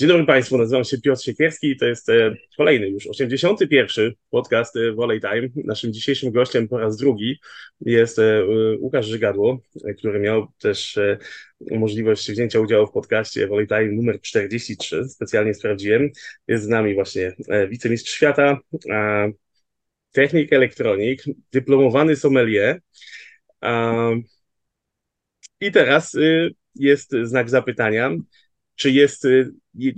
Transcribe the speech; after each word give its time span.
Dzień 0.00 0.08
dobry 0.08 0.26
Państwu, 0.26 0.58
nazywam 0.58 0.84
się 0.84 1.00
Piotr 1.00 1.22
Siekierski 1.22 1.70
i 1.70 1.76
to 1.76 1.86
jest 1.86 2.08
e, 2.08 2.34
kolejny 2.56 2.88
już 2.88 3.06
81. 3.06 4.12
podcast 4.30 4.76
e, 4.76 4.92
Volley 4.92 5.20
Time. 5.20 5.48
Naszym 5.64 5.92
dzisiejszym 5.92 6.32
gościem 6.32 6.68
po 6.68 6.78
raz 6.78 6.96
drugi 6.96 7.40
jest 7.80 8.18
e, 8.18 8.46
Łukasz 8.78 9.06
Żygadło, 9.06 9.58
który 9.98 10.20
miał 10.20 10.46
też 10.58 10.98
możliwość 11.70 12.30
wzięcia 12.30 12.60
udziału 12.60 12.86
w 12.86 12.92
podcaście 12.92 13.46
Volley 13.46 13.66
Time 13.66 13.92
numer 13.92 14.20
43. 14.20 15.08
Specjalnie 15.08 15.54
sprawdziłem. 15.54 16.10
Jest 16.48 16.64
z 16.64 16.68
nami 16.68 16.94
właśnie 16.94 17.32
wicemistrz 17.68 18.12
świata, 18.12 18.58
technik 20.12 20.52
elektronik, 20.52 21.22
dyplomowany 21.52 22.16
sommelier. 22.16 22.80
I 25.60 25.72
teraz 25.72 26.16
jest 26.74 27.10
znak 27.22 27.50
zapytania 27.50 28.10
czy, 28.74 28.90
jest, 28.90 29.26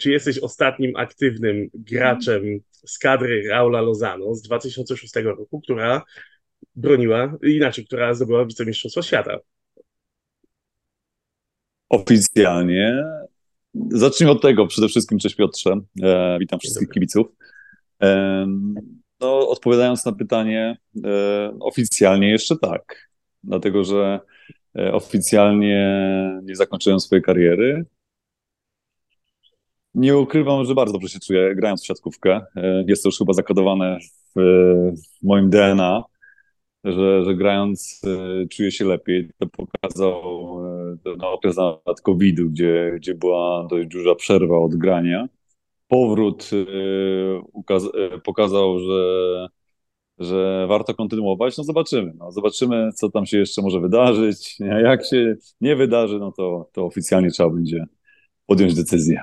czy 0.00 0.10
jesteś 0.10 0.38
ostatnim 0.38 0.96
aktywnym 0.96 1.68
graczem 1.74 2.42
z 2.86 2.98
kadry 2.98 3.48
Raula 3.48 3.80
Lozano 3.80 4.34
z 4.34 4.42
2006 4.42 5.14
roku, 5.16 5.60
która 5.60 6.02
broniła, 6.76 7.36
inaczej, 7.42 7.86
która 7.86 8.14
zdobyła 8.14 8.46
wicemistrzostwo 8.46 9.02
świata? 9.02 9.38
Oficjalnie. 11.88 13.04
Zacznijmy 13.88 14.32
od 14.32 14.42
tego. 14.42 14.66
Przede 14.66 14.88
wszystkim 14.88 15.18
cześć 15.18 15.34
Piotrze. 15.34 15.80
E, 16.02 16.36
witam 16.40 16.60
wszystkich 16.60 16.88
kibiców. 16.88 17.26
E, 18.02 18.46
no, 19.20 19.48
odpowiadając 19.48 20.04
na 20.04 20.12
pytanie, 20.12 20.76
e, 21.04 21.56
oficjalnie 21.60 22.30
jeszcze 22.30 22.56
tak. 22.56 23.08
Dlatego, 23.44 23.84
że 23.84 24.20
e, 24.78 24.92
oficjalnie 24.92 26.00
nie 26.42 26.56
zakończyłem 26.56 27.00
swojej 27.00 27.22
kariery, 27.22 27.84
nie 29.94 30.16
ukrywam, 30.18 30.64
że 30.64 30.74
bardzo 30.74 30.92
dobrze 30.92 31.08
się 31.08 31.20
czuję 31.20 31.54
grając 31.54 31.82
w 31.82 31.86
siatkówkę. 31.86 32.40
E, 32.56 32.84
jest 32.88 33.02
to 33.02 33.08
już 33.08 33.18
chyba 33.18 33.32
zakodowane 33.32 33.98
w, 34.36 34.40
w 34.96 35.26
moim 35.26 35.50
DNA, 35.50 36.04
że, 36.84 37.24
że 37.24 37.34
grając 37.34 38.00
e, 38.06 38.48
czuję 38.48 38.72
się 38.72 38.84
lepiej. 38.84 39.30
To 39.38 39.46
pokazał 39.46 40.20
e, 40.92 40.96
ten 41.04 41.24
okres 41.24 41.56
nad 41.86 42.00
COVID-u, 42.02 42.50
gdzie, 42.50 42.92
gdzie 42.96 43.14
była 43.14 43.66
dość 43.70 43.88
duża 43.88 44.14
przerwa 44.14 44.58
od 44.58 44.74
grania. 44.74 45.28
Powrót 45.88 46.50
pokazał, 48.24 48.78
że, 48.78 49.48
że 50.18 50.66
warto 50.68 50.94
kontynuować. 50.94 51.58
No 51.58 51.64
zobaczymy. 51.64 52.12
No, 52.18 52.32
zobaczymy, 52.32 52.90
co 52.92 53.10
tam 53.10 53.26
się 53.26 53.38
jeszcze 53.38 53.62
może 53.62 53.80
wydarzyć. 53.80 54.56
Jak 54.84 55.06
się 55.06 55.36
nie 55.60 55.76
wydarzy, 55.76 56.18
no 56.18 56.32
to, 56.32 56.70
to 56.72 56.84
oficjalnie 56.86 57.30
trzeba 57.30 57.50
będzie 57.50 57.86
podjąć 58.46 58.74
decyzję. 58.74 59.22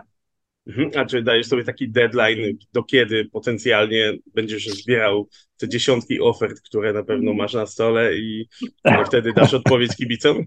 Mhm. 0.70 0.92
A 0.96 1.06
czy 1.06 1.24
dajesz 1.24 1.48
sobie 1.48 1.64
taki 1.64 1.90
deadline, 1.90 2.58
do 2.74 2.84
kiedy 2.84 3.26
potencjalnie 3.26 4.14
będziesz 4.36 4.68
zbierał 4.68 5.30
te 5.58 5.70
dziesiątki 5.70 6.22
ofert, 6.22 6.62
które 6.62 6.94
na 6.94 7.04
pewno 7.04 7.34
masz 7.34 7.54
na 7.54 7.66
stole 7.66 8.18
i 8.18 8.48
wtedy 9.06 9.34
dasz 9.34 9.54
odpowiedź 9.54 9.96
kibicom? 9.96 10.44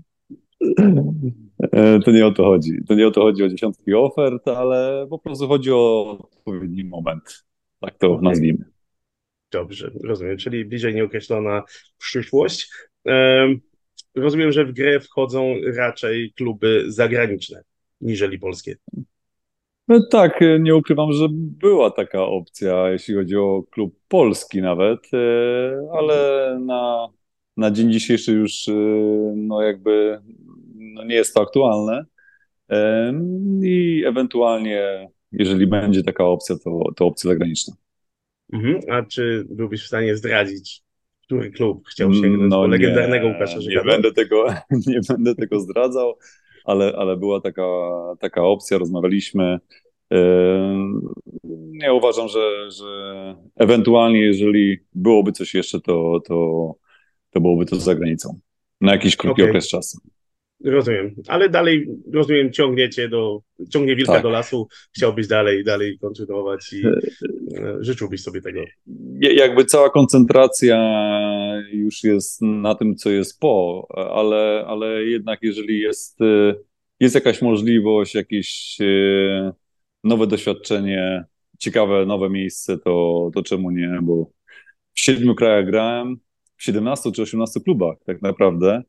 E, 1.72 2.00
to 2.00 2.10
nie 2.10 2.26
o 2.26 2.30
to 2.30 2.44
chodzi. 2.44 2.72
To 2.88 2.94
nie 2.94 3.06
o 3.06 3.10
to 3.10 3.20
chodzi 3.20 3.42
o 3.42 3.48
dziesiątki 3.48 3.94
ofert, 3.94 4.48
ale 4.48 5.06
po 5.10 5.18
prostu 5.18 5.48
chodzi 5.48 5.70
o 5.72 6.18
odpowiedni 6.32 6.84
moment. 6.84 7.44
Tak 7.80 7.98
to 7.98 8.20
nazwijmy. 8.22 8.64
Dobrze, 9.52 9.90
rozumiem. 10.04 10.36
Czyli 10.36 10.64
bliżej 10.64 10.94
nieokreślona 10.94 11.62
przyszłość. 11.98 12.70
Rozumiem, 14.14 14.52
że 14.52 14.64
w 14.64 14.72
grę 14.72 15.00
wchodzą 15.00 15.54
raczej 15.76 16.32
kluby 16.36 16.84
zagraniczne 16.86 17.62
niżeli 18.00 18.38
polskie. 18.38 18.76
No 19.88 20.06
tak, 20.10 20.40
nie 20.60 20.76
ukrywam, 20.76 21.12
że 21.12 21.26
była 21.32 21.90
taka 21.90 22.26
opcja, 22.26 22.90
jeśli 22.90 23.14
chodzi 23.14 23.36
o 23.36 23.62
klub 23.70 23.98
polski 24.08 24.62
nawet, 24.62 25.00
e, 25.14 25.18
ale 25.98 26.58
na, 26.60 27.08
na 27.56 27.70
dzień 27.70 27.92
dzisiejszy 27.92 28.32
już 28.32 28.68
e, 28.68 28.72
no 29.36 29.62
jakby 29.62 30.20
no 30.74 31.04
nie 31.04 31.14
jest 31.14 31.34
to 31.34 31.42
aktualne. 31.42 32.04
E, 32.70 33.12
I 33.62 34.04
ewentualnie, 34.06 35.08
jeżeli 35.32 35.66
będzie 35.66 36.02
taka 36.02 36.24
opcja, 36.24 36.56
to, 36.64 36.80
to 36.96 37.06
opcja 37.06 37.30
zagraniczna. 37.30 37.74
Mhm. 38.52 38.80
A 38.90 39.02
czy 39.02 39.46
byłbyś 39.50 39.82
w 39.82 39.86
stanie 39.86 40.16
zdradzić, 40.16 40.82
który 41.22 41.50
klub 41.50 41.88
chciał 41.88 42.14
sięgnąć 42.14 42.50
no 42.50 42.66
legendarnego 42.66 43.26
Łukasza 43.26 43.58
Nie 43.68 43.82
będę 43.84 44.12
tego, 44.12 44.46
nie 44.86 45.00
będę 45.08 45.34
tego 45.34 45.60
zdradzał 45.60 46.18
ale, 46.64 46.92
ale 46.96 47.16
była 47.16 47.40
taka, 47.40 47.62
taka 48.20 48.42
opcja, 48.42 48.78
rozmawialiśmy. 48.78 49.58
Ja 51.72 51.92
uważam, 51.92 52.28
że, 52.28 52.70
że 52.70 52.86
ewentualnie, 53.56 54.20
jeżeli 54.20 54.78
byłoby 54.94 55.32
coś 55.32 55.54
jeszcze, 55.54 55.80
to, 55.80 56.20
to, 56.26 56.74
to 57.30 57.40
byłoby 57.40 57.66
to 57.66 57.76
za 57.76 57.94
granicą. 57.94 58.38
Na 58.80 58.92
jakiś 58.92 59.16
krótki 59.16 59.42
okay. 59.42 59.50
okres 59.50 59.68
czasu. 59.68 59.98
Rozumiem, 60.64 61.14
ale 61.28 61.48
dalej, 61.48 61.88
rozumiem, 62.12 62.52
ciągniecie 62.52 63.08
do, 63.08 63.40
ciągnie 63.72 63.96
wilka 63.96 64.12
tak. 64.12 64.22
do 64.22 64.30
lasu, 64.30 64.68
chciałbyś 64.96 65.26
dalej, 65.26 65.64
dalej 65.64 65.98
kontynuować 65.98 66.72
i 66.72 66.86
e, 66.86 67.00
życzyłbyś 67.80 68.22
sobie 68.22 68.40
tego. 68.40 68.64
Jakby 69.20 69.64
cała 69.64 69.90
koncentracja 69.90 70.78
już 71.72 72.04
jest 72.04 72.42
na 72.42 72.74
tym, 72.74 72.96
co 72.96 73.10
jest 73.10 73.40
po, 73.40 73.86
ale, 74.14 74.64
ale 74.66 75.04
jednak 75.04 75.38
jeżeli 75.42 75.80
jest, 75.80 76.20
e, 76.20 76.54
jest 77.00 77.14
jakaś 77.14 77.42
możliwość, 77.42 78.14
jakieś 78.14 78.78
e, 78.80 79.52
nowe 80.04 80.26
doświadczenie, 80.26 81.24
ciekawe 81.58 82.06
nowe 82.06 82.30
miejsce, 82.30 82.78
to, 82.78 83.30
to 83.34 83.42
czemu 83.42 83.70
nie, 83.70 83.98
bo 84.02 84.30
w 84.94 85.00
siedmiu 85.00 85.34
krajach 85.34 85.66
grałem, 85.66 86.16
w 86.56 86.62
17 86.62 87.12
czy 87.12 87.22
18 87.22 87.60
klubach 87.60 87.96
tak 88.06 88.22
naprawdę, 88.22 88.82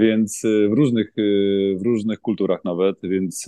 więc 0.00 0.44
e, 0.44 0.68
w 0.68 0.72
różnych, 0.72 1.08
e, 1.08 1.22
w 1.78 1.82
różnych 1.82 2.20
kulturach 2.20 2.64
nawet, 2.64 2.96
więc 3.02 3.46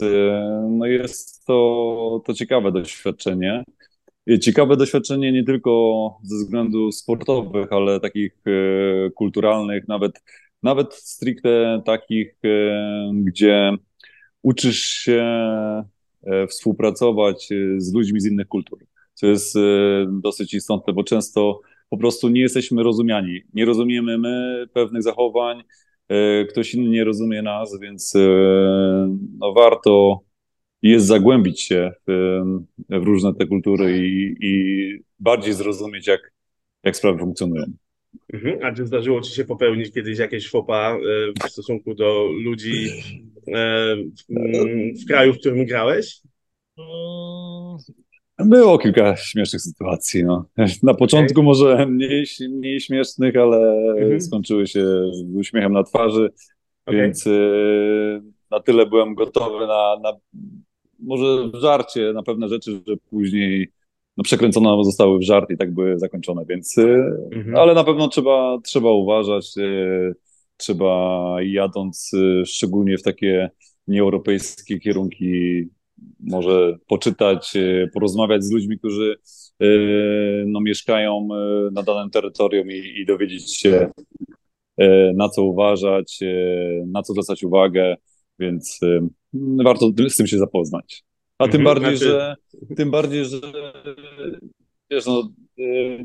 no 0.71 0.87
jest 0.87 1.47
to, 1.47 2.23
to 2.27 2.35
ciekawe 2.35 2.73
doświadczenie. 2.73 3.65
Ciekawe 4.41 4.77
doświadczenie 4.77 5.33
nie 5.33 5.45
tylko 5.45 5.71
ze 6.23 6.37
względów 6.37 6.95
sportowych, 6.95 7.73
ale 7.73 8.01
takich 8.01 8.33
kulturalnych, 9.15 9.89
nawet, 9.89 10.23
nawet 10.63 10.95
stricte 10.95 11.83
takich, 11.85 12.35
gdzie 13.13 13.73
uczysz 14.43 14.81
się 14.81 15.25
współpracować 16.49 17.49
z 17.77 17.95
ludźmi 17.95 18.21
z 18.21 18.27
innych 18.27 18.49
kultur, 18.49 18.79
co 19.15 19.27
jest 19.27 19.55
dosyć 20.23 20.55
istotne, 20.55 20.93
bo 20.93 21.05
często 21.05 21.61
po 21.95 21.99
prostu 21.99 22.29
nie 22.29 22.41
jesteśmy 22.41 22.83
rozumiani. 22.83 23.41
Nie 23.55 23.65
rozumiemy 23.65 24.19
my 24.19 24.67
pewnych 24.73 25.03
zachowań, 25.03 25.59
e, 25.61 25.63
ktoś 26.51 26.75
inny 26.75 26.91
nie 26.91 27.05
rozumie 27.05 27.43
nas, 27.43 27.81
więc 27.81 28.17
e, 28.17 28.21
no, 29.39 29.53
warto 29.53 30.21
jest 30.83 31.07
zagłębić 31.07 31.63
się 31.63 31.93
w, 32.07 32.41
w 32.89 33.03
różne 33.03 33.35
te 33.35 33.47
kultury 33.47 34.09
i, 34.09 34.37
i, 34.41 35.05
bardziej 35.19 35.55
zrozumieć, 35.55 36.07
jak, 36.07 36.33
jak 36.83 36.97
sprawy 36.97 37.19
funkcjonują. 37.19 37.65
Mhm. 38.33 38.59
A 38.63 38.73
czy 38.73 38.87
zdarzyło 38.87 39.21
ci 39.21 39.35
się 39.35 39.45
popełnić 39.45 39.95
kiedyś 39.95 40.19
jakieś 40.19 40.51
fopa 40.51 40.97
e, 40.97 41.49
w 41.49 41.53
stosunku 41.53 41.95
do 41.95 42.29
ludzi 42.45 42.89
w, 43.47 45.03
w 45.03 45.07
kraju, 45.07 45.33
w 45.33 45.39
którym 45.39 45.67
grałeś? 45.67 46.21
Było 48.39 48.79
kilka 48.79 49.17
śmiesznych 49.17 49.63
sytuacji. 49.63 50.25
No. 50.25 50.45
Na 50.83 50.95
początku 50.95 51.41
okay. 51.41 51.45
może 51.45 51.87
mniej, 51.87 52.25
mniej 52.51 52.81
śmiesznych, 52.81 53.37
ale 53.37 53.73
mhm. 53.99 54.21
skończyły 54.21 54.67
się 54.67 54.85
z 55.13 55.37
uśmiechem 55.37 55.73
na 55.73 55.83
twarzy, 55.83 56.31
okay. 56.87 57.01
więc 57.01 57.27
y, 57.27 58.23
na 58.51 58.61
tyle 58.61 58.87
byłem 58.87 59.15
gotowy 59.15 59.67
na, 59.67 59.97
na 60.03 60.13
może 60.99 61.49
w 61.49 61.61
żarcie 61.61 62.13
na 62.13 62.23
pewne 62.23 62.49
rzeczy, 62.49 62.83
że 62.87 62.97
później 63.11 63.73
no, 64.17 64.25
przekręcone 64.25 64.85
zostały 64.85 65.19
w 65.19 65.23
żart 65.23 65.51
i 65.51 65.57
tak 65.57 65.75
były 65.75 65.99
zakończone, 65.99 66.45
więc 66.49 66.79
y, 66.79 67.05
mhm. 67.33 67.57
ale 67.57 67.75
na 67.75 67.85
pewno 67.85 68.09
trzeba, 68.09 68.59
trzeba 68.65 68.91
uważać, 68.91 69.53
y, 69.59 70.15
trzeba 70.57 71.37
jadąc 71.43 72.11
szczególnie 72.45 72.99
w 72.99 73.03
takie 73.03 73.51
nieeuropejskie 73.89 74.79
kierunki 74.79 75.65
może 76.21 76.77
poczytać, 76.87 77.57
e, 77.57 77.89
porozmawiać 77.95 78.45
z 78.45 78.53
ludźmi, 78.53 78.79
którzy 78.79 79.17
e, 79.61 79.67
no, 80.47 80.61
mieszkają 80.61 81.29
e, 81.33 81.71
na 81.73 81.83
danym 81.83 82.11
terytorium 82.11 82.71
i, 82.71 83.01
i 83.01 83.07
dowiedzieć 83.07 83.57
się, 83.57 83.91
na 85.15 85.29
co 85.29 85.45
uważać, 85.45 86.21
na 86.87 87.03
co 87.03 87.13
zwracać 87.13 87.45
uwagę, 87.45 87.97
więc 88.39 88.81
warto 89.65 89.91
z 90.09 90.17
tym 90.17 90.27
się 90.27 90.39
zapoznać. 90.39 91.05
A 91.39 91.49
tym 91.49 91.61
mhm, 91.61 91.65
bardziej, 91.65 91.97
znaczy... 91.99 92.13
że 92.13 92.37
tym 92.77 92.91
bardziej, 92.91 93.25
że 93.25 93.37
wiesz, 94.91 95.07
no, 95.07 95.33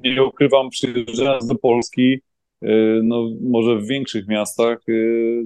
nie 0.04 0.24
ukrywam, 0.24 0.69
przyjeżdżając 0.69 1.48
do 1.48 1.56
Polski, 1.56 2.19
no, 3.04 3.30
może 3.42 3.75
w 3.75 3.88
większych 3.88 4.28
miastach 4.28 4.80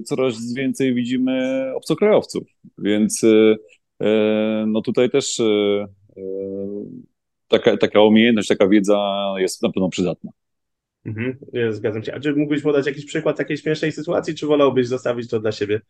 coraz 0.04 0.54
więcej 0.54 0.94
widzimy 0.94 1.64
obcokrajowców, 1.74 2.44
więc 2.78 3.22
no 4.66 4.80
tutaj 4.82 5.10
też 5.10 5.42
taka, 7.48 7.76
taka 7.76 8.00
umiejętność, 8.00 8.48
taka 8.48 8.68
wiedza 8.68 9.34
jest 9.38 9.62
na 9.62 9.72
pewno 9.72 9.88
przydatna. 9.88 10.30
Mhm, 11.06 11.36
zgadzam 11.70 12.02
się. 12.02 12.14
A 12.14 12.20
czy 12.20 12.34
mógłbyś 12.34 12.62
podać 12.62 12.86
jakiś 12.86 13.04
przykład 13.04 13.36
takiej 13.36 13.56
śmiesznej 13.56 13.92
sytuacji, 13.92 14.34
czy 14.34 14.46
wolałbyś 14.46 14.88
zostawić 14.88 15.30
to 15.30 15.40
dla 15.40 15.52
siebie? 15.52 15.80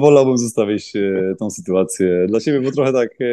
Wolałbym 0.00 0.38
zostawić 0.38 0.96
e, 0.96 1.34
tą 1.38 1.50
sytuację 1.50 2.26
dla 2.28 2.40
siebie, 2.40 2.60
bo 2.60 2.72
trochę 2.72 2.92
tak 2.92 3.08
e, 3.20 3.26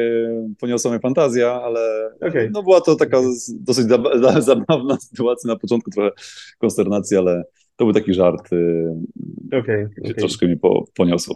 poniosła 0.59 0.91
mnie 0.91 0.99
fantazja, 0.99 1.61
ale 1.61 2.11
okay. 2.21 2.49
no 2.53 2.63
była 2.63 2.81
to 2.81 2.95
taka 2.95 3.21
dosyć 3.59 3.85
zabawna 4.39 4.97
sytuacja 4.97 5.47
na 5.47 5.55
początku, 5.55 5.91
trochę 5.91 6.11
konsternacji, 6.57 7.17
ale 7.17 7.43
to 7.75 7.85
był 7.85 7.93
taki 7.93 8.13
żart, 8.13 8.53
e, 8.53 9.57
okay, 9.59 9.89
okay. 10.01 10.13
troszkę 10.13 10.45
mnie 10.45 10.57
poniosło. 10.95 11.35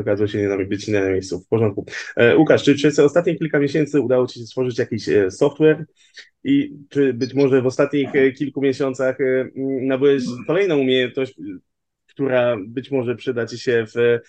Okazało 0.00 0.28
się 0.28 0.38
nie 0.38 0.64
być 0.66 0.88
na 0.88 1.10
miejscu. 1.10 1.40
W 1.40 1.48
porządku. 1.48 1.86
Łukasz, 2.36 2.64
czy 2.64 2.74
przez 2.74 2.98
ostatnie 2.98 3.36
kilka 3.36 3.58
miesięcy 3.58 4.00
udało 4.00 4.26
Ci 4.26 4.40
się 4.40 4.46
stworzyć 4.46 4.78
jakiś 4.78 5.08
software 5.30 5.84
i 6.44 6.74
czy 6.88 7.12
być 7.12 7.34
może 7.34 7.62
w 7.62 7.66
ostatnich 7.66 8.08
kilku 8.36 8.60
miesiącach 8.60 9.18
nabyłeś 9.80 10.22
kolejną 10.46 10.78
umiejętność 10.78 11.34
która 12.18 12.56
być 12.66 12.90
może 12.90 13.16
przyda 13.16 13.46
Ci 13.46 13.58
się 13.58 13.86
w 13.94 14.20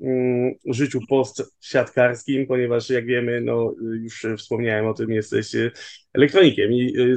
mm, 0.00 0.54
życiu 0.66 1.00
post-siatkarskim, 1.08 2.46
ponieważ 2.46 2.90
jak 2.90 3.06
wiemy, 3.06 3.40
no 3.40 3.74
już 3.80 4.26
wspomniałem 4.38 4.86
o 4.86 4.94
tym, 4.94 5.10
jesteś 5.10 5.52
elektronikiem 6.12 6.72
i 6.72 6.98
y, 6.98 7.16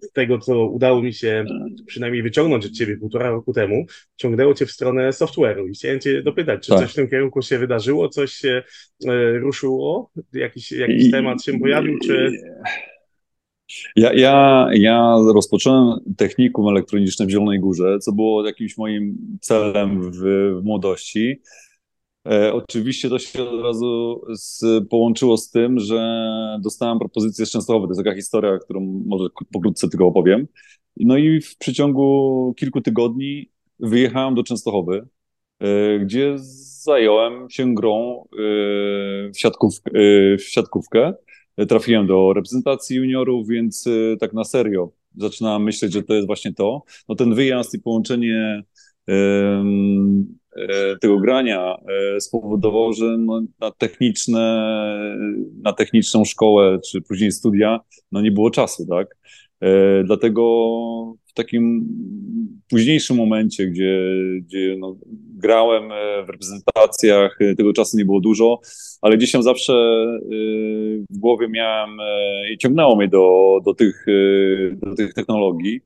z 0.00 0.12
tego, 0.12 0.38
co 0.38 0.66
udało 0.66 1.02
mi 1.02 1.12
się 1.12 1.44
przynajmniej 1.86 2.22
wyciągnąć 2.22 2.66
od 2.66 2.72
Ciebie 2.72 2.96
półtora 2.96 3.30
roku 3.30 3.52
temu, 3.52 3.86
ciągnęło 4.16 4.54
Cię 4.54 4.66
w 4.66 4.70
stronę 4.70 5.10
software'u 5.10 5.68
i 5.68 5.72
chciałem 5.72 6.00
Cię 6.00 6.22
dopytać, 6.22 6.62
czy 6.62 6.70
tak. 6.70 6.80
coś 6.80 6.92
w 6.92 6.94
tym 6.94 7.08
kierunku 7.08 7.42
się 7.42 7.58
wydarzyło, 7.58 8.08
coś 8.08 8.32
się 8.32 8.62
y, 9.04 9.38
ruszyło, 9.38 10.10
jakiś, 10.32 10.72
jakiś 10.72 11.06
I, 11.06 11.10
temat 11.10 11.44
się 11.44 11.58
pojawił, 11.58 11.98
czy... 11.98 12.30
Ja, 13.96 14.12
ja, 14.12 14.68
ja 14.72 15.16
rozpocząłem 15.34 16.00
technikum 16.16 16.68
elektroniczne 16.68 17.26
w 17.26 17.30
Zielonej 17.30 17.60
Górze, 17.60 17.98
co 17.98 18.12
było 18.12 18.46
jakimś 18.46 18.76
moim 18.76 19.16
celem 19.40 20.12
w, 20.12 20.16
w 20.60 20.64
młodości. 20.64 21.40
E, 22.26 22.52
oczywiście 22.52 23.08
to 23.08 23.18
się 23.18 23.50
od 23.50 23.62
razu 23.62 24.20
z, 24.32 24.64
połączyło 24.88 25.36
z 25.36 25.50
tym, 25.50 25.78
że 25.78 26.26
dostałem 26.62 26.98
propozycję 26.98 27.46
z 27.46 27.50
Częstochowy. 27.50 27.86
To 27.86 27.90
jest 27.90 28.04
taka 28.04 28.16
historia, 28.16 28.58
którą 28.58 29.02
może 29.06 29.24
pokrótce 29.52 29.88
tylko 29.88 30.06
opowiem. 30.06 30.46
No 30.96 31.16
i 31.16 31.40
w 31.40 31.56
przeciągu 31.56 32.54
kilku 32.56 32.80
tygodni 32.80 33.50
wyjechałem 33.78 34.34
do 34.34 34.42
Częstochowy, 34.42 35.08
e, 35.60 35.98
gdzie 35.98 36.34
zająłem 36.82 37.50
się 37.50 37.74
grą 37.74 38.24
e, 38.32 38.36
w, 39.30 40.38
w 40.38 40.42
siatkówkę 40.42 41.14
trafiłem 41.68 42.06
do 42.06 42.32
reprezentacji 42.32 42.96
juniorów, 42.96 43.48
więc 43.48 43.88
tak 44.20 44.32
na 44.32 44.44
serio 44.44 44.92
zaczynałem 45.16 45.62
myśleć, 45.62 45.92
że 45.92 46.02
to 46.02 46.14
jest 46.14 46.26
właśnie 46.26 46.54
to. 46.54 46.82
No 47.08 47.14
ten 47.14 47.34
wyjazd 47.34 47.74
i 47.74 47.78
połączenie 47.78 48.62
tego 51.00 51.18
grania 51.18 51.76
e, 51.76 52.20
spowodowało, 52.20 52.92
że 52.92 53.04
no, 53.18 53.42
na 53.60 53.70
techniczne, 53.70 54.40
na 55.62 55.72
techniczną 55.72 56.24
szkołę, 56.24 56.78
czy 56.90 57.00
później 57.00 57.32
studia, 57.32 57.80
no 58.12 58.20
nie 58.20 58.32
było 58.32 58.50
czasu, 58.50 58.86
tak? 58.86 59.16
E, 59.60 60.04
dlatego 60.04 60.42
w 61.26 61.32
takim 61.32 61.88
późniejszym 62.70 63.16
momencie, 63.16 63.66
gdzie, 63.66 64.00
gdzie 64.40 64.76
no, 64.78 64.96
grałem 65.36 65.92
e, 65.92 66.24
w 66.24 66.28
reprezentacjach, 66.28 67.38
e, 67.40 67.54
tego 67.54 67.72
czasu 67.72 67.96
nie 67.96 68.04
było 68.04 68.20
dużo, 68.20 68.60
ale 69.00 69.16
gdzieś 69.16 69.32
tam 69.32 69.42
zawsze 69.42 69.72
w 71.10 71.18
głowie 71.18 71.48
miałem 71.48 71.90
i 72.52 72.58
ciągnęło 72.58 72.96
mnie 72.96 73.08
do, 73.08 73.58
do, 73.64 73.74
tych, 73.74 74.06
do 74.82 74.94
tych 74.94 75.14
technologii. 75.14 75.80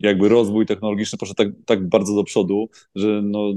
Jakby 0.00 0.28
rozwój 0.28 0.66
technologiczny 0.66 1.18
poszedł 1.18 1.36
tak, 1.36 1.48
tak 1.66 1.88
bardzo 1.88 2.14
do 2.14 2.24
przodu, 2.24 2.68
że 2.94 3.22
no, 3.24 3.52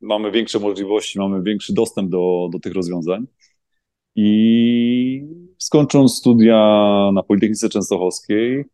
mamy 0.00 0.30
większe 0.30 0.58
możliwości, 0.58 1.18
mamy 1.18 1.42
większy 1.42 1.74
dostęp 1.74 2.10
do, 2.10 2.48
do 2.52 2.58
tych 2.58 2.74
rozwiązań. 2.74 3.26
I 4.14 5.22
skończąc 5.58 6.14
studia 6.14 6.56
na 7.14 7.22
Politechnice 7.22 7.68
Częstochowskiej, 7.68 8.64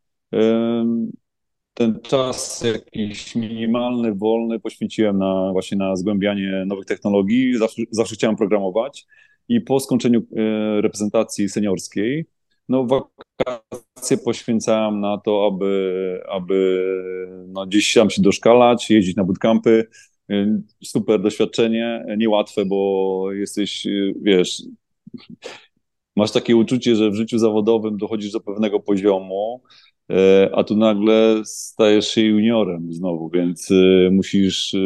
ten 1.75 2.00
czas 2.02 2.64
jakiś 2.64 3.37
minimalny, 3.37 4.14
wolny 4.14 4.60
poświęciłem 4.60 5.19
na 5.19 5.52
właśnie 5.52 5.78
na 5.78 5.96
zgłębianie 5.96 6.64
nowych 6.66 6.87
technologii. 6.87 7.58
Zawsze, 7.58 7.82
zawsze 7.90 8.14
chciałem 8.14 8.37
programować 8.37 9.06
i 9.49 9.60
po 9.60 9.81
skończeniu 9.81 10.19
e, 10.19 10.81
reprezentacji 10.81 11.49
seniorskiej, 11.49 12.26
no 12.69 12.87
wakacje 12.87 13.91
poświęcałem 14.25 15.00
na 15.00 15.19
to, 15.19 15.46
aby, 15.46 16.20
aby 16.31 16.87
no, 17.49 17.66
gdzieś 17.66 17.94
tam 17.94 18.10
się 18.10 18.22
doszkalać, 18.22 18.90
jeździć 18.90 19.16
na 19.16 19.25
bootcampy. 19.25 19.87
E, 20.31 20.60
super 20.84 21.22
doświadczenie, 21.22 22.04
niełatwe, 22.19 22.64
bo 22.64 23.32
jesteś, 23.32 23.87
e, 23.87 23.90
wiesz, 24.22 24.62
masz 26.16 26.31
takie 26.31 26.56
uczucie, 26.56 26.96
że 26.96 27.10
w 27.10 27.14
życiu 27.14 27.38
zawodowym 27.38 27.96
dochodzisz 27.96 28.32
do 28.32 28.40
pewnego 28.40 28.81
poziomu, 28.81 29.62
e, 30.10 30.50
a 30.54 30.64
tu 30.64 30.76
nagle 30.76 31.43
stajesz 31.44 32.08
się 32.08 32.20
juniorem 32.20 32.93
znowu, 32.93 33.31
więc 33.31 33.69
musisz 34.10 34.76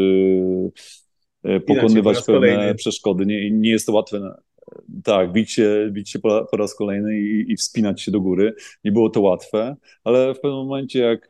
pokonywać 1.67 2.17
pewne 2.17 2.49
kolejny. 2.49 2.75
przeszkody. 2.75 3.27
Nie, 3.27 3.51
nie 3.51 3.71
jest 3.71 3.87
to 3.87 3.93
łatwe. 3.93 4.35
Tak, 5.05 5.33
bić 5.33 5.53
się, 5.53 5.89
bić 5.93 6.11
się 6.11 6.19
po, 6.19 6.47
po 6.51 6.57
raz 6.57 6.75
kolejny 6.75 7.21
i, 7.21 7.53
i, 7.53 7.57
wspinać 7.57 8.03
się 8.03 8.11
do 8.11 8.21
góry. 8.21 8.55
Nie 8.85 8.93
było 8.93 9.11
to 9.11 9.21
łatwe, 9.21 9.77
ale 10.05 10.35
w 10.35 10.41
pewnym 10.41 10.59
momencie, 10.59 10.99
jak 10.99 11.29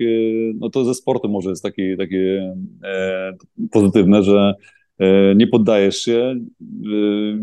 no 0.55 0.71
to 0.71 0.85
ze 0.85 0.94
sportem 0.94 1.31
może 1.31 1.50
jest 1.50 1.62
takie, 1.62 1.97
takie 1.97 2.55
e, 2.85 3.33
pozytywne, 3.71 4.23
że 4.23 4.55
e, 4.99 5.35
nie 5.35 5.47
poddajesz 5.47 5.97
się. 5.97 6.35
E, 6.62 7.38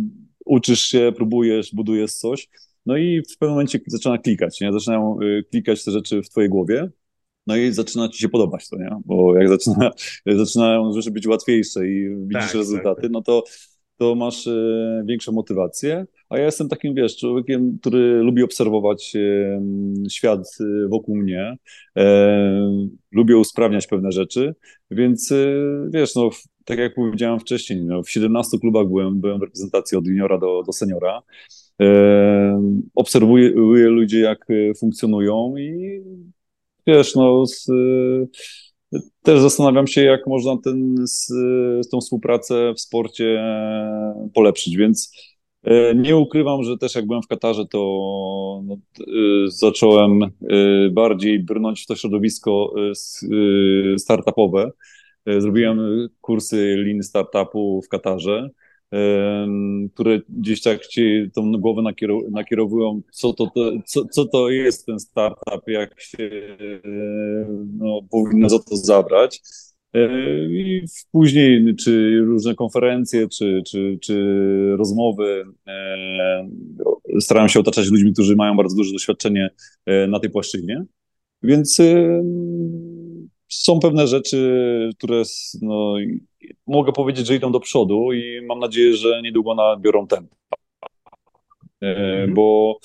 uczysz 0.45 0.81
się, 0.81 1.13
próbujesz, 1.15 1.75
budujesz 1.75 2.13
coś, 2.13 2.49
no 2.85 2.97
i 2.97 3.21
w 3.21 3.37
pewnym 3.37 3.53
momencie 3.53 3.79
zaczyna 3.87 4.17
klikać, 4.17 4.61
nie? 4.61 4.73
Zaczynają 4.73 5.21
y, 5.21 5.43
klikać 5.51 5.83
te 5.83 5.91
rzeczy 5.91 6.21
w 6.21 6.29
twojej 6.29 6.49
głowie, 6.49 6.89
no 7.47 7.55
i 7.55 7.71
zaczyna 7.71 8.09
ci 8.09 8.19
się 8.19 8.29
podobać 8.29 8.69
to, 8.69 8.77
nie? 8.77 8.89
Bo 9.05 9.35
jak 9.35 9.49
zaczyna, 9.49 9.91
zaczynają 10.45 10.93
rzeczy 10.93 11.11
być 11.11 11.27
łatwiejsze 11.27 11.87
i 11.87 12.09
widzisz 12.09 12.45
tak, 12.45 12.53
rezultaty, 12.53 13.01
tak. 13.01 13.11
no 13.11 13.21
to, 13.21 13.43
to 14.03 14.15
masz 14.15 14.47
y, 14.47 15.03
większą 15.05 15.31
motywację, 15.31 16.05
a 16.29 16.37
ja 16.37 16.45
jestem 16.45 16.69
takim, 16.69 16.95
wiesz, 16.95 17.17
człowiekiem, 17.17 17.77
który 17.81 18.19
lubi 18.21 18.43
obserwować 18.43 19.15
y, 19.15 19.59
świat 20.09 20.57
wokół 20.89 21.17
mnie, 21.17 21.57
e, 21.97 22.89
lubię 23.11 23.37
usprawniać 23.37 23.87
pewne 23.87 24.11
rzeczy, 24.11 24.55
więc 24.91 25.33
wiesz, 25.89 26.15
no 26.15 26.29
tak 26.65 26.79
jak 26.79 26.95
powiedziałem 26.95 27.39
wcześniej, 27.39 27.85
no, 27.85 28.03
w 28.03 28.09
17 28.09 28.59
klubach 28.59 28.87
byłem, 28.87 29.21
byłem 29.21 29.39
w 29.39 29.41
reprezentacji 29.41 29.97
od 29.97 30.07
juniora 30.07 30.37
do, 30.37 30.63
do 30.65 30.73
seniora. 30.73 31.21
E, 31.81 32.61
obserwuję 32.95 33.51
ludzie, 33.89 34.19
jak 34.19 34.45
e, 34.49 34.73
funkcjonują 34.73 35.57
i 35.57 36.01
wiesz, 36.87 37.15
no, 37.15 37.45
z, 37.45 37.69
e, 37.69 37.73
też 39.23 39.39
zastanawiam 39.39 39.87
się, 39.87 40.03
jak 40.03 40.27
można 40.27 40.57
ten, 40.63 41.05
tą 41.91 42.01
współpracę 42.01 42.73
w 42.77 42.81
sporcie 42.81 43.39
e, 43.39 44.29
polepszyć, 44.33 44.77
więc 44.77 45.11
e, 45.63 45.95
nie 45.95 46.17
ukrywam, 46.17 46.63
że 46.63 46.77
też 46.77 46.95
jak 46.95 47.07
byłem 47.07 47.21
w 47.21 47.27
Katarze, 47.27 47.65
to 47.65 47.79
no, 48.65 48.77
zacząłem 49.47 50.19
bardziej 50.91 51.43
brnąć 51.43 51.83
w 51.83 51.85
to 51.85 51.95
środowisko 51.95 52.73
startupowe. 53.97 54.71
E, 55.25 55.41
zrobiłem 55.41 56.07
kursy 56.21 56.75
Lean 56.77 57.03
Startupu 57.03 57.81
w 57.81 57.89
Katarze, 57.89 58.49
które 59.93 60.19
gdzieś 60.29 60.61
tak 60.61 60.87
ci 60.87 61.29
tą 61.35 61.51
głowę 61.51 61.81
nakierowują, 62.31 63.01
co 63.11 63.33
to, 63.33 63.51
co, 63.85 64.05
co 64.05 64.25
to 64.25 64.49
jest 64.49 64.85
ten 64.85 64.99
startup, 64.99 65.67
jak 65.67 66.01
się 66.01 66.29
no, 67.77 67.99
powinno 68.11 68.49
za 68.49 68.59
to 68.59 68.77
zabrać. 68.77 69.41
E, 69.93 70.09
I 70.45 70.83
później, 71.11 71.75
czy 71.75 72.19
różne 72.25 72.55
konferencje, 72.55 73.27
czy, 73.29 73.61
czy, 73.67 73.97
czy 74.01 74.75
rozmowy, 74.77 75.43
e, 75.67 76.49
staram 77.19 77.49
się 77.49 77.59
otaczać 77.59 77.89
ludźmi, 77.89 78.13
którzy 78.13 78.35
mają 78.35 78.57
bardzo 78.57 78.75
duże 78.75 78.93
doświadczenie 78.93 79.49
na 80.07 80.19
tej 80.19 80.29
płaszczyźnie. 80.29 80.85
Więc 81.43 81.77
są 83.55 83.79
pewne 83.79 84.07
rzeczy, 84.07 84.89
które 84.97 85.23
no, 85.61 85.95
mogę 86.67 86.91
powiedzieć, 86.91 87.27
że 87.27 87.35
idą 87.35 87.51
do 87.51 87.59
przodu 87.59 88.13
i 88.13 88.45
mam 88.47 88.59
nadzieję, 88.59 88.93
że 88.93 89.21
niedługo 89.21 89.55
nabiorą 89.55 90.07
tempo. 90.07 90.35
E, 91.81 91.87
mhm. 91.87 92.33
Bo 92.33 92.79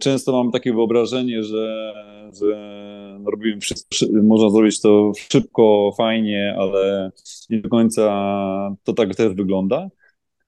często 0.00 0.32
mam 0.32 0.50
takie 0.52 0.72
wyobrażenie, 0.72 1.42
że, 1.42 1.94
że 2.40 2.78
no 3.20 3.30
robimy 3.30 3.60
wszystko, 3.60 4.06
można 4.22 4.50
zrobić 4.50 4.80
to 4.80 5.12
szybko, 5.32 5.92
fajnie, 5.96 6.54
ale 6.58 7.10
nie 7.50 7.60
do 7.60 7.68
końca 7.68 8.76
to 8.84 8.92
tak 8.92 9.14
też 9.14 9.34
wygląda. 9.34 9.88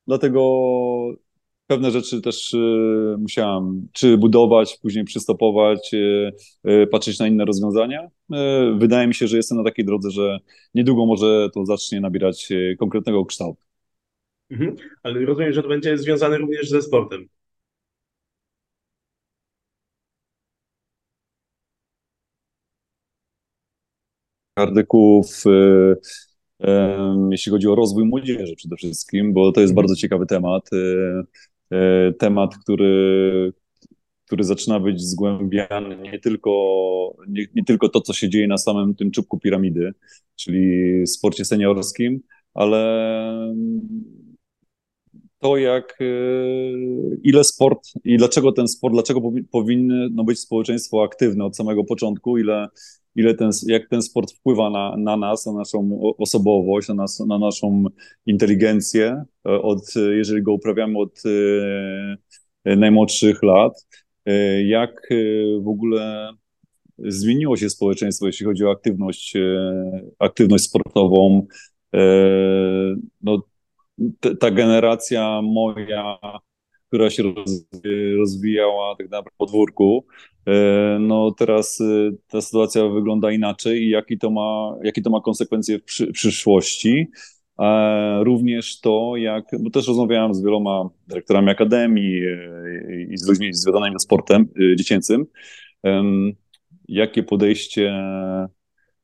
Dlatego 0.06 0.40
pewne 1.70 1.90
rzeczy 1.90 2.20
też 2.20 2.54
y, 2.54 3.16
musiałam 3.18 3.88
czy 3.92 4.18
budować, 4.18 4.78
później 4.82 5.04
przystopować, 5.04 5.94
y, 5.94 6.32
y, 6.70 6.86
patrzeć 6.86 7.18
na 7.18 7.26
inne 7.28 7.44
rozwiązania. 7.44 8.08
Wydaje 8.78 9.06
mi 9.08 9.14
się, 9.14 9.26
że 9.26 9.36
jestem 9.36 9.58
na 9.58 9.64
takiej 9.64 9.84
drodze, 9.84 10.10
że 10.10 10.38
niedługo 10.74 11.06
może 11.06 11.48
to 11.54 11.64
zacznie 11.66 12.00
nabierać 12.00 12.48
konkretnego 12.78 13.24
kształtu. 13.24 13.62
Mhm. 14.50 14.76
Ale 15.02 15.24
rozumiem, 15.24 15.52
że 15.52 15.62
to 15.62 15.68
będzie 15.68 15.98
związane 15.98 16.38
również 16.38 16.68
ze 16.70 16.82
sportem. 16.82 17.28
Artykułów 24.56 25.44
jeśli 27.30 27.52
chodzi 27.52 27.68
o 27.68 27.74
rozwój 27.74 28.04
młodzieży 28.04 28.56
przede 28.56 28.76
wszystkim, 28.76 29.32
bo 29.32 29.52
to 29.52 29.60
jest 29.60 29.70
mhm. 29.70 29.74
bardzo 29.74 29.96
ciekawy 29.96 30.26
temat. 30.26 30.70
E, 31.72 32.12
temat, 32.12 32.56
który, 32.56 33.52
który 34.26 34.44
zaczyna 34.44 34.80
być 34.80 35.02
zgłębiany 35.02 35.96
nie 35.96 36.18
tylko, 36.18 36.50
nie, 37.28 37.46
nie 37.54 37.64
tylko 37.64 37.88
to, 37.88 38.00
co 38.00 38.12
się 38.12 38.28
dzieje 38.28 38.48
na 38.48 38.58
samym 38.58 38.94
tym 38.94 39.10
czubku 39.10 39.38
piramidy, 39.38 39.92
czyli 40.36 41.06
sporcie 41.06 41.44
seniorskim, 41.44 42.20
ale 42.54 43.54
to, 45.38 45.56
jak 45.56 45.98
e, 46.00 46.04
ile 47.22 47.44
sport 47.44 47.80
i 48.04 48.16
dlaczego 48.16 48.52
ten 48.52 48.68
sport, 48.68 48.94
dlaczego 48.94 49.20
powinny 49.50 50.08
no, 50.12 50.24
być 50.24 50.40
społeczeństwo 50.40 51.02
aktywne 51.02 51.44
od 51.44 51.56
samego 51.56 51.84
początku, 51.84 52.38
ile 52.38 52.66
ile 53.16 53.34
ten, 53.34 53.50
jak 53.66 53.88
ten 53.88 54.02
sport 54.02 54.32
wpływa 54.32 54.70
na, 54.70 54.96
na 54.96 55.16
nas, 55.16 55.46
na 55.46 55.52
naszą 55.52 56.00
osobowość, 56.18 56.88
na, 56.88 56.94
nas, 56.94 57.20
na 57.20 57.38
naszą 57.38 57.84
inteligencję, 58.26 59.24
e, 59.46 59.50
od, 59.62 59.94
jeżeli 60.10 60.42
go 60.42 60.52
uprawiamy 60.52 60.98
od 60.98 61.22
e, 62.64 62.76
najmłodszych 62.76 63.42
lat, 63.42 63.86
e, 64.26 64.62
jak 64.62 65.08
w 65.62 65.68
ogóle 65.68 66.32
zmieniło 66.98 67.56
się 67.56 67.70
społeczeństwo, 67.70 68.26
jeśli 68.26 68.46
chodzi 68.46 68.64
o 68.64 68.70
aktywność, 68.70 69.34
aktywność 70.18 70.64
sportową. 70.64 71.46
No, 73.22 73.42
ta 74.40 74.50
generacja 74.50 75.42
moja, 75.42 76.18
która 76.88 77.10
się 77.10 77.22
rozwijała 78.18 78.96
tak 78.96 79.06
naprawdę 79.06 79.30
w 79.34 79.36
podwórku, 79.36 80.04
E, 80.04 80.29
no 81.00 81.30
teraz 81.30 81.80
e, 81.80 82.10
ta 82.28 82.40
sytuacja 82.40 82.88
wygląda 82.88 83.32
inaczej 83.32 83.82
i 83.82 83.90
jaki 83.90 84.18
to 84.18 84.30
ma, 84.30 84.76
jakie 84.84 85.02
to 85.02 85.10
ma 85.10 85.20
konsekwencje 85.20 85.78
w, 85.78 85.84
przy, 85.84 86.12
przyszłości. 86.12 87.06
Również 88.22 88.80
to, 88.80 89.16
jak, 89.16 89.44
bo 89.60 89.70
też 89.70 89.88
rozmawiałem 89.88 90.34
z 90.34 90.42
wieloma 90.42 90.90
dyrektorami 91.06 91.50
akademii 91.50 92.24
e, 92.24 93.02
i 93.10 93.16
z 93.18 93.28
ludźmi 93.28 93.54
związanymi 93.54 93.94
ze 93.94 93.98
sportem 93.98 94.48
dziecięcym, 94.76 95.26
jakie 96.88 97.22
podejście 97.22 97.94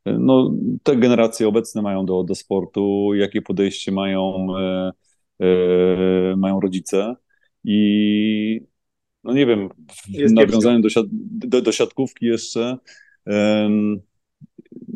no, 0.06 0.52
te 0.82 0.96
generacje 0.96 1.48
obecne 1.48 1.82
mają 1.82 2.06
do, 2.06 2.24
do 2.24 2.34
sportu, 2.34 3.14
jakie 3.14 3.42
podejście 3.42 3.92
mają, 3.92 4.46
mają 6.36 6.60
rodzice. 6.60 7.14
I 7.64 8.60
no 9.26 9.32
nie 9.32 9.46
wiem, 9.46 9.68
w 10.28 10.32
nawiązaniu 10.32 10.80
do, 10.80 10.88
do, 11.46 11.62
do, 11.62 11.72
siatkówki 11.72 12.26
jeszcze, 12.26 12.78
um, 13.26 14.00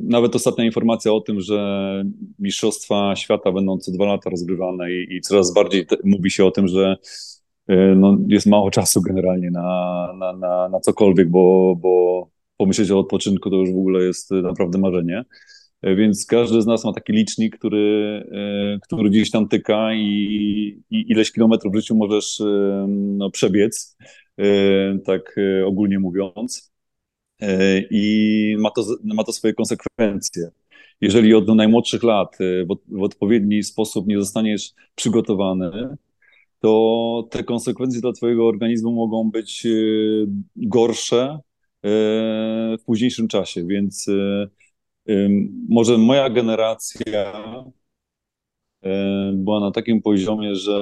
nawet 0.03 0.35
ostatnia 0.35 0.65
informacja 0.65 1.13
o 1.13 1.21
tym, 1.21 1.41
że 1.41 2.03
Mistrzostwa 2.39 3.17
Świata 3.17 3.53
będą 3.53 3.79
co 3.79 3.93
dwa 3.93 4.05
lata 4.05 4.31
rozgrywane 4.31 4.93
i, 4.93 5.15
i 5.17 5.21
coraz 5.21 5.55
bardziej 5.55 5.87
te, 5.87 5.97
mówi 6.05 6.31
się 6.31 6.45
o 6.45 6.51
tym, 6.51 6.69
że 6.69 6.97
e, 7.69 7.77
no, 7.77 8.19
jest 8.29 8.47
mało 8.47 8.71
czasu 8.71 9.03
generalnie 9.03 9.51
na, 9.51 10.09
na, 10.19 10.33
na, 10.33 10.69
na 10.69 10.81
cokolwiek, 10.81 11.31
bo, 11.31 11.77
bo 11.77 12.27
pomyśleć 12.57 12.91
o 12.91 12.99
odpoczynku 12.99 13.51
to 13.51 13.57
już 13.57 13.71
w 13.71 13.79
ogóle 13.79 14.05
jest 14.05 14.31
naprawdę 14.31 14.79
marzenie. 14.79 15.25
E, 15.83 15.95
więc 15.95 16.27
każdy 16.27 16.63
z 16.63 16.67
nas 16.67 16.85
ma 16.85 16.93
taki 16.93 17.13
licznik, 17.13 17.59
który, 17.59 18.25
e, 18.33 18.79
który 18.83 19.11
gdzieś 19.11 19.31
tam 19.31 19.49
tyka 19.49 19.95
i, 19.95 20.83
i 20.91 21.13
ileś 21.13 21.33
kilometrów 21.33 21.73
w 21.73 21.77
życiu 21.77 21.97
możesz 21.97 22.43
no, 22.89 23.31
przebiec. 23.31 23.97
E, 24.41 24.99
tak 24.99 25.39
e, 25.39 25.67
ogólnie 25.67 25.99
mówiąc. 25.99 26.73
E, 27.41 27.83
I 27.91 28.57
ma 28.59 28.71
to, 28.71 28.83
ma 29.05 29.25
to 29.25 29.33
swoje 29.33 29.55
konsekwencje. 29.55 30.51
Jeżeli 31.01 31.35
od 31.35 31.49
najmłodszych 31.49 32.03
lat 32.03 32.39
w 32.89 33.03
odpowiedni 33.03 33.63
sposób 33.63 34.07
nie 34.07 34.19
zostaniesz 34.19 34.73
przygotowany, 34.95 35.71
to 36.61 37.29
te 37.31 37.45
konsekwencje 37.45 38.01
dla 38.01 38.13
Twojego 38.13 38.49
organizmu 38.49 38.93
mogą 38.93 39.31
być 39.31 39.67
gorsze 40.57 41.39
w 42.79 42.85
późniejszym 42.87 43.29
czasie. 43.29 43.67
Więc 43.67 44.07
może 45.69 45.99
moja 45.99 46.31
generacja 46.31 47.33
E, 48.83 49.33
była 49.35 49.61
na 49.61 49.71
takim 49.71 50.02
poziomie, 50.02 50.55
że 50.55 50.81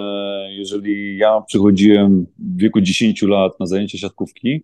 jeżeli 0.50 1.16
ja 1.16 1.40
przychodziłem 1.40 2.26
w 2.38 2.60
wieku 2.60 2.80
10 2.80 3.22
lat 3.22 3.60
na 3.60 3.66
zajęcie 3.66 3.98
siatkówki, 3.98 4.62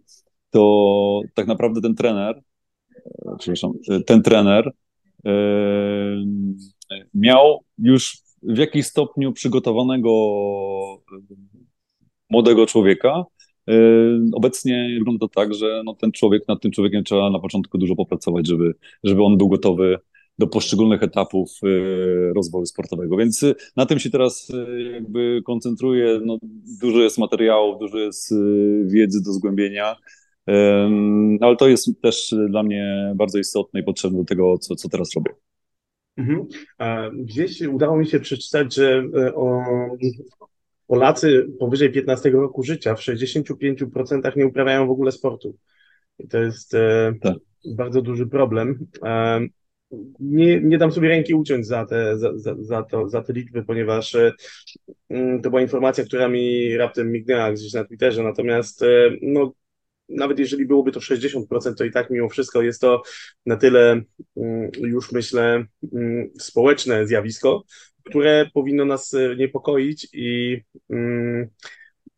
to 0.50 1.20
tak 1.34 1.46
naprawdę 1.46 1.80
ten 1.80 1.94
trener, 1.94 2.42
e, 2.96 3.36
przepraszam, 3.38 3.72
e, 3.90 4.00
ten 4.00 4.22
trener 4.22 4.72
miał 7.14 7.64
już 7.78 8.18
w 8.42 8.58
jakimś 8.58 8.86
stopniu 8.86 9.32
przygotowanego 9.32 10.10
młodego 12.30 12.66
człowieka. 12.66 13.24
Obecnie 14.32 14.96
wygląda 14.98 15.18
to 15.18 15.28
tak, 15.28 15.54
że 15.54 15.82
no 15.84 15.94
ten 15.94 16.12
człowiek, 16.12 16.48
nad 16.48 16.60
tym 16.60 16.70
człowiekiem 16.70 17.04
trzeba 17.04 17.30
na 17.30 17.38
początku 17.38 17.78
dużo 17.78 17.96
popracować, 17.96 18.48
żeby, 18.48 18.74
żeby 19.04 19.22
on 19.22 19.38
był 19.38 19.48
gotowy 19.48 19.98
do 20.38 20.46
poszczególnych 20.46 21.02
etapów 21.02 21.50
y, 21.64 22.32
rozwoju 22.34 22.66
sportowego. 22.66 23.16
Więc 23.16 23.42
y, 23.42 23.54
na 23.76 23.86
tym 23.86 23.98
się 23.98 24.10
teraz 24.10 24.52
jakby 24.92 25.42
koncentruję. 25.44 26.20
No, 26.24 26.38
dużo 26.80 26.98
jest 26.98 27.18
materiałów, 27.18 27.78
dużo 27.78 27.98
jest 27.98 28.34
wiedzy 28.84 29.22
do 29.22 29.32
zgłębienia. 29.32 29.96
Ale 31.40 31.56
to 31.58 31.68
jest 31.68 32.02
też 32.02 32.34
dla 32.48 32.62
mnie 32.62 33.12
bardzo 33.16 33.38
istotne 33.38 33.80
i 33.80 33.82
potrzebne 33.82 34.18
do 34.18 34.24
tego, 34.24 34.58
co, 34.58 34.76
co 34.76 34.88
teraz 34.88 35.10
robię. 35.14 35.30
Mhm. 36.16 36.46
Gdzieś 37.24 37.62
udało 37.62 37.96
mi 37.96 38.06
się 38.06 38.20
przeczytać, 38.20 38.74
że 38.74 39.04
o, 39.34 39.64
Polacy 40.86 41.46
powyżej 41.58 41.92
15 41.92 42.30
roku 42.30 42.62
życia 42.62 42.94
w 42.94 43.00
65% 43.00 44.36
nie 44.36 44.46
uprawiają 44.46 44.86
w 44.86 44.90
ogóle 44.90 45.12
sportu. 45.12 45.56
I 46.18 46.28
to 46.28 46.38
jest 46.38 46.74
e, 46.74 47.14
tak. 47.22 47.36
bardzo 47.64 48.02
duży 48.02 48.26
problem 48.26 48.86
nie, 50.20 50.60
nie 50.60 50.78
dam 50.78 50.92
sobie 50.92 51.08
ręki 51.08 51.34
uciąć 51.34 51.66
za 51.66 51.86
te, 51.86 52.18
za, 52.18 52.38
za, 52.38 52.54
za, 52.58 52.82
to, 52.82 53.08
za 53.08 53.22
te 53.22 53.32
liczby, 53.32 53.64
ponieważ 53.64 54.14
e, 54.14 54.32
mm, 55.08 55.42
to 55.42 55.50
była 55.50 55.62
informacja, 55.62 56.04
która 56.04 56.28
mi 56.28 56.76
raptem 56.76 57.12
mignęła 57.12 57.52
gdzieś 57.52 57.72
na 57.72 57.84
Twitterze, 57.84 58.22
natomiast 58.22 58.82
e, 58.82 59.10
no, 59.22 59.52
nawet 60.08 60.38
jeżeli 60.38 60.66
byłoby 60.66 60.92
to 60.92 61.00
60%, 61.00 61.74
to 61.78 61.84
i 61.84 61.90
tak 61.90 62.10
mimo 62.10 62.28
wszystko 62.28 62.62
jest 62.62 62.80
to 62.80 63.02
na 63.46 63.56
tyle 63.56 64.02
mm, 64.36 64.70
już 64.76 65.12
myślę 65.12 65.64
mm, 65.92 66.30
społeczne 66.38 67.06
zjawisko, 67.06 67.64
które 68.04 68.50
powinno 68.54 68.84
nas 68.84 69.14
e, 69.14 69.36
niepokoić 69.36 70.08
i 70.12 70.60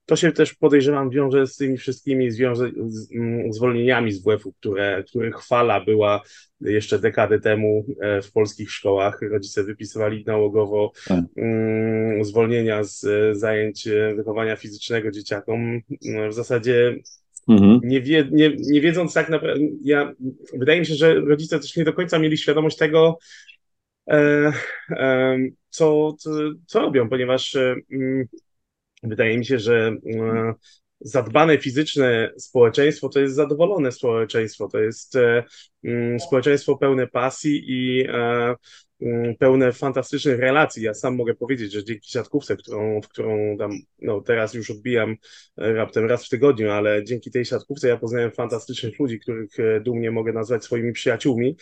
to 0.07 0.17
się 0.17 0.33
też 0.33 0.55
podejrzewam 0.55 1.11
wiąże 1.11 1.47
z 1.47 1.57
tymi 1.57 1.77
wszystkimi 1.77 2.31
zwiąże, 2.31 2.71
z, 2.87 3.13
mm, 3.15 3.53
zwolnieniami 3.53 4.13
z 4.13 4.23
WF-u, 4.23 4.53
które, 4.53 5.05
których 5.09 5.45
fala 5.45 5.85
była 5.85 6.23
jeszcze 6.61 6.99
dekady 6.99 7.41
temu 7.41 7.87
e, 8.01 8.23
w 8.23 8.33
polskich 8.33 8.71
szkołach. 8.71 9.21
Rodzice 9.23 9.65
wypisywali 9.65 10.25
nałogowo 10.27 10.93
tak. 11.09 11.25
mm, 11.37 12.25
zwolnienia 12.25 12.85
z 12.85 13.05
e, 13.05 13.35
zajęć 13.35 13.87
e, 13.87 14.15
wychowania 14.15 14.57
fizycznego 14.57 15.11
dzieciakom. 15.11 15.81
W 16.31 16.33
zasadzie 16.33 16.97
mhm. 17.49 17.81
nie, 17.85 18.01
wie, 18.01 18.29
nie, 18.33 18.57
nie 18.57 18.81
wiedząc 18.81 19.15
tak 19.15 19.29
naprawdę, 19.29 19.65
ja, 19.85 20.13
wydaje 20.55 20.81
mi 20.81 20.87
się, 20.87 20.95
że 20.95 21.15
rodzice 21.15 21.61
też 21.61 21.77
nie 21.77 21.85
do 21.85 21.93
końca 21.93 22.19
mieli 22.19 22.39
świadomość 22.39 22.77
tego, 22.77 23.19
e, 24.11 24.53
e, 24.91 25.39
co, 25.69 26.13
co, 26.19 26.31
co 26.67 26.81
robią, 26.81 27.09
ponieważ 27.09 27.57
e, 27.57 27.75
mm, 27.93 28.27
Wydaje 29.03 29.39
mi 29.39 29.47
się, 29.47 29.59
że 29.59 29.97
e, 30.15 30.55
zadbane 31.01 31.59
fizyczne 31.59 32.31
społeczeństwo 32.39 33.09
to 33.09 33.21
jest 33.21 33.35
zadowolone 33.35 33.93
społeczeństwo, 33.93 34.69
to 34.69 34.79
jest 34.79 35.17
e, 35.17 35.45
mm, 35.85 36.21
społeczeństwo 36.21 36.77
pełne 36.77 37.07
pasji 37.07 37.65
i 37.67 38.07
e, 38.09 38.55
pełne 39.39 39.73
fantastycznych 39.73 40.39
relacji. 40.39 40.83
Ja 40.83 40.95
sam 40.95 41.17
mogę 41.17 41.35
powiedzieć, 41.35 41.73
że 41.73 41.85
dzięki 41.85 42.11
siatkówce, 42.11 42.57
którą, 42.57 43.01
w 43.01 43.09
którą 43.09 43.57
tam, 43.59 43.71
no 44.03 44.21
teraz 44.21 44.55
już 44.55 44.71
odbijam 44.71 45.17
e, 45.59 45.73
raptem 45.73 46.07
raz 46.07 46.27
w 46.27 46.29
tygodniu, 46.29 46.71
ale 46.71 47.05
dzięki 47.05 47.31
tej 47.31 47.45
siatkówce 47.45 47.89
ja 47.89 47.97
poznałem 47.97 48.31
fantastycznych 48.31 48.99
ludzi, 48.99 49.21
których 49.21 49.61
e, 49.61 49.81
dumnie 49.81 50.11
mogę 50.11 50.33
nazwać 50.33 50.65
swoimi 50.65 50.93
przyjaciółmi. 50.93 51.57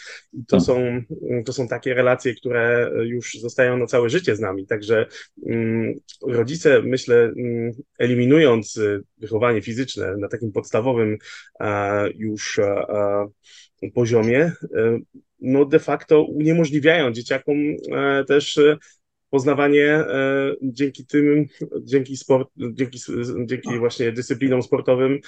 To, 0.49 0.61
są, 0.61 0.77
mm, 0.79 1.45
to 1.45 1.53
są 1.53 1.69
takie 1.69 1.95
relacje, 1.95 2.35
które 2.35 2.91
już 3.05 3.35
zostają 3.35 3.77
na 3.79 3.87
całe 3.87 4.09
życie 4.09 4.37
z 4.37 4.41
nami. 4.41 4.67
Także 4.67 5.07
um, 5.37 5.95
rodzice, 6.27 6.83
myślę, 6.83 7.33
um, 7.37 7.73
eliminując 7.99 8.81
wychowanie 9.19 9.63
fizyczne 9.63 10.17
na 10.17 10.29
takim 10.29 10.53
podstawowym 10.53 11.19
już 12.15 12.61
poziomie, 13.95 14.53
no 15.45 15.65
de 15.65 15.79
facto 15.79 16.23
uniemożliwiają 16.23 17.13
dzieciakom 17.13 17.57
e, 17.93 18.25
też 18.25 18.59
e, 18.59 18.77
poznawanie 19.35 19.87
e, 19.87 20.55
dzięki 20.63 21.07
tym, 21.07 21.47
dzięki, 21.83 22.17
sport, 22.17 22.49
dzięki, 22.57 22.99
dzięki 23.45 23.79
właśnie 23.79 24.13
dyscyplinom 24.13 24.63
sportowym 24.63 25.19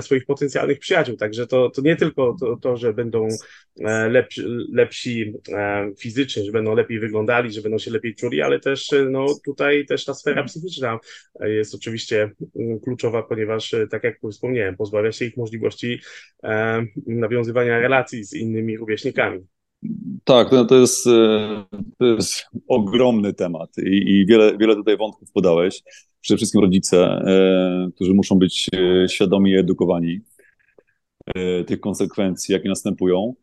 swoich 0.00 0.26
potencjalnych 0.26 0.78
przyjaciół. 0.78 1.16
Także 1.16 1.46
to, 1.46 1.70
to 1.70 1.82
nie 1.82 1.96
tylko 1.96 2.36
to, 2.40 2.56
to 2.56 2.76
że 2.76 2.94
będą 2.94 3.28
lepsi, 4.10 4.42
lepsi 4.72 5.32
fizycznie, 5.98 6.44
że 6.44 6.52
będą 6.52 6.74
lepiej 6.74 7.00
wyglądali, 7.00 7.52
że 7.52 7.62
będą 7.62 7.78
się 7.78 7.90
lepiej 7.90 8.14
czuli, 8.14 8.42
ale 8.42 8.60
też 8.60 8.90
no, 9.10 9.26
tutaj 9.44 9.86
też 9.86 10.04
ta 10.04 10.14
sfera 10.14 10.44
psychiczna 10.44 10.98
jest 11.40 11.74
oczywiście 11.74 12.30
mm, 12.56 12.80
kluczowa, 12.80 13.22
ponieważ 13.22 13.74
tak 13.90 14.04
jak 14.04 14.18
wspomniałem, 14.30 14.76
pozbawia 14.76 15.12
się 15.12 15.24
ich 15.24 15.36
możliwości 15.36 16.00
nawiązywania 17.06 17.78
relacji 17.78 18.24
z 18.24 18.34
innymi 18.34 18.78
rówieśnikami. 18.78 19.46
Tak, 20.24 20.52
no 20.52 20.64
to, 20.64 20.74
jest, 20.74 21.06
e, 21.06 21.64
to 21.98 22.06
jest 22.06 22.46
ogromny 22.68 23.32
temat 23.32 23.70
i, 23.78 24.10
i 24.10 24.26
wiele, 24.26 24.58
wiele 24.58 24.76
tutaj 24.76 24.96
wątków 24.96 25.32
podałeś. 25.32 25.82
Przede 26.20 26.36
wszystkim 26.36 26.60
rodzice, 26.60 26.98
e, 27.06 27.90
którzy 27.94 28.14
muszą 28.14 28.38
być 28.38 28.70
e, 28.74 29.08
świadomi 29.08 29.50
i 29.50 29.58
edukowani 29.58 30.20
tych 31.66 31.80
konsekwencji, 31.80 32.52
jakie 32.52 32.68
następują. 32.68 33.34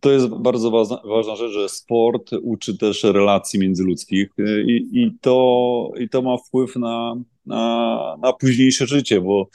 To 0.00 0.12
jest 0.12 0.28
bardzo 0.28 0.70
ważna, 0.70 1.00
ważna 1.04 1.36
rzecz, 1.36 1.52
że 1.52 1.68
sport 1.68 2.30
uczy 2.42 2.78
też 2.78 3.04
relacji 3.04 3.60
międzyludzkich 3.60 4.28
i, 4.66 4.88
i, 4.92 5.18
to, 5.20 5.90
i 6.00 6.08
to 6.08 6.22
ma 6.22 6.36
wpływ 6.36 6.76
na, 6.76 7.14
na, 7.46 8.16
na 8.22 8.32
późniejsze 8.32 8.86
życie, 8.86 9.20
bo 9.20 9.48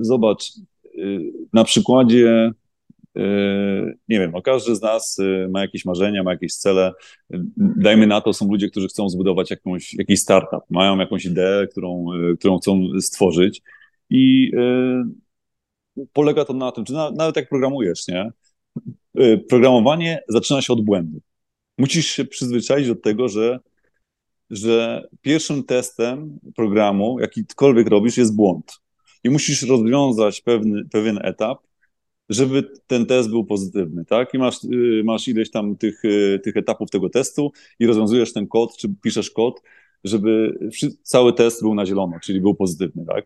zobacz, 0.00 0.52
na 1.52 1.64
przykładzie 1.64 2.52
nie 4.08 4.18
wiem, 4.18 4.30
no 4.30 4.42
każdy 4.42 4.76
z 4.76 4.82
nas 4.82 5.18
yy, 5.18 5.48
ma 5.48 5.60
jakieś 5.60 5.84
marzenia, 5.84 6.22
ma 6.22 6.32
jakieś 6.32 6.54
cele. 6.54 6.92
Dajmy 7.56 8.06
na 8.06 8.20
to, 8.20 8.32
są 8.32 8.50
ludzie, 8.50 8.70
którzy 8.70 8.88
chcą 8.88 9.08
zbudować 9.08 9.50
jakąś, 9.50 9.94
jakiś 9.94 10.20
startup, 10.20 10.60
mają 10.70 10.98
jakąś 10.98 11.24
ideę, 11.24 11.66
którą, 11.66 12.12
yy, 12.12 12.36
którą 12.36 12.58
chcą 12.58 13.00
stworzyć 13.00 13.62
i 14.10 14.52
polega 16.12 16.44
to 16.44 16.52
na 16.52 16.72
tym, 16.72 16.84
czy 16.84 16.92
na, 16.92 17.10
nawet 17.10 17.36
jak 17.36 17.48
programujesz, 17.48 18.08
nie? 18.08 18.30
Programowanie 19.48 20.22
zaczyna 20.28 20.62
się 20.62 20.72
od 20.72 20.84
błędu. 20.84 21.20
Musisz 21.78 22.06
się 22.06 22.24
przyzwyczaić 22.24 22.88
do 22.88 22.94
tego, 22.94 23.28
że, 23.28 23.60
że 24.50 25.06
pierwszym 25.20 25.64
testem 25.64 26.38
programu, 26.56 27.20
jakikolwiek 27.20 27.88
robisz, 27.88 28.16
jest 28.16 28.36
błąd. 28.36 28.72
I 29.24 29.30
musisz 29.30 29.62
rozwiązać 29.62 30.40
pewny, 30.40 30.84
pewien 30.92 31.18
etap, 31.22 31.58
żeby 32.28 32.70
ten 32.86 33.06
test 33.06 33.30
był 33.30 33.44
pozytywny, 33.44 34.04
tak? 34.04 34.34
I 34.34 34.38
masz, 34.38 34.64
y, 34.64 35.02
masz 35.04 35.28
ileś 35.28 35.50
tam 35.50 35.76
tych, 35.76 36.04
y, 36.04 36.40
tych 36.44 36.56
etapów 36.56 36.90
tego 36.90 37.08
testu 37.08 37.52
i 37.78 37.86
rozwiązujesz 37.86 38.32
ten 38.32 38.46
kod, 38.46 38.76
czy 38.76 38.88
piszesz 39.02 39.30
kod, 39.30 39.62
żeby 40.04 40.58
cały 41.02 41.32
test 41.32 41.62
był 41.62 41.74
na 41.74 41.86
zielono, 41.86 42.16
czyli 42.22 42.40
był 42.40 42.54
pozytywny, 42.54 43.04
tak? 43.06 43.24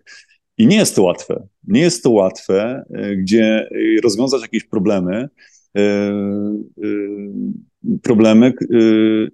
I 0.58 0.66
nie 0.66 0.76
jest 0.76 0.96
to 0.96 1.02
łatwe. 1.02 1.46
Nie 1.64 1.80
jest 1.80 2.02
to 2.02 2.10
łatwe, 2.10 2.84
y, 2.90 3.16
gdzie 3.16 3.68
rozwiązać 4.02 4.42
jakieś 4.42 4.64
problemy, 4.64 5.28
problemy 8.02 8.52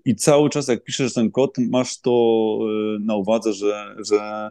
i 0.04 0.16
cały 0.16 0.50
czas 0.50 0.68
jak 0.68 0.84
piszesz 0.84 1.14
ten 1.14 1.30
kod, 1.30 1.58
masz 1.58 2.00
to 2.00 2.58
na 3.00 3.16
uwadze, 3.16 3.52
że, 3.52 3.94
że 4.08 4.50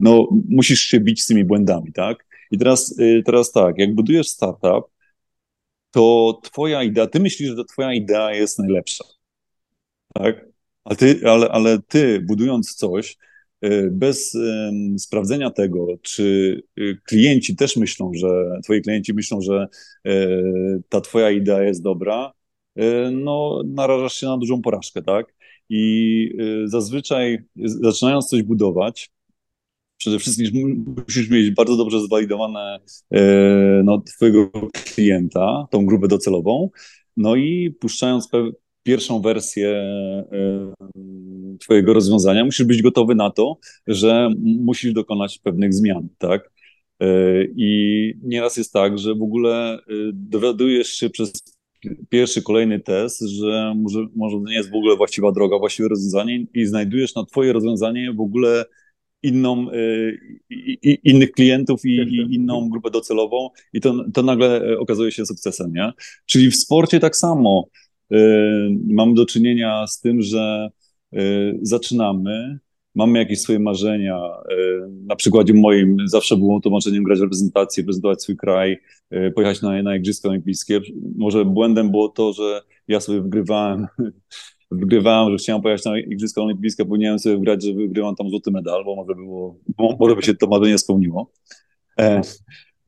no, 0.00 0.28
musisz 0.48 0.80
się 0.80 1.00
bić 1.00 1.22
z 1.22 1.26
tymi 1.26 1.44
błędami, 1.44 1.92
tak? 1.92 2.26
I 2.50 2.58
teraz, 2.58 2.98
y, 2.98 3.22
teraz 3.26 3.52
tak, 3.52 3.78
jak 3.78 3.94
budujesz 3.94 4.28
startup, 4.28 4.84
to 5.90 6.40
twoja 6.42 6.82
idea, 6.82 7.06
ty 7.06 7.20
myślisz, 7.20 7.56
że 7.56 7.64
twoja 7.64 7.92
idea 7.92 8.34
jest 8.34 8.58
najlepsza, 8.58 9.04
tak? 10.14 10.46
Ale 10.84 10.96
ty, 10.96 11.20
ale, 11.24 11.48
ale 11.48 11.78
ty 11.88 12.20
budując 12.20 12.74
coś, 12.74 13.16
y, 13.64 13.88
bez 13.92 14.38
sprawdzenia 14.98 15.50
tego, 15.50 15.86
czy 16.02 16.62
y, 16.78 16.98
klienci 17.04 17.56
też 17.56 17.76
myślą, 17.76 18.10
że 18.14 18.60
twoi 18.64 18.82
klienci 18.82 19.14
myślą, 19.14 19.40
że 19.40 19.66
ta 20.88 21.00
twoja 21.00 21.30
idea 21.30 21.62
jest 21.62 21.82
dobra, 21.82 22.32
no 23.12 23.62
narażasz 23.66 24.14
się 24.14 24.26
na 24.26 24.38
dużą 24.38 24.62
porażkę, 24.62 25.02
tak? 25.02 25.34
I 25.68 26.30
zazwyczaj 26.64 27.38
zaczynając 27.56 28.28
coś 28.28 28.42
budować, 28.42 29.10
przede 30.04 30.18
wszystkim 30.18 30.84
musisz 30.96 31.30
mieć 31.30 31.50
bardzo 31.50 31.76
dobrze 31.76 32.00
zwalidowane 32.00 32.80
e, 33.10 33.82
no, 33.84 34.00
twojego 34.00 34.50
klienta, 34.94 35.66
tą 35.70 35.86
grupę 35.86 36.08
docelową, 36.08 36.70
no 37.16 37.36
i 37.36 37.70
puszczając 37.80 38.28
pierwszą 38.82 39.20
wersję 39.20 39.68
e, 39.68 40.74
twojego 41.60 41.92
rozwiązania, 41.94 42.44
musisz 42.44 42.66
być 42.66 42.82
gotowy 42.82 43.14
na 43.14 43.30
to, 43.30 43.58
że 43.86 44.30
musisz 44.42 44.92
dokonać 44.92 45.38
pewnych 45.38 45.74
zmian, 45.74 46.08
tak? 46.18 46.50
E, 47.00 47.06
I 47.56 48.12
nieraz 48.22 48.56
jest 48.56 48.72
tak, 48.72 48.98
że 48.98 49.14
w 49.14 49.22
ogóle 49.22 49.78
dowiadujesz 50.12 50.88
się 50.88 51.10
przez 51.10 51.32
pierwszy, 52.08 52.42
kolejny 52.42 52.80
test, 52.80 53.20
że 53.20 53.74
może, 53.76 54.06
może 54.16 54.36
nie 54.36 54.54
jest 54.54 54.70
w 54.70 54.74
ogóle 54.74 54.96
właściwa 54.96 55.32
droga, 55.32 55.58
właściwe 55.58 55.88
rozwiązanie 55.88 56.46
i 56.54 56.66
znajdujesz 56.66 57.14
na 57.14 57.24
twoje 57.24 57.52
rozwiązanie 57.52 58.12
w 58.12 58.20
ogóle 58.20 58.64
inną, 59.24 59.70
y, 59.70 60.18
innych 61.04 61.32
klientów 61.32 61.84
i, 61.84 61.88
i, 61.88 62.34
inną 62.34 62.68
grupę 62.68 62.90
docelową 62.90 63.48
i 63.72 63.80
to, 63.80 64.04
to 64.14 64.22
nagle 64.22 64.62
e, 64.62 64.78
okazuje 64.78 65.12
się 65.12 65.26
sukcesem, 65.26 65.72
nie? 65.72 65.92
Czyli 66.26 66.50
w 66.50 66.56
sporcie 66.56 67.00
tak 67.00 67.16
samo 67.16 67.66
y, 68.12 68.16
mamy 68.86 69.14
do 69.14 69.26
czynienia 69.26 69.86
z 69.86 70.00
tym, 70.00 70.22
że 70.22 70.68
zaczynamy, 71.62 72.58
mamy 72.94 73.18
jakieś 73.18 73.40
swoje 73.40 73.58
marzenia. 73.58 74.20
Na 75.06 75.16
przykładzie 75.16 75.54
moim 75.54 75.96
zawsze 76.06 76.36
było 76.36 76.60
to 76.60 76.70
marzeniem 76.70 77.02
grać 77.02 77.18
w 77.18 77.22
reprezentacji, 77.22 77.80
reprezentować 77.80 78.22
swój 78.22 78.36
kraj, 78.36 78.78
pojechać 79.34 79.62
na, 79.62 79.82
na 79.82 79.96
Igrzyska 79.96 80.28
Olimpijskie. 80.28 80.80
Może 81.16 81.44
błędem 81.44 81.90
było 81.90 82.08
to, 82.08 82.32
że 82.32 82.62
ja 82.88 83.00
sobie 83.00 83.20
wygrywałem 83.20 83.86
wygrywałem, 84.70 85.32
że 85.32 85.36
chciałem 85.36 85.62
pojechać 85.62 85.84
na 85.84 85.98
Igrzyska 85.98 86.42
Olimpijskie, 86.42 86.84
powinienem 86.84 87.18
sobie 87.18 87.36
wygrać, 87.36 87.64
że 87.64 87.72
wygrywam 87.72 88.16
tam 88.16 88.30
złoty 88.30 88.50
medal, 88.50 88.84
bo 88.84 88.96
może, 88.96 89.14
było, 89.14 89.58
bo 89.78 89.96
może 90.00 90.16
by 90.16 90.22
się 90.22 90.34
to 90.34 90.46
marzenie 90.46 90.78
spełniło. 90.78 91.30
E, 91.98 92.20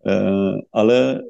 e, 0.06 0.60
ale 0.72 1.22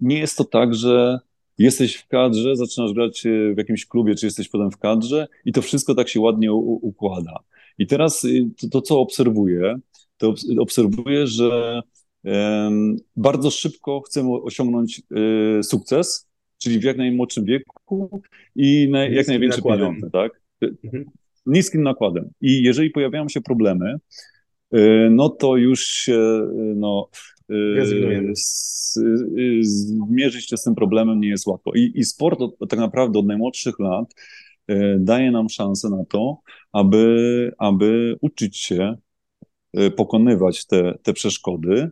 nie 0.00 0.18
jest 0.18 0.38
to 0.38 0.44
tak, 0.44 0.74
że 0.74 1.18
jesteś 1.58 1.96
w 1.96 2.06
kadrze, 2.06 2.56
zaczynasz 2.56 2.92
grać 2.92 3.22
w 3.54 3.58
jakimś 3.58 3.86
klubie, 3.86 4.14
czy 4.14 4.26
jesteś 4.26 4.48
potem 4.48 4.70
w 4.70 4.78
kadrze 4.78 5.28
i 5.44 5.52
to 5.52 5.62
wszystko 5.62 5.94
tak 5.94 6.08
się 6.08 6.20
ładnie 6.20 6.52
u, 6.52 6.78
układa. 6.82 7.38
I 7.78 7.86
teraz 7.86 8.24
y, 8.24 8.50
to, 8.60 8.68
to, 8.68 8.82
co 8.82 9.00
obserwuję, 9.00 9.76
to 10.16 10.34
obserwuję, 10.58 11.26
że 11.26 11.82
bardzo 13.16 13.50
szybko 13.50 14.00
chcemy 14.00 14.30
osiągnąć 14.30 15.02
y, 15.58 15.62
sukces, 15.62 16.29
czyli 16.62 16.78
w 16.78 16.82
jak 16.82 16.96
najmłodszym 16.96 17.44
wieku 17.44 18.22
i 18.56 18.88
na, 18.90 19.04
jak 19.04 19.28
największe 19.28 19.58
nakładem. 19.58 19.86
pieniądze, 19.86 20.10
tak? 20.10 20.40
Mhm. 20.84 21.04
Niskim 21.46 21.82
nakładem. 21.82 22.30
I 22.40 22.62
jeżeli 22.62 22.90
pojawiają 22.90 23.28
się 23.28 23.40
problemy, 23.40 23.94
y, 24.74 25.08
no 25.10 25.28
to 25.28 25.56
już 25.56 25.84
się 25.84 26.12
y, 26.12 26.74
no, 26.76 27.08
y, 27.50 27.74
zmierzyć 29.60 30.48
się 30.48 30.56
z 30.56 30.62
tym 30.62 30.74
problemem 30.74 31.20
nie 31.20 31.28
jest 31.28 31.46
łatwo. 31.46 31.72
I, 31.74 31.92
i 31.94 32.04
sport 32.04 32.40
od, 32.40 32.68
tak 32.68 32.78
naprawdę 32.78 33.18
od 33.18 33.26
najmłodszych 33.26 33.78
lat 33.78 34.14
daje 34.98 35.30
nam 35.30 35.48
szansę 35.48 35.90
na 35.90 36.04
to, 36.04 36.40
aby, 36.72 37.52
aby 37.58 38.16
uczyć 38.20 38.56
się 38.56 38.96
pokonywać 39.96 40.66
te, 40.66 40.98
te 41.02 41.12
przeszkody 41.12 41.90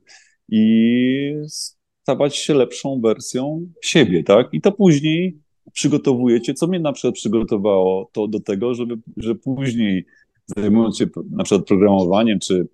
i 0.49 1.35
stawać 2.09 2.37
się 2.37 2.55
lepszą 2.55 3.01
wersją 3.01 3.67
siebie, 3.83 4.23
tak? 4.25 4.49
I 4.53 4.61
to 4.61 4.73
później 4.73 5.39
przygotowujecie, 5.73 6.55
co 6.55 6.67
mnie 6.67 6.81
na 6.81 6.93
przykład 6.93 7.15
przygotowało 7.15 8.11
to 8.13 8.29
do 8.29 8.41
tego, 8.41 8.75
żeby, 8.75 8.99
że 9.17 9.35
później 9.35 10.07
zajmując 10.57 10.99
się 10.99 11.07
na 11.31 11.45
przykład 11.45 11.67
programowaniem, 11.67 12.39
czy 12.39 12.69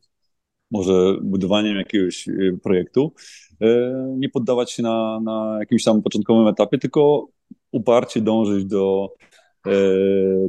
może 0.71 1.17
budowaniem 1.23 1.77
jakiegoś 1.77 2.29
y, 2.29 2.59
projektu, 2.63 3.13
y, 3.63 3.67
nie 4.17 4.29
poddawać 4.29 4.71
się 4.71 4.83
na, 4.83 5.21
na 5.21 5.57
jakimś 5.61 5.85
tam 5.85 6.03
początkowym 6.03 6.49
etapie, 6.49 6.79
tylko 6.79 7.29
uparcie 7.73 8.21
dążyć 8.21 8.65
do, 8.65 9.15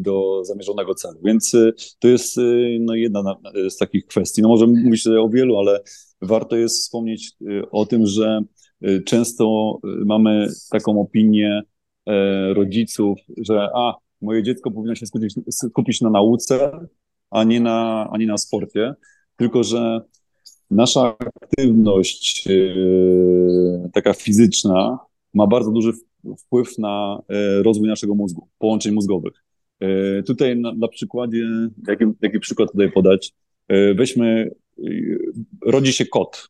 do 0.02 0.44
zamierzonego 0.44 0.96
celu. 0.96 1.20
Więc 1.24 1.56
to 2.00 2.08
jest 2.08 2.40
no, 2.80 2.96
jedna 2.96 3.36
z 3.70 3.78
takich 3.78 4.06
kwestii. 4.06 4.42
No 4.42 4.48
możemy 4.48 4.84
mówić 4.84 5.08
o 5.08 5.30
wielu, 5.30 5.58
ale 5.58 5.80
warto 6.22 6.56
jest 6.56 6.82
wspomnieć 6.82 7.32
o 7.72 7.86
tym, 7.86 8.06
że 8.06 8.42
często 9.06 9.78
mamy 10.06 10.48
taką 10.72 11.02
opinię 11.02 11.62
rodziców, 12.54 13.20
że 13.38 13.70
a, 13.76 13.94
moje 14.22 14.44
dziecko 14.44 14.72
powinno 14.72 14.96
się 14.96 15.06
skupić, 15.06 15.36
skupić 15.50 16.02
na 16.02 16.10
nauce, 16.10 16.72
a 17.32 17.44
nie 17.44 17.60
na, 17.60 18.10
a 18.12 18.18
nie 18.18 18.28
na 18.28 18.38
sporcie, 18.38 18.94
tylko 19.36 19.64
że 19.64 20.02
nasza 20.72 21.16
aktywność 21.42 22.46
yy, 22.48 23.90
taka 23.94 24.14
fizyczna 24.14 25.00
ma 25.34 25.48
bardzo 25.48 25.72
duży 25.72 25.92
wpływ 26.40 26.78
na 26.78 27.22
yy, 27.30 27.64
rozwój 27.64 27.88
naszego 27.88 28.16
mózgu, 28.16 28.48
połączeń 28.60 28.94
mózgowych. 28.94 29.34
Yy, 29.80 30.24
tutaj 30.28 30.58
na, 30.58 30.74
na 30.74 30.88
przykładzie, 30.88 31.44
jaki, 31.88 32.06
jaki 32.22 32.40
przykład 32.40 32.72
tutaj 32.72 32.92
podać? 32.92 33.34
Weźmy, 33.96 34.52
rodzi 35.66 35.94
się 35.94 36.06
kot. 36.06 36.50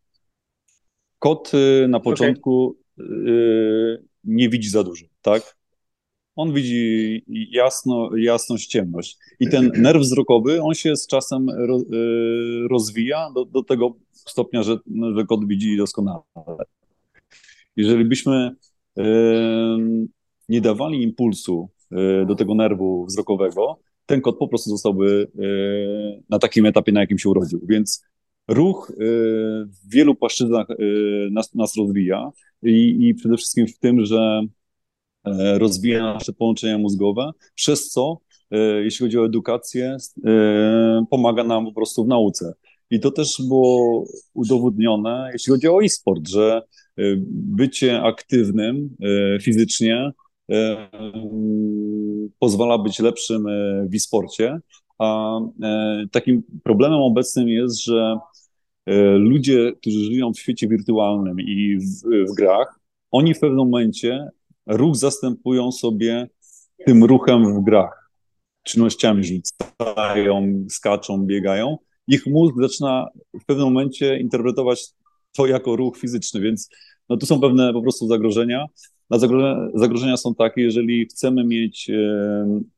Kot 1.25 1.51
na 1.88 1.99
początku 1.99 2.75
okay. 2.99 4.03
nie 4.23 4.49
widzi 4.49 4.69
za 4.69 4.83
dużo, 4.83 5.05
tak? 5.21 5.55
on 6.35 6.53
widzi 6.53 7.23
jasno, 7.51 8.09
jasność, 8.17 8.67
ciemność. 8.67 9.17
I 9.39 9.49
ten 9.49 9.71
nerw 9.77 10.01
wzrokowy, 10.01 10.61
on 10.61 10.73
się 10.73 10.95
z 10.95 11.07
czasem 11.07 11.49
e, 11.49 11.53
rozwija 12.67 13.31
do, 13.35 13.45
do 13.45 13.63
tego 13.63 13.95
stopnia, 14.11 14.63
że, 14.63 14.77
że 15.15 15.25
kot 15.25 15.47
widzi 15.47 15.77
doskonale. 15.77 16.21
Jeżeli 17.75 18.05
byśmy 18.05 18.51
nie 20.49 20.61
dawali 20.61 21.03
impulsu 21.03 21.69
e, 21.91 22.25
do 22.25 22.35
tego 22.35 22.55
nerwu 22.55 23.05
wzrokowego, 23.05 23.79
ten 24.05 24.21
kot 24.21 24.38
po 24.38 24.47
prostu 24.47 24.69
zostałby 24.69 25.31
na 26.29 26.39
takim 26.39 26.65
etapie, 26.65 26.91
na 26.91 26.99
jakim 26.99 27.19
się 27.19 27.29
urodził. 27.29 27.61
Więc 27.67 28.05
ruch 28.47 28.91
w 29.67 29.89
wielu 29.93 30.15
płaszczyznach 30.15 30.67
nas, 31.31 31.55
nas 31.55 31.77
rozwija 31.77 32.31
i, 32.63 32.97
i 33.08 33.15
przede 33.15 33.38
wszystkim 33.38 33.67
w 33.67 33.79
tym, 33.79 34.05
że 34.05 34.41
E, 35.25 35.60
rozwija 35.60 36.13
nasze 36.13 36.34
połączenia 36.34 36.77
mózgowe, 36.77 37.31
przez 37.55 37.89
co, 37.89 38.19
e, 38.51 38.58
jeśli 38.58 39.05
chodzi 39.05 39.19
o 39.19 39.25
edukację, 39.25 39.97
e, 40.25 41.05
pomaga 41.10 41.43
nam 41.43 41.65
po 41.65 41.71
prostu 41.71 42.05
w 42.05 42.08
nauce. 42.08 42.53
I 42.91 42.99
to 42.99 43.12
też 43.12 43.41
było 43.47 44.05
udowodnione, 44.34 45.29
jeśli 45.34 45.51
chodzi 45.51 45.67
o 45.67 45.84
e-sport, 45.84 46.27
że 46.27 46.62
bycie 47.29 48.01
aktywnym 48.01 48.95
fizycznie 49.41 50.12
pozwala 52.39 52.77
być 52.77 52.99
lepszym 52.99 53.43
w 53.91 53.95
e-sporcie. 53.95 54.60
A 54.99 55.39
takim 56.12 56.43
problemem 56.63 56.99
obecnym 56.99 57.47
jest, 57.47 57.84
że 57.84 58.17
ludzie, 59.17 59.73
którzy 59.81 59.99
żyją 59.99 60.34
w 60.34 60.39
świecie 60.39 60.67
wirtualnym 60.67 61.39
i 61.39 61.77
w, 61.77 62.31
w 62.31 62.36
grach, 62.36 62.79
oni 63.12 63.34
w 63.34 63.39
pewnym 63.39 63.58
momencie 63.58 64.29
ruch 64.67 64.95
zastępują 64.95 65.71
sobie 65.71 66.27
tym 66.86 67.03
ruchem 67.03 67.55
w 67.55 67.63
grach. 67.63 68.12
Czynnościami 68.63 69.23
rzucają, 69.23 70.65
skaczą, 70.69 71.25
biegają. 71.25 71.77
Ich 72.08 72.27
mózg 72.27 72.55
zaczyna 72.62 73.08
w 73.41 73.45
pewnym 73.45 73.65
momencie 73.65 74.19
interpretować 74.19 74.86
to 75.31 75.45
jako 75.45 75.75
ruch 75.75 75.97
fizyczny, 75.97 76.41
więc 76.41 76.69
no, 77.10 77.17
tu 77.17 77.25
są 77.25 77.41
pewne 77.41 77.73
po 77.73 77.81
prostu 77.81 78.08
zagrożenia. 78.08 78.65
A 79.10 79.17
zagrożenia, 79.17 79.67
zagrożenia 79.73 80.17
są 80.17 80.36
takie, 80.36 80.62
jeżeli 80.62 81.05
chcemy 81.05 81.43
mieć 81.43 81.89
e, 81.89 81.95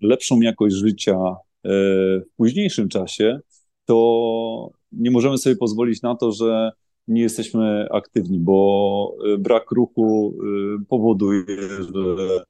lepszą 0.02 0.42
jakość 0.42 0.76
życia 0.76 1.16
e, 1.16 1.36
w 1.68 2.36
późniejszym 2.38 2.90
czasie, 2.90 3.40
to 3.86 4.70
nie 4.92 5.12
możemy 5.12 5.38
sobie 5.38 5.56
pozwolić 5.56 6.02
na 6.02 6.16
to, 6.16 6.32
że 6.32 6.72
nie 7.08 7.22
jesteśmy 7.22 7.88
aktywni, 7.92 8.40
bo 8.40 9.16
y, 9.34 9.38
brak 9.38 9.72
ruchu 9.72 10.38
y, 10.82 10.86
powoduje, 10.86 11.46
że 11.80 12.44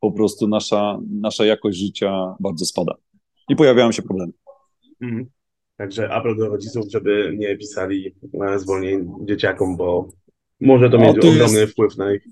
po 0.00 0.12
prostu 0.12 0.48
nasza, 0.48 0.98
nasza 1.10 1.44
jakość 1.44 1.78
życia 1.78 2.34
bardzo 2.40 2.66
spada 2.66 2.94
i 3.48 3.56
pojawiają 3.56 3.92
się 3.92 4.02
problemy. 4.02 4.32
Mhm. 5.00 5.26
Także 5.76 6.10
apel 6.10 6.36
do 6.36 6.48
rodziców, 6.48 6.84
żeby 6.90 7.34
nie 7.38 7.56
pisali 7.56 8.14
e, 8.40 8.58
zwolnień 8.58 9.12
dzieciakom, 9.20 9.76
bo 9.76 10.08
może 10.60 10.90
to 10.90 10.98
no, 10.98 11.04
mieć 11.04 11.18
ogromny 11.18 11.60
jest... 11.60 11.72
wpływ 11.72 11.96
na 11.96 12.14
ich. 12.14 12.22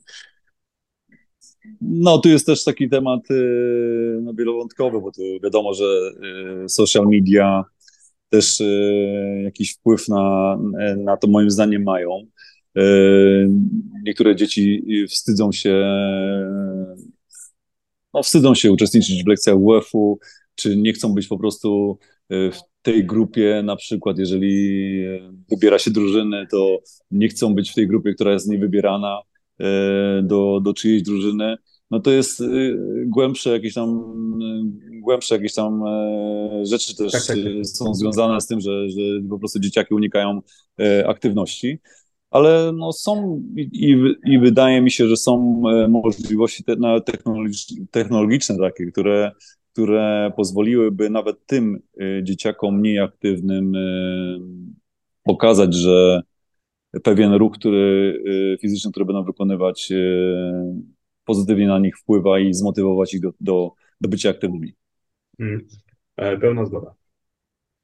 No, 1.81 2.18
tu 2.18 2.29
jest 2.29 2.46
też 2.46 2.64
taki 2.64 2.88
temat 2.88 3.31
y, 3.31 4.18
no, 4.22 4.35
wielowątkowy, 4.35 5.01
bo 5.01 5.12
tu 5.12 5.22
wiadomo, 5.42 5.75
że 5.75 5.85
social 6.68 7.07
media 7.07 7.64
też 8.33 8.61
e, 8.61 8.64
jakiś 9.42 9.75
wpływ 9.75 10.09
na, 10.09 10.59
na 10.96 11.16
to 11.16 11.29
moim 11.29 11.51
zdaniem 11.51 11.83
mają. 11.83 12.27
Niektóre 14.05 14.37
dzieci 14.37 14.85
wstydzą 15.09 15.53
się, 15.53 15.83
no 18.14 18.22
wstydzą 18.22 18.55
się 18.55 18.72
uczestniczyć 18.72 19.25
w 19.25 19.27
lekcjach 19.27 19.57
WF-u, 19.59 20.18
czy 20.55 20.77
nie 20.77 20.92
chcą 20.92 21.14
być 21.14 21.27
po 21.27 21.38
prostu 21.38 21.98
w 22.31 22.59
tej 22.83 23.07
grupie, 23.07 23.62
na 23.64 23.77
przykład 23.77 24.18
jeżeli 24.18 24.88
wybiera 25.51 25.79
się 25.79 25.90
drużyny, 25.90 26.46
to 26.51 26.79
nie 27.11 27.29
chcą 27.29 27.55
być 27.55 27.70
w 27.70 27.75
tej 27.75 27.88
grupie, 27.88 28.14
która 28.14 28.33
jest 28.33 28.48
niewybierana 28.48 29.20
do, 30.22 30.61
do 30.61 30.75
czyjejś 30.75 31.03
drużyny 31.03 31.57
no 31.92 32.01
to 32.01 32.11
jest 32.11 32.40
y, 32.40 32.77
głębsze 33.07 33.51
jakieś 33.51 33.75
tam, 33.75 33.88
y, 34.42 35.01
głębsze 35.01 35.35
jakieś 35.35 35.55
tam 35.55 35.83
e, 35.87 36.66
rzeczy 36.66 36.96
też 36.96 37.12
tak, 37.12 37.22
tak. 37.27 37.37
Są 37.66 37.94
związane 37.94 38.40
z 38.40 38.46
tym, 38.46 38.61
że, 38.61 38.90
że 38.90 39.01
po 39.31 39.38
prostu 39.38 39.61
dzieciaki 39.61 39.94
unikają 39.94 40.40
e, 40.81 41.09
aktywności. 41.09 41.79
Ale 42.31 42.72
no 42.77 42.92
są 42.92 43.42
i, 43.57 43.96
i 44.25 44.38
wydaje 44.38 44.81
mi 44.81 44.90
się, 44.90 45.09
że 45.09 45.16
są 45.16 45.62
e, 45.68 45.88
możliwości 45.88 46.64
te, 46.64 46.77
technologiczne 47.90 48.57
takie, 48.59 48.87
które, 48.87 49.33
które 49.72 50.33
pozwoliłyby 50.37 51.11
nawet 51.11 51.46
tym 51.46 51.83
dzieciakom 52.22 52.79
mniej 52.79 52.98
aktywnym 52.98 53.72
pokazać, 55.25 55.75
że 55.75 56.22
pewien 57.00 57.33
ruch, 57.35 57.55
który 57.55 58.22
fizyczny, 58.61 58.90
który 58.90 59.07
będą 59.07 59.24
wykonywać, 59.24 59.92
pozytywnie 61.24 61.66
na 61.66 61.78
nich 61.78 61.98
wpływa 61.98 62.38
i 62.38 62.55
zmotywować 62.55 63.14
ich 63.14 63.20
do, 63.20 63.33
do, 63.40 63.72
do 64.00 64.09
bycia 64.09 64.31
aktywnymi. 64.31 64.74
Mm. 65.38 65.66
E, 66.16 66.38
pełna 66.38 66.64
zgoda. 66.64 66.94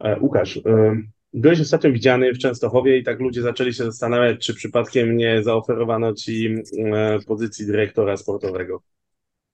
E, 0.01 0.21
Łukasz, 0.21 0.57
e, 0.57 0.97
byłeś 1.33 1.61
ostatnio 1.61 1.92
widziany 1.92 2.33
w 2.33 2.38
Częstochowie 2.38 2.99
i 2.99 3.05
tak 3.05 3.21
ludzie 3.21 3.42
zaczęli 3.42 3.75
się 3.75 3.85
zastanawiać, 3.85 4.47
czy 4.47 4.55
przypadkiem 4.55 5.16
nie 5.16 5.42
zaoferowano 5.42 6.14
ci 6.14 6.55
e, 6.79 7.18
pozycji 7.27 7.66
dyrektora 7.66 8.16
sportowego 8.16 8.83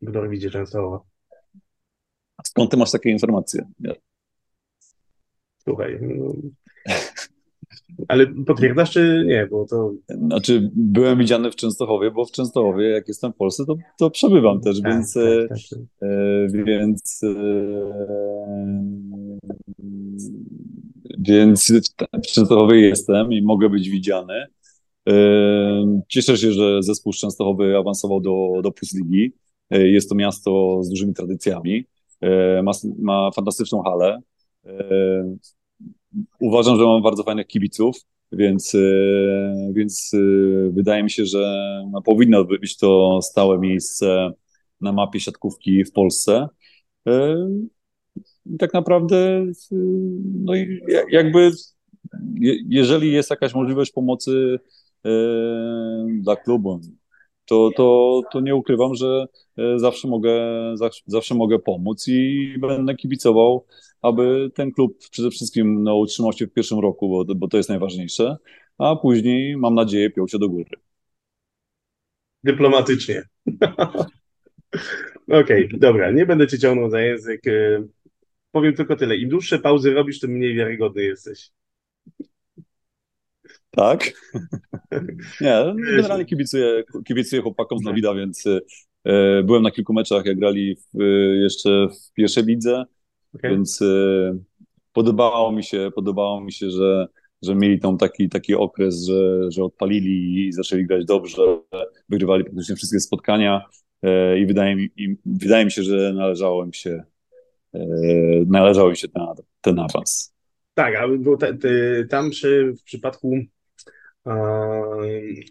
w 0.03 0.13
Norwidzie 0.13 0.51
Częstochowa. 0.51 1.01
Skąd 2.45 2.71
ty 2.71 2.77
masz 2.77 2.91
takie 2.91 3.11
informacje? 3.11 3.67
Słuchaj, 5.65 5.99
no, 6.01 6.33
ale 8.09 8.27
potwierdzasz 8.27 8.91
czy 8.91 9.25
nie? 9.27 9.49
Bo 9.51 9.67
to... 9.67 9.93
Znaczy, 10.09 10.71
byłem 10.75 11.19
widziany 11.19 11.51
w 11.51 11.57
Częstochowie, 11.57 12.11
bo 12.11 12.25
w 12.25 12.31
Częstochowie, 12.31 12.89
jak 12.89 13.09
jestem 13.09 13.33
w 13.33 13.37
Polsce, 13.37 13.65
to, 13.67 13.77
to 13.99 14.11
przebywam 14.11 14.61
też, 14.61 14.81
tak, 14.81 14.93
więc, 14.93 15.15
tak, 15.15 15.23
e, 15.25 15.49
tak, 15.49 15.59
tak. 15.71 15.79
E, 16.03 16.65
więc, 16.65 17.21
e, 17.25 17.35
więc 21.19 21.73
w 22.13 22.27
Częstochowie 22.27 22.81
jestem 22.81 23.33
i 23.33 23.43
mogę 23.43 23.69
być 23.69 23.91
widziany. 23.91 24.47
Cieszę 26.09 26.37
się, 26.37 26.53
że 26.53 26.83
zespół 26.83 27.13
Częstochowy 27.13 27.77
awansował 27.77 28.21
do, 28.21 28.61
do 28.63 28.73
Plus 28.73 28.95
Ligi. 28.95 29.33
Jest 29.71 30.09
to 30.09 30.15
miasto 30.15 30.79
z 30.83 30.89
dużymi 30.89 31.15
tradycjami. 31.15 31.85
Ma, 32.63 32.73
ma 32.99 33.31
fantastyczną 33.31 33.83
halę 33.83 34.21
uważam, 36.41 36.77
że 36.77 36.85
mam 36.85 37.03
bardzo 37.03 37.23
fajnych 37.23 37.47
kibiców, 37.47 37.97
więc, 38.33 38.75
e, 38.75 38.79
więc 39.73 40.11
e, 40.15 40.19
wydaje 40.73 41.03
mi 41.03 41.11
się, 41.11 41.27
że 41.27 41.61
no, 41.93 42.03
powinno 42.03 42.45
być 42.45 42.77
to 42.77 43.21
stałe 43.23 43.59
miejsce 43.59 44.31
na 44.81 44.93
mapie 44.93 45.21
siatkówki 45.21 45.85
w 45.85 45.93
Polsce. 45.93 46.49
E, 47.09 47.37
I 48.47 48.57
tak 48.59 48.75
naprawdę, 48.75 49.47
no 50.35 50.53
jakby, 51.11 51.51
jeżeli 52.69 53.13
jest 53.13 53.31
jakaś 53.31 53.55
możliwość 53.55 53.93
pomocy 53.93 54.59
dla 56.23 56.37
klubu, 56.37 56.81
to, 57.45 57.71
to, 57.77 58.21
to 58.33 58.41
nie 58.41 58.55
ukrywam, 58.55 58.95
że 58.95 59.27
zawsze 59.77 60.09
mogę, 60.09 60.41
zawsze 61.07 61.35
mogę 61.35 61.59
pomóc 61.59 62.09
i 62.09 62.55
będę 62.59 62.95
kibicował 62.95 63.67
aby 64.05 64.51
ten 64.55 64.73
klub 64.73 64.99
przede 65.11 65.31
wszystkim 65.31 65.83
no, 65.83 65.97
utrzymał 65.97 66.33
się 66.33 66.47
w 66.47 66.53
pierwszym 66.53 66.79
roku, 66.79 67.09
bo, 67.09 67.35
bo 67.35 67.49
to 67.49 67.57
jest 67.57 67.69
najważniejsze, 67.69 68.37
a 68.79 68.97
później, 68.97 69.57
mam 69.57 69.75
nadzieję, 69.75 70.11
piął 70.11 70.29
się 70.29 70.39
do 70.39 70.49
góry. 70.49 70.71
Dyplomatycznie. 72.45 73.23
Okej, 75.29 75.67
okay, 75.67 75.79
dobra, 75.79 76.11
nie 76.11 76.27
będę 76.27 76.47
cię 76.47 76.59
ciągnął 76.59 76.91
za 76.91 77.01
język. 77.01 77.41
Powiem 78.53 78.75
tylko 78.75 78.97
tyle. 78.97 79.17
Im 79.17 79.29
dłuższe 79.29 79.59
pauzy 79.59 79.95
robisz, 79.95 80.21
tym 80.21 80.31
mniej 80.31 80.55
wiarygodny 80.55 81.03
jesteś. 81.03 81.51
Tak? 83.71 84.13
Nie, 85.41 85.75
generalnie 85.97 86.25
kibicuję, 86.25 86.85
kibicuję 87.07 87.43
chłopakom 87.43 87.79
z 87.79 87.83
Nowida, 87.83 88.15
więc 88.15 88.47
y, 88.47 88.61
byłem 89.45 89.63
na 89.63 89.71
kilku 89.71 89.93
meczach, 89.93 90.25
jak 90.25 90.39
grali 90.39 90.77
w, 90.95 90.99
jeszcze 91.43 91.89
w 91.89 92.13
pierwszej 92.13 92.45
lidze, 92.45 92.85
okay. 93.35 93.51
więc 93.51 93.83
y, 93.83 94.39
podobało 94.93 95.53
mi 95.53 95.65
się, 95.65 95.91
podobało 95.95 96.41
mi 96.41 96.53
się, 96.53 96.71
że 96.71 97.09
że 97.45 97.55
mieli 97.55 97.81
tam 97.81 97.99
taki, 97.99 98.29
taki 98.29 98.55
okres, 98.55 99.07
że, 99.07 99.51
że 99.51 99.65
odpalili 99.65 100.47
i 100.47 100.53
zaczęli 100.53 100.87
grać 100.87 101.05
dobrze, 101.05 101.43
wygrywali 102.09 102.45
praktycznie 102.45 102.77
wszystkie 102.77 103.01
spotkania 103.01 103.63
e, 104.03 104.39
i 104.39 104.47
wydaje 104.47 104.77
mi, 104.77 104.91
i 104.97 105.17
wydaje 105.27 105.65
mi 105.65 105.71
się, 105.71 105.83
że 105.83 106.13
należało 106.13 106.65
im 106.65 106.73
się 106.73 107.03
e, 107.75 107.81
należał 108.47 108.89
im 108.89 108.97
się 108.97 109.09
ten, 109.09 109.23
ten 109.61 109.79
awans. 109.79 110.35
Tak, 110.75 110.97
ale 110.97 111.19
bo 111.19 111.37
te, 111.37 111.55
te, 111.55 111.69
tam 112.05 112.31
przy, 112.31 112.75
w 112.81 112.83
przypadku 112.83 113.37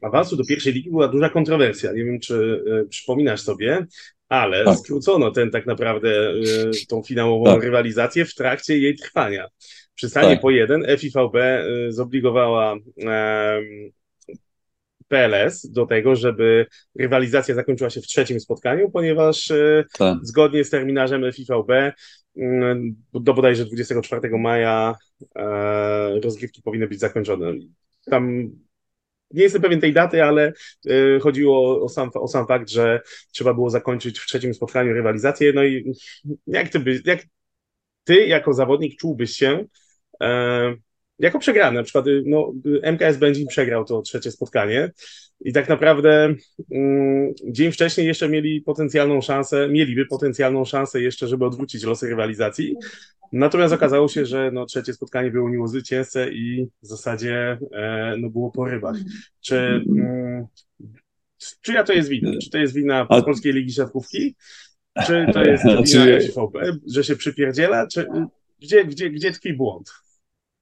awansu 0.02 0.36
do 0.36 0.44
pierwszej 0.46 0.74
ligi 0.74 0.90
była 0.90 1.08
duża 1.08 1.30
kontrowersja. 1.30 1.92
Nie 1.92 2.06
wiem, 2.06 2.20
czy 2.20 2.64
e, 2.68 2.86
przypominasz 2.86 3.42
sobie, 3.42 3.86
ale 4.30 4.66
tak. 4.66 4.78
skrócono 4.78 5.32
ten 5.32 5.52
tak 5.52 5.66
naprawdę 5.66 6.34
tą 6.88 7.04
finałową 7.04 7.46
tak. 7.46 7.64
rywalizację 7.64 8.26
w 8.26 8.36
trakcie 8.36 8.78
jej 8.78 8.96
trwania. 8.96 9.48
Przy 9.96 10.10
stanie 10.10 10.30
tak. 10.30 10.42
po 10.42 10.52
jeden 10.52 10.86
FIVB 10.98 11.36
y, 11.36 11.92
zobligowała 11.92 12.76
PLS 15.08 15.70
do 15.70 15.86
tego, 15.86 16.16
żeby 16.16 16.66
rywalizacja 17.00 17.56
zakończyła 17.56 17.90
się 17.90 18.02
w 18.02 18.08
trzecim 18.08 18.40
spotkaniu, 18.40 18.92
ponieważ 18.92 19.52
y, 19.52 19.86
tak. 19.98 20.18
zgodnie 20.22 20.64
z 20.64 20.70
terminarzem 20.70 21.32
FIVB 21.32 21.72
do 23.14 23.34
bodajże 23.34 23.66
24 23.66 24.38
maja 24.38 24.96
e, 25.36 26.20
rozgrywki 26.20 26.62
powinny 26.62 26.88
być 26.88 27.00
zakończone. 27.00 27.54
Tam 28.06 28.50
nie 29.34 29.44
jestem 29.44 29.62
pewien 29.62 29.82
tej 29.82 29.94
daty, 29.94 30.24
ale 30.24 30.54
y, 30.88 31.20
chodziło 31.22 31.84
o 31.84 31.90
sam, 31.90 32.10
o 32.14 32.28
sam 32.28 32.48
fakt, 32.48 32.70
że 32.70 33.02
trzeba 33.32 33.54
było 33.54 33.70
zakończyć 33.70 34.20
w 34.20 34.26
trzecim 34.26 34.54
spotkaniu 34.54 34.94
rywalizację. 34.94 35.54
No 35.54 35.64
i 35.64 35.94
jak 36.48 36.70
ty, 36.70 37.02
jak 37.06 37.20
ty 38.04 38.28
jako 38.28 38.54
zawodnik 38.54 39.00
czułbyś 39.00 39.32
się, 39.32 39.66
e, 40.24 40.76
jako 41.20 41.40
przegrany. 41.40 41.78
Na 41.78 41.84
przykład 41.84 42.06
no, 42.26 42.54
MKS 42.84 43.18
Będzin 43.18 43.48
przegrał 43.48 43.86
to 43.86 44.02
trzecie 44.02 44.32
spotkanie 44.32 44.92
i 45.42 45.54
tak 45.54 45.70
naprawdę 45.70 46.36
mm, 46.72 47.34
dzień 47.52 47.72
wcześniej 47.72 48.08
jeszcze 48.08 48.30
mieli 48.30 48.62
potencjalną 48.62 49.22
szansę, 49.22 49.70
mieliby 49.70 50.06
potencjalną 50.06 50.66
szansę 50.66 51.02
jeszcze, 51.02 51.28
żeby 51.28 51.46
odwrócić 51.46 51.84
losy 51.84 52.10
rywalizacji. 52.10 52.76
Natomiast 53.34 53.74
okazało 53.74 54.08
się, 54.08 54.26
że 54.26 54.52
no, 54.54 54.66
trzecie 54.66 54.94
spotkanie 54.94 55.32
było 55.32 55.50
nieuzyciężce 55.50 56.34
i 56.34 56.68
w 56.84 56.88
zasadzie 56.88 57.58
e, 57.72 58.16
no, 58.20 58.30
było 58.30 58.52
po 58.52 58.66
rybach. 58.66 58.96
Czy, 59.42 59.58
mm, 59.58 60.48
czyja 61.62 61.84
to 61.84 61.94
jest 61.94 62.10
wina? 62.10 62.32
Czy 62.42 62.50
to 62.50 62.58
jest 62.58 62.74
wina 62.74 63.06
Polskiej 63.06 63.54
Ligi 63.54 63.74
Siatkówki? 63.74 64.36
Czy 65.08 65.26
to 65.34 65.44
jest 65.44 65.64
wina 65.64 66.20
SVP, 66.22 66.78
że 66.88 67.04
się 67.04 67.16
przypierdziela? 67.16 67.88
Czy, 67.88 68.08
gdzie, 68.60 68.86
gdzie, 68.86 69.10
gdzie 69.10 69.32
tkwi 69.32 69.54
błąd? 69.54 69.92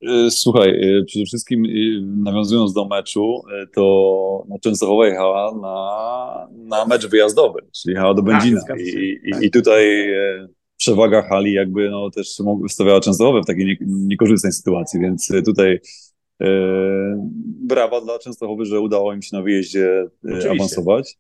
E, 0.01 0.31
słuchaj, 0.31 0.69
e, 0.69 1.03
przede 1.03 1.25
wszystkim 1.25 1.65
e, 1.65 1.69
nawiązując 2.01 2.73
do 2.73 2.88
meczu, 2.88 3.41
to 3.75 4.45
no, 4.49 4.60
Częstochowa 4.60 5.07
jechała 5.07 5.55
na, 5.55 6.47
na 6.67 6.86
mecz 6.86 7.07
wyjazdowy, 7.07 7.60
czyli 7.71 7.93
jechała 7.93 8.13
do 8.13 8.21
tak, 8.21 8.31
Będzina 8.31 8.62
tak, 8.67 8.79
I, 8.79 9.19
i, 9.23 9.45
i 9.45 9.51
tutaj 9.51 10.07
przewaga 10.82 11.22
hali 11.22 11.54
jakby 11.54 11.89
no, 11.89 12.10
też 12.10 12.38
stawiała 12.67 13.00
Częstochowę 13.00 13.41
w 13.41 13.46
takiej 13.46 13.65
nie, 13.65 13.78
niekorzystnej 13.82 14.54
sytuacji, 14.54 15.00
więc 15.00 15.32
tutaj 15.46 15.80
e, 16.41 16.48
brawa 17.67 18.02
dla 18.02 18.20
Częstochowy, 18.20 18.65
że 18.65 18.80
udało 18.80 19.13
im 19.13 19.22
się 19.22 19.38
na 19.38 19.41
wyjeździe 19.44 20.06
Oczywiście. 20.24 20.52
awansować. 20.52 21.17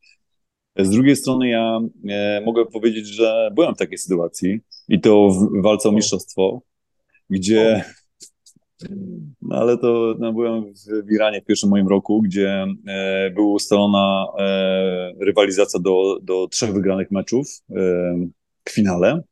Z 0.77 0.89
drugiej 0.89 1.15
strony 1.15 1.49
ja 1.49 1.79
e, 2.09 2.41
mogę 2.45 2.65
powiedzieć, 2.65 3.07
że 3.07 3.51
byłem 3.55 3.75
w 3.75 3.77
takiej 3.77 3.97
sytuacji 3.97 4.59
i 4.89 4.99
to 4.99 5.29
w 5.29 5.61
walce 5.61 5.89
o 5.89 5.91
mistrzostwo, 5.91 6.61
gdzie 7.29 7.83
no 9.41 9.55
ale 9.55 9.77
to 9.77 10.15
no, 10.19 10.33
byłem 10.33 10.73
w 11.07 11.11
Iranie 11.11 11.41
w 11.41 11.45
pierwszym 11.45 11.69
moim 11.69 11.87
roku, 11.87 12.21
gdzie 12.21 12.65
e, 12.87 13.29
była 13.29 13.53
ustalona 13.53 14.25
e, 14.39 15.13
rywalizacja 15.19 15.79
do, 15.79 16.19
do 16.23 16.47
trzech 16.47 16.73
wygranych 16.73 17.11
meczów 17.11 17.47
e, 17.69 17.73
w 18.65 18.71
finale. 18.71 19.23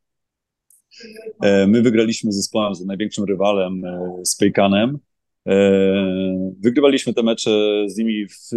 E, 1.41 1.67
my 1.67 1.81
wygraliśmy 1.81 2.31
z 2.31 2.35
zespołem, 2.35 2.75
z 2.75 2.85
największym 2.85 3.23
rywalem, 3.23 3.85
e, 3.85 4.21
z 4.23 4.35
Pejkanem. 4.35 4.99
E, 5.47 6.55
wygrywaliśmy 6.59 7.13
te 7.13 7.23
mecze 7.23 7.85
z 7.87 7.97
nimi 7.97 8.27
w, 8.27 8.49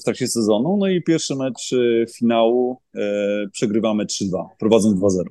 w 0.00 0.04
trakcie 0.04 0.28
sezonu, 0.28 0.76
no 0.76 0.88
i 0.88 1.02
pierwszy 1.02 1.36
mecz 1.36 1.74
finału 2.16 2.80
przegrywamy 3.52 4.04
3-2, 4.04 4.46
prowadząc 4.58 5.00
2-0. 5.00 5.24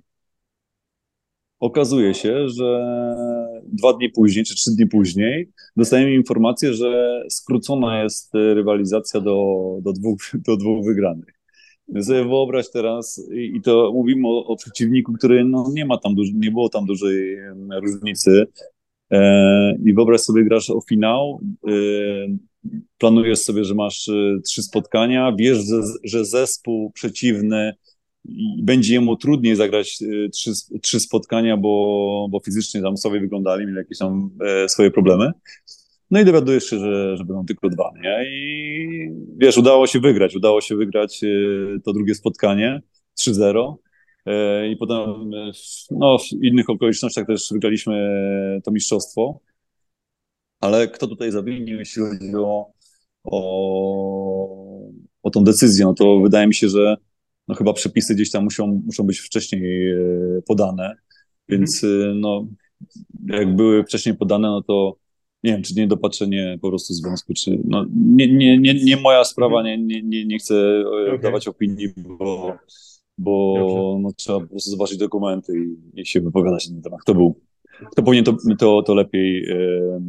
Okazuje 1.60 2.14
się, 2.14 2.50
że 2.50 2.86
dwa 3.64 3.94
dni 3.94 4.10
później, 4.10 4.46
czy 4.46 4.56
trzy 4.56 4.72
dni 4.72 4.88
później, 4.88 5.52
dostajemy 5.78 6.14
informację, 6.14 6.74
że 6.74 7.24
skrócona 7.30 8.04
jest 8.04 8.34
rywalizacja 8.34 9.22
do, 9.22 9.58
do, 9.82 9.94
dwóch, 9.94 10.20
do 10.34 10.58
dwóch 10.58 10.86
wygranych. 10.86 11.33
Wyobraź 11.88 12.72
teraz, 12.72 13.30
i 13.32 13.62
to 13.62 13.92
mówimy 13.94 14.28
o, 14.28 14.46
o 14.46 14.56
przeciwniku, 14.56 15.14
który 15.14 15.46
no, 15.46 15.72
nie 15.74 15.86
ma 15.86 15.98
tam, 15.98 16.16
nie 16.34 16.52
było 16.52 16.70
tam 16.70 16.86
dużej 16.86 17.38
różnicy. 17.82 18.48
E, 19.12 19.78
I 19.86 19.94
wyobraź 19.94 20.22
sobie, 20.22 20.44
grasz 20.44 20.70
o 20.70 20.82
finał, 20.82 21.42
e, 21.68 21.72
planujesz 22.98 23.40
sobie, 23.40 23.64
że 23.64 23.76
masz 23.76 24.10
e, 24.10 24.40
trzy 24.46 24.64
spotkania, 24.64 25.36
wiesz, 25.40 25.58
że, 25.58 25.82
że 26.04 26.26
zespół 26.26 26.92
przeciwny 26.92 27.74
będzie 28.64 28.94
jemu 28.94 29.18
trudniej 29.18 29.56
zagrać 29.56 30.00
e, 30.02 30.30
trzy, 30.30 30.52
trzy 30.82 31.00
spotkania, 31.00 31.58
bo, 31.58 32.28
bo 32.30 32.40
fizycznie 32.40 32.82
tam 32.82 32.98
sobie 32.98 33.20
wyglądali, 33.20 33.66
mieli 33.66 33.78
jakieś 33.78 33.98
tam 33.98 34.30
e, 34.46 34.70
swoje 34.70 34.92
problemy. 34.92 35.32
No 36.14 36.20
i 36.20 36.26
dowiadujesz 36.26 36.64
się, 36.64 36.80
że, 36.80 37.18
że 37.18 37.26
będą 37.26 37.46
tylko 37.46 37.70
dwa, 37.70 37.92
nie? 38.04 38.26
I 38.30 39.10
wiesz, 39.38 39.58
udało 39.58 39.88
się 39.88 40.00
wygrać, 40.00 40.36
udało 40.36 40.62
się 40.62 40.76
wygrać 40.76 41.24
e, 41.24 41.28
to 41.84 41.94
drugie 41.94 42.16
spotkanie 42.16 42.82
3-0. 43.20 43.76
I 44.72 44.78
potem 44.78 45.32
no, 45.92 46.18
w 46.18 46.44
innych 46.44 46.70
okolicznościach 46.70 47.28
też 47.28 47.48
wygraliśmy 47.52 47.96
to 48.64 48.72
mistrzostwo. 48.72 49.40
Ale 50.60 50.88
kto 50.88 51.08
tutaj 51.08 51.32
zawinił, 51.32 51.80
jeśli 51.80 52.02
chodzi 52.02 52.36
o, 52.36 52.72
o, 53.24 53.42
o 55.24 55.30
tą 55.30 55.44
decyzję? 55.44 55.86
No 55.86 55.94
to 55.94 56.20
wydaje 56.20 56.48
mi 56.48 56.56
się, 56.56 56.70
że 56.70 56.98
no 57.48 57.56
chyba 57.56 57.74
przepisy 57.74 58.16
gdzieś 58.16 58.32
tam 58.32 58.44
muszą, 58.44 58.82
muszą 58.86 59.04
być 59.04 59.20
wcześniej 59.20 59.94
podane, 60.48 60.96
więc 61.50 61.84
mhm. 61.84 62.20
no, 62.20 62.48
jak 63.26 63.56
były 63.56 63.84
wcześniej 63.84 64.18
podane, 64.18 64.48
no 64.48 64.62
to 64.62 65.03
nie 65.44 65.52
wiem, 65.52 65.62
czy 65.62 65.76
nie 65.76 65.88
dopatrzenie 65.88 66.58
po 66.62 66.70
prostu 66.70 66.94
związku, 66.94 67.34
czy 67.34 67.60
no, 67.66 67.86
nie, 67.96 68.34
nie, 68.34 68.58
nie, 68.58 68.74
nie 68.74 68.98
moja 68.98 69.24
sprawa, 69.24 69.64
nie, 69.64 69.78
nie, 69.78 70.26
nie 70.26 70.38
chcę 70.38 70.56
e, 70.56 71.08
okay. 71.08 71.20
dawać 71.20 71.48
opinii, 71.48 71.88
bo, 71.98 72.58
bo 73.18 73.98
no, 74.02 74.12
trzeba 74.18 74.40
po 74.40 74.48
prostu 74.48 74.72
zobaczyć 74.72 74.98
dokumenty 74.98 75.54
i, 75.60 76.02
i 76.02 76.06
się 76.06 76.22
wypowiadać 76.22 76.70
na 76.70 76.74
ten 76.74 76.82
temat. 76.82 77.02
Kto 77.02 77.14
był, 77.14 77.40
kto 77.92 78.04
powinien 78.04 78.26
to, 78.26 78.38
to, 78.60 78.84
to 78.84 78.94
lepiej 78.96 79.50
e, 79.50 79.56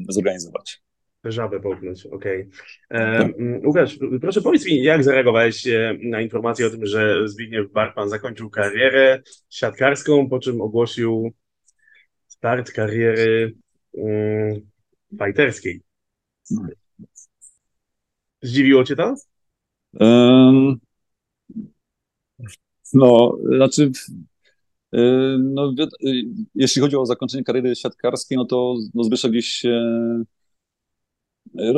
zorganizować. 0.09 0.83
Żabę 1.25 1.61
połknąć, 1.61 2.07
okej. 2.07 2.49
Okay. 2.91 3.01
E, 3.01 3.31
Łukasz, 3.67 3.99
proszę 4.21 4.43
powiedz 4.43 4.67
mi, 4.67 4.83
jak 4.83 5.05
zareagowałeś 5.05 5.67
e, 5.67 5.99
na 6.03 6.21
informację 6.21 6.67
o 6.67 6.71
tym, 6.71 6.87
że 6.87 7.29
Zbigniew 7.29 7.73
Barpan 7.73 8.09
zakończył 8.09 8.51
karierę 8.51 9.23
siatkarską, 9.51 10.29
po 10.29 10.39
czym 10.39 10.61
ogłosił 10.61 11.33
start 12.27 12.73
kariery 12.73 13.55
um, 13.93 14.74
fajterskiej. 15.19 15.81
Zdziwiło 18.43 18.85
cię 18.85 18.97
to? 18.97 19.15
Um, 20.01 20.77
no, 22.95 23.39
znaczy 23.57 23.91
no, 25.39 25.75
jeśli 26.55 26.83
chodzi 26.83 26.97
o 26.97 27.07
zakończenie 27.07 27.45
kariery 27.45 27.77
siatkarskiej, 27.77 28.39
no 28.39 28.45
to 28.45 28.75
no 28.95 29.05
Zbyszek 29.05 29.31
gdzieś 29.31 29.47
się 29.47 29.81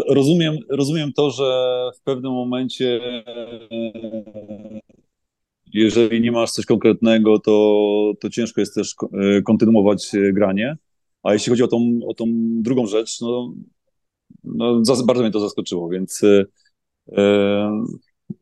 Rozumiem, 0.09 0.57
rozumiem 0.69 1.13
to, 1.13 1.31
że 1.31 1.45
w 1.97 2.03
pewnym 2.03 2.33
momencie, 2.33 3.01
jeżeli 5.73 6.21
nie 6.21 6.33
masz 6.33 6.51
coś 6.51 6.67
konkretnego, 6.67 7.39
to, 7.39 8.13
to 8.21 8.31
ciężko 8.31 8.61
jest 8.61 8.75
też 8.75 8.95
kontynuować 9.45 10.11
granie. 10.33 10.77
A 11.27 11.33
jeśli 11.33 11.51
chodzi 11.51 11.63
o 11.63 11.69
tą, 11.69 12.01
o 12.07 12.15
tą 12.15 12.25
drugą 12.63 12.87
rzecz, 12.87 13.21
no, 13.21 13.55
no 14.45 14.83
bardzo 15.07 15.23
mnie 15.23 15.33
to 15.33 15.41
zaskoczyło, 15.41 15.89
więc 15.89 16.23
e, 16.25 16.45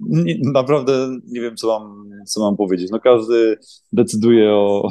Nie, 0.01 0.39
naprawdę 0.53 1.19
nie 1.27 1.41
wiem, 1.41 1.57
co 1.57 1.67
mam, 1.67 2.11
co 2.27 2.41
mam 2.41 2.57
powiedzieć. 2.57 2.91
No 2.91 3.01
każdy 3.01 3.59
decyduje 3.93 4.53
o, 4.53 4.91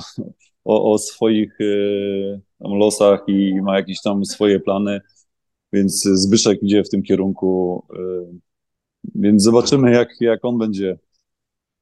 o, 0.63 0.93
o 0.93 0.97
swoich 0.97 1.61
y, 1.61 2.41
losach 2.59 3.23
i 3.27 3.61
ma 3.61 3.77
jakieś 3.77 4.01
tam 4.01 4.25
swoje 4.25 4.59
plany, 4.59 5.01
więc 5.73 6.03
Zbyszek 6.03 6.63
idzie 6.63 6.83
w 6.83 6.89
tym 6.89 7.03
kierunku. 7.03 7.83
Y, 7.93 8.39
więc 9.15 9.43
zobaczymy, 9.43 9.91
jak, 9.91 10.09
jak 10.19 10.45
on 10.45 10.57
będzie, 10.57 10.97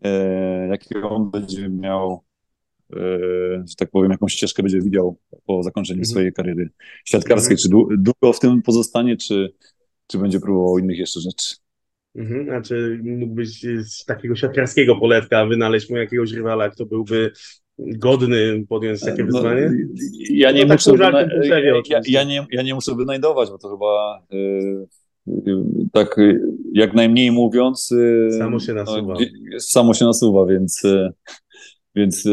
y, 0.06 1.10
on 1.10 1.32
będzie 1.32 1.70
miał, 1.70 2.24
że 3.66 3.76
tak 3.78 3.90
powiem, 3.92 4.12
jakąś 4.12 4.34
ścieżkę 4.34 4.64
będzie 4.64 4.82
widział 4.82 5.18
po 5.46 5.64
zakończeniu 5.64 6.00
mhm. 6.00 6.12
swojej 6.12 6.34
kariery 6.34 6.70
siatkarskiej. 7.06 7.58
Czy 7.58 7.70
długo 7.98 8.34
w 8.34 8.40
tym 8.40 8.62
pozostanie, 8.62 9.18
czy, 9.18 9.54
czy 10.08 10.18
będzie 10.18 10.40
próbował 10.40 10.78
innych 10.78 10.98
jeszcze 10.98 11.20
rzeczy. 11.20 11.56
Mhm, 12.16 12.46
znaczy 12.46 13.00
mógłbyś 13.04 13.66
z 13.80 14.06
takiego 14.06 14.36
siatkarskiego 14.36 14.96
poletka 14.96 15.46
wynaleźć 15.46 15.90
mu 15.90 15.98
jakiegoś 15.98 16.32
rywala, 16.32 16.70
kto 16.70 16.86
byłby 16.86 17.32
godny 17.80 18.66
podjąć 18.70 19.02
takie 19.02 19.24
no, 19.24 19.26
wyzwanie? 19.26 19.72
Ja, 20.30 20.52
nie 20.52 20.66
no, 20.66 20.74
muszę 20.74 20.92
tak 20.98 20.98
wyna... 20.98 21.22
ja, 21.90 22.02
ja, 22.08 22.24
nie, 22.24 22.48
ja 22.52 22.62
nie 22.62 22.74
muszę 22.74 22.96
wynajdować, 22.96 23.50
bo 23.50 23.58
to 23.58 23.70
chyba 23.70 24.22
yy, 24.32 25.64
tak 25.94 26.16
jak 26.74 26.94
najmniej 26.94 27.32
mówiąc... 27.32 27.92
Yy, 27.92 28.38
samo 28.38 28.60
się 28.60 28.74
nasuwa. 28.74 29.14
No, 29.14 29.60
samo 29.60 29.94
się 29.94 30.06
nasuwa, 30.06 30.46
więc... 30.46 30.84
Więc 31.96 32.28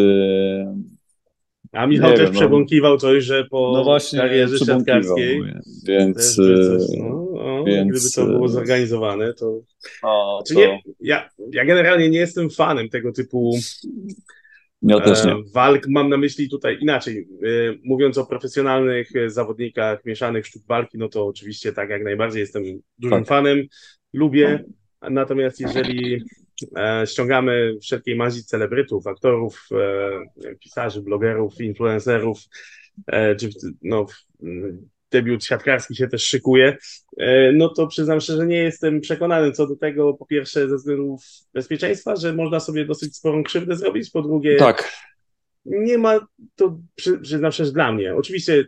a 1.72 1.86
Michał 1.86 2.10
też 2.10 2.20
wiem, 2.20 2.32
przebąkiwał 2.32 2.92
no, 2.92 2.98
coś, 2.98 3.24
że 3.24 3.44
po 3.44 3.72
no 3.74 3.84
właśnie, 3.84 4.18
karierze 4.18 4.58
siatkarskiej 4.58 5.42
więc, 5.86 6.36
coś, 6.36 6.82
no, 6.98 7.26
no, 7.34 7.64
więc, 7.64 7.90
gdyby 7.90 8.10
to 8.14 8.26
było 8.26 8.48
zorganizowane, 8.48 9.34
to... 9.34 9.60
O, 10.02 10.42
znaczy 10.42 10.54
to... 10.54 10.60
Nie, 10.60 10.82
ja, 11.00 11.28
ja 11.52 11.64
generalnie 11.64 12.10
nie 12.10 12.18
jestem 12.18 12.50
fanem 12.50 12.88
tego 12.88 13.12
typu 13.12 13.58
ja 14.82 15.00
też 15.00 15.24
nie. 15.24 15.32
E, 15.32 15.42
walk 15.54 15.88
mam 15.88 16.08
na 16.08 16.16
myśli 16.16 16.48
tutaj 16.48 16.78
inaczej. 16.80 17.28
Mówiąc 17.84 18.18
o 18.18 18.26
profesjonalnych 18.26 19.16
e, 19.16 19.30
zawodnikach 19.30 20.04
mieszanych 20.04 20.46
sztuk 20.46 20.62
walki, 20.66 20.98
no 20.98 21.08
to 21.08 21.26
oczywiście 21.26 21.72
tak 21.72 21.90
jak 21.90 22.04
najbardziej 22.04 22.40
jestem 22.40 22.62
dużym 22.98 23.18
tak. 23.18 23.28
fanem, 23.28 23.66
lubię. 24.12 24.64
Natomiast 25.10 25.60
jeżeli 25.60 26.22
ściągamy 27.06 27.78
wszelkiej 27.82 28.16
mazi 28.16 28.44
celebrytów, 28.44 29.06
aktorów, 29.06 29.68
pisarzy, 30.60 31.02
blogerów, 31.02 31.60
influencerów, 31.60 32.38
czy 33.38 33.48
no, 33.82 34.06
debiut 35.10 35.44
siatkarski 35.44 35.96
się 35.96 36.08
też 36.08 36.24
szykuje, 36.24 36.76
e, 37.18 37.52
no 37.52 37.68
to 37.68 37.86
przyznam 37.86 38.20
szczerze, 38.20 38.46
nie 38.46 38.56
jestem 38.56 39.00
przekonany 39.00 39.52
co 39.52 39.66
do 39.66 39.76
tego, 39.76 40.14
po 40.14 40.26
pierwsze 40.26 40.68
ze 40.68 40.76
względów 40.76 41.24
bezpieczeństwa, 41.54 42.16
że 42.16 42.32
można 42.32 42.60
sobie 42.60 42.84
dosyć 42.84 43.16
sporą 43.16 43.42
krzywdę 43.42 43.76
zrobić, 43.76 44.10
po 44.10 44.22
drugie 44.22 44.56
tak. 44.56 44.92
nie 45.64 45.98
ma 45.98 46.26
to, 46.56 46.78
przy, 46.94 47.18
przyznam 47.18 47.52
szczerze, 47.52 47.72
dla 47.72 47.92
mnie. 47.92 48.14
Oczywiście 48.14 48.64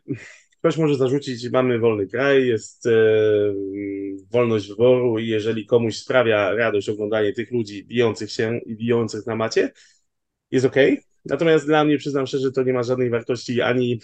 ktoś 0.61 0.77
może 0.77 0.97
zarzucić, 0.97 1.51
mamy 1.51 1.79
wolny 1.79 2.07
kraj, 2.07 2.47
jest 2.47 2.87
e, 2.87 2.91
wolność 4.31 4.69
wyboru 4.69 5.19
i 5.19 5.27
jeżeli 5.27 5.67
komuś 5.67 5.97
sprawia 5.97 6.55
radość 6.55 6.89
oglądanie 6.89 7.33
tych 7.33 7.51
ludzi 7.51 7.85
bijących 7.85 8.33
się 8.33 8.61
i 8.67 8.77
bijących 8.77 9.27
na 9.27 9.37
macie, 9.37 9.73
jest 10.51 10.67
okej. 10.67 10.93
Okay. 10.93 11.05
Natomiast 11.25 11.67
dla 11.67 11.85
mnie, 11.85 11.99
przyznam 11.99 12.27
szczerze, 12.27 12.53
to 12.53 12.63
nie 12.63 12.73
ma 12.73 12.83
żadnej 12.83 13.11
wartości 13.11 13.61
ani 13.61 14.01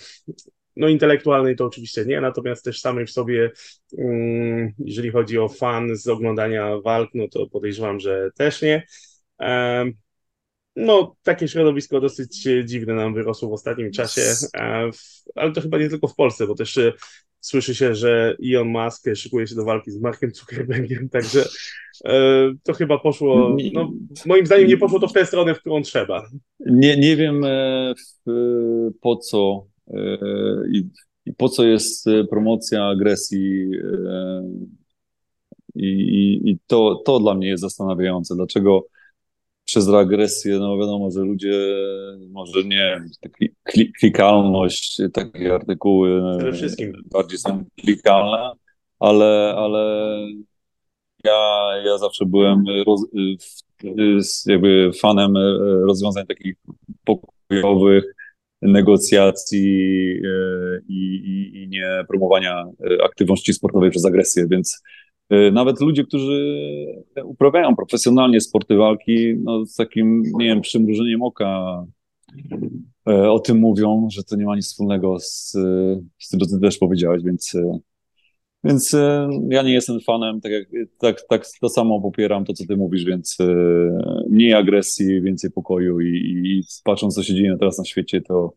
no 0.76 0.88
intelektualnej 0.88 1.56
to 1.56 1.64
oczywiście 1.64 2.04
nie, 2.04 2.20
natomiast 2.20 2.64
też 2.64 2.80
samej 2.80 3.06
w 3.06 3.10
sobie, 3.10 3.50
mm, 3.98 4.72
jeżeli 4.78 5.10
chodzi 5.10 5.38
o 5.38 5.48
fan 5.48 5.96
z 5.96 6.08
oglądania 6.08 6.80
walk, 6.80 7.10
no 7.14 7.28
to 7.28 7.46
podejrzewam, 7.46 8.00
że 8.00 8.30
też 8.36 8.62
nie. 8.62 8.86
No, 10.76 11.16
takie 11.22 11.48
środowisko 11.48 12.00
dosyć 12.00 12.48
dziwne 12.64 12.94
nam 12.94 13.14
wyrosło 13.14 13.48
w 13.48 13.52
ostatnim 13.52 13.92
czasie, 13.92 14.22
e, 14.56 14.90
ale 15.34 15.52
to 15.52 15.60
chyba 15.60 15.78
nie 15.78 15.88
tylko 15.88 16.08
w 16.08 16.14
Polsce, 16.14 16.46
bo 16.46 16.54
też 16.54 16.78
e, 16.78 16.92
słyszy 17.40 17.74
się, 17.74 17.94
że 17.94 18.36
Elon 18.44 18.68
Musk 18.68 19.06
szykuje 19.14 19.46
się 19.46 19.54
do 19.54 19.64
walki 19.64 19.90
z 19.90 20.00
Markiem 20.00 20.30
Zuckerbergiem, 20.34 21.08
także 21.12 21.44
e, 22.04 22.52
to 22.62 22.72
chyba 22.72 22.98
poszło, 22.98 23.56
no, 23.72 23.92
moim 24.26 24.46
zdaniem 24.46 24.68
nie 24.68 24.76
poszło 24.76 25.00
to 25.00 25.08
w 25.08 25.12
tę 25.12 25.26
stronę, 25.26 25.54
w 25.54 25.60
którą 25.60 25.82
trzeba. 25.82 26.28
Nie, 26.60 26.96
nie 26.96 27.16
wiem 27.16 27.42
po 29.00 29.16
co 29.16 29.66
i, 30.72 30.84
po 31.36 31.48
co 31.48 31.64
jest 31.64 32.06
e, 32.06 32.24
promocja 32.24 32.84
agresji. 32.84 33.70
E, 34.08 34.42
I, 35.74 35.88
i, 35.88 36.50
i 36.50 36.58
to, 36.66 37.02
to 37.06 37.20
dla 37.20 37.34
mnie 37.34 37.48
jest 37.48 37.60
zastanawiające. 37.60 38.34
Dlaczego 38.36 38.86
przez 39.66 39.88
agresję, 39.88 40.58
no 40.58 40.78
wiadomo, 40.78 41.10
że 41.10 41.20
ludzie, 41.20 41.76
może 42.30 42.64
nie, 42.64 43.04
klikalność, 44.00 45.00
takie 45.12 45.54
artykuły 45.54 46.22
Przede 46.38 46.52
wszystkim. 46.52 46.92
bardziej 47.12 47.38
są 47.38 47.64
klikalne, 47.80 48.52
ale, 49.00 49.54
ale 49.56 50.06
ja, 51.24 51.70
ja 51.84 51.98
zawsze 51.98 52.24
byłem 52.26 52.64
roz, 52.86 53.06
jakby 54.46 54.90
fanem 55.00 55.36
e, 55.36 55.58
rozwiązań 55.86 56.26
takich 56.26 56.56
pokojowych, 57.04 58.04
negocjacji 58.62 60.20
e, 60.24 60.80
i, 60.88 61.14
i, 61.16 61.62
i 61.62 61.68
nie 61.68 62.04
promowania 62.08 62.64
e, 62.64 63.04
aktywności 63.04 63.52
sportowej 63.52 63.90
przez 63.90 64.04
agresję, 64.04 64.46
więc 64.50 64.82
nawet 65.52 65.80
ludzie, 65.80 66.04
którzy 66.04 66.56
uprawiają 67.24 67.76
profesjonalnie 67.76 68.40
sporty 68.40 68.76
walki, 68.76 69.34
no 69.42 69.66
z 69.66 69.74
takim, 69.74 70.22
nie 70.38 70.46
wiem, 70.46 70.60
przymrużeniem 70.60 71.22
oka 71.22 71.84
o 73.06 73.38
tym 73.38 73.58
mówią, 73.58 74.08
że 74.10 74.22
to 74.24 74.36
nie 74.36 74.44
ma 74.44 74.56
nic 74.56 74.66
wspólnego 74.66 75.18
z, 75.18 75.50
z 76.18 76.28
tym, 76.30 76.40
co 76.40 76.46
ty 76.46 76.60
też 76.60 76.78
powiedziałeś, 76.78 77.22
więc 77.22 77.56
więc 78.66 78.94
e, 78.94 79.28
ja 79.48 79.62
nie 79.62 79.72
jestem 79.72 80.00
fanem, 80.00 80.40
tak, 80.40 80.52
jak, 80.52 80.68
tak, 80.98 81.16
tak 81.28 81.46
to 81.60 81.68
samo 81.68 82.00
popieram 82.00 82.44
to, 82.44 82.52
co 82.52 82.66
ty 82.66 82.76
mówisz, 82.76 83.04
więc 83.04 83.36
e, 83.40 83.46
mniej 84.30 84.54
agresji, 84.54 85.22
więcej 85.22 85.50
pokoju 85.50 86.00
i, 86.00 86.06
i 86.44 86.62
patrząc, 86.84 87.14
co 87.14 87.22
się 87.22 87.34
dzieje 87.34 87.56
teraz 87.58 87.78
na 87.78 87.84
świecie, 87.84 88.20
to 88.20 88.52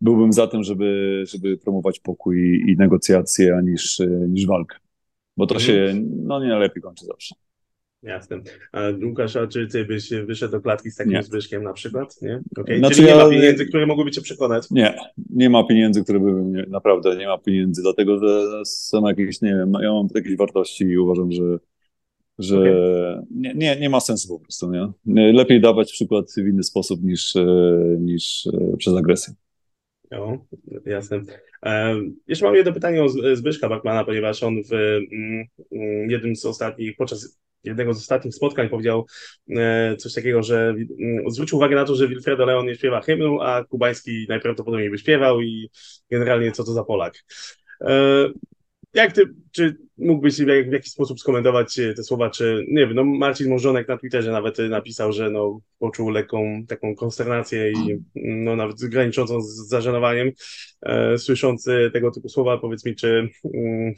byłbym 0.00 0.32
za 0.32 0.46
tym, 0.46 0.64
żeby, 0.64 1.22
żeby 1.26 1.56
promować 1.56 2.00
pokój 2.00 2.64
i 2.68 2.76
negocjacje, 2.76 3.56
aniż, 3.56 4.00
niż 4.28 4.46
walkę. 4.46 4.76
Bo 5.36 5.46
to 5.46 5.54
mhm. 5.54 5.66
się 5.66 6.02
no, 6.22 6.42
nie 6.42 6.48
najlepiej 6.48 6.82
kończy 6.82 7.04
zawsze. 7.04 7.34
Jasne. 8.02 8.40
A 8.72 8.80
Łukasz, 9.04 9.36
a 9.36 9.46
czy 9.46 9.66
ty 9.66 9.84
byś 9.84 10.10
wyszedł 10.10 10.52
do 10.52 10.60
klatki 10.60 10.90
z 10.90 10.96
takim 10.96 11.12
nie. 11.12 11.22
Zbyszkiem 11.22 11.62
na 11.62 11.72
przykład? 11.72 12.22
Nie? 12.22 12.40
Okay. 12.58 12.78
Znaczy 12.78 12.94
Czyli 12.94 13.06
nie 13.06 13.14
ja... 13.14 13.24
ma 13.24 13.30
pieniędzy, 13.30 13.66
które 13.66 13.86
mogłyby 13.86 14.10
cię 14.10 14.20
przekonać? 14.20 14.70
Nie, 14.70 14.94
nie 15.30 15.50
ma 15.50 15.64
pieniędzy, 15.64 16.04
które 16.04 16.20
by 16.20 16.32
mnie, 16.32 16.64
naprawdę 16.68 17.16
nie 17.16 17.26
ma 17.26 17.38
pieniędzy, 17.38 17.82
dlatego 17.82 18.18
że 18.18 18.62
są 18.64 19.06
jakieś, 19.08 19.40
nie 19.40 19.50
wiem, 19.50 19.72
ja 19.82 19.92
mam 19.92 20.08
jakieś 20.14 20.36
wartości 20.36 20.84
i 20.84 20.98
uważam, 20.98 21.32
że 21.32 21.58
że 22.40 22.60
okay. 22.60 23.26
nie, 23.30 23.54
nie, 23.54 23.76
nie 23.80 23.90
ma 23.90 24.00
sensu 24.00 24.28
po 24.28 24.38
prostu, 24.44 24.70
nie? 24.70 24.92
Lepiej 25.32 25.60
dawać 25.60 25.92
przykład 25.92 26.32
w 26.36 26.48
inny 26.48 26.62
sposób 26.62 27.02
niż, 27.02 27.36
e, 27.36 27.46
niż 27.98 28.46
e, 28.46 28.76
przez 28.76 28.96
agresję. 28.96 29.34
O, 30.10 30.38
jasne. 30.86 31.22
E, 31.66 31.96
jeszcze 32.26 32.44
mam 32.44 32.54
jedno 32.54 32.72
pytanie 32.72 33.02
o 33.02 33.08
Zbyszka 33.34 33.68
Bachmana, 33.68 34.04
ponieważ 34.04 34.42
on 34.42 34.62
w 34.62 34.72
mm, 34.72 35.46
mm, 35.72 36.10
jednym 36.10 36.36
z 36.36 36.44
ostatnich, 36.44 36.96
podczas 36.96 37.40
jednego 37.64 37.94
z 37.94 37.98
ostatnich 37.98 38.34
spotkań 38.34 38.68
powiedział 38.68 39.06
e, 39.50 39.96
coś 39.96 40.14
takiego, 40.14 40.42
że 40.42 40.74
mm, 41.00 41.30
zwrócił 41.30 41.58
uwagę 41.58 41.76
na 41.76 41.84
to, 41.84 41.94
że 41.94 42.08
Wilfredo 42.08 42.46
Leon 42.46 42.66
nie 42.66 42.74
śpiewa 42.74 43.00
hymnu, 43.00 43.40
a 43.40 43.64
Kubański 43.64 44.26
najprawdopodobniej 44.28 44.90
by 44.90 44.98
śpiewał 44.98 45.40
i 45.40 45.70
generalnie 46.10 46.52
co 46.52 46.64
to 46.64 46.72
za 46.72 46.84
Polak. 46.84 47.14
E, 48.94 49.00
jak 49.00 49.12
ty, 49.12 49.22
czy 49.52 49.76
mógłbyś 49.98 50.36
w, 50.40 50.72
jakiś 50.72 50.92
sposób 50.92 51.20
skomentować 51.20 51.78
e, 51.78 51.94
te 51.94 52.02
słowa, 52.02 52.30
czy 52.30 52.64
nie 52.68 52.86
wiem, 52.86 52.94
no 52.94 53.04
Marcin 53.04 53.48
Morzonek 53.48 53.88
na 53.88 53.98
Twitterze 53.98 54.32
nawet 54.32 54.58
napisał, 54.58 55.12
że 55.12 55.30
no 55.30 55.60
poczuł 55.78 56.10
lekką 56.10 56.64
taką 56.68 56.94
konsternację 56.94 57.72
i 57.72 57.98
no 58.14 58.56
nawet 58.56 58.76
graniczącą 58.80 59.40
z 59.40 59.68
zażenowaniem, 59.68 60.30
e, 60.82 61.18
słysząc 61.18 61.66
tego 61.92 62.10
typu 62.10 62.28
słowa, 62.28 62.58
powiedz 62.58 62.84
mi, 62.84 62.96
czy 62.96 63.28
mm, 63.54 63.94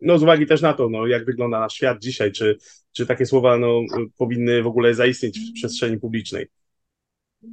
no 0.00 0.18
z 0.18 0.22
uwagi 0.22 0.46
też 0.46 0.62
na 0.62 0.72
to, 0.72 0.88
no 0.88 1.06
jak 1.06 1.24
wygląda 1.24 1.60
nasz 1.60 1.74
świat 1.74 2.02
dzisiaj, 2.02 2.32
czy, 2.32 2.58
czy 2.92 3.06
takie 3.06 3.26
słowa 3.26 3.58
no, 3.58 3.80
powinny 4.18 4.62
w 4.62 4.66
ogóle 4.66 4.94
zaistnieć 4.94 5.38
w 5.38 5.52
przestrzeni 5.52 6.00
publicznej? 6.00 6.46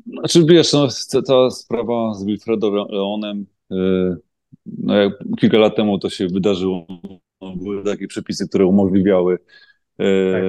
Znaczy 0.05 0.45
wiesz, 0.49 0.73
no, 0.73 0.87
ta, 1.27 1.49
sprawa 1.49 2.13
z 2.13 2.25
Wilfredo 2.25 2.87
Leonem, 2.89 3.45
no 4.65 4.95
jak 4.95 5.13
kilka 5.39 5.57
lat 5.57 5.75
temu 5.75 5.99
to 5.99 6.09
się 6.09 6.27
wydarzyło, 6.27 6.87
były 7.55 7.83
takie 7.83 8.07
przepisy, 8.07 8.47
które 8.47 8.65
umożliwiały 8.65 9.37
e, 9.99 10.05
tak. 10.31 10.43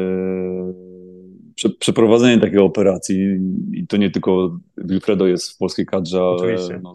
przeprowadzenie 1.78 2.40
takiej 2.40 2.59
operacji 2.59 3.38
i 3.72 3.86
to 3.86 3.96
nie 3.96 4.11
tylko 4.11 4.59
Wilfredo 4.76 5.26
jest 5.26 5.50
w 5.50 5.59
polskiej 5.59 5.86
kadrze, 5.86 6.22
ale 6.22 6.80
no, 6.82 6.94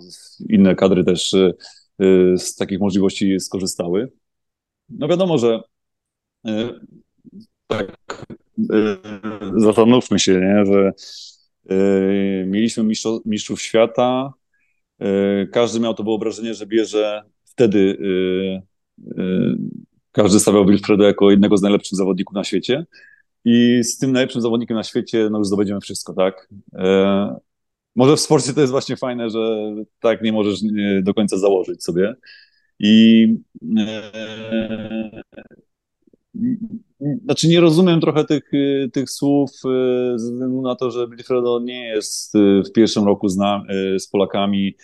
inne 0.50 0.76
kadry 0.76 1.04
też 1.04 1.34
e, 1.34 1.54
z 2.38 2.56
takich 2.56 2.80
możliwości 2.80 3.40
skorzystały. 3.40 4.12
No 4.90 5.08
wiadomo, 5.08 5.38
że 5.38 5.62
e, 6.48 6.70
tak 7.68 8.26
zastanówmy 9.58 10.20
się, 10.20 10.34
nie, 10.34 10.66
że 10.66 10.92
mieliśmy 12.46 12.84
mistrzów, 12.84 13.26
mistrzów 13.26 13.62
świata, 13.62 14.34
każdy 15.52 15.80
miał 15.80 15.94
to 15.94 16.04
wyobrażenie, 16.04 16.54
że 16.54 16.68
bierze 16.68 17.22
wtedy 17.46 17.98
każdy 20.12 20.40
stawiał 20.40 20.66
Wilfredo 20.66 21.04
jako 21.04 21.32
jednego 21.32 21.58
z 21.58 21.62
najlepszych 21.62 21.98
zawodników 21.98 22.36
na 22.36 22.44
świecie 22.44 22.86
i 23.46 23.80
z 23.84 23.98
tym 23.98 24.12
najlepszym 24.12 24.42
zawodnikiem 24.42 24.78
na 24.78 24.84
świecie 24.84 25.28
no 25.32 25.38
już 25.38 25.48
zdobędziemy 25.48 25.82
wszystko, 25.82 26.14
tak? 26.14 26.50
Może 27.96 28.16
w 28.16 28.20
sporcie 28.20 28.54
to 28.54 28.62
jest 28.62 28.72
właśnie 28.72 28.98
fajne, 28.98 29.30
że 29.30 29.74
tak 30.00 30.22
nie 30.22 30.34
możesz 30.34 30.60
do 31.02 31.14
końca 31.14 31.38
założyć 31.38 31.84
sobie. 31.84 32.16
I 32.80 33.28
e, 33.78 35.22
znaczy 37.24 37.48
nie 37.48 37.60
rozumiem 37.60 38.02
trochę 38.02 38.26
tych, 38.26 38.52
tych 38.94 39.10
słów 39.10 39.52
e, 39.66 40.20
ze 40.20 40.32
względu 40.32 40.62
na 40.62 40.76
to, 40.76 40.92
że 40.92 41.08
Wilfredo 41.08 41.60
nie 41.60 41.88
jest 41.88 42.36
e, 42.36 42.40
w 42.64 42.72
pierwszym 42.72 43.06
roku 43.06 43.30
z, 43.30 43.38
nam, 43.38 43.62
z 44.00 44.08
Polakami 44.08 44.76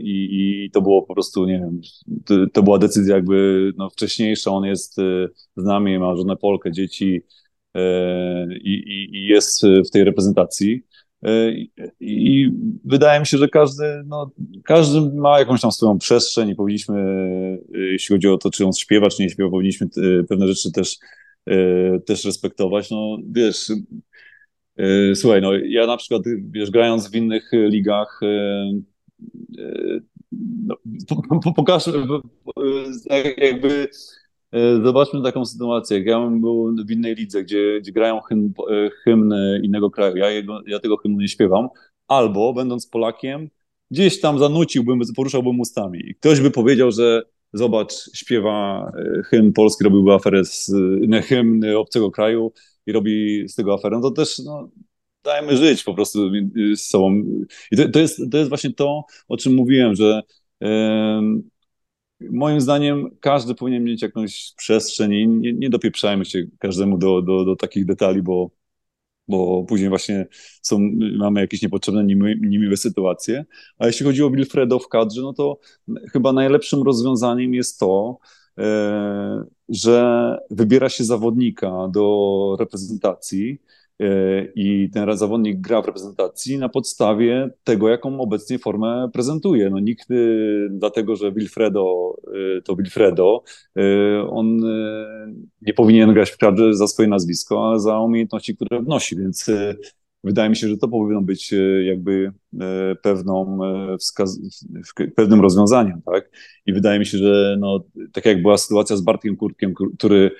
i, 0.00 0.28
i 0.64 0.70
to 0.70 0.82
było 0.82 1.02
po 1.02 1.14
prostu, 1.14 1.46
nie 1.46 1.58
wiem, 1.58 1.80
to 2.52 2.62
była 2.62 2.78
decyzja 2.78 3.14
jakby 3.14 3.72
no, 3.76 3.90
wcześniejsza, 3.90 4.50
on 4.50 4.64
jest 4.64 4.96
z 5.56 5.64
nami, 5.64 5.98
ma 5.98 6.16
żonę 6.16 6.36
Polkę, 6.36 6.72
dzieci 6.72 7.22
i, 8.64 8.72
i, 8.72 9.16
i 9.16 9.26
jest 9.26 9.62
w 9.88 9.90
tej 9.90 10.04
reprezentacji. 10.04 10.82
E, 11.22 11.52
I 12.00 12.50
wydaje 12.84 13.20
mi 13.20 13.26
się, 13.26 13.38
że 13.38 13.48
każdy, 13.48 14.02
no, 14.06 14.30
każdy 14.64 15.00
ma 15.00 15.38
jakąś 15.38 15.60
tam 15.60 15.72
swoją 15.72 15.98
przestrzeń 15.98 16.48
i 16.48 16.54
powinniśmy, 16.54 16.98
e, 17.74 17.78
jeśli 17.78 18.14
chodzi 18.14 18.28
o 18.28 18.38
to, 18.38 18.50
czy 18.50 18.66
on 18.66 18.72
śpiewa, 18.72 19.08
czy 19.08 19.22
nie 19.22 19.30
śpiewa, 19.30 19.50
powinniśmy 19.50 19.86
e, 19.86 20.24
pewne 20.24 20.48
rzeczy 20.48 20.72
też, 20.72 20.98
też 22.06 22.24
respektować. 22.24 22.90
No 22.90 23.18
wiesz, 23.30 23.72
słuchaj, 25.14 25.42
no 25.42 25.52
ja 25.54 25.86
na 25.86 25.96
przykład, 25.96 26.22
wiesz, 26.50 26.70
grając 26.70 27.10
w 27.10 27.14
innych 27.14 27.50
ligach, 27.52 28.20
no, 30.66 30.76
pokaż, 31.56 31.84
jakby 33.36 33.88
E, 33.90 34.19
zobaczmy 34.82 35.22
taką 35.22 35.44
sytuację. 35.44 35.98
Jak 35.98 36.06
ja 36.06 36.20
bym 36.20 36.40
był 36.40 36.76
w 36.86 36.90
innej 36.90 37.14
lidze, 37.14 37.44
gdzie, 37.44 37.80
gdzie 37.80 37.92
grają 37.92 38.20
hymn, 38.20 38.52
e, 38.70 38.90
hymn 39.04 39.34
innego 39.62 39.90
kraju, 39.90 40.16
ja, 40.16 40.30
jego, 40.30 40.60
ja 40.66 40.78
tego 40.78 40.96
hymnu 40.96 41.20
nie 41.20 41.28
śpiewam, 41.28 41.68
albo 42.08 42.52
będąc 42.52 42.86
Polakiem, 42.86 43.48
gdzieś 43.90 44.20
tam 44.20 44.38
zanuciłbym, 44.38 45.00
poruszałbym 45.16 45.60
ustami 45.60 46.10
i 46.10 46.14
ktoś 46.14 46.40
by 46.40 46.50
powiedział, 46.50 46.90
że 46.92 47.22
zobacz, 47.52 47.92
śpiewa 48.14 48.86
e, 49.18 49.22
hymn 49.22 49.52
polski, 49.52 49.84
robiłby 49.84 50.12
aferę 50.12 50.44
z 50.44 50.72
nie, 51.08 51.22
hymn 51.22 51.76
obcego 51.76 52.10
kraju 52.10 52.52
i 52.86 52.92
robi 52.92 53.48
z 53.48 53.54
tego 53.54 53.74
aferę, 53.74 53.96
no 53.96 54.02
to 54.02 54.10
też 54.10 54.38
no, 54.38 54.70
dajmy 55.24 55.56
żyć 55.56 55.82
po 55.82 55.94
prostu 55.94 56.30
z 56.74 56.80
sobą. 56.80 57.22
I 57.72 57.76
to, 57.76 57.88
to, 57.88 57.98
jest, 57.98 58.20
to 58.30 58.38
jest 58.38 58.48
właśnie 58.48 58.72
to, 58.72 59.04
o 59.28 59.36
czym 59.36 59.54
mówiłem, 59.54 59.94
że 59.94 60.22
moim 62.20 62.60
zdaniem 62.60 63.10
każdy 63.20 63.54
powinien 63.54 63.84
mieć 63.84 64.02
jakąś 64.02 64.52
przestrzeń 64.56 65.12
i 65.12 65.28
nie, 65.28 65.52
nie 65.52 65.70
dopieprzajmy 65.70 66.24
się 66.24 66.46
każdemu 66.58 66.98
do, 66.98 67.22
do, 67.22 67.44
do 67.44 67.56
takich 67.56 67.86
detali, 67.86 68.22
bo, 68.22 68.50
bo 69.28 69.64
później 69.64 69.88
właśnie 69.88 70.26
są, 70.62 70.78
mamy 71.18 71.40
jakieś 71.40 71.62
niepotrzebne, 71.62 72.04
niemiłe 72.40 72.76
sytuacje. 72.76 73.44
A 73.78 73.86
jeśli 73.86 74.06
chodzi 74.06 74.22
o 74.22 74.30
Wilfredo 74.30 74.78
w 74.78 74.88
kadrze, 74.88 75.22
no 75.22 75.32
to 75.32 75.58
chyba 76.12 76.32
najlepszym 76.32 76.82
rozwiązaniem 76.82 77.54
jest 77.54 77.78
to, 77.78 78.18
e, 78.58 79.44
że 79.68 80.36
wybiera 80.50 80.88
się 80.88 81.04
zawodnika 81.04 81.88
do 81.88 82.56
reprezentacji, 82.60 83.58
i 84.54 84.90
ten 84.92 85.16
zawodnik 85.16 85.60
gra 85.60 85.82
w 85.82 85.86
reprezentacji 85.86 86.58
na 86.58 86.68
podstawie 86.68 87.50
tego, 87.64 87.88
jaką 87.88 88.20
obecnie 88.20 88.58
formę 88.58 89.10
prezentuje. 89.12 89.70
No 89.70 89.78
nikt 89.78 90.08
dlatego, 90.70 91.16
że 91.16 91.32
Wilfredo 91.32 92.16
e, 92.58 92.62
to 92.62 92.76
Wilfredo, 92.76 93.42
e, 93.76 93.82
on 94.30 94.60
nie 95.62 95.74
powinien 95.74 96.14
grać 96.14 96.30
w 96.30 96.38
kadrze 96.38 96.74
za 96.74 96.86
swoje 96.86 97.08
nazwisko, 97.08 97.68
ale 97.68 97.80
za 97.80 97.98
umiejętności, 97.98 98.56
które 98.56 98.82
wnosi, 98.82 99.16
więc 99.16 99.50
wydaje 100.24 100.50
mi 100.50 100.56
się, 100.56 100.68
że 100.68 100.76
to 100.76 100.88
powinno 100.88 101.22
być 101.22 101.54
jakby 101.84 102.32
pewną 103.02 103.58
wskaz- 103.96 104.38
pewnym 105.16 105.40
rozwiązaniem, 105.40 106.02
tak? 106.02 106.30
I 106.66 106.72
wydaje 106.72 106.98
mi 106.98 107.06
się, 107.06 107.18
że 107.18 107.56
no, 107.60 107.84
tak 108.12 108.26
jak 108.26 108.42
była 108.42 108.58
sytuacja 108.58 108.96
z 108.96 109.00
Bartkiem 109.00 109.36
Kurtkiem, 109.36 109.74
który 109.98 110.30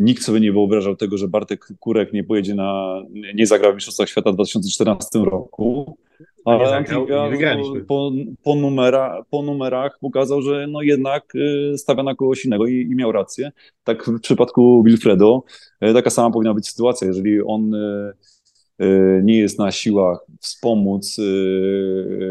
Nikt 0.00 0.22
sobie 0.22 0.40
nie 0.40 0.52
wyobrażał 0.52 0.96
tego, 0.96 1.18
że 1.18 1.28
Bartek 1.28 1.66
Kurek 1.80 2.12
nie 2.12 2.24
pojedzie 2.24 2.54
na, 2.54 3.02
nie 3.34 3.46
zagra 3.46 3.72
w 3.72 3.74
Mistrzostwach 3.74 4.08
Świata 4.08 4.32
w 4.32 4.34
2014 4.34 5.18
roku. 5.18 5.96
Ale 6.44 6.76
Antiga 6.76 7.56
po, 7.88 8.12
po, 8.42 8.54
numera, 8.54 9.24
po 9.30 9.42
numerach 9.42 9.98
pokazał, 10.00 10.42
że 10.42 10.66
no 10.66 10.82
jednak 10.82 11.34
y, 11.34 11.78
stawia 11.78 12.02
na 12.02 12.14
kogoś 12.14 12.44
innego 12.44 12.66
i, 12.66 12.74
i 12.74 12.96
miał 12.96 13.12
rację. 13.12 13.52
Tak 13.84 14.04
w 14.04 14.20
przypadku 14.20 14.82
Wilfredo, 14.82 15.42
y, 15.84 15.94
taka 15.94 16.10
sama 16.10 16.30
powinna 16.30 16.54
być 16.54 16.68
sytuacja. 16.68 17.06
Jeżeli 17.06 17.42
on 17.42 17.74
y, 17.74 19.20
nie 19.24 19.38
jest 19.38 19.58
na 19.58 19.72
siłach 19.72 20.26
wspomóc 20.40 21.16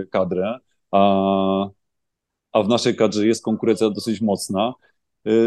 kadrę, 0.10 0.58
a, 0.92 1.70
a 2.52 2.64
w 2.64 2.68
naszej 2.68 2.96
kadrze 2.96 3.28
jest 3.28 3.44
konkurencja 3.44 3.90
dosyć 3.90 4.22
mocna, 4.22 4.74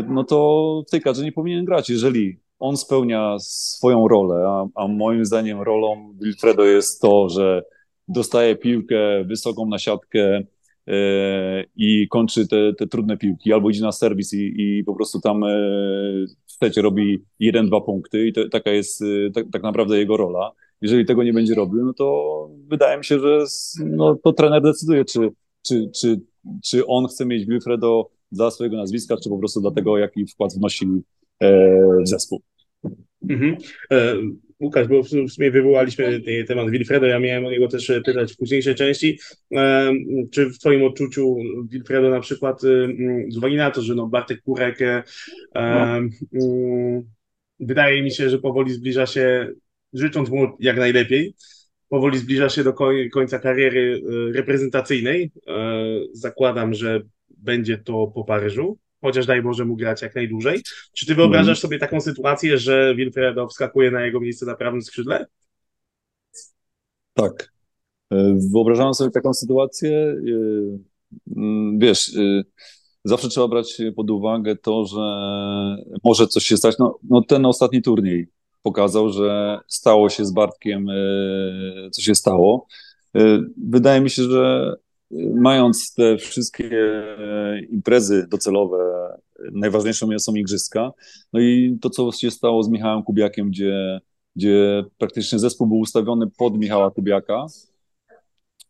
no 0.08 0.24
to 0.24 0.82
w 0.88 0.90
tej 0.90 1.00
kadrze 1.00 1.24
nie 1.24 1.32
powinien 1.32 1.64
grać. 1.64 1.90
Jeżeli 1.90 2.36
on 2.58 2.76
spełnia 2.76 3.36
swoją 3.40 4.08
rolę, 4.08 4.44
a, 4.48 4.66
a 4.74 4.88
moim 4.88 5.24
zdaniem 5.24 5.60
rolą 5.60 6.14
Wilfredo 6.20 6.64
jest 6.64 7.00
to, 7.00 7.28
że 7.28 7.62
dostaje 8.08 8.56
piłkę 8.56 9.24
wysoką 9.24 9.66
na 9.66 9.78
siatkę 9.78 10.38
y, 10.38 10.44
i 11.76 12.08
kończy 12.08 12.48
te, 12.48 12.74
te, 12.74 12.86
trudne 12.86 13.16
piłki, 13.16 13.52
albo 13.52 13.70
idzie 13.70 13.82
na 13.82 13.92
serwis 13.92 14.32
i, 14.32 14.54
i 14.56 14.84
po 14.84 14.94
prostu 14.94 15.20
tam 15.20 15.44
y, 15.44 16.26
w 16.46 16.52
secie 16.52 16.82
robi 16.82 17.24
jeden, 17.38 17.66
dwa 17.66 17.80
punkty 17.80 18.26
i 18.26 18.32
to, 18.32 18.48
taka 18.48 18.70
jest 18.70 19.04
tak, 19.34 19.44
tak, 19.52 19.62
naprawdę 19.62 19.98
jego 19.98 20.16
rola. 20.16 20.52
Jeżeli 20.80 21.04
tego 21.04 21.24
nie 21.24 21.32
będzie 21.32 21.54
robił, 21.54 21.84
no 21.84 21.92
to 21.92 22.48
wydaje 22.68 22.98
mi 22.98 23.04
się, 23.04 23.18
że 23.18 23.44
no, 23.86 24.16
to 24.24 24.32
trener 24.32 24.62
decyduje, 24.62 25.04
czy, 25.04 25.30
czy, 25.66 25.90
czy, 26.00 26.20
czy 26.64 26.86
on 26.86 27.06
chce 27.06 27.26
mieć 27.26 27.46
Wilfredo 27.46 28.10
dla 28.32 28.50
swojego 28.50 28.76
nazwiska, 28.76 29.16
czy 29.16 29.28
po 29.28 29.38
prostu 29.38 29.60
dlatego, 29.60 29.98
jaki 29.98 30.26
wkład 30.26 30.54
wnosi 30.54 30.86
e, 31.40 31.78
w 32.04 32.08
zespół. 32.08 32.42
Mhm. 33.30 33.56
E, 33.92 34.14
Łukasz, 34.60 34.88
bo 34.88 35.02
w 35.02 35.08
sumie 35.08 35.50
wywołaliśmy 35.50 36.20
temat 36.48 36.70
Wilfredo, 36.70 37.06
ja 37.06 37.18
miałem 37.18 37.46
o 37.46 37.50
niego 37.50 37.68
też 37.68 37.92
pytać 38.04 38.32
w 38.32 38.36
późniejszej 38.36 38.74
części. 38.74 39.18
E, 39.54 39.92
czy 40.30 40.50
w 40.50 40.58
Twoim 40.58 40.84
odczuciu 40.84 41.36
Wilfredo 41.68 42.10
na 42.10 42.20
przykład, 42.20 42.60
z 43.28 43.36
uwagi 43.36 43.56
na 43.56 43.70
to, 43.70 43.82
że 43.82 43.94
no 43.94 44.06
Bartek 44.06 44.42
Kurek 44.42 44.78
no. 45.54 46.00
wydaje 47.60 48.02
mi 48.02 48.10
się, 48.10 48.30
że 48.30 48.38
powoli 48.38 48.72
zbliża 48.72 49.06
się, 49.06 49.52
życząc 49.92 50.30
mu 50.30 50.56
jak 50.60 50.76
najlepiej, 50.76 51.34
powoli 51.88 52.18
zbliża 52.18 52.48
się 52.48 52.64
do 52.64 52.72
końca 53.12 53.38
kariery 53.38 54.02
reprezentacyjnej. 54.34 55.30
Zakładam, 56.12 56.74
że 56.74 57.02
będzie 57.38 57.78
to 57.78 58.06
po 58.06 58.24
Paryżu, 58.24 58.78
chociaż 59.00 59.26
daj 59.26 59.42
Boże 59.42 59.64
mu 59.64 59.76
grać 59.76 60.02
jak 60.02 60.14
najdłużej. 60.14 60.62
Czy 60.92 61.06
ty 61.06 61.14
wyobrażasz 61.14 61.48
mhm. 61.48 61.56
sobie 61.56 61.78
taką 61.78 62.00
sytuację, 62.00 62.58
że 62.58 62.94
Wilfredo 62.94 63.48
wskakuje 63.48 63.90
na 63.90 64.04
jego 64.04 64.20
miejsce 64.20 64.46
na 64.46 64.54
prawym 64.54 64.82
skrzydle? 64.82 65.26
Tak. 67.14 67.52
E, 68.12 68.36
wyobrażam 68.52 68.94
sobie 68.94 69.10
taką 69.10 69.34
sytuację. 69.34 69.98
E, 69.98 71.36
mm, 71.36 71.78
wiesz, 71.78 72.16
e, 72.16 72.42
zawsze 73.04 73.28
trzeba 73.28 73.48
brać 73.48 73.78
pod 73.96 74.10
uwagę 74.10 74.56
to, 74.56 74.84
że 74.84 75.00
może 76.04 76.26
coś 76.26 76.44
się 76.44 76.56
stać. 76.56 76.78
No, 76.78 76.98
no 77.10 77.22
ten 77.22 77.46
ostatni 77.46 77.82
turniej 77.82 78.26
pokazał, 78.62 79.08
że 79.10 79.58
stało 79.66 80.08
się 80.08 80.24
z 80.24 80.32
Bartkiem, 80.32 80.86
co 81.90 82.02
się 82.02 82.14
stało. 82.14 82.66
Wydaje 83.56 84.00
mi 84.00 84.10
się, 84.10 84.22
że 84.22 84.74
mając 85.34 85.94
te 85.94 86.16
wszystkie 86.16 86.70
imprezy 87.70 88.26
docelowe, 88.30 88.78
najważniejszą 89.52 90.18
są 90.18 90.34
igrzyska. 90.34 90.92
No 91.32 91.40
i 91.40 91.78
to, 91.80 91.90
co 91.90 92.12
się 92.12 92.30
stało 92.30 92.62
z 92.62 92.68
Michałem 92.68 93.02
Kubiakiem, 93.02 93.48
gdzie, 93.48 94.00
gdzie 94.36 94.84
praktycznie 94.98 95.38
zespół 95.38 95.66
był 95.66 95.78
ustawiony 95.78 96.26
pod 96.38 96.58
Michała 96.58 96.90
Kubiaka. 96.90 97.46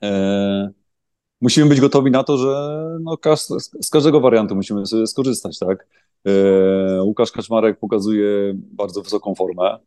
E, 0.03 0.71
musimy 1.41 1.67
być 1.67 1.81
gotowi 1.81 2.11
na 2.11 2.25
to, 2.25 2.37
że 2.39 2.81
no, 3.01 3.19
z 3.83 3.91
każdego 3.91 4.21
wariantu 4.21 4.55
musimy 4.55 4.87
sobie 4.87 5.07
skorzystać, 5.07 5.59
tak? 5.59 5.87
E, 6.27 7.03
Łukasz 7.03 7.33
Kaczmarek 7.33 7.79
pokazuje 7.79 8.53
bardzo 8.55 9.03
wysoką 9.03 9.35
formę. 9.35 9.79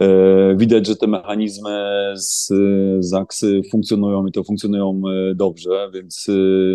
E, 0.00 0.56
widać, 0.56 0.86
że 0.86 0.96
te 0.96 1.06
mechanizmy 1.06 2.12
z 2.14 2.52
ZAKSy 2.98 3.60
funkcjonują 3.70 4.26
i 4.26 4.32
to 4.32 4.44
funkcjonują 4.44 5.02
e, 5.08 5.34
dobrze, 5.34 5.90
więc 5.94 6.26
e, 6.28 6.32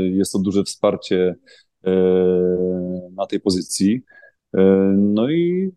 jest 0.08 0.32
to 0.32 0.40
duże 0.40 0.64
wsparcie 0.64 1.36
na 3.18 3.26
tej 3.30 3.40
pozycji. 3.40 4.02
No 4.98 5.30
i 5.30 5.72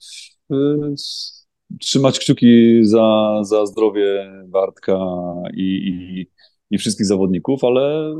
trzymać 1.80 2.18
kciuki 2.18 2.80
za, 2.82 3.40
za 3.42 3.66
zdrowie 3.66 4.32
Bartka 4.47 4.99
i, 5.55 5.62
i, 5.62 6.26
i 6.70 6.78
wszystkich 6.78 7.07
zawodników, 7.07 7.64
ale 7.64 8.14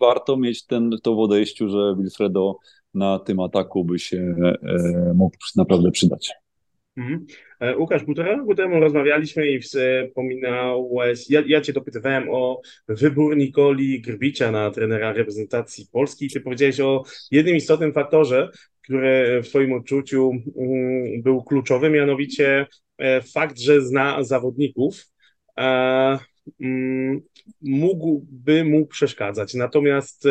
warto 0.00 0.36
mieć 0.36 0.66
ten, 0.66 0.90
to 1.02 1.14
w 1.14 1.18
odejściu, 1.18 1.68
że 1.68 1.94
Wilfredo 1.98 2.58
na 2.94 3.18
tym 3.18 3.40
ataku 3.40 3.84
by 3.84 3.98
się 3.98 4.34
mógł 5.14 5.36
naprawdę 5.56 5.90
przydać. 5.90 6.43
Mhm. 6.96 7.26
E, 7.60 7.76
Łukasz, 7.76 8.04
półtora 8.04 8.36
roku 8.36 8.54
temu 8.54 8.80
rozmawialiśmy 8.80 9.50
i 9.50 9.60
wspominałeś, 9.60 11.30
ja, 11.30 11.42
ja 11.46 11.60
Cię 11.60 11.72
dopytywałem 11.72 12.28
o 12.30 12.60
wybór 12.88 13.36
Nikoli 13.36 14.00
Grbicia 14.00 14.50
na 14.50 14.70
trenera 14.70 15.12
reprezentacji 15.12 15.86
Polski. 15.92 16.28
Ty 16.28 16.40
powiedziałeś 16.40 16.80
o 16.80 17.04
jednym 17.30 17.56
istotnym 17.56 17.92
faktorze, 17.92 18.50
który 18.82 19.42
w 19.42 19.48
Twoim 19.48 19.72
odczuciu 19.72 20.30
mm, 20.56 21.22
był 21.22 21.42
kluczowy, 21.42 21.90
mianowicie 21.90 22.66
e, 22.98 23.22
fakt, 23.22 23.58
że 23.58 23.80
zna 23.80 24.24
zawodników. 24.24 25.06
Mm, 26.60 27.20
mógłby 27.62 28.64
mu 28.64 28.86
przeszkadzać. 28.86 29.54
Natomiast 29.54 30.26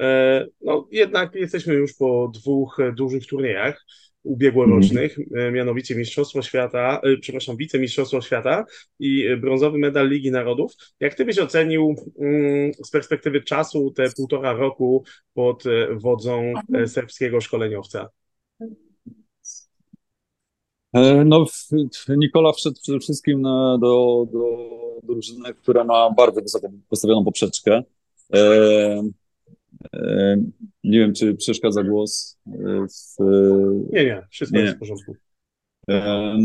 e, 0.00 0.46
no, 0.60 0.88
jednak 0.92 1.34
jesteśmy 1.34 1.74
już 1.74 1.94
po 1.94 2.30
dwóch 2.34 2.78
dużych 2.96 3.26
turniejach 3.26 3.84
ubiegłorocznych, 4.28 5.18
mm. 5.18 5.54
mianowicie 5.54 5.94
Mistrzostwo 5.94 6.42
Świata, 6.42 7.00
e, 7.02 7.16
przepraszam, 7.16 7.56
Wicemistrzostwo 7.56 8.20
Świata 8.20 8.64
i 8.98 9.36
brązowy 9.40 9.78
medal 9.78 10.08
Ligi 10.08 10.30
Narodów. 10.30 10.72
Jak 11.00 11.14
ty 11.14 11.24
byś 11.24 11.38
ocenił 11.38 11.94
mm, 12.18 12.72
z 12.84 12.90
perspektywy 12.90 13.42
czasu 13.42 13.90
te 13.90 14.10
półtora 14.16 14.52
roku 14.52 15.04
pod 15.34 15.64
wodzą 15.92 16.52
serbskiego 16.86 17.40
szkoleniowca? 17.40 18.08
No, 21.24 21.46
Nikola 22.08 22.52
wszedł 22.52 22.76
przede 22.82 22.98
wszystkim 22.98 23.42
do, 23.42 24.26
do 24.32 24.68
drużyny, 25.02 25.54
która 25.54 25.84
ma 25.84 26.10
bardzo 26.10 26.40
wysoko 26.40 26.68
postawioną 26.88 27.24
poprzeczkę. 27.24 27.82
E, 28.34 28.38
e, 28.38 29.02
nie 30.84 30.98
wiem, 30.98 31.14
czy 31.14 31.34
przeszkadza 31.34 31.82
głos. 31.82 32.38
W... 32.46 33.24
Nie, 33.92 34.04
nie, 34.04 34.26
wszystko 34.30 34.58
nie. 34.58 34.64
jest 34.64 34.76
w 34.76 34.78
porządku. 34.78 35.16
E, 35.90 36.36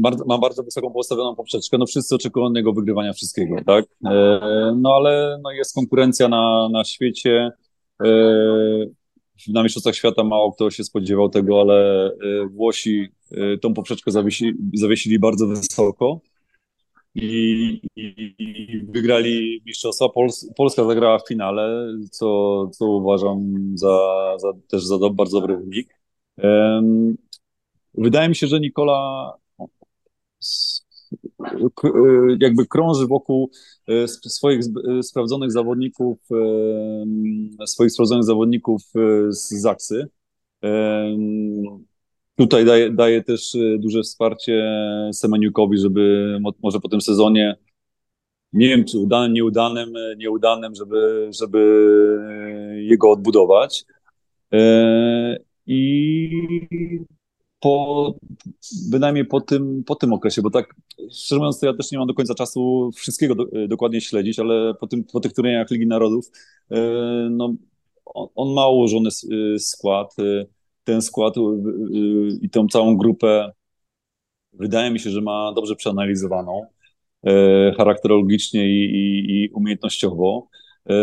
bardzo, 0.00 0.24
ma 0.24 0.38
bardzo 0.38 0.62
wysoką 0.62 0.90
postawioną 0.90 1.36
poprzeczkę. 1.36 1.78
No 1.78 1.86
wszyscy 1.86 2.14
oczekują 2.14 2.46
od 2.46 2.54
niego 2.54 2.72
wygrywania 2.72 3.12
wszystkiego, 3.12 3.56
tak? 3.66 3.84
E, 4.06 4.76
no 4.76 4.94
ale 4.94 5.40
no, 5.42 5.52
jest 5.52 5.74
konkurencja 5.74 6.28
na, 6.28 6.68
na 6.72 6.84
świecie. 6.84 7.50
E, 8.04 8.08
na 9.48 9.62
Mistrzostwach 9.62 9.94
Świata 9.94 10.24
mało 10.24 10.52
kto 10.52 10.70
się 10.70 10.84
spodziewał 10.84 11.28
tego, 11.28 11.60
ale 11.60 12.10
Włosi 12.50 13.08
tą 13.60 13.74
poprzeczkę 13.74 14.10
zawiesi, 14.10 14.52
zawiesili 14.74 15.18
bardzo 15.18 15.46
wysoko 15.46 16.20
i, 17.14 17.80
i, 17.96 18.86
wygrali 18.88 19.62
mistrzostwa. 19.66 20.08
Pols 20.08 20.46
Polska 20.56 20.84
zagrała 20.84 21.18
w 21.18 21.28
finale, 21.28 21.86
co, 22.10 22.68
co 22.72 22.86
uważam 22.86 23.52
za, 23.74 23.98
za 24.38 24.52
też 24.68 24.84
za 24.84 24.98
do, 24.98 25.10
bardzo 25.10 25.40
dobry 25.40 25.56
wynik. 25.56 25.94
Um, 26.36 27.16
wydaje 27.94 28.28
mi 28.28 28.36
się, 28.36 28.46
że 28.46 28.60
Nikola 28.60 29.32
jakby 32.40 32.66
krąży 32.66 33.06
wokół 33.06 33.50
e, 33.88 34.08
swoich 34.08 34.60
e, 34.98 35.02
sprawdzonych 35.02 35.52
zawodników, 35.52 36.18
swoich 37.66 37.92
sprawdzonych 37.92 38.24
zawodników 38.24 38.82
z 39.28 39.48
Zaksy. 39.50 40.08
Tutaj 42.36 42.64
daje, 42.64 42.90
daje 42.90 43.22
też 43.22 43.54
y, 43.54 43.78
duże 43.80 44.02
wsparcie 44.02 44.64
Semeniukowi, 45.12 45.78
żeby 45.78 46.36
może 46.62 46.80
po 46.80 46.88
tym 46.88 47.00
sezonie, 47.00 47.56
nie 48.52 48.68
wiem 48.68 48.84
czy 48.84 48.98
udanym, 48.98 49.32
nieudanym, 49.32 49.96
y, 49.96 50.16
nieudanym, 50.18 50.74
żeby, 50.74 51.30
żeby 51.40 51.58
jego 52.76 53.10
odbudować. 53.10 53.84
I 55.66 56.30
po, 57.60 58.14
bynajmniej 58.90 59.24
po 59.24 59.40
tym, 59.40 59.84
po 59.84 59.94
tym 59.94 60.12
okresie, 60.12 60.42
bo 60.42 60.50
tak 60.50 60.74
szczerze 61.10 61.38
mówiąc, 61.38 61.62
ja 61.62 61.74
też 61.74 61.92
nie 61.92 61.98
mam 61.98 62.06
do 62.06 62.14
końca 62.14 62.34
czasu 62.34 62.90
wszystkiego 62.94 63.34
do, 63.34 63.46
y, 63.58 63.68
dokładnie 63.68 64.00
śledzić, 64.00 64.38
ale 64.38 64.74
po, 64.74 64.86
tym, 64.86 65.04
po 65.04 65.20
tych 65.20 65.32
turniejach 65.32 65.70
Ligi 65.70 65.86
Narodów 65.86 66.30
no, 67.30 67.54
on, 68.04 68.28
on 68.34 68.54
ma 68.54 68.68
ułożony 68.68 69.10
skład 69.58 70.16
ten 70.84 71.02
skład 71.02 71.36
y, 71.36 71.40
y, 71.40 72.38
i 72.42 72.50
tą 72.50 72.68
całą 72.68 72.96
grupę 72.96 73.52
wydaje 74.52 74.90
mi 74.90 75.00
się, 75.00 75.10
że 75.10 75.20
ma 75.20 75.52
dobrze 75.52 75.76
przeanalizowaną 75.76 76.66
e, 77.26 77.72
charakterologicznie 77.76 78.68
i, 78.68 78.84
i, 78.84 79.44
i 79.44 79.48
umiejętnościowo. 79.48 80.48
E, 80.90 80.94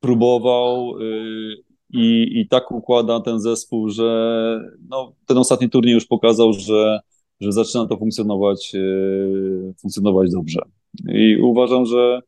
próbował 0.00 0.98
y, 0.98 1.68
i, 1.90 2.40
i 2.40 2.48
tak 2.48 2.72
układa 2.72 3.20
ten 3.20 3.40
zespół, 3.40 3.88
że 3.88 4.60
no, 4.88 5.12
ten 5.26 5.38
ostatni 5.38 5.70
turniej 5.70 5.94
już 5.94 6.06
pokazał, 6.06 6.52
że, 6.52 7.00
że 7.40 7.52
zaczyna 7.52 7.86
to 7.86 7.96
funkcjonować, 7.96 8.72
e, 8.74 9.72
funkcjonować 9.80 10.30
dobrze. 10.30 10.60
I 11.08 11.36
uważam, 11.42 11.86
że, 11.86 12.20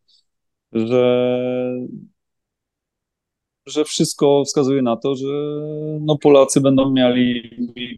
że 0.72 1.32
że 3.66 3.84
wszystko 3.84 4.44
wskazuje 4.44 4.82
na 4.82 4.96
to, 4.96 5.14
że 5.14 5.26
no 6.00 6.18
Polacy 6.18 6.60
będą 6.60 6.92
mieli, 6.92 7.50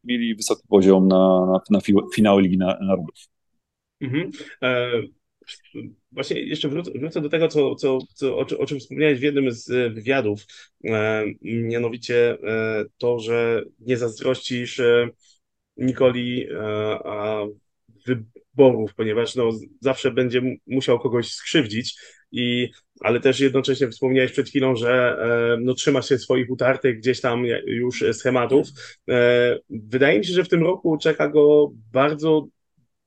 mieli 0.04 0.34
wysoki 0.34 0.62
poziom 0.68 1.08
na, 1.08 1.46
na, 1.46 1.60
na 1.70 1.80
finały 2.14 2.42
Ligi 2.42 2.58
Narodów. 2.58 3.14
Mhm. 4.00 4.30
E, 4.62 4.90
właśnie 6.12 6.40
jeszcze 6.40 6.68
wrócę, 6.68 6.90
wrócę, 6.90 7.20
do 7.20 7.28
tego, 7.28 7.48
co, 7.48 7.74
co, 7.74 7.98
co, 8.14 8.38
o, 8.38 8.46
o 8.58 8.66
czym 8.66 8.80
wspomniałeś 8.80 9.18
w 9.18 9.22
jednym 9.22 9.52
z 9.52 9.94
wywiadów, 9.94 10.46
e, 10.84 11.24
mianowicie 11.42 12.38
e, 12.44 12.84
to, 12.98 13.18
że 13.18 13.64
nie 13.80 13.96
zazdrościsz 13.96 14.80
e, 14.80 15.08
Nikoli 15.76 16.46
e, 16.50 16.58
a 17.04 17.46
wyborów, 18.06 18.94
ponieważ 18.94 19.34
no, 19.34 19.50
zawsze 19.80 20.10
będzie 20.10 20.42
musiał 20.66 20.98
kogoś 20.98 21.32
skrzywdzić 21.32 21.96
i 22.32 22.70
ale 23.02 23.20
też 23.20 23.40
jednocześnie 23.40 23.88
wspomniałeś 23.88 24.32
przed 24.32 24.48
chwilą, 24.48 24.76
że 24.76 25.18
e, 25.18 25.56
no, 25.60 25.74
trzyma 25.74 26.02
się 26.02 26.18
swoich 26.18 26.50
utartych 26.50 26.98
gdzieś 26.98 27.20
tam 27.20 27.44
już 27.66 28.04
schematów. 28.12 28.68
E, 29.10 29.58
wydaje 29.70 30.18
mi 30.18 30.24
się, 30.24 30.32
że 30.32 30.44
w 30.44 30.48
tym 30.48 30.62
roku 30.62 30.98
czeka 30.98 31.28
go 31.28 31.70
bardzo 31.92 32.48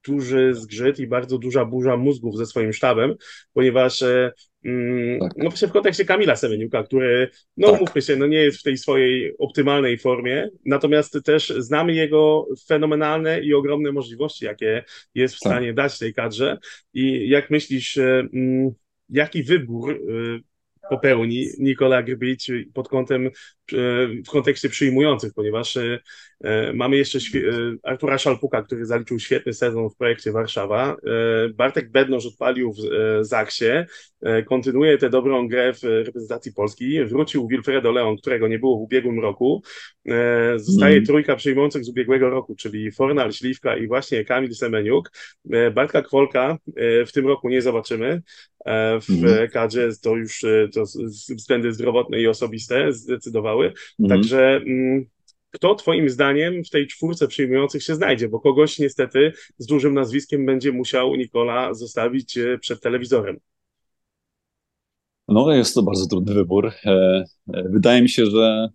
duży 0.05 0.53
zgrzyt 0.53 0.99
i 0.99 1.07
bardzo 1.07 1.37
duża 1.37 1.65
burza 1.65 1.97
mózgów 1.97 2.37
ze 2.37 2.45
swoim 2.45 2.73
sztabem, 2.73 3.15
ponieważ 3.53 4.01
e, 4.01 4.31
mm, 4.65 5.19
tak. 5.19 5.31
no 5.37 5.49
właśnie 5.49 5.67
w 5.67 5.71
kontekście 5.71 6.05
Kamila 6.05 6.35
Semeniuka, 6.35 6.83
który, 6.83 7.29
no 7.57 7.71
tak. 7.71 7.81
mówmy 7.81 8.01
się, 8.01 8.15
no 8.15 8.27
nie 8.27 8.37
jest 8.37 8.59
w 8.59 8.63
tej 8.63 8.77
swojej 8.77 9.37
optymalnej 9.37 9.97
formie, 9.97 10.49
natomiast 10.65 11.17
też 11.25 11.53
znamy 11.57 11.93
jego 11.93 12.47
fenomenalne 12.67 13.41
i 13.41 13.53
ogromne 13.53 13.91
możliwości, 13.91 14.45
jakie 14.45 14.83
jest 15.15 15.35
w 15.35 15.39
tak. 15.39 15.53
stanie 15.53 15.73
dać 15.73 15.99
tej 15.99 16.13
kadrze 16.13 16.57
i 16.93 17.29
jak 17.29 17.49
myślisz, 17.49 17.97
mm, 17.97 18.71
jaki 19.09 19.43
wybór 19.43 19.91
y, 19.91 20.39
popełni 20.89 21.47
Nikola 21.59 22.03
Grbić 22.03 22.51
pod 22.73 22.89
kątem, 22.89 23.29
w 24.27 24.29
kontekście 24.29 24.69
przyjmujących, 24.69 25.33
ponieważ 25.33 25.75
y, 25.75 25.99
mamy 26.73 26.97
jeszcze 26.97 27.19
Artura 27.83 28.17
Szalpuka, 28.17 28.63
który 28.63 28.85
zaliczył 28.85 29.19
świetny 29.19 29.53
sezon 29.53 29.89
w 29.89 29.95
projekcie 29.95 30.31
Warszawa. 30.31 30.95
Bartek 31.53 31.91
Bednoż 31.91 32.25
odpalił 32.25 32.73
w 32.73 32.77
Zaksie, 33.25 33.65
kontynuuje 34.45 34.97
tę 34.97 35.09
dobrą 35.09 35.47
grę 35.47 35.73
w 35.73 35.83
reprezentacji 35.83 36.53
Polski. 36.53 37.05
Wrócił 37.05 37.47
Wilfredo 37.47 37.91
Leon, 37.91 38.17
którego 38.17 38.47
nie 38.47 38.59
było 38.59 38.77
w 38.77 38.81
ubiegłym 38.81 39.19
roku. 39.19 39.63
Zostaje 40.55 40.93
mm. 40.93 41.05
trójka 41.05 41.35
przyjmujących 41.35 41.85
z 41.85 41.89
ubiegłego 41.89 42.29
roku, 42.29 42.55
czyli 42.55 42.91
Fornal, 42.91 43.31
Śliwka 43.31 43.77
i 43.77 43.87
właśnie 43.87 44.25
Kamil 44.25 44.55
Semeniuk. 44.55 45.11
Bartka 45.73 46.01
Kwolka 46.01 46.57
w 47.07 47.11
tym 47.13 47.27
roku 47.27 47.49
nie 47.49 47.61
zobaczymy. 47.61 48.21
E, 48.65 48.99
w 48.99 49.09
mhm. 49.09 49.49
kadrze, 49.49 49.89
to 50.01 50.15
już 50.15 50.43
e, 50.43 50.69
to 50.73 50.83
względy 51.35 51.73
zdrowotne 51.73 52.19
i 52.19 52.27
osobiste 52.27 52.93
zdecydowały. 52.93 53.54
Mhm. 53.63 53.73
Także 54.09 54.55
mm, 54.55 55.05
kto 55.51 55.75
Twoim 55.75 56.09
zdaniem 56.09 56.63
w 56.63 56.69
tej 56.69 56.87
czwórce 56.87 57.27
przyjmujących 57.27 57.83
się 57.83 57.95
znajdzie? 57.95 58.29
Bo 58.29 58.39
kogoś 58.39 58.79
niestety 58.79 59.31
z 59.57 59.65
dużym 59.65 59.93
nazwiskiem 59.93 60.45
będzie 60.45 60.71
musiał 60.71 61.15
Nikola 61.15 61.73
zostawić 61.73 62.37
e, 62.37 62.57
przed 62.57 62.81
telewizorem. 62.81 63.39
No, 65.27 65.53
jest 65.53 65.75
to 65.75 65.83
bardzo 65.83 66.07
trudny 66.07 66.33
wybór. 66.33 66.71
Wydaje 67.47 68.01
mi 68.01 68.09
się, 68.09 68.25
że 68.25 68.69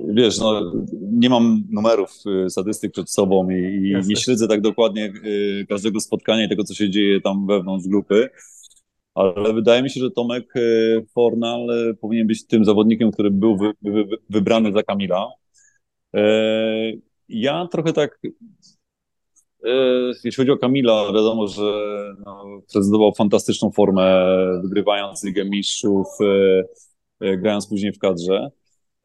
wiesz, 0.00 0.38
no, 0.38 0.72
nie 1.02 1.30
mam 1.30 1.64
numerów 1.70 2.10
statystyk 2.48 2.92
przed 2.92 3.10
sobą 3.10 3.50
i, 3.50 3.54
i 3.56 4.08
nie 4.08 4.16
śledzę 4.16 4.48
tak 4.48 4.60
dokładnie 4.60 5.12
każdego 5.68 6.00
spotkania 6.00 6.44
i 6.44 6.48
tego, 6.48 6.64
co 6.64 6.74
się 6.74 6.90
dzieje 6.90 7.20
tam 7.20 7.46
wewnątrz 7.46 7.88
grupy, 7.88 8.30
ale 9.14 9.52
wydaje 9.54 9.82
mi 9.82 9.90
się, 9.90 10.00
że 10.00 10.10
Tomek 10.10 10.56
y, 10.56 11.06
Fornal 11.14 11.66
powinien 12.00 12.26
być 12.26 12.46
tym 12.46 12.64
zawodnikiem, 12.64 13.10
który 13.10 13.30
był 13.30 13.56
wy, 13.56 13.72
wy, 13.82 14.04
wybrany 14.30 14.72
za 14.72 14.82
Kamila. 14.82 15.28
ja 17.28 17.68
trochę 17.72 17.92
tak, 17.92 18.20
jeśli 20.24 20.32
chodzi 20.36 20.50
o 20.50 20.56
Kamila, 20.56 21.04
wiadomo, 21.06 21.48
że 21.48 21.62
no, 22.26 22.44
prezentował 22.72 23.14
fantastyczną 23.14 23.70
formę, 23.70 24.26
wygrywając 24.62 25.24
Ligę 25.24 25.44
Mistrzów, 25.44 26.06
grając 27.20 27.68
później 27.68 27.92
w 27.92 27.98
kadrze. 27.98 28.50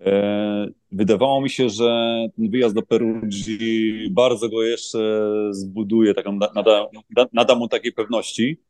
E, 0.01 0.67
wydawało 0.91 1.41
mi 1.41 1.49
się, 1.49 1.69
że 1.69 2.17
ten 2.35 2.49
wyjazd 2.49 2.75
do 2.75 2.81
Perugii 2.81 4.09
bardzo 4.11 4.49
go 4.49 4.63
jeszcze 4.63 5.21
zbuduje, 5.51 6.13
taką, 6.13 6.39
nada, 6.55 6.87
nada 7.33 7.55
mu 7.55 7.67
takiej 7.67 7.93
pewności 7.93 8.57
e, 8.59 8.64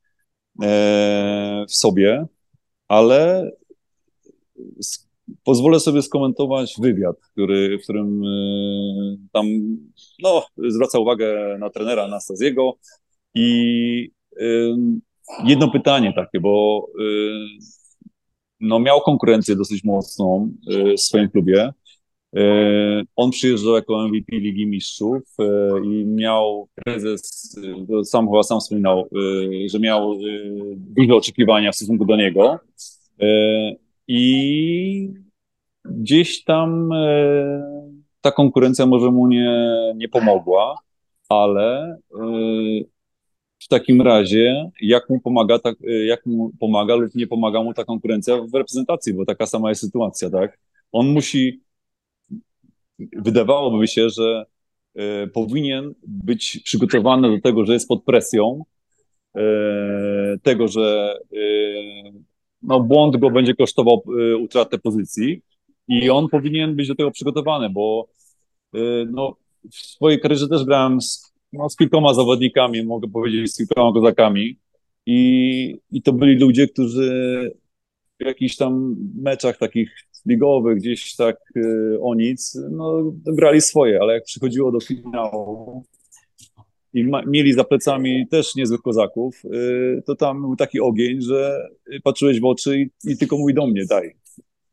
w 1.68 1.74
sobie, 1.74 2.26
ale 2.88 3.51
pozwolę 5.43 5.80
sobie 5.80 6.01
skomentować 6.01 6.76
wywiad, 6.80 7.16
który, 7.32 7.80
w 7.80 7.84
którym 7.84 8.24
e, 8.24 9.18
tam 9.34 9.45
no, 10.24 10.45
zwraca 10.70 10.99
uwagę 10.99 11.58
na 11.60 11.70
trenera 11.70 12.03
Anastaziego 12.03 12.78
i 13.36 14.12
jedno 15.45 15.72
pytanie 15.72 16.14
takie, 16.16 16.39
bo 16.39 16.86
no, 18.60 18.80
miał 18.80 19.01
konkurencję 19.01 19.56
dosyć 19.56 19.84
mocną 19.84 20.51
w 20.97 21.01
swoim 21.01 21.30
klubie. 21.30 21.74
Y, 22.38 23.03
on 23.15 23.31
przyjeżdżał 23.31 23.75
jako 23.75 24.07
MVP 24.07 24.36
Ligi 24.36 24.67
Mistrzów 24.67 25.23
y, 25.39 25.45
i 25.86 26.05
miał 26.05 26.67
prezes, 26.75 27.55
sam 28.03 28.27
chyba 28.27 28.43
sam 28.43 28.59
wspominał, 28.59 29.09
że 29.69 29.79
miał 29.79 30.15
duże 30.75 31.15
oczekiwania 31.15 31.71
w 31.71 31.75
stosunku 31.75 32.05
do 32.05 32.15
niego. 32.15 32.59
I 34.07 35.09
gdzieś 35.86 36.43
tam 36.43 36.89
ta 38.21 38.31
konkurencja 38.31 38.86
może 38.86 39.11
mu 39.11 39.27
nie, 39.27 39.71
nie 39.95 40.09
pomogła, 40.09 40.75
ale 41.29 41.97
w 43.59 43.67
takim 43.67 44.01
razie, 44.01 44.71
jak 44.81 45.09
mu 45.09 45.19
pomaga, 45.19 45.59
tak, 45.59 45.75
jak 46.05 46.25
mu 46.25 46.51
pomaga 46.59 46.95
lub 46.95 47.15
nie 47.15 47.27
pomaga 47.27 47.63
mu 47.63 47.73
ta 47.73 47.86
konkurencja 47.86 48.38
w 48.38 48.53
reprezentacji, 48.53 49.13
bo 49.13 49.25
taka 49.25 49.45
sama 49.45 49.69
jest 49.69 49.81
sytuacja, 49.81 50.29
tak? 50.29 50.57
On 50.91 51.07
musi, 51.07 51.61
wydawałoby 52.99 53.87
się, 53.87 54.09
że 54.09 54.45
e, 54.95 55.27
powinien 55.27 55.93
być 56.07 56.61
przygotowany 56.63 57.35
do 57.35 57.41
tego, 57.41 57.65
że 57.65 57.73
jest 57.73 57.87
pod 57.87 58.03
presją, 58.03 58.63
e, 59.35 59.41
tego, 60.43 60.67
że 60.67 61.17
e, 61.33 61.37
no, 62.61 62.79
błąd 62.79 63.17
go 63.17 63.29
będzie 63.29 63.55
kosztował 63.55 64.03
utratę 64.39 64.77
pozycji 64.77 65.41
i 65.87 66.09
on 66.09 66.29
powinien 66.29 66.75
być 66.75 66.87
do 66.87 66.95
tego 66.95 67.11
przygotowany, 67.11 67.69
bo 67.69 68.07
no, 69.11 69.35
w 69.71 69.75
swojej 69.75 70.19
karierze 70.19 70.47
też 70.47 70.63
grałem 70.63 71.01
z 71.01 71.35
no, 71.57 71.69
z 71.69 71.75
kilkoma 71.75 72.13
zawodnikami, 72.13 72.83
mogę 72.83 73.07
powiedzieć, 73.07 73.53
z 73.53 73.57
kilkoma 73.57 73.93
kozakami. 73.93 74.57
I, 75.05 75.77
I 75.91 76.01
to 76.01 76.13
byli 76.13 76.35
ludzie, 76.35 76.67
którzy 76.67 77.51
w 78.19 78.25
jakichś 78.25 78.55
tam 78.55 78.95
meczach 79.15 79.57
takich 79.57 79.91
ligowych, 80.26 80.78
gdzieś 80.78 81.15
tak 81.15 81.38
y, 81.57 81.97
o 82.01 82.15
nic, 82.15 82.57
no, 82.71 83.13
grali 83.26 83.61
swoje, 83.61 84.01
ale 84.01 84.13
jak 84.13 84.23
przychodziło 84.23 84.71
do 84.71 84.80
finału 84.80 85.84
i 86.93 87.11
mieli 87.28 87.53
za 87.53 87.63
plecami 87.63 88.28
też 88.28 88.55
niezłych 88.55 88.82
kozaków, 88.82 89.45
y, 89.45 90.03
to 90.05 90.15
tam 90.15 90.41
był 90.41 90.55
taki 90.55 90.80
ogień, 90.80 91.21
że 91.21 91.67
patrzyłeś 92.03 92.39
w 92.39 92.45
oczy 92.45 92.80
i, 92.80 93.11
i 93.11 93.17
tylko 93.17 93.38
mój 93.38 93.53
do 93.53 93.67
mnie 93.67 93.86
daj. 93.86 94.15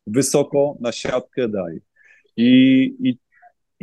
Wysoko, 0.07 0.77
na 0.79 0.91
siatkę 0.91 1.49
daj. 1.49 1.81
I, 2.37 2.95
i 2.99 3.17